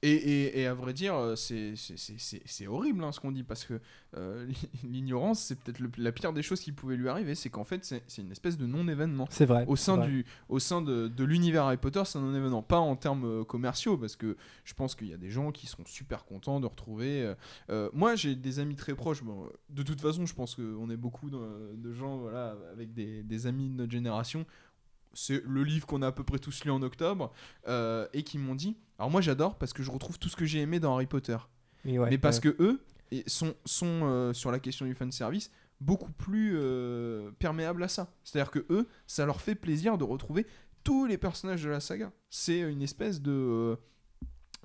Et, 0.04 0.12
et, 0.14 0.62
et 0.62 0.66
à 0.66 0.74
vrai 0.74 0.94
dire, 0.94 1.14
euh, 1.16 1.36
c'est- 1.36 1.76
horrible 2.68 3.04
hein, 3.04 3.12
ce 3.12 3.20
qu'on 3.20 3.32
dit 3.32 3.44
parce 3.44 3.66
que 3.66 3.80
euh, 4.18 4.48
l'ignorance, 4.84 5.42
c'est 5.44 5.60
peut-être 5.60 5.80
la 5.98 6.12
pire 6.12 6.34
des 6.34 6.42
choses 6.42 6.60
qui 6.62 6.72
pouvait 6.72 6.96
lui 6.96 7.08
arriver. 7.08 7.36
C'est 7.36 7.50
qu'en 7.50 7.64
fait, 7.64 7.86
c'est 7.86 8.22
une 8.22 8.32
espèce 8.32 8.58
de 8.58 8.66
non-événement. 8.66 9.28
C'est 9.30 9.46
vrai. 9.46 9.64
Au 9.68 9.76
sein, 9.76 9.98
vrai. 9.98 10.08
du, 10.08 10.26
au 10.50 10.58
sein 10.58 10.82
de, 10.82 11.08
de 11.08 11.24
l'univers 11.24 11.66
Harry 11.66 11.78
Potter, 11.78 12.02
c'est 12.06 12.18
un 12.18 12.22
non-événement. 12.22 12.64
Pas 12.64 12.80
en 12.80 12.96
termes 12.96 13.26
euh, 13.26 13.44
commerciaux, 13.44 13.96
parce 13.98 14.16
que 14.16 14.38
je 14.64 14.74
pense 14.74 14.96
qu'il 14.96 15.08
y 15.08 15.14
a 15.14 15.18
des 15.18 15.30
gens 15.30 15.52
qui 15.52 15.68
seront 15.68 15.86
super 15.86 16.26
contents 16.26 16.60
de 16.60 16.66
retrouver. 16.66 17.34
euh, 17.70 17.90
moi, 17.94 18.16
j'ai 18.16 18.36
des 18.36 18.58
amis 18.60 18.76
très 18.76 18.96
proches. 18.96 19.24
Bon, 19.24 19.48
de 19.70 19.84
toute 19.84 20.02
façon, 20.02 20.26
je 20.26 20.34
pense 20.34 20.56
qu'on 20.56 20.90
est 20.90 20.98
beaucoup 20.98 21.30
de, 21.30 21.76
de 21.76 21.94
gens 21.94 22.18
voilà, 22.18 22.56
avec 22.72 22.94
des, 22.94 23.22
des 23.22 23.46
amis 23.48 23.70
de 23.70 23.76
notre 23.76 23.92
génération. 23.92 24.46
C'est 25.14 25.44
le 25.46 25.64
livre 25.64 25.86
qu'on 25.88 26.02
a 26.02 26.08
à 26.08 26.12
peu 26.12 26.24
près 26.24 26.40
tous 26.40 26.64
lu 26.64 26.72
en 26.72 26.82
octobre. 26.82 27.32
euh, 27.68 28.08
et 28.14 28.24
qui 28.24 28.38
m'ont 28.38 28.56
dit 28.56 28.78
Alors, 28.98 29.10
moi, 29.12 29.22
j'adore 29.22 29.58
parce 29.58 29.74
que 29.74 29.84
je 29.84 29.92
retrouve 29.92 30.18
tout 30.20 30.30
ce 30.30 30.36
que 30.36 30.46
j'ai 30.46 30.60
aimé 30.60 30.80
dans 30.80 30.94
Harry 30.94 31.08
Potter. 31.08 31.38
Ouais, 31.86 32.10
mais 32.10 32.18
parce 32.18 32.38
ouais. 32.38 32.54
que 32.54 32.64
eux 32.64 32.82
sont, 33.28 33.56
sont 33.66 34.02
euh, 34.04 34.34
sur 34.34 34.52
la 34.52 34.60
question 34.60 34.86
du 34.86 34.94
fan 34.96 35.12
service 35.12 35.52
beaucoup 35.80 36.12
plus 36.12 36.54
euh, 36.56 37.32
perméables 37.40 37.82
à 37.84 37.88
ça. 37.88 38.14
C'est-à-dire 38.24 38.52
que 38.52 38.66
eux, 38.70 38.88
ça 39.08 39.26
leur 39.26 39.42
fait 39.42 39.56
plaisir 39.56 39.98
de 39.98 40.04
retrouver 40.04 40.46
tous 40.84 41.06
les 41.08 41.18
personnages 41.18 41.64
de 41.64 41.70
la 41.70 41.80
saga. 41.80 42.12
C'est 42.30 42.60
une 42.60 42.82
espèce 42.82 43.22
de 43.22 43.78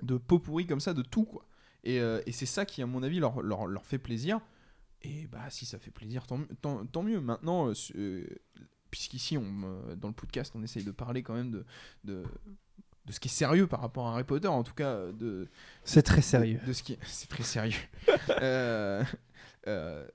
de 0.03 0.17
pot 0.17 0.37
pourri 0.37 0.67
comme 0.67 0.79
ça 0.79 0.93
de 0.93 1.01
tout 1.01 1.25
quoi. 1.25 1.47
Et, 1.83 1.97
et 1.97 2.31
c'est 2.31 2.45
ça 2.45 2.65
qui 2.65 2.81
à 2.83 2.85
mon 2.85 3.01
avis 3.01 3.19
leur, 3.19 3.41
leur, 3.41 3.65
leur 3.65 3.85
fait 3.85 3.97
plaisir. 3.97 4.39
Et 5.01 5.25
bah 5.27 5.49
si 5.49 5.65
ça 5.65 5.79
fait 5.79 5.91
plaisir, 5.91 6.27
tant, 6.27 6.37
mieux- 6.37 6.47
tant, 6.61 6.85
tant 6.85 7.01
mieux. 7.03 7.19
Maintenant, 7.21 7.71
euh, 7.95 8.25
puisqu'ici 8.89 9.37
on, 9.37 9.95
dans 9.95 10.07
le 10.07 10.13
podcast 10.13 10.53
on 10.55 10.63
essaye 10.63 10.83
de 10.83 10.91
parler 10.91 11.23
quand 11.23 11.33
même 11.33 11.51
de, 11.51 11.65
de 12.03 12.23
de 13.05 13.11
ce 13.13 13.21
qui 13.21 13.29
est 13.29 13.31
sérieux 13.31 13.67
par 13.67 13.79
rapport 13.79 14.07
à 14.09 14.11
Harry 14.15 14.25
Potter, 14.25 14.49
en 14.49 14.63
tout 14.63 14.73
cas 14.73 15.05
de, 15.13 15.47
C'est 15.85 16.01
très 16.01 16.21
sérieux. 16.21 16.59
de 16.67 16.73
ce 16.73 16.83
qui 16.83 16.91
est- 16.93 16.99
c'est 17.05 17.29
très 17.29 17.43
sérieux. 17.43 17.79
Euh, 18.41 19.01
euh, 19.67 20.05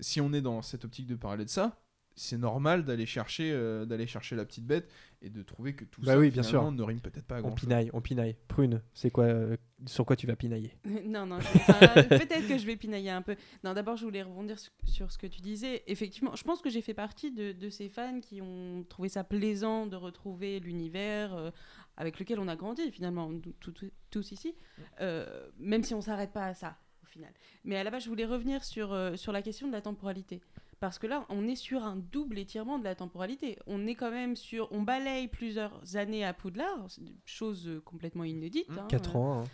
si 0.00 0.20
on 0.20 0.32
est 0.34 0.42
dans 0.42 0.60
cette 0.62 0.84
optique 0.84 1.06
de 1.06 1.14
parler 1.14 1.44
de 1.46 1.50
ça, 1.50 1.78
c'est 2.14 2.36
normal 2.38 2.84
d'aller 2.84 3.06
chercher, 3.06 3.50
euh, 3.52 3.84
d'aller 3.86 4.06
chercher 4.06 4.36
la 4.36 4.44
petite 4.44 4.66
bête 4.66 4.90
et 5.22 5.30
de 5.30 5.42
trouver 5.42 5.74
que 5.74 5.84
tout 5.84 6.00
Bah 6.02 6.12
ça 6.12 6.18
oui, 6.18 6.30
bien 6.30 6.42
finalement, 6.42 6.68
sûr. 6.70 6.72
ne 6.72 6.82
rime 6.82 7.00
peut-être 7.00 7.24
pas 7.26 7.36
à 7.36 7.38
On 7.38 7.42
grand 7.42 7.56
chose. 7.56 7.60
pinaille, 7.68 7.90
on 7.92 8.00
pinaille. 8.00 8.36
Prune, 8.48 8.82
c'est 8.92 9.10
quoi, 9.10 9.24
euh, 9.24 9.56
sur 9.86 10.04
quoi 10.04 10.16
tu 10.16 10.26
vas 10.26 10.36
pinailler 10.36 10.72
non, 11.06 11.26
non, 11.26 11.36
enfin, 11.36 11.72
peut-être 12.08 12.46
que 12.48 12.58
je 12.58 12.66
vais 12.66 12.76
pinailler 12.76 13.10
un 13.10 13.22
peu. 13.22 13.36
Non, 13.64 13.72
d'abord, 13.74 13.96
je 13.96 14.04
voulais 14.04 14.22
rebondir 14.22 14.56
sur, 14.84 15.10
ce 15.10 15.18
que 15.18 15.26
tu 15.26 15.40
disais. 15.40 15.82
Effectivement, 15.86 16.34
je 16.36 16.42
pense 16.44 16.60
que 16.60 16.70
j'ai 16.70 16.82
fait 16.82 16.94
partie 16.94 17.30
de, 17.32 17.52
de 17.52 17.70
ces 17.70 17.88
fans 17.88 18.20
qui 18.20 18.40
ont 18.42 18.84
trouvé 18.88 19.08
ça 19.08 19.24
plaisant 19.24 19.86
de 19.86 19.96
retrouver 19.96 20.60
l'univers 20.60 21.34
euh, 21.34 21.50
avec 21.96 22.18
lequel 22.18 22.38
on 22.40 22.48
a 22.48 22.56
grandi, 22.56 22.90
finalement, 22.90 23.28
nous- 23.28 23.40
tout- 23.60 23.72
tout- 23.72 23.90
tous 24.10 24.32
ici, 24.32 24.54
euh, 25.00 25.48
même 25.58 25.82
si 25.82 25.94
on 25.94 26.00
s'arrête 26.00 26.32
pas 26.32 26.46
à 26.46 26.54
ça, 26.54 26.76
au 27.02 27.06
final. 27.06 27.32
Mais 27.64 27.76
à 27.76 27.84
la 27.84 27.90
base, 27.90 28.04
je 28.04 28.08
voulais 28.08 28.24
revenir 28.26 28.64
sur, 28.64 28.92
euh, 28.92 29.16
sur 29.16 29.32
la 29.32 29.42
question 29.42 29.66
de 29.68 29.72
la 29.72 29.80
temporalité. 29.82 30.40
Parce 30.82 30.98
que 30.98 31.06
là, 31.06 31.24
on 31.28 31.46
est 31.46 31.54
sur 31.54 31.84
un 31.84 31.94
double 31.94 32.40
étirement 32.40 32.76
de 32.76 32.82
la 32.82 32.96
temporalité. 32.96 33.56
On 33.68 33.86
est 33.86 33.94
quand 33.94 34.10
même 34.10 34.34
sur. 34.34 34.66
On 34.72 34.82
balaye 34.82 35.28
plusieurs 35.28 35.94
années 35.94 36.24
à 36.24 36.34
Poudlard, 36.34 36.88
chose 37.24 37.68
euh, 37.68 37.80
complètement 37.80 38.24
inédite. 38.24 38.68
Mmh. 38.68 38.78
hein, 38.80 38.86
4 38.88 39.14
euh, 39.14 39.18
ans. 39.20 39.40
hein. 39.42 39.44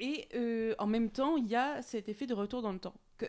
et 0.00 0.28
euh, 0.34 0.74
en 0.78 0.86
même 0.86 1.08
temps, 1.08 1.38
il 1.38 1.46
y 1.46 1.56
a 1.56 1.80
cet 1.80 2.10
effet 2.10 2.26
de 2.26 2.34
retour 2.34 2.60
dans 2.60 2.72
le 2.72 2.78
temps. 2.78 2.92
Que- 3.16 3.24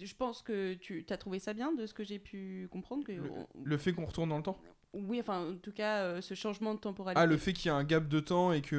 je 0.00 0.14
pense 0.14 0.40
que 0.40 0.74
tu 0.74 1.04
as 1.10 1.16
trouvé 1.16 1.40
ça 1.40 1.52
bien 1.52 1.72
de 1.72 1.84
ce 1.84 1.94
que 1.94 2.04
j'ai 2.04 2.20
pu 2.20 2.68
comprendre. 2.70 3.02
Que 3.02 3.10
Le, 3.10 3.28
on- 3.28 3.46
le 3.64 3.76
fait 3.76 3.92
qu'on 3.92 4.06
retourne 4.06 4.28
dans 4.28 4.36
le 4.36 4.44
temps? 4.44 4.60
Oui, 5.08 5.18
enfin, 5.20 5.50
en 5.52 5.56
tout 5.56 5.72
cas, 5.72 5.98
euh, 6.02 6.20
ce 6.20 6.34
changement 6.34 6.74
de 6.74 6.78
temporalité. 6.78 7.20
Ah, 7.20 7.26
le 7.26 7.36
fait 7.36 7.52
qu'il 7.52 7.66
y 7.66 7.68
a 7.70 7.74
un 7.74 7.84
gap 7.84 8.06
de 8.08 8.20
temps 8.20 8.52
et 8.52 8.62
qu'on 8.62 8.76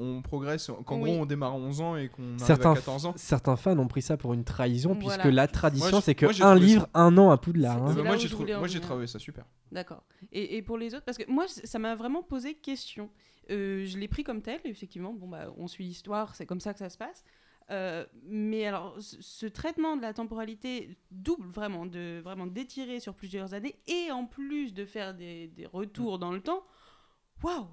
on 0.00 0.22
progresse, 0.22 0.70
qu'en 0.84 1.00
Oui. 1.00 1.10
gros 1.12 1.22
on 1.22 1.26
démarre 1.26 1.52
à 1.52 1.56
11 1.56 1.80
ans 1.80 1.96
et 1.96 2.08
qu'on 2.08 2.22
arrive 2.34 2.44
Certains, 2.46 2.72
à 2.72 2.74
14 2.76 3.06
ans. 3.06 3.14
certains 3.16 3.56
fans 3.56 3.78
ont 3.78 3.88
pris 3.88 4.02
ça 4.02 4.16
pour 4.16 4.32
une 4.34 4.44
trahison, 4.44 4.94
Voilà. 5.00 5.18
puisque 5.22 5.34
la 5.34 5.48
tradition, 5.48 6.00
c'est 6.00 6.14
que 6.14 6.26
moi, 6.26 6.34
un 6.42 6.54
livre, 6.54 6.82
ça- 6.94 7.00
un 7.00 7.18
an 7.18 7.30
à 7.30 7.36
Poudlard. 7.36 7.82
Hein. 7.82 7.94
Là 7.96 8.02
moi 8.02 8.16
j'ai 8.16 8.28
trouvé- 8.28 8.56
moi, 8.56 8.68
j'ai 8.68 8.80
trouvé 8.80 9.06
ça 9.06 9.18
super. 9.18 9.44
D'accord. 9.72 10.02
Et, 10.32 10.56
et 10.56 10.62
pour 10.62 10.78
les 10.78 10.94
autres, 10.94 11.04
parce 11.04 11.18
que 11.18 11.28
moi, 11.30 11.46
ça 11.48 11.78
m'a 11.78 11.94
vraiment 11.96 12.22
posé 12.22 12.54
question. 12.54 13.10
Euh, 13.50 13.84
je 13.86 13.98
l'ai 13.98 14.08
pris 14.08 14.24
comme 14.24 14.42
tel, 14.42 14.60
effectivement. 14.64 15.12
Bon, 15.12 15.28
bah, 15.28 15.46
on 15.56 15.68
suit 15.68 15.84
l'histoire, 15.84 16.34
c'est 16.34 16.46
comme 16.46 16.60
ça 16.60 16.72
que 16.72 16.78
ça 16.78 16.88
se 16.88 16.98
passe. 16.98 17.24
Euh, 17.70 18.04
mais 18.24 18.64
alors, 18.66 18.94
ce, 19.00 19.16
ce 19.20 19.46
traitement 19.46 19.96
de 19.96 20.02
la 20.02 20.12
temporalité 20.14 20.96
double, 21.10 21.48
vraiment, 21.48 21.84
de 21.86 22.20
vraiment 22.22 22.46
d'étirer 22.46 23.00
sur 23.00 23.14
plusieurs 23.14 23.54
années, 23.54 23.74
et 23.88 24.12
en 24.12 24.24
plus 24.26 24.72
de 24.72 24.84
faire 24.84 25.14
des, 25.14 25.48
des 25.48 25.66
retours 25.66 26.18
dans 26.18 26.30
le 26.32 26.40
temps, 26.40 26.62
waouh 27.42 27.66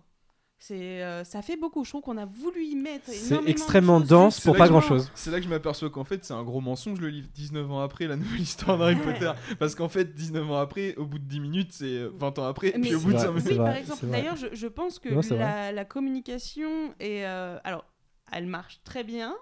c'est, 0.59 1.03
euh, 1.03 1.25
ça 1.25 1.41
fait 1.41 1.57
beaucoup. 1.57 1.83
Je 1.83 1.89
trouve 1.89 2.03
qu'on 2.03 2.15
a 2.17 2.25
voulu 2.25 2.63
y 2.63 2.75
mettre. 2.77 3.07
C'est 3.09 3.37
de 3.43 3.47
extrêmement 3.49 3.99
dense 3.99 4.39
pour 4.39 4.55
pas 4.55 4.69
grand 4.69 4.79
chose. 4.79 5.11
C'est 5.13 5.29
là 5.29 5.39
que 5.39 5.43
je 5.43 5.49
m'aperçois 5.49 5.89
qu'en 5.89 6.05
fait 6.05 6.23
c'est 6.23 6.33
un 6.33 6.43
gros 6.43 6.61
mensonge 6.61 7.01
le 7.01 7.09
livre 7.09 7.27
19 7.33 7.69
ans 7.69 7.81
après 7.81 8.07
la 8.07 8.15
nouvelle 8.15 8.39
histoire 8.39 8.77
d'Harry 8.77 8.95
Ouais. 8.95 9.01
Potter. 9.13 9.31
Parce 9.59 9.75
qu'en 9.75 9.89
fait 9.89 10.13
19 10.15 10.49
ans 10.49 10.59
après, 10.59 10.95
au 10.95 11.05
bout 11.05 11.19
de 11.19 11.25
10 11.25 11.41
minutes 11.41 11.73
c'est 11.73 11.97
euh, 11.97 12.11
20 12.15 12.39
ans 12.39 12.45
après, 12.45 12.71
Mais 12.77 12.87
puis 12.87 12.95
au 12.95 12.99
bout 13.01 13.11
de 13.11 13.17
vrai, 13.17 13.25
5 13.25 13.29
minutes. 13.31 13.43
c'est 13.45 13.51
Oui, 13.51 13.57
par 13.57 13.75
exemple. 13.75 14.05
D'ailleurs, 14.07 14.37
je, 14.37 14.47
je 14.53 14.67
pense 14.67 14.99
que 14.99 15.09
Non, 15.09 15.37
la, 15.37 15.73
la 15.73 15.83
communication 15.85 16.95
est. 17.01 17.25
euh, 17.25 17.57
alors, 17.65 17.83
elle 18.31 18.47
marche 18.47 18.79
très 18.85 19.03
bien, 19.03 19.35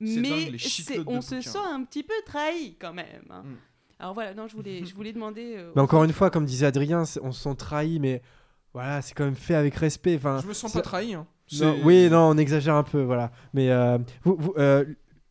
Dingue, 0.00 0.52
mais 0.52 0.98
on 1.06 1.20
se 1.20 1.40
sent 1.40 1.58
un 1.58 1.84
petit 1.84 2.02
peu 2.02 2.14
trahi 2.24 2.76
quand 2.80 2.92
même. 2.92 3.24
hein. 3.30 3.42
Mm. 3.44 3.56
Alors 3.98 4.14
voilà, 4.14 4.32
non, 4.32 4.48
je 4.48 4.56
voulais, 4.56 4.82
je 4.84 4.94
voulais 4.94 5.12
demander. 5.12 5.56
euh, 5.58 5.72
Mais 5.76 5.82
encore 5.82 6.04
une 6.04 6.12
fois, 6.12 6.30
comme 6.30 6.46
disait 6.46 6.64
Adrien, 6.66 7.02
on 7.22 7.32
se 7.32 7.42
sent 7.42 7.54
trahi, 7.56 7.98
mais 8.00 8.22
voilà, 8.72 9.02
c'est 9.02 9.12
quand 9.14 9.24
même 9.26 9.34
fait 9.34 9.54
avec 9.54 9.74
respect. 9.74 10.16
Enfin, 10.16 10.38
Je 10.42 10.46
me 10.48 10.54
sens 10.54 10.72
pas 10.72 10.80
trahi. 10.80 11.12
Hein. 11.12 11.26
non, 11.60 11.76
oui, 11.84 12.08
non, 12.08 12.30
on 12.30 12.38
exagère 12.38 12.76
un 12.76 12.82
peu, 12.82 13.02
voilà. 13.02 13.30
Mais 13.52 13.70
euh, 13.70 13.98
vous, 14.24 14.36
vous, 14.38 14.54
euh, 14.56 14.84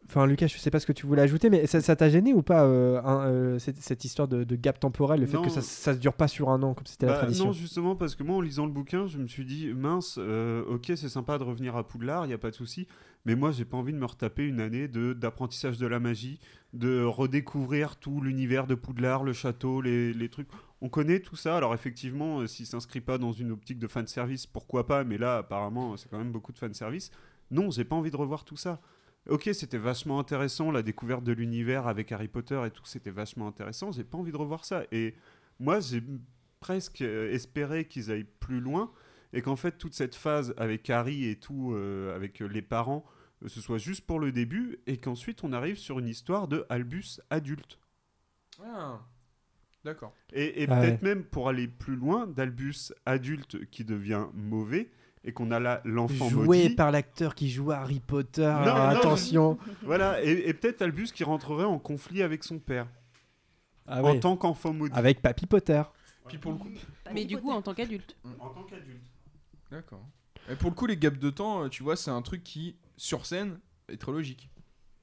Enfin, 0.09 0.25
Lucas, 0.25 0.47
je 0.47 0.57
sais 0.57 0.71
pas 0.71 0.79
ce 0.79 0.87
que 0.87 0.91
tu 0.91 1.05
voulais 1.05 1.21
ajouter, 1.21 1.51
mais 1.51 1.67
ça 1.67 1.95
t'a 1.95 2.09
gêné 2.09 2.33
ou 2.33 2.41
pas 2.41 2.63
euh, 2.63 2.99
un, 3.03 3.27
euh, 3.27 3.59
cette, 3.59 3.77
cette 3.77 4.03
histoire 4.05 4.27
de, 4.27 4.43
de 4.43 4.55
gap 4.55 4.79
temporel, 4.79 5.19
le 5.19 5.27
fait 5.27 5.37
Non. 5.37 5.43
que 5.43 5.51
ça, 5.51 5.61
ça 5.61 5.93
se 5.93 5.99
dure 5.99 6.13
pas 6.15 6.27
sur 6.27 6.49
un 6.49 6.63
an 6.63 6.73
comme 6.73 6.87
c'était 6.87 7.05
la 7.05 7.11
Bah, 7.11 7.17
tradition? 7.19 7.45
non, 7.45 7.51
justement, 7.51 7.95
parce 7.95 8.15
que 8.15 8.23
moi, 8.23 8.37
en 8.37 8.41
lisant 8.41 8.65
le 8.65 8.71
bouquin, 8.71 9.05
je 9.05 9.19
me 9.19 9.27
suis 9.27 9.45
dit, 9.45 9.67
mince, 9.71 10.15
euh, 10.17 10.63
ok, 10.65 10.85
c'est 10.95 11.09
sympa 11.09 11.37
de 11.37 11.43
revenir 11.43 11.75
à 11.75 11.87
Poudlard, 11.87 12.25
il 12.25 12.29
n'y 12.29 12.33
a 12.33 12.39
pas 12.39 12.49
de 12.49 12.55
souci, 12.55 12.87
mais 13.25 13.35
moi, 13.35 13.51
j'ai 13.51 13.65
pas 13.65 13.77
envie 13.77 13.93
de 13.93 13.99
me 13.99 14.05
retaper 14.05 14.47
une 14.47 14.59
année 14.61 14.87
de- 14.87 15.13
d'apprentissage 15.13 15.77
de, 15.77 15.85
la 15.85 15.99
magie, 15.99 16.39
de 16.73 17.03
redécouvrir 17.03 17.95
tout 17.97 18.19
l'univers 18.19 18.65
de 18.65 18.73
Poudlard, 18.73 19.23
le 19.23 19.33
château, 19.33 19.79
les, 19.79 20.11
les 20.11 20.29
trucs. 20.29 20.47
On 20.81 20.89
connaît 20.89 21.19
tout 21.19 21.35
ça, 21.35 21.55
alors 21.55 21.75
effectivement, 21.75 22.47
s'il 22.47 22.65
s'inscrit 22.65 23.01
pas 23.01 23.19
dans 23.19 23.31
une 23.31 23.51
optique 23.51 23.77
de 23.77 23.85
fanservice, 23.87 24.47
pourquoi 24.47 24.87
pas, 24.87 25.03
mais 25.03 25.19
là, 25.19 25.37
apparemment, 25.37 25.97
c'est 25.97 26.09
quand 26.09 26.17
même 26.17 26.31
beaucoup 26.31 26.51
de 26.51 26.57
fanservice. 26.57 27.11
Non, 27.51 27.69
j'ai 27.69 27.83
pas 27.83 27.95
envie 27.95 28.09
de 28.11 28.17
revoir 28.17 28.43
tout 28.43 28.57
ça. 28.57 28.79
Ok, 29.29 29.49
c'était 29.53 29.77
vachement 29.77 30.19
intéressant, 30.19 30.71
la 30.71 30.81
découverte 30.81 31.23
de 31.23 31.31
l'univers 31.31 31.87
avec 31.87 32.11
Harry 32.11 32.27
Potter 32.27 32.59
et 32.65 32.71
tout, 32.71 32.85
c'était 32.85 33.11
vachement 33.11 33.47
intéressant, 33.47 33.91
j'ai 33.91 34.03
pas 34.03 34.17
envie 34.17 34.31
de 34.31 34.37
revoir 34.37 34.65
ça. 34.65 34.83
Et 34.91 35.15
moi, 35.59 35.79
j'ai 35.79 36.03
presque 36.59 37.01
euh, 37.01 37.31
espéré 37.31 37.85
qu'ils 37.85 38.11
aillent 38.11 38.27
plus 38.39 38.59
loin 38.59 38.91
et 39.31 39.41
qu'en 39.41 39.55
fait 39.55 39.77
toute 39.77 39.93
cette 39.93 40.15
phase 40.15 40.53
avec 40.57 40.89
Harry 40.89 41.25
et 41.25 41.35
tout, 41.35 41.73
euh, 41.73 42.15
avec 42.15 42.41
euh, 42.41 42.47
les 42.47 42.61
parents, 42.61 43.05
ce 43.45 43.61
soit 43.61 43.77
juste 43.77 44.05
pour 44.05 44.19
le 44.19 44.31
début 44.31 44.79
et 44.87 44.97
qu'ensuite 44.97 45.43
on 45.43 45.53
arrive 45.53 45.77
sur 45.77 45.99
une 45.99 46.07
histoire 46.07 46.47
de 46.47 46.65
Albus 46.69 47.21
adulte. 47.29 47.79
Ah, 48.61 48.99
D'accord. 49.85 50.13
Et, 50.33 50.63
et 50.63 50.67
Ah 50.69 50.79
peut-être 50.79 51.01
même 51.01 51.23
pour 51.23 51.47
aller 51.47 51.67
plus 51.67 51.95
loin, 51.95 52.27
d'Albus 52.27 52.91
adulte 53.05 53.69
qui 53.69 53.85
devient 53.85 54.25
mauvais 54.33 54.91
et 55.23 55.33
qu'on 55.33 55.51
a 55.51 55.59
là 55.59 55.81
l'enfant 55.83 56.29
Joué 56.29 56.63
maudit. 56.63 56.75
par 56.75 56.91
l'acteur 56.91 57.35
qui 57.35 57.49
joue 57.49 57.71
Harry 57.71 57.99
Potter, 57.99 58.45
alors 58.45 58.77
non, 58.77 58.83
attention. 58.99 59.57
Voilà, 59.83 60.23
et, 60.23 60.47
et 60.49 60.53
peut-être 60.53 60.81
Albus 60.81 61.11
qui 61.13 61.23
rentrerait 61.23 61.65
en 61.65 61.79
conflit 61.79 62.23
avec 62.23 62.43
son 62.43 62.59
père 62.59 62.87
Ah 63.85 64.03
en 64.03 64.19
tant 64.19 64.37
qu'enfant 64.37 64.73
maudit. 64.73 64.93
Avec 64.95 65.21
Papy 65.21 65.45
Potter. 65.45 65.81
Puis 66.27 66.37
pour 66.37 66.51
le 66.51 66.57
coup, 66.57 66.69
Mais 67.13 67.25
du 67.25 67.37
coup, 67.37 67.51
en 67.51 67.61
tant 67.61 67.73
qu'adulte. 67.73 68.15
En 68.39 68.49
tant 68.49 68.63
qu'adulte. 68.63 69.01
d'accord. 69.71 70.05
Et 70.49 70.55
pour 70.55 70.69
le 70.69 70.75
coup, 70.75 70.85
les 70.85 70.97
gaps 70.97 71.19
de 71.19 71.29
temps, 71.29 71.63
euh, 71.65 71.69
tu 71.69 71.83
vois, 71.83 71.95
c'est 71.95 72.11
un 72.11 72.21
truc 72.21 72.43
qui, 72.43 72.75
sur 72.97 73.25
scène, 73.25 73.59
est 73.87 73.97
très 73.97 74.11
logique. 74.11 74.49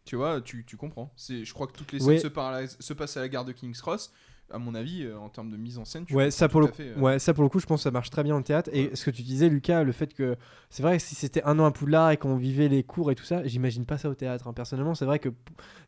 Tu 0.05 0.17
vois, 0.17 0.41
tu, 0.41 0.64
tu 0.64 0.77
comprends. 0.77 1.12
C'est, 1.17 1.45
je 1.45 1.53
crois 1.53 1.67
que 1.67 1.73
toutes 1.73 1.93
les 1.93 2.01
scènes 2.01 2.19
se 2.19 2.93
passent 2.93 3.17
à 3.17 3.21
la 3.21 3.29
gare 3.29 3.45
de 3.45 3.53
King's 3.53 3.81
Cross. 3.81 4.12
À 4.51 4.59
mon 4.59 4.75
avis, 4.77 5.03
euh, 5.05 5.19
en 5.19 5.29
termes 5.29 5.51
de 5.51 5.57
mise 5.57 5.77
en 5.77 5.85
scène, 5.85 6.05
tu 6.05 6.15
Ouais, 6.15 6.31
ça 6.31 6.49
pour, 6.49 6.61
le... 6.61 6.69
fait, 6.69 6.91
euh, 6.97 7.01
ouais, 7.01 7.19
ça 7.19 7.35
pour 7.35 7.43
le 7.43 7.49
coup, 7.49 7.59
je 7.59 7.67
pense 7.67 7.81
que 7.81 7.85
ça 7.85 7.91
marche 7.91 8.11
très 8.11 8.23
bien 8.23 8.37
en 8.37 8.43
théâtre. 8.43 8.71
Et 8.73 8.95
ce 8.95 9.05
que 9.05 9.11
tu 9.11 9.23
disais, 9.23 9.49
Lucas, 9.49 9.83
le 9.83 9.91
fait 9.93 10.15
que 10.15 10.37
c'est 10.71 10.83
vrai 10.85 10.99
que 10.99 11.03
si 11.03 11.15
c'était 11.17 11.43
un 11.43 11.59
an 11.59 11.65
à 11.65 11.73
Poudlard 11.73 12.13
et 12.13 12.17
qu'on 12.17 12.37
vivait 12.37 12.69
les 12.69 12.85
cours 12.85 13.11
et 13.11 13.17
tout 13.17 13.25
ça, 13.25 13.45
j'imagine 13.47 13.85
pas 13.85 13.99
ça 13.99 14.09
au 14.09 14.15
théâtre. 14.15 14.47
hein. 14.47 14.53
Personnellement, 14.53 14.95
c'est 14.95 15.05
vrai 15.05 15.19
que 15.19 15.31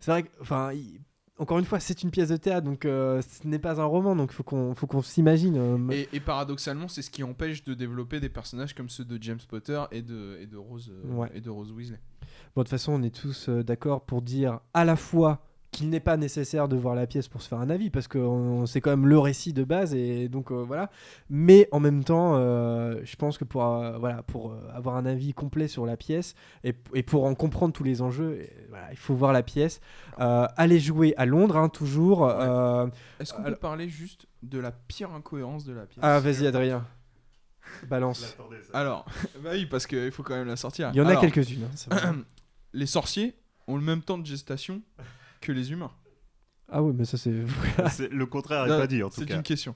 c'est 0.00 0.10
vrai 0.10 0.24
que, 0.24 0.28
enfin, 0.40 0.72
encore 1.38 1.60
une 1.60 1.64
fois, 1.64 1.78
c'est 1.78 2.02
une 2.02 2.10
pièce 2.10 2.30
de 2.30 2.36
théâtre, 2.36 2.64
donc 2.66 2.84
euh, 2.84 3.22
ce 3.22 3.46
n'est 3.46 3.60
pas 3.60 3.80
un 3.80 3.84
roman, 3.84 4.16
donc 4.16 4.32
faut 4.32 4.42
qu'on 4.42 4.74
faut 4.74 4.88
qu'on 4.88 5.02
s'imagine. 5.02 5.56
euh, 5.56 5.90
Et, 5.92 6.08
et 6.12 6.18
paradoxalement, 6.18 6.88
c'est 6.88 7.02
ce 7.02 7.10
qui 7.10 7.22
empêche 7.22 7.62
de 7.62 7.74
développer 7.74 8.18
des 8.18 8.28
personnages 8.28 8.74
comme 8.74 8.88
ceux 8.88 9.04
de 9.04 9.22
James 9.22 9.38
Potter 9.48 9.80
et 9.92 10.02
de, 10.02 10.36
et 10.40 10.46
de, 10.46 10.56
Rose, 10.56 10.92
Ouais. 11.04 11.30
et 11.32 11.40
de 11.40 11.48
Rose 11.48 11.70
Weasley. 11.70 12.00
Bon, 12.56 12.62
de 12.62 12.64
toute 12.64 12.70
façon, 12.70 12.92
on 12.94 13.02
est 13.04 13.14
tous 13.14 13.48
d'accord 13.48 14.04
pour 14.04 14.20
dire 14.20 14.58
à 14.74 14.84
la 14.84 14.96
fois 14.96 15.44
qu'il 15.78 15.90
n'est 15.90 16.00
pas 16.00 16.16
nécessaire 16.16 16.68
de 16.68 16.76
voir 16.76 16.94
la 16.94 17.06
pièce 17.06 17.28
pour 17.28 17.40
se 17.42 17.48
faire 17.48 17.58
un 17.60 17.70
avis, 17.70 17.90
parce 17.90 18.08
que 18.08 18.18
c'est 18.66 18.80
quand 18.80 18.90
même 18.90 19.06
le 19.06 19.18
récit 19.18 19.52
de 19.52 19.62
base, 19.64 19.94
et 19.94 20.28
donc 20.28 20.50
euh, 20.50 20.56
voilà. 20.66 20.90
Mais 21.30 21.68
en 21.72 21.80
même 21.80 22.02
temps, 22.04 22.36
euh, 22.36 23.00
je 23.04 23.16
pense 23.16 23.38
que 23.38 23.44
pour, 23.44 23.64
euh, 23.64 23.96
voilà, 23.98 24.22
pour 24.22 24.52
euh, 24.52 24.70
avoir 24.74 24.96
un 24.96 25.06
avis 25.06 25.32
complet 25.34 25.68
sur 25.68 25.86
la 25.86 25.96
pièce, 25.96 26.34
et, 26.64 26.74
et 26.94 27.02
pour 27.02 27.24
en 27.24 27.34
comprendre 27.34 27.72
tous 27.72 27.84
les 27.84 28.02
enjeux, 28.02 28.40
et 28.40 28.52
voilà, 28.68 28.90
il 28.90 28.96
faut 28.98 29.14
voir 29.14 29.32
la 29.32 29.42
pièce. 29.42 29.80
Euh, 30.20 30.46
aller 30.56 30.80
jouer 30.80 31.14
à 31.16 31.26
Londres, 31.26 31.56
hein, 31.56 31.68
toujours. 31.68 32.26
euh, 32.28 32.86
Est-ce 33.20 33.32
qu'on 33.32 33.42
peut 33.44 33.54
parler 33.54 33.88
juste 33.88 34.26
de 34.42 34.58
la 34.58 34.72
pire 34.72 35.12
incohérence 35.12 35.64
de 35.64 35.72
la 35.72 35.86
pièce? 35.86 36.00
Ah, 36.02 36.18
vas-y, 36.20 36.46
Adrien. 36.46 36.84
Balance. 37.88 38.36
Alors, 38.72 39.04
bah 39.44 39.50
oui, 39.52 39.66
parce 39.66 39.86
qu'il 39.86 40.10
faut 40.10 40.22
quand 40.22 40.34
même 40.34 40.48
la 40.48 40.56
sortir. 40.56 40.90
Il 40.92 40.96
y 40.96 41.00
en 41.00 41.06
a 41.08 41.16
quelques-unes. 41.16 41.68
hein. 41.90 42.16
Les 42.72 42.86
sorciers 42.86 43.34
ont 43.66 43.76
le 43.76 43.82
même 43.82 44.02
temps 44.02 44.18
de 44.18 44.26
gestation 44.26 44.80
que 45.40 45.52
les 45.52 45.72
humains. 45.72 45.92
ah 46.68 46.82
oui, 46.82 46.92
mais 46.96 47.04
ça, 47.04 47.16
c'est. 47.18 47.32
C'est- 47.90 48.10
Le 48.10 48.26
contraire 48.26 48.64
n'est 48.66 48.72
Non, 48.72 48.78
pas 48.78 48.86
dit 48.86 49.02
en 49.02 49.08
tout 49.10 49.20
C'est 49.20 49.26
cas. 49.26 49.36
une 49.36 49.42
question. 49.42 49.74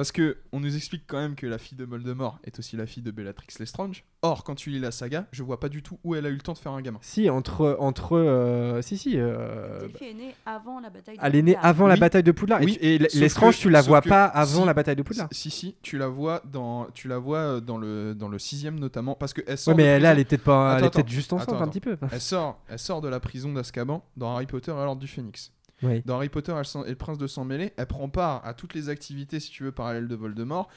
Parce 0.00 0.12
que 0.12 0.38
on 0.52 0.60
nous 0.60 0.76
explique 0.76 1.02
quand 1.06 1.18
même 1.18 1.34
que 1.34 1.46
la 1.46 1.58
fille 1.58 1.76
de 1.76 1.84
Voldemort 1.84 2.38
est 2.44 2.58
aussi 2.58 2.74
la 2.74 2.86
fille 2.86 3.02
de 3.02 3.10
Bellatrix 3.10 3.48
Lestrange. 3.58 4.02
Or, 4.22 4.44
quand 4.44 4.54
tu 4.54 4.70
lis 4.70 4.78
la 4.78 4.92
saga, 4.92 5.26
je 5.30 5.42
vois 5.42 5.60
pas 5.60 5.68
du 5.68 5.82
tout 5.82 5.98
où 6.04 6.14
elle 6.14 6.24
a 6.24 6.30
eu 6.30 6.34
le 6.36 6.40
temps 6.40 6.54
de 6.54 6.58
faire 6.58 6.72
un 6.72 6.80
gamin. 6.80 6.98
si, 7.02 7.28
entre. 7.28 7.76
entre 7.80 8.16
euh, 8.16 8.80
si, 8.80 8.96
si. 8.96 9.18
euh, 9.18 9.78
Delphi 9.80 10.04
est 10.06 10.14
née 10.14 10.34
avant 10.46 10.80
la 10.80 10.88
bataille 10.88 11.18
de 11.18 11.20
Elle 11.22 11.36
est 11.36 11.42
née 11.42 11.52
Poudlard. 11.52 11.66
avant 11.70 11.86
la 11.86 11.94
Oui. 11.94 12.00
bataille 12.00 12.22
de 12.22 12.32
Poudlard. 12.32 12.60
Oui, 12.62 12.78
Et, 12.80 12.96
l'estrange, 12.98 13.56
que- 13.58 13.60
tu 13.62 13.68
la 13.68 13.82
vois 13.82 14.00
pas 14.00 14.24
avant 14.24 14.60
si- 14.62 14.66
la 14.66 14.72
bataille 14.72 14.96
de 14.96 15.02
Poudlard. 15.02 15.28
Si, 15.32 15.50
si, 15.50 15.76
tu 15.82 15.98
la 15.98 16.06
vois 16.08 16.40
dans, 16.50 16.86
tu 16.94 17.06
la 17.06 17.18
vois 17.18 17.38
euh, 17.38 17.60
dans 17.60 17.76
le 17.76 18.14
dans 18.14 18.28
le 18.28 18.38
sixième 18.38 18.80
notamment, 18.80 19.14
parce 19.16 19.34
que 19.34 19.42
elle 19.46 19.58
sort. 19.58 19.74
Ouais, 19.76 19.82
mais 19.84 19.98
de 19.98 20.02
là, 20.02 20.10
elle 20.12 20.16
prison- 20.16 20.22
était 20.22 20.38
pas. 20.38 20.70
elle 20.78 20.84
Attends, 20.84 20.86
est 20.86 20.90
peut-être 21.02 21.08
juste 21.10 21.32
enceinte 21.34 21.50
Attends, 21.50 21.60
un 21.62 21.68
petit 21.68 21.80
peu. 21.80 21.98
Elle 22.10 22.20
sort, 22.22 22.58
elle 22.70 22.78
sort 22.78 23.02
de 23.02 23.08
la 23.08 23.20
prison 23.20 23.52
d'Azkaban 23.52 24.02
dans 24.16 24.34
Harry 24.34 24.46
Potter 24.46 24.70
à 24.72 24.82
l'ordre 24.86 25.00
du 25.02 25.08
Phénix. 25.08 25.52
Oui. 25.82 26.02
Dans 26.04 26.16
Harry 26.16 26.28
Potter 26.28 26.52
elle 26.52 26.82
et 26.86 26.90
le 26.90 26.96
prince 26.96 27.18
de 27.18 27.26
sang 27.26 27.44
mêlé, 27.44 27.72
elle 27.76 27.86
prend 27.86 28.08
part 28.08 28.44
à 28.44 28.54
toutes 28.54 28.74
les 28.74 28.88
activités, 28.88 29.40
si 29.40 29.50
tu 29.50 29.62
veux, 29.64 29.72
parallèles 29.72 30.08
de 30.08 30.14
Voldemort, 30.14 30.68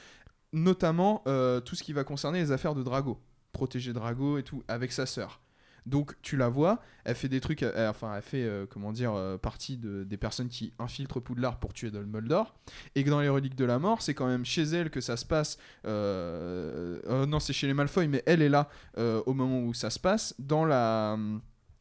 notamment 0.52 1.22
euh, 1.26 1.60
tout 1.60 1.74
ce 1.74 1.82
qui 1.82 1.92
va 1.92 2.04
concerner 2.04 2.38
les 2.40 2.52
affaires 2.52 2.74
de 2.74 2.82
Drago, 2.82 3.20
protéger 3.52 3.92
Drago 3.92 4.38
et 4.38 4.42
tout, 4.42 4.62
avec 4.68 4.92
sa 4.92 5.06
sœur. 5.06 5.40
Donc 5.86 6.14
tu 6.22 6.38
la 6.38 6.48
vois, 6.48 6.80
elle 7.04 7.14
fait 7.14 7.28
des 7.28 7.40
trucs, 7.40 7.62
euh, 7.62 7.90
enfin 7.90 8.14
elle 8.16 8.22
fait 8.22 8.42
euh, 8.42 8.64
comment 8.64 8.90
dire 8.90 9.12
euh, 9.12 9.36
partie 9.36 9.76
de, 9.76 10.02
des 10.04 10.16
personnes 10.16 10.48
qui 10.48 10.72
infiltrent 10.78 11.20
Poudlard 11.20 11.58
pour 11.60 11.74
tuer 11.74 11.90
Dumbledore, 11.90 12.54
et 12.94 13.04
que 13.04 13.10
dans 13.10 13.20
les 13.20 13.28
reliques 13.28 13.54
de 13.56 13.66
la 13.66 13.78
mort, 13.78 14.00
c'est 14.00 14.14
quand 14.14 14.26
même 14.26 14.46
chez 14.46 14.62
elle 14.62 14.88
que 14.88 15.02
ça 15.02 15.18
se 15.18 15.26
passe. 15.26 15.58
euh, 15.84 17.26
non, 17.26 17.38
c'est 17.38 17.52
chez 17.52 17.66
les 17.66 17.74
Malfoy, 17.74 18.08
mais 18.08 18.22
elle 18.24 18.40
est 18.40 18.48
là 18.48 18.70
au 18.96 19.34
moment 19.34 19.60
où 19.60 19.74
ça 19.74 19.90
se 19.90 19.98
passe 19.98 20.34
dans 20.38 20.64
la. 20.64 21.18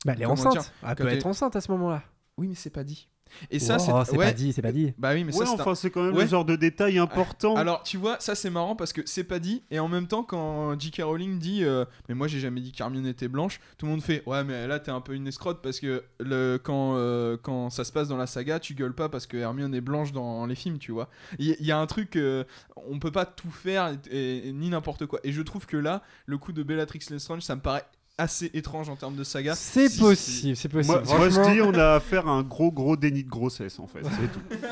Bah, 0.05 0.13
elle 0.15 0.23
est 0.23 0.25
enceinte. 0.25 0.51
dire, 0.51 0.63
Elle 0.85 0.95
peut 0.95 1.07
être 1.07 1.25
enceinte 1.25 1.55
à 1.55 1.61
ce 1.61 1.71
moment-là. 1.71 2.03
Oui, 2.37 2.47
mais 2.47 2.55
c'est 2.55 2.69
pas 2.71 2.83
dit. 2.83 3.07
Et 3.51 3.59
ça, 3.59 3.77
Oh, 3.79 4.03
c'est 4.05 4.17
ouais, 4.17 4.25
pas 4.25 4.33
dit, 4.33 4.53
c'est 4.53 4.61
pas 4.61 4.71
dit. 4.71 4.93
Bah 4.97 5.11
oui, 5.13 5.23
mais 5.23 5.33
Ouais, 5.33 5.39
ça, 5.45 5.51
c'est 5.53 5.59
un- 5.59 5.61
enfin, 5.61 5.75
c'est 5.75 5.89
quand 5.89 6.03
même 6.03 6.15
Ouais. 6.15 6.23
le 6.23 6.29
genre 6.29 6.45
de 6.45 6.55
détail 6.55 6.97
important. 6.99 7.55
Alors, 7.55 7.83
tu 7.83 7.97
vois, 7.97 8.17
ça 8.19 8.35
c'est 8.35 8.49
marrant 8.49 8.75
parce 8.75 8.93
que 8.93 9.01
c'est 9.05 9.23
pas 9.23 9.39
dit, 9.39 9.63
et 9.71 9.79
en 9.79 9.87
même 9.87 10.07
temps, 10.07 10.23
quand 10.23 10.79
J.K. 10.79 11.01
Rowling 11.03 11.39
dit 11.39 11.63
euh, 11.63 11.85
Mais 12.09 12.15
moi 12.15 12.27
j'ai 12.27 12.39
jamais 12.39 12.61
dit 12.61 12.71
qu'Hermione 12.71 13.05
était 13.07 13.27
blanche, 13.27 13.59
tout 13.77 13.85
le 13.85 13.91
monde 13.91 14.01
fait 14.01 14.23
Ouais, 14.25 14.43
mais 14.43 14.67
là 14.67 14.79
t'es 14.79 14.91
un 14.91 15.01
peu 15.01 15.13
une 15.13 15.27
escrotte 15.27 15.61
parce 15.61 15.79
que 15.79 16.03
le, 16.19 16.59
quand, 16.63 16.95
euh, 16.97 17.37
quand 17.41 17.69
ça 17.69 17.83
se 17.83 17.91
passe 17.91 18.07
dans 18.07 18.17
la 18.17 18.27
saga, 18.27 18.59
tu 18.59 18.73
gueules 18.73 18.95
pas 18.95 19.09
parce 19.09 19.27
que 19.27 19.37
Hermione 19.37 19.73
est 19.75 19.81
blanche 19.81 20.11
dans 20.11 20.45
les 20.45 20.55
films, 20.55 20.77
tu 20.79 20.91
vois. 20.91 21.09
Il 21.39 21.47
y, 21.59 21.63
y 21.65 21.71
a 21.71 21.77
un 21.79 21.85
truc, 21.87 22.15
euh, 22.15 22.43
on 22.87 22.99
peut 22.99 23.11
pas 23.11 23.25
tout 23.25 23.51
faire 23.51 23.95
et, 24.11 24.47
et- 24.49 24.51
ni 24.53 24.69
n'importe 24.69 25.05
quoi. 25.05 25.19
Et 25.23 25.31
je 25.31 25.41
trouve 25.41 25.65
que 25.65 25.77
là, 25.77 26.01
le 26.25 26.37
coup 26.37 26.51
de 26.53 26.63
Bellatrix 26.63 26.99
Lestrange, 27.09 27.41
ça 27.41 27.55
me 27.55 27.61
paraît 27.61 27.83
assez 28.17 28.51
étrange 28.53 28.89
en 28.89 28.95
termes 28.95 29.15
de 29.15 29.23
saga. 29.23 29.55
C'est 29.55 29.89
Si- 29.89 29.99
possible, 29.99 30.55
c'est 30.55 30.69
possible. 30.69 31.01
moi, 31.05 31.17
moi, 31.17 31.29
je 31.29 31.33
Franchement- 31.35 31.53
dis, 31.53 31.61
on 31.61 31.73
a 31.73 31.95
affaire 31.95 32.27
à 32.27 32.31
un 32.31 32.43
gros, 32.43 32.71
gros 32.71 32.95
déni 32.95 33.23
de 33.23 33.29
grossesse 33.29 33.79
en 33.79 33.87
fait. 33.87 34.01
C'est 34.03 34.31
tout. 34.31 34.39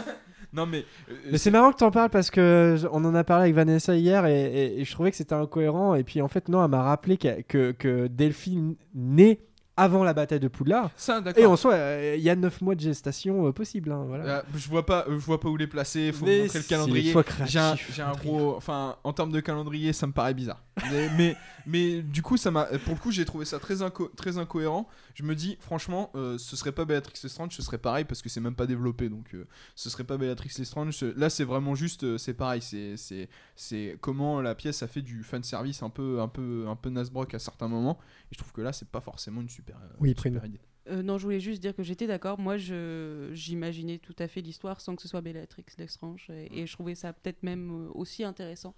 Non, 0.54 0.66
mais. 0.66 0.84
euh, 1.10 1.14
Mais 1.32 1.38
c'est 1.38 1.50
marrant 1.50 1.72
que 1.72 1.78
t'en 1.78 1.92
parles 1.92 2.10
parce 2.10 2.30
que 2.30 2.76
je- 2.78 2.86
on 2.92 3.06
en 3.06 3.16
a 3.16 3.24
parlé 3.24 3.44
avec 3.44 3.56
Vanessa 3.56 3.96
hier 3.96 4.26
et, 4.26 4.42
et- 4.42 4.82
et 4.82 4.84
je 4.86 4.92
trouvais 4.92 5.10
que 5.10 5.16
c'était 5.16 5.34
incohérent. 5.34 5.96
Et 5.96 6.04
puis 6.04 6.22
en 6.22 6.28
fait, 6.28 6.50
non, 6.50 6.62
elle 6.62 6.70
m'a 6.70 6.84
rappelé 6.84 7.16
que, 7.16 7.40
que, 7.44 7.72
que 7.72 8.08
Delphine 8.08 8.76
naît 8.94 9.40
avant 9.78 10.04
la 10.04 10.14
bataille 10.14 10.42
de 10.42 10.50
Poudlard. 10.50 10.92
Ça, 10.98 11.24
Et 11.38 11.46
en 11.46 11.56
soi, 11.56 11.76
euh, 11.76 12.16
il 12.18 12.22
y 12.22 12.30
a 12.30 12.36
9 12.36 12.60
mois 12.60 12.76
de 12.76 12.82
gestation 12.82 13.48
euh, 13.48 13.54
possible. 13.54 13.94
hein, 13.94 14.04
voilà. 14.10 14.26
Euh, 14.26 14.42
je 14.58 14.68
vois 14.68 14.86
pas, 14.86 15.06
je 15.08 15.14
vois 15.16 15.40
pas 15.40 15.48
où 15.48 15.56
les 15.56 15.68
placer. 15.68 16.12
Faut 16.12 16.26
Mais 16.26 16.42
montrer 16.42 16.60
le 16.60 16.66
calendrier. 16.66 17.14
J'ai 17.14 17.18
un, 17.18 17.24
créatif, 17.24 17.92
j'ai 17.96 18.02
un 18.02 18.12
gros, 18.12 18.54
enfin, 18.58 18.98
en 19.06 19.14
termes 19.14 19.32
de 19.32 19.40
calendrier, 19.40 19.94
ça 19.94 20.06
me 20.06 20.12
paraît 20.12 20.34
bizarre. 20.34 20.62
Mais, 20.90 21.10
mais, 21.18 21.36
mais 21.66 22.02
du 22.02 22.22
coup, 22.22 22.38
ça 22.38 22.50
m'a, 22.52 22.66
pour 22.66 22.94
le 22.96 23.00
coup, 23.00 23.12
j'ai 23.12 23.24
trouvé 23.26 23.46
ça 23.46 23.60
très, 23.60 23.76
inco- 23.82 24.14
très 24.16 24.38
incohérent. 24.38 24.88
Je 25.14 25.24
me 25.24 25.36
dis, 25.36 25.58
franchement, 25.60 26.10
euh, 26.16 26.38
ce 26.38 26.56
serait 26.56 26.72
pas 26.72 26.86
Bellatrix 26.86 27.20
Lestrange, 27.24 27.56
ce 27.56 27.62
serait 27.62 27.78
pareil 27.78 28.04
parce 28.06 28.22
que 28.22 28.30
c'est 28.30 28.42
même 28.42 28.56
pas 28.56 28.66
développé, 28.66 29.08
donc 29.10 29.34
euh, 29.36 29.46
ce 29.76 29.90
serait 29.90 30.04
pas 30.04 30.18
Bellatrix 30.18 30.52
Lestrange. 30.58 30.94
Ce- 30.96 31.06
Là, 31.18 31.30
c'est 31.30 31.44
vraiment 31.44 31.76
juste, 31.76 32.04
euh, 32.04 32.18
c'est 32.18 32.34
pareil, 32.34 32.62
c'est, 32.62 32.98
c'est, 32.98 33.30
c'est 33.56 33.98
comment 34.02 34.42
la 34.42 34.56
pièce 34.56 34.82
a 34.82 34.88
fait 34.88 35.02
du 35.04 35.24
fan 35.24 35.44
service 35.44 35.84
un 35.84 35.90
peu, 35.90 36.20
un 36.20 36.28
peu, 36.28 36.66
un 36.68 36.76
peu 36.76 36.90
Nasbrock 36.90 37.34
à 37.36 37.40
certains 37.40 37.68
moments. 37.68 38.00
Et 38.32 38.36
je 38.36 38.40
trouve 38.40 38.52
que 38.52 38.62
là, 38.62 38.74
c'est 38.74 38.90
pas 38.90 39.02
forcément 39.02 39.42
une 39.42 39.50
super, 39.50 39.76
euh, 39.78 39.88
Oui, 40.00 40.10
une 40.12 40.18
super 40.18 40.46
idée. 40.46 40.60
Euh, 40.90 41.04
non, 41.04 41.20
je 41.20 41.26
voulais 41.26 41.40
juste 41.40 41.62
dire 41.62 41.76
que 41.76 41.84
j'étais 41.84 42.08
d'accord. 42.08 42.40
Moi, 42.40 42.58
je 42.58 43.30
j'imaginais 43.34 44.00
tout 44.00 44.16
à 44.18 44.28
fait 44.28 44.42
l'histoire 44.42 44.82
sans 44.82 44.96
que 44.96 45.04
ce 45.04 45.08
soit 45.08 45.22
Bellatrix 45.22 45.64
Lestrange. 45.78 46.26
Et, 46.32 46.62
et 46.62 46.66
je 46.66 46.74
trouvais 46.74 46.96
ça 46.96 47.14
peut-être 47.14 47.44
même 47.44 47.88
aussi 47.94 48.24
intéressant. 48.24 48.74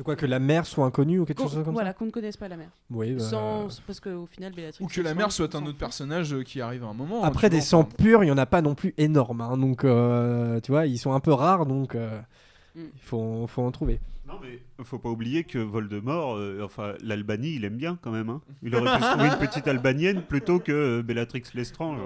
De 0.00 0.02
quoi 0.02 0.16
que 0.16 0.24
la 0.24 0.38
mère 0.38 0.64
soit 0.64 0.86
inconnue 0.86 1.18
ou 1.18 1.26
quelque 1.26 1.42
Qu'on- 1.42 1.48
chose 1.48 1.62
comme 1.62 1.74
voilà, 1.74 1.92
qu'on 1.92 2.06
ne 2.06 2.10
connaisse 2.10 2.38
pas 2.38 2.48
la 2.48 2.56
mère. 2.56 2.68
ça 2.70 2.96
Oui. 2.96 3.12
bah, 3.12 3.20
Sans, 3.20 3.68
parce 3.86 4.00
qu'au 4.00 4.24
final, 4.24 4.50
Bellatrix 4.54 4.82
Ou 4.82 4.88
que 4.88 5.02
la 5.02 5.12
mère 5.12 5.30
soit 5.30 5.54
un 5.54 5.66
autre 5.66 5.76
personnage 5.76 6.32
euh, 6.32 6.42
qui 6.42 6.62
arrive 6.62 6.84
à 6.84 6.86
un 6.86 6.94
moment. 6.94 7.22
hein, 7.22 7.28
Après 7.28 7.48
tu 7.48 7.56
des 7.56 7.56
vois, 7.58 7.66
sangs 7.66 7.80
enfin, 7.80 7.96
purs, 8.02 8.24
il 8.24 8.28
y 8.28 8.30
en 8.32 8.38
a 8.38 8.46
pas 8.46 8.62
non 8.62 8.74
plus 8.74 8.94
énormes. 8.96 9.42
hein, 9.42 9.58
donc 9.58 9.84
euh, 9.84 10.58
tu 10.60 10.72
vois, 10.72 10.86
ils 10.86 10.96
sont 10.96 11.12
un 11.12 11.20
peu 11.20 11.32
rares, 11.34 11.66
donc 11.66 11.94
euh, 11.94 12.18
Mm. 12.74 12.80
il 12.94 13.00
faut, 13.02 13.46
faut 13.46 13.60
en 13.62 13.70
trouver. 13.72 14.00
Non 14.26 14.34
mais 14.40 14.62
faut 14.84 14.98
pas 14.98 15.10
oublier 15.10 15.44
que 15.44 15.58
Voldemort, 15.58 16.36
euh, 16.36 16.62
enfin 16.64 16.94
l'Albanie, 17.02 17.56
il 17.56 17.64
aime 17.66 17.76
bien 17.76 17.98
quand 18.00 18.10
même. 18.12 18.30
hein. 18.30 18.40
Il 18.62 18.74
aurait 18.76 18.96
pu 18.96 19.02
se 19.02 19.10
trouver 19.10 19.26
une 19.26 19.38
petite 19.38 19.68
albanienne 19.68 20.22
plutôt 20.22 20.60
que 20.60 20.72
euh, 20.72 21.02
Bellatrix 21.02 21.42
Lestrange. 21.52 21.98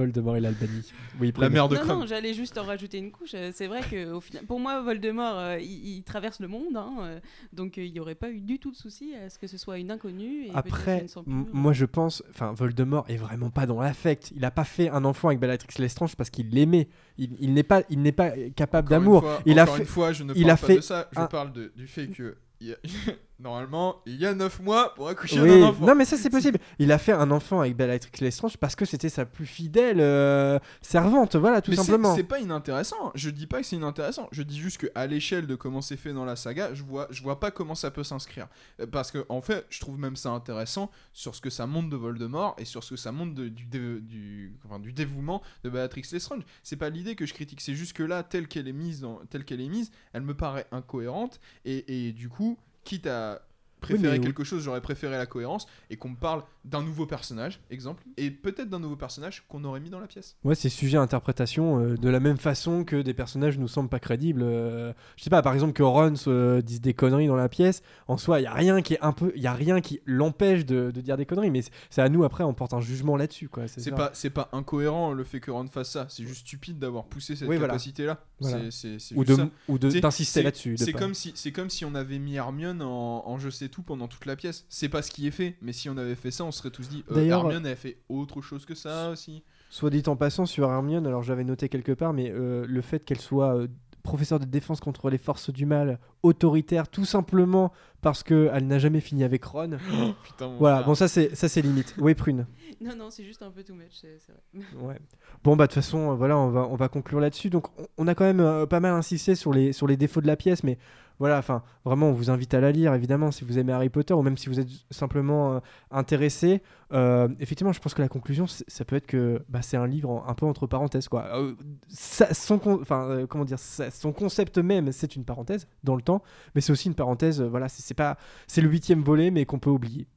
Voldemort 0.00 0.36
et 0.36 0.40
l'Albanie. 0.40 0.90
Oui, 1.20 1.32
La 1.38 1.48
mère 1.50 1.68
de 1.68 1.76
non, 1.76 1.84
non, 2.00 2.06
j'allais 2.06 2.32
juste 2.34 2.56
en 2.58 2.64
rajouter 2.64 2.98
une 2.98 3.10
couche. 3.10 3.32
Euh, 3.34 3.50
C'est 3.54 3.66
vrai 3.66 3.80
que 3.82 4.12
au 4.12 4.20
final, 4.20 4.44
pour 4.46 4.58
moi, 4.60 4.80
Voldemort, 4.82 5.38
euh, 5.38 5.58
il, 5.60 5.96
il 5.96 6.02
traverse 6.02 6.40
le 6.40 6.48
monde, 6.48 6.76
hein, 6.76 6.92
euh, 7.00 7.20
donc 7.52 7.76
il 7.76 7.92
n'y 7.92 8.00
aurait 8.00 8.14
pas 8.14 8.30
eu 8.30 8.40
du 8.40 8.58
tout 8.58 8.70
de 8.70 8.76
souci 8.76 9.14
à 9.14 9.28
ce 9.28 9.38
que 9.38 9.46
ce 9.46 9.58
soit 9.58 9.78
une 9.78 9.90
inconnue. 9.90 10.46
Et 10.46 10.50
Après, 10.54 11.06
une 11.26 11.46
moi 11.52 11.72
je 11.72 11.84
pense, 11.84 12.22
enfin 12.30 12.52
Voldemort 12.52 13.04
est 13.08 13.16
vraiment 13.16 13.50
pas 13.50 13.66
dans 13.66 13.80
l'affect. 13.80 14.32
Il 14.34 14.44
a 14.44 14.50
pas 14.50 14.64
fait 14.64 14.88
un 14.88 15.04
enfant 15.04 15.28
avec 15.28 15.40
Bellatrix 15.40 15.74
Lestrange 15.80 16.16
parce 16.16 16.30
qu'il 16.30 16.48
l'aimait. 16.50 16.88
Il, 17.18 17.36
il 17.40 17.52
n'est 17.52 17.62
pas, 17.62 17.82
il 17.90 18.00
n'est 18.00 18.12
pas 18.12 18.30
capable 18.56 18.86
Encore 18.88 18.98
une 18.98 19.04
d'amour. 19.04 19.20
fois- 19.22 19.42
Il 19.46 19.58
a 19.58 19.62
encore 19.64 19.76
fait- 19.76 19.82
une 19.82 19.88
fois, 19.88 20.12
je 20.12 20.24
ne 20.24 20.32
il 20.34 20.42
parle 20.42 20.50
a 20.50 20.56
pas 20.56 20.66
fait 20.66 20.76
de 20.76 20.80
ça. 20.80 21.08
Je 21.12 21.20
un- 21.20 21.26
parle 21.26 21.52
de- 21.52 21.72
du 21.76 21.86
fait 21.86 22.06
que 22.08 22.36
il 22.60 22.76
normalement, 23.40 23.96
il 24.06 24.16
y 24.16 24.26
a 24.26 24.34
9 24.34 24.60
mois 24.60 24.94
pour 24.94 25.08
accoucher 25.08 25.40
Oui, 25.40 25.48
d'un 25.60 25.66
enfant. 25.68 25.86
non 25.86 25.94
mais 25.94 26.04
ça 26.04 26.16
c'est 26.16 26.30
possible. 26.30 26.58
Il 26.78 26.92
a 26.92 26.98
fait 26.98 27.12
un 27.12 27.30
enfant 27.30 27.60
avec 27.60 27.76
Bellatrix 27.76 28.12
Lestrange 28.20 28.56
parce 28.56 28.74
que 28.76 28.84
c'était 28.84 29.08
sa 29.08 29.24
plus 29.24 29.46
fidèle 29.46 30.00
euh, 30.00 30.58
servante, 30.82 31.36
voilà 31.36 31.60
tout 31.62 31.70
Mais 31.70 31.76
simplement. 31.76 32.14
C'est 32.14 32.22
pas 32.24 32.38
inintéressant. 32.40 33.12
Je 33.14 33.30
dis 33.30 33.46
pas 33.46 33.60
que 33.60 33.66
c'est 33.66 33.76
inintéressant. 33.76 34.28
Je 34.32 34.42
dis 34.42 34.58
juste 34.58 34.78
que 34.78 34.86
à 34.94 35.06
l'échelle 35.06 35.46
de 35.46 35.54
comment 35.54 35.80
c'est 35.80 35.96
fait 35.96 36.12
dans 36.12 36.24
la 36.24 36.36
saga, 36.36 36.74
je 36.74 36.82
vois, 36.82 37.06
je 37.10 37.22
vois 37.22 37.40
pas 37.40 37.50
comment 37.50 37.74
ça 37.74 37.90
peut 37.90 38.04
s'inscrire. 38.04 38.48
Euh, 38.80 38.86
Parce 38.86 39.10
que 39.10 39.24
en 39.28 39.40
fait, 39.40 39.66
je 39.70 39.80
trouve 39.80 39.98
même 39.98 40.16
ça 40.16 40.30
intéressant 40.30 40.90
sur 41.12 41.34
ce 41.34 41.40
que 41.40 41.50
ça 41.50 41.66
montre 41.66 41.88
de 41.88 41.96
Voldemort 41.96 42.54
et 42.58 42.64
sur 42.64 42.84
ce 42.84 42.90
que 42.90 42.96
ça 42.96 43.12
montre 43.12 43.34
de- 43.34 43.48
du, 43.48 43.64
dé- 43.66 44.00
du, 44.00 44.54
enfin, 44.64 44.78
du 44.78 44.92
dévouement 44.92 45.42
de 45.64 45.70
Bellatrix 45.70 46.02
Lestrange. 46.12 46.42
C'est 46.62 46.76
pas 46.76 46.90
l'idée 46.90 47.14
que 47.14 47.26
je 47.26 47.34
critique. 47.34 47.60
C'est 47.60 47.74
juste 47.74 47.92
que 47.94 48.02
là, 48.02 48.22
telle 48.22 48.48
qu'elle 48.48 48.68
est 48.68 48.72
mise, 48.72 49.00
dans- 49.00 49.20
telle 49.30 49.44
qu'elle 49.44 49.60
est 49.60 49.68
mise, 49.68 49.90
elle 50.12 50.22
me 50.22 50.34
paraît 50.34 50.66
incohérente 50.72 51.40
et, 51.64 52.08
et 52.08 52.12
du 52.12 52.28
coup, 52.28 52.58
quitte 52.84 53.06
à 53.06 53.42
préférer 53.80 54.18
mais- 54.18 54.24
quelque 54.24 54.44
chose, 54.44 54.62
j'aurais 54.62 54.80
préféré 54.80 55.16
la 55.16 55.26
cohérence 55.26 55.66
et 55.90 55.96
qu'on 55.96 56.10
me 56.10 56.16
parle 56.16 56.42
d'un 56.64 56.82
nouveau 56.82 57.06
personnage, 57.06 57.60
exemple, 57.70 58.02
et 58.18 58.30
peut-être 58.30 58.68
d'un 58.68 58.78
nouveau 58.80 58.96
personnage 58.96 59.44
qu'on 59.48 59.64
aurait 59.64 59.80
mis 59.80 59.88
dans 59.90 59.98
la 60.00 60.06
pièce. 60.06 60.36
Ouais, 60.44 60.54
c'est 60.54 60.68
sujet 60.68 60.98
à 60.98 61.00
interprétation 61.00 61.80
euh, 61.80 61.96
de 61.96 62.08
la 62.10 62.20
même 62.20 62.36
façon 62.36 62.84
que 62.84 63.00
des 63.00 63.14
personnages 63.14 63.58
nous 63.58 63.68
semblent 63.68 63.88
pas 63.88 63.98
crédibles. 64.00 64.42
euh, 64.42 64.92
je 65.16 65.24
sais 65.24 65.30
pas, 65.30 65.40
par 65.42 65.54
exemple 65.54 65.72
que 65.72 65.82
Ron 65.82 66.16
se 66.16 66.60
dise 66.60 66.80
des 66.82 66.92
conneries 66.94 67.26
dans 67.28 67.36
la 67.36 67.48
pièce. 67.48 67.82
En 68.08 68.16
soi, 68.18 68.40
il 68.40 68.44
y 68.44 68.46
a 68.46 68.52
rien 68.52 68.82
qui 68.82 68.94
est 68.94 69.00
un 69.00 69.12
peu, 69.12 69.32
il 69.36 69.42
y 69.42 69.46
a 69.46 69.54
rien 69.54 69.80
qui 69.80 70.00
l'empêche 70.04 70.66
de, 70.66 70.90
de 70.90 71.00
dire 71.00 71.16
des 71.16 71.24
conneries. 71.26 71.50
Mais 71.50 71.62
c'est- 71.88 72.02
à 72.02 72.08
nous 72.10 72.24
après, 72.24 72.44
on 72.44 72.52
porte 72.54 72.74
un 72.74 72.80
jugement 72.80 73.16
là-dessus, 73.16 73.48
quoi. 73.48 73.66
C'est 73.68 73.90
pas, 73.90 74.10
c'est 74.12 74.30
pas 74.30 74.48
incohérent 74.52 75.12
le 75.12 75.24
fait 75.24 75.40
que 75.40 75.50
Ron 75.50 75.66
fasse 75.66 75.90
ça, 75.90 76.06
c'est 76.10 76.24
juste 76.24 76.40
stupide 76.40 76.78
d'avoir 76.78 77.04
poussé 77.06 77.36
cette 77.36 77.48
Oui, 77.48 77.56
voilà. 77.56 77.68
capacité-là. 77.72 78.22
Voilà. 78.40 78.70
C'est 78.70 78.98
ou 79.14 79.24
de 79.24 79.36
ou 79.68 79.78
de 79.78 79.88
C'est- 79.90 80.00
d'insister 80.00 80.40
c'est- 80.40 80.42
là-dessus. 80.42 80.72
de 80.74 80.84
C'est 80.84 80.92
comme, 80.92 81.14
si, 81.14 81.32
c'est 81.34 81.52
comme 81.52 81.70
si 81.70 81.84
on 81.86 81.94
avait 81.94 82.18
mis 82.18 82.34
Hermione 82.36 82.82
en, 82.82 83.22
en 83.26 83.38
je 83.38 83.48
sais 83.48 83.68
tout 83.70 83.82
pendant 83.82 84.08
toute 84.08 84.26
la 84.26 84.36
pièce. 84.36 84.66
C'est 84.68 84.88
pas 84.88 85.02
ce 85.02 85.10
qui 85.10 85.26
est 85.26 85.30
fait, 85.30 85.56
mais 85.62 85.72
si 85.72 85.88
on 85.88 85.96
avait 85.96 86.14
fait 86.14 86.30
ça, 86.30 86.44
on 86.44 86.52
serait 86.52 86.70
tous 86.70 86.88
dit 86.88 87.04
euh, 87.10 87.14
D'ailleurs, 87.14 87.44
Hermione 87.44 87.66
elle 87.66 87.76
fait 87.76 87.98
autre 88.08 88.42
chose 88.42 88.66
que 88.66 88.74
ça 88.74 89.10
aussi. 89.10 89.42
Soit 89.70 89.90
dit 89.90 90.02
en 90.06 90.16
passant 90.16 90.46
sur 90.46 90.70
Hermione, 90.70 91.06
alors 91.06 91.22
j'avais 91.22 91.44
noté 91.44 91.68
quelque 91.68 91.92
part, 91.92 92.12
mais 92.12 92.30
euh, 92.30 92.66
le 92.68 92.80
fait 92.82 93.04
qu'elle 93.04 93.20
soit 93.20 93.56
euh, 93.56 93.68
professeure 94.02 94.40
de 94.40 94.44
défense 94.44 94.80
contre 94.80 95.10
les 95.10 95.18
forces 95.18 95.50
du 95.50 95.66
mal, 95.66 95.98
autoritaire, 96.22 96.88
tout 96.88 97.04
simplement 97.04 97.72
parce 98.00 98.22
qu'elle 98.22 98.66
n'a 98.66 98.78
jamais 98.78 99.00
fini 99.00 99.24
avec 99.24 99.44
Ron. 99.44 99.78
Putain, 100.24 100.48
mon 100.48 100.56
voilà, 100.56 100.76
frère. 100.76 100.86
bon 100.86 100.94
ça 100.94 101.08
c'est 101.08 101.34
ça 101.34 101.48
c'est 101.48 101.62
limite. 101.62 101.94
Oui 101.98 102.14
prune. 102.14 102.46
Non, 102.80 102.96
non, 102.96 103.10
c'est 103.10 103.24
juste 103.24 103.42
un 103.42 103.50
peu 103.50 103.62
too 103.62 103.74
much, 103.74 103.92
c'est 103.92 104.18
c'est 104.20 104.32
vrai. 104.32 104.64
Ouais. 104.86 104.98
Bon 105.44 105.54
bah 105.54 105.66
de 105.66 105.72
toute 105.72 105.82
façon, 105.82 106.12
euh, 106.12 106.14
voilà, 106.14 106.38
on 106.38 106.48
va 106.48 106.66
on 106.66 106.76
va 106.76 106.88
conclure 106.88 107.20
là-dessus. 107.20 107.50
Donc 107.50 107.68
on, 107.78 107.86
on 107.98 108.08
a 108.08 108.14
quand 108.14 108.24
même 108.24 108.40
euh, 108.40 108.64
pas 108.64 108.80
mal 108.80 108.94
insisté 108.94 109.34
sur 109.34 109.52
les 109.52 109.72
sur 109.72 109.86
les 109.86 109.98
défauts 109.98 110.22
de 110.22 110.26
la 110.26 110.36
pièce, 110.36 110.64
mais 110.64 110.78
voilà, 111.20 111.38
enfin 111.38 111.62
vraiment, 111.84 112.08
on 112.08 112.12
vous 112.12 112.30
invite 112.30 112.52
à 112.54 112.60
la 112.60 112.72
lire 112.72 112.92
évidemment 112.94 113.30
si 113.30 113.44
vous 113.44 113.58
aimez 113.58 113.72
Harry 113.72 113.88
Potter 113.90 114.14
ou 114.14 114.22
même 114.22 114.36
si 114.36 114.48
vous 114.48 114.58
êtes 114.58 114.68
simplement 114.90 115.52
euh, 115.54 115.60
intéressé. 115.92 116.62
Euh, 116.92 117.28
effectivement, 117.38 117.72
je 117.72 117.80
pense 117.80 117.94
que 117.94 118.02
la 118.02 118.08
conclusion, 118.08 118.46
ça 118.48 118.84
peut 118.84 118.96
être 118.96 119.06
que 119.06 119.40
bah, 119.48 119.62
c'est 119.62 119.76
un 119.76 119.86
livre 119.86 120.10
en- 120.10 120.26
un 120.26 120.34
peu 120.34 120.46
entre 120.46 120.66
parenthèses 120.66 121.06
quoi. 121.08 121.26
Euh, 121.36 121.54
ça- 121.88 122.34
son 122.34 122.58
enfin 122.80 123.26
comment 123.28 123.44
dire, 123.44 123.58
ça- 123.60 123.90
son 123.92 124.12
concept 124.12 124.58
même, 124.58 124.90
c'est 124.90 125.14
une 125.14 125.24
parenthèse 125.24 125.68
dans 125.84 125.94
le 125.94 126.02
temps, 126.02 126.22
mais 126.56 126.60
c'est 126.60 126.72
aussi 126.72 126.88
une 126.88 126.94
parenthèse. 126.94 127.40
voilà, 127.42 127.68
c'est 127.68 127.94
pas 127.94 128.16
c'est 128.48 128.60
le 128.60 128.68
huitième 128.68 129.02
volet, 129.02 129.30
mais 129.30 129.44
qu'on 129.44 129.58
peut 129.60 129.70
oublier. 129.70 130.08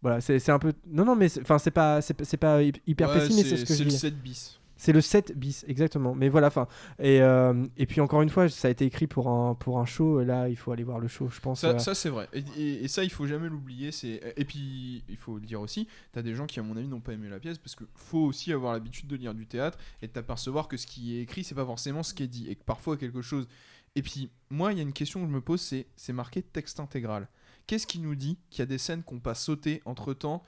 Voilà, 0.00 0.20
c'est 0.20 0.48
un 0.50 0.58
peu. 0.58 0.72
Non, 0.88 1.04
non, 1.04 1.14
mais 1.14 1.28
c'est- 1.28 1.40
enfin, 1.42 1.58
c'est 1.58 1.70
pas, 1.70 2.00
c'est 2.02 2.36
pas- 2.36 2.62
hyper 2.62 3.08
Ouais, 3.08 3.14
pessimiste, 3.20 3.48
c'est 3.50 3.56
ce 3.56 3.64
que 3.64 3.78
le 3.84 3.88
dis. 3.90 3.96
7 3.98 4.20
bis. 4.20 4.58
C'est 4.84 4.92
le 4.92 5.00
7 5.00 5.38
bis, 5.38 5.64
exactement. 5.68 6.12
Mais 6.12 6.28
voilà, 6.28 6.48
enfin. 6.48 6.66
Et, 6.98 7.22
euh, 7.22 7.64
et 7.76 7.86
puis 7.86 8.00
encore 8.00 8.20
une 8.20 8.30
fois, 8.30 8.48
ça 8.48 8.66
a 8.66 8.70
été 8.72 8.84
écrit 8.84 9.06
pour 9.06 9.28
un, 9.28 9.54
pour 9.54 9.78
un 9.78 9.84
show. 9.84 10.20
Et 10.20 10.24
là, 10.24 10.48
il 10.48 10.56
faut 10.56 10.72
aller 10.72 10.82
voir 10.82 10.98
le 10.98 11.06
show, 11.06 11.28
je 11.28 11.38
pense. 11.38 11.60
Ça, 11.60 11.68
euh, 11.68 11.78
ça, 11.78 11.94
c'est 11.94 12.08
vrai. 12.08 12.28
Et, 12.32 12.42
et- 12.56 12.84
et 12.84 12.88
ça, 12.88 13.04
il 13.04 13.10
faut 13.10 13.28
jamais 13.28 13.48
l'oublier. 13.48 13.92
C'est 13.92 14.34
et 14.36 14.44
puis 14.44 15.04
il 15.08 15.16
faut 15.16 15.36
le 15.36 15.46
dire 15.46 15.60
aussi. 15.60 15.86
T'as 16.10 16.22
des 16.22 16.34
gens 16.34 16.46
qui, 16.46 16.58
à 16.58 16.64
mon 16.64 16.76
avis, 16.76 16.88
n'ont 16.88 16.98
pas 17.00 17.12
aimé 17.12 17.28
la 17.28 17.38
pièce 17.38 17.58
parce 17.58 17.76
que 17.76 17.84
faut 17.94 18.24
aussi 18.24 18.52
avoir 18.52 18.72
l'habitude 18.72 19.06
de 19.06 19.14
lire 19.14 19.34
du 19.34 19.46
théâtre 19.46 19.78
et 20.02 20.08
de 20.08 20.12
t'apercevoir 20.12 20.66
que 20.66 20.76
ce 20.76 20.88
qui 20.88 21.16
est 21.16 21.22
écrit, 21.22 21.44
c'est 21.44 21.54
pas 21.54 21.64
forcément 21.64 22.02
ce 22.02 22.12
qui 22.12 22.24
est 22.24 22.26
dit 22.26 22.48
et 22.50 22.56
que 22.56 22.64
parfois 22.64 22.96
quelque 22.96 23.22
chose. 23.22 23.46
Et 23.94 24.02
puis 24.02 24.30
moi, 24.50 24.72
il 24.72 24.78
y 24.78 24.80
a 24.80 24.82
une 24.82 24.92
question 24.92 25.20
que 25.20 25.26
je 25.28 25.32
me 25.32 25.40
pose, 25.40 25.60
c'est 25.60 25.86
c'est 25.94 26.12
marqué 26.12 26.42
texte 26.42 26.80
intégral. 26.80 27.28
Qu'est-ce 27.68 27.86
qui 27.86 28.00
nous 28.00 28.16
dit 28.16 28.36
qu'il 28.50 28.58
y 28.58 28.62
a 28.62 28.66
des 28.66 28.78
scènes 28.78 29.04
qu'on 29.04 29.20
pas 29.20 29.36
sauter 29.36 29.80
entre 29.84 30.12
temps 30.12 30.42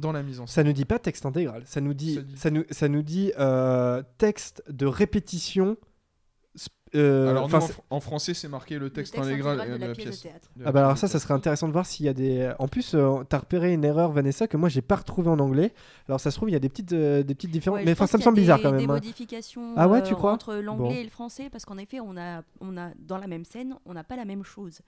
dans 0.00 0.12
la 0.12 0.22
mise 0.22 0.40
en 0.40 0.46
scène 0.46 0.54
Ça 0.54 0.64
nous 0.64 0.72
dit 0.72 0.84
pas 0.84 0.98
texte 0.98 1.26
intégral. 1.26 1.62
Ça 1.66 1.80
nous 1.80 1.94
dit, 1.94 2.14
Ça 2.16 2.20
dit- 2.22 2.36
ça 2.36 2.50
nous, 2.50 2.64
ça 2.70 2.88
nous 2.88 3.02
dit 3.02 3.32
euh, 3.38 4.02
texte 4.18 4.62
de 4.68 4.86
répétition. 4.86 5.76
euh, 6.94 7.28
Alors 7.30 7.48
nous, 7.48 7.54
en, 7.54 7.60
c'est- 7.60 7.72
fr- 7.74 7.80
en 7.90 8.00
français, 8.00 8.32
c'est 8.34 8.48
marqué 8.48 8.74
le 8.78 8.86
Le 8.86 8.90
texte, 8.90 9.18
intégral, 9.18 9.60
intégral 9.60 9.70
euh, 9.82 9.84
de 9.84 9.86
la 9.88 9.94
pièce 9.94 10.22
de 10.22 10.28
théâtre. 10.28 10.48
de 10.56 10.62
Ah 10.64 10.72
bah 10.72 10.80
alors 10.80 10.96
ça, 10.96 11.06
ça 11.06 11.18
serait 11.18 11.34
intéressant 11.34 11.68
de 11.68 11.72
voir 11.72 11.84
s'il 11.84 12.06
y 12.06 12.08
a 12.08 12.14
des. 12.14 12.50
En 12.58 12.66
plus, 12.66 12.94
euh, 12.94 13.22
t'as 13.28 13.38
repéré 13.38 13.74
une 13.74 13.84
erreur, 13.84 14.10
Vanessa, 14.10 14.46
que 14.48 14.56
moi 14.56 14.70
j'ai 14.70 14.80
pas 14.80 14.96
retrouvé 14.96 15.28
en 15.28 15.38
anglais. 15.38 15.74
Alors 16.08 16.18
ça 16.18 16.30
se 16.30 16.36
trouve, 16.36 16.48
il 16.48 16.54
y 16.54 16.56
a 16.56 16.60
des 16.60 16.70
petites, 16.70 16.92
euh, 16.94 17.22
des 17.22 17.34
petites 17.34 17.50
différences. 17.50 17.80
Ouais, 17.80 17.84
mais 17.84 17.92
enfin, 17.92 18.06
ça 18.06 18.16
me 18.16 18.22
qu'il 18.22 18.24
y 18.24 18.24
a 18.24 18.24
semble 18.30 18.40
bizarre 18.40 18.56
des- 18.58 18.62
quand 18.64 18.70
Des 18.72 18.76
même. 18.78 18.90
hein. 18.90 18.94
modifications 18.94 19.74
Ah 19.76 19.86
ouais, 19.86 19.98
euh, 19.98 20.02
tu 20.02 20.14
crois? 20.14 20.32
entre 20.32 20.54
l'anglais 20.54 20.88
Bon. 20.88 20.94
et 20.94 21.04
le 21.04 21.10
français, 21.10 21.50
parce 21.52 21.66
qu'en 21.66 21.76
effet, 21.76 22.00
on 22.00 22.16
a, 22.16 22.42
on 22.62 22.76
a 22.78 22.90
dans 22.98 23.18
la 23.18 23.26
même 23.26 23.44
scène, 23.44 23.74
on 23.84 23.92
n'a 23.92 24.04
pas 24.04 24.16
la 24.16 24.24
même 24.24 24.42
chose. 24.44 24.80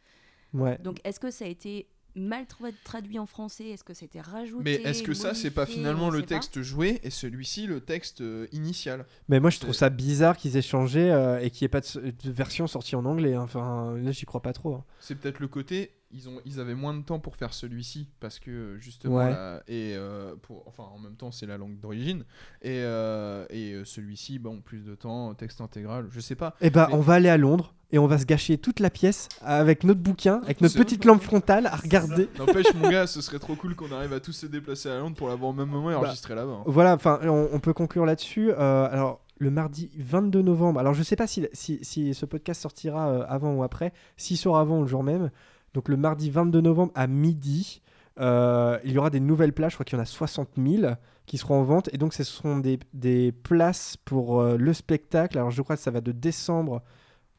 Ouais. 0.55 0.79
Donc, 0.83 1.01
est-ce 1.05 1.21
que 1.21 1.31
ça 1.31 1.45
a 1.45 1.49
été 1.49 1.87
mal 2.15 2.45
tra- 2.45 2.73
traduit 2.85 3.19
en 3.19 3.27
français 3.27 3.69
Est-ce 3.69 3.85
que 3.85 3.95
c'était 3.95 4.21
rajouté 4.21 4.63
Mais 4.65 4.75
est-ce 4.75 5.03
que 5.03 5.15
ça, 5.15 5.35
c'est 5.35 5.51
pas 5.51 5.67
finalement 5.67 6.11
le 6.11 6.21
pas. 6.21 6.27
texte 6.27 6.63
joué 6.63 7.01
et 7.03 7.11
celui-ci 7.11 7.67
le 7.67 7.81
texte 7.81 8.21
euh, 8.21 8.47
initial 8.53 9.07
Mais 9.29 9.41
moi, 9.41 9.51
je 9.51 9.59
trouve 9.61 9.75
ça 9.75 9.91
bizarre 9.91 10.37
qu'ils 10.37 10.57
aient 10.57 10.63
changé 10.63 11.11
euh, 11.11 11.39
et 11.41 11.51
qu'il 11.51 11.65
n'y 11.65 11.67
ait 11.67 11.69
pas 11.69 11.81
de 11.81 12.31
version 12.31 12.67
sortie 12.67 12.97
en 12.97 13.05
anglais. 13.05 13.35
hein. 13.35 13.43
Enfin, 13.43 13.95
là, 14.03 14.11
j'y 14.13 14.25
crois 14.27 14.43
pas 14.43 14.53
trop. 14.53 14.75
hein. 14.75 14.85
C'est 15.01 15.15
peut-être 15.15 15.41
le 15.41 15.49
côté, 15.49 15.93
ils, 16.13 16.29
ont, 16.29 16.41
ils 16.45 16.59
avaient 16.61 16.75
moins 16.75 16.95
de 16.95 17.03
temps 17.03 17.19
pour 17.21 17.37
faire 17.37 17.53
celui-ci, 17.55 18.09
parce 18.21 18.39
que 18.39 18.77
justement, 18.79 19.17
Ouais. 19.17 19.31
la- 19.31 19.63
et 19.69 19.95
euh, 19.97 20.35
pour, 20.43 20.65
enfin 20.67 20.85
en 20.95 20.99
même 20.99 21.15
temps 21.17 21.31
c'est 21.31 21.47
la 21.47 21.57
langue 21.59 21.79
d'origine, 21.79 22.25
et, 22.63 22.81
euh, 22.83 23.45
et 23.51 23.73
euh, 23.75 23.85
celui-ci, 23.85 24.39
bon, 24.39 24.61
plus 24.61 24.85
de 24.85 24.95
temps, 24.95 25.35
texte 25.35 25.61
intégral, 25.61 26.09
je 26.11 26.21
sais 26.21 26.35
pas. 26.35 26.55
Eh 26.61 26.71
bah, 26.71 26.87
Mais- 26.91 26.97
on 26.97 27.01
va 27.01 27.15
aller 27.15 27.29
à 27.29 27.37
Londres 27.37 27.75
et 27.93 27.99
on 27.99 28.07
va 28.07 28.19
se 28.19 28.25
gâcher 28.25 28.57
toute 28.59 28.79
la 28.81 28.91
pièce 28.91 29.29
avec 29.41 29.83
notre 29.85 30.01
bouquin, 30.01 30.41
avec 30.45 30.61
notre 30.61 30.77
petite 30.77 31.05
lampe 31.05 31.23
frontale 31.23 31.67
à 31.67 31.77
regarder. 31.77 32.29
N'empêche 32.39 32.73
mon 32.75 32.89
gars, 32.89 33.07
ce 33.09 33.21
serait 33.21 33.39
trop 33.41 33.57
cool 33.57 33.75
qu'on 33.75 33.91
arrive 33.93 34.13
à 34.13 34.21
tous 34.21 34.33
se 34.33 34.47
déplacer 34.47 34.89
à 34.89 34.99
Londres 34.99 35.17
pour 35.17 35.29
l'avoir 35.29 35.51
au 35.51 35.55
même 35.55 35.69
moment 35.69 35.91
et 35.91 35.95
Bah, 35.95 36.01
enregistrer 36.01 36.35
là-bas. 36.37 36.53
hein. 36.61 36.63
Voilà, 36.67 36.95
enfin, 36.95 37.19
on, 37.25 37.49
on 37.53 37.59
peut 37.61 37.73
conclure 37.73 38.07
là-dessus. 38.07 38.51
Euh, 38.53 38.89
alors, 38.91 39.21
le 39.39 39.51
mardi 39.51 39.91
22 39.97 40.43
novembre, 40.43 40.79
alors 40.81 40.93
je 40.95 41.03
sais 41.03 41.17
pas 41.17 41.27
si, 41.27 41.47
si, 41.53 41.79
si 41.83 42.15
ce 42.15 42.27
podcast 42.27 42.61
sortira 42.61 43.25
avant 43.25 43.55
ou 43.55 43.63
après, 43.65 43.93
s'il 44.17 44.37
sort 44.37 44.59
avant 44.59 44.79
ou 44.79 44.83
le 44.83 44.89
jour 44.89 45.03
même. 45.03 45.31
Donc, 45.75 45.89
le 45.89 45.97
mardi 45.97 46.31
22 46.31 46.61
novembre 46.61 46.93
à 46.95 47.07
midi, 47.07 47.83
euh, 48.19 48.79
il 48.85 48.93
y 48.93 48.99
aura 48.99 49.11
des 49.11 49.21
nouvelles 49.21 49.53
places, 49.53 49.73
je 49.73 49.77
crois 49.77 49.85
qu'il 49.85 49.97
y 49.97 50.01
en 50.01 50.03
a 50.03 50.07
60 50.07 50.51
000 50.59 50.93
qui 51.27 51.39
seront 51.39 51.61
en 51.61 51.63
vente. 51.63 51.89
Et 51.93 51.99
donc, 51.99 52.13
ce 52.13 52.25
seront 52.25 52.59
des, 52.59 52.79
des 52.93 53.31
places 53.33 53.97
pour 53.97 54.41
euh, 54.41 54.57
le 54.57 54.73
spectacle. 54.73 55.39
Alors, 55.39 55.51
je 55.51 55.63
crois 55.63 55.77
que 55.77 55.83
ça 55.83 55.91
va 55.91 56.01
de 56.01 56.13
décembre 56.13 56.83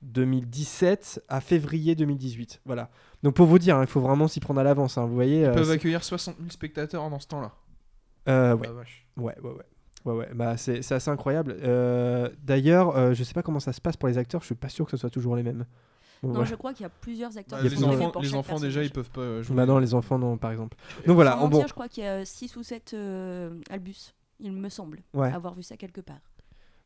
2017 0.01 1.23
à 1.27 1.41
février 1.41 1.95
2018. 1.95 2.61
Voilà. 2.65 2.89
Donc, 3.23 3.35
pour 3.35 3.45
vous 3.47 3.59
dire, 3.59 3.77
hein, 3.77 3.81
il 3.83 3.87
faut 3.87 4.01
vraiment 4.01 4.27
s'y 4.27 4.39
prendre 4.39 4.59
à 4.59 4.63
l'avance. 4.63 4.97
hein, 4.97 5.05
vous 5.05 5.13
voyez. 5.13 5.41
Ils 5.41 5.45
euh, 5.45 5.53
peuvent 5.53 5.71
accueillir 5.71 6.03
60 6.03 6.37
000 6.37 6.49
spectateurs 6.49 7.09
dans 7.09 7.19
ce 7.19 7.27
temps-là. 7.27 7.51
euh, 8.29 8.55
ouais. 8.55 8.67
Ouais, 9.17 9.35
ouais, 9.41 9.51
ouais. 9.51 9.65
Ouais, 10.03 10.13
ouais. 10.15 10.29
Bah, 10.33 10.57
c'est 10.57 10.81
c'est 10.81 10.95
assez 10.95 11.11
incroyable. 11.11 11.57
D'ailleurs, 12.43 13.13
je 13.13 13.23
sais 13.23 13.33
pas 13.35 13.43
comment 13.43 13.59
ça 13.59 13.71
se 13.71 13.79
passe 13.79 13.97
pour 13.97 14.09
les 14.09 14.17
acteurs, 14.17 14.41
je 14.41 14.47
suis 14.47 14.55
pas 14.55 14.69
sûr 14.69 14.85
que 14.85 14.91
ce 14.91 14.97
soit 14.97 15.11
toujours 15.11 15.35
les 15.35 15.43
mêmes. 15.43 15.65
Bon, 16.21 16.27
Non, 16.29 16.33
voilà. 16.35 16.49
je 16.49 16.55
crois 16.55 16.73
qu'il 16.73 16.83
y 16.83 16.85
a 16.85 16.89
plusieurs 16.89 17.35
acteurs. 17.37 17.59
Bah, 17.61 17.67
qui 17.67 17.75
les 17.75 17.83
enfants, 17.83 18.11
pour 18.11 18.21
les 18.21 18.35
enfants 18.35 18.59
déjà, 18.59 18.83
ils 18.83 18.91
peuvent 18.91 19.09
pas 19.09 19.21
euh, 19.21 19.43
jouer. 19.43 19.55
Bah 19.55 19.65
non, 19.65 19.79
les 19.79 19.93
enfants, 19.93 20.19
non, 20.19 20.37
par 20.37 20.51
exemple. 20.51 20.77
Donc 21.07 21.15
voilà, 21.15 21.37
on, 21.39 21.47
bon, 21.47 21.57
mentir, 21.57 21.67
je 21.67 21.73
crois 21.73 21.87
qu'il 21.87 22.03
y 22.03 22.07
a 22.07 22.23
6 22.25 22.55
ou 22.57 22.63
7 22.63 22.95
Albus, 23.69 24.13
il 24.39 24.51
me 24.51 24.69
semble, 24.69 24.99
ouais, 25.13 25.31
avoir 25.31 25.53
vu 25.55 25.63
ça 25.63 25.77
quelque 25.77 26.01
part. 26.01 26.19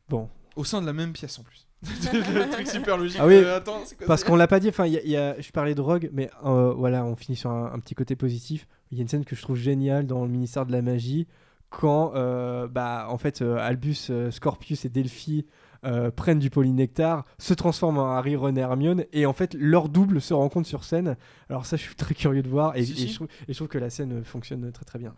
bon. 0.08 0.28
Au 0.56 0.64
sein 0.64 0.80
de 0.80 0.86
la 0.86 0.94
même 0.94 1.12
pièce 1.12 1.38
en 1.38 1.42
plus. 1.42 1.68
le 1.82 2.50
truc 2.50 2.66
super 2.66 2.96
logique. 2.96 3.18
Ah 3.20 3.26
oui, 3.26 3.34
euh, 3.34 3.58
attends, 3.58 3.82
quoi 3.98 4.06
Parce 4.06 4.24
qu'on 4.24 4.36
l'a 4.36 4.46
pas 4.48 4.58
dit, 4.58 4.70
enfin, 4.70 4.86
il 4.86 4.94
y 4.94 4.96
a- 4.96 5.04
y 5.04 5.14
a- 5.14 5.38
je 5.38 5.50
parlais 5.52 5.72
de 5.72 5.76
drogue, 5.76 6.08
mais 6.14 6.30
euh, 6.46 6.72
voilà, 6.72 7.04
on 7.04 7.14
finit 7.14 7.36
sur 7.36 7.50
un, 7.50 7.70
un 7.74 7.78
petit 7.78 7.94
côté 7.94 8.16
positif. 8.16 8.66
Il 8.90 8.96
y 8.96 9.00
a 9.00 9.02
une 9.02 9.08
scène 9.08 9.26
que 9.26 9.36
je 9.36 9.42
trouve 9.42 9.56
géniale 9.56 10.06
dans 10.06 10.22
le 10.24 10.30
ministère 10.30 10.64
de 10.64 10.72
la 10.72 10.80
magie, 10.80 11.26
quand, 11.68 12.12
euh, 12.14 12.68
bah, 12.68 13.06
en 13.10 13.18
fait, 13.18 13.42
euh, 13.42 13.58
Albus, 13.58 14.06
euh, 14.08 14.30
Scorpius 14.30 14.86
et 14.86 14.88
Delphi 14.88 15.44
euh, 15.86 16.10
prennent 16.10 16.38
du 16.40 16.50
polynectar, 16.50 17.24
se 17.38 17.54
transforment 17.54 17.98
en 17.98 18.10
Harry, 18.10 18.36
Ron 18.36 18.56
et 18.56 18.60
Hermione, 18.60 19.04
et 19.12 19.24
en 19.26 19.32
fait, 19.32 19.54
leur 19.58 19.88
double 19.88 20.20
se 20.20 20.34
rencontre 20.34 20.68
sur 20.68 20.84
scène. 20.84 21.16
Alors 21.48 21.64
ça, 21.64 21.76
je 21.76 21.82
suis 21.82 21.94
très 21.94 22.14
curieux 22.14 22.42
de 22.42 22.48
voir, 22.48 22.76
et, 22.76 22.84
Si, 22.84 22.92
et 22.92 22.94
si. 22.96 23.08
Je, 23.08 23.14
trouve, 23.14 23.28
et 23.48 23.52
je 23.52 23.54
trouve 23.58 23.68
que 23.68 23.78
la 23.78 23.90
scène 23.90 24.24
fonctionne 24.24 24.70
très 24.72 24.84
très 24.84 24.98
bien. 24.98 25.14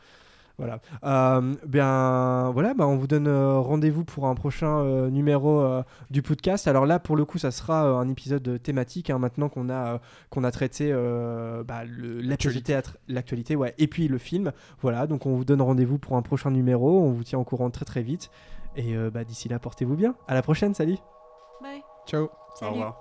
Voilà. 0.61 0.81
Euh, 1.05 1.55
bien, 1.69 2.51
voilà, 2.51 2.75
bah, 2.75 2.85
on 2.89 2.97
vous 2.97 3.07
donne 3.07 3.29
euh, 3.29 3.61
rendez-vous 3.61 4.05
pour 4.05 4.27
un 4.27 4.35
prochain 4.35 4.81
euh, 4.81 5.09
numéro 5.09 5.61
euh, 5.61 5.85
du 6.11 6.21
podcast. 6.21 6.67
Alors 6.67 6.85
là, 6.85 6.99
pour 6.99 7.15
le 7.15 7.25
coup, 7.25 7.39
ça 7.39 7.53
sera 7.53 7.87
euh, 7.87 7.95
un 7.97 8.09
épisode 8.09 8.61
thématique. 8.61 9.09
hein, 9.11 9.21
maintenant 9.21 9.49
qu'on 9.49 9.69
a 9.69 9.95
euh, 9.95 9.99
qu'on 10.31 10.43
a 10.43 10.51
traité 10.51 10.91
euh, 10.93 11.63
bah, 11.63 11.83
L'actualité. 11.87 12.77
l'actualité, 13.07 13.55
ouais, 13.55 13.73
et 13.79 13.87
puis 13.87 14.09
le 14.09 14.19
film. 14.19 14.51
Voilà, 14.81 15.07
donc 15.07 15.27
on 15.27 15.37
vous 15.37 15.45
donne 15.45 15.63
rendez-vous 15.63 15.99
pour 15.99 16.17
un 16.17 16.23
prochain 16.23 16.51
numéro. 16.51 17.05
On 17.05 17.13
vous 17.13 17.23
tient 17.23 17.39
au 17.39 17.45
courant 17.45 17.71
très 17.71 17.85
très 17.85 18.03
vite. 18.03 18.29
Et 18.79 18.95
euh, 18.95 19.11
bah, 19.11 19.25
d'ici 19.25 19.49
là, 19.49 19.59
portez-vous 19.59 19.97
bien. 19.97 20.15
À 20.29 20.35
la 20.35 20.43
prochaine, 20.43 20.73
salut. 20.73 20.99
Bye. 21.61 21.83
Ciao. 22.07 22.31
Au 22.63 22.71
revoir. 22.71 22.97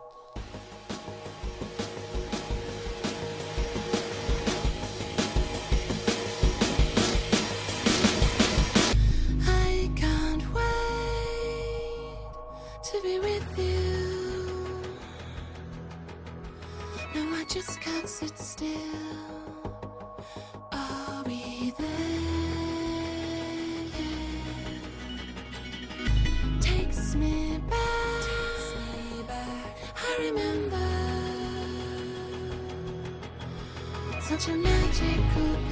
I 9.47 9.89
can't 9.95 10.43
wait 10.53 10.63
to 12.83 13.01
be 13.03 13.19
with 13.19 13.57
you. 13.57 14.81
No, 17.13 17.21
I 17.35 17.45
just 17.47 17.79
can't 17.81 18.09
sit 18.09 18.35
still. 18.37 19.36
Such 34.39 34.53
a 34.53 34.57
magical 34.57 35.66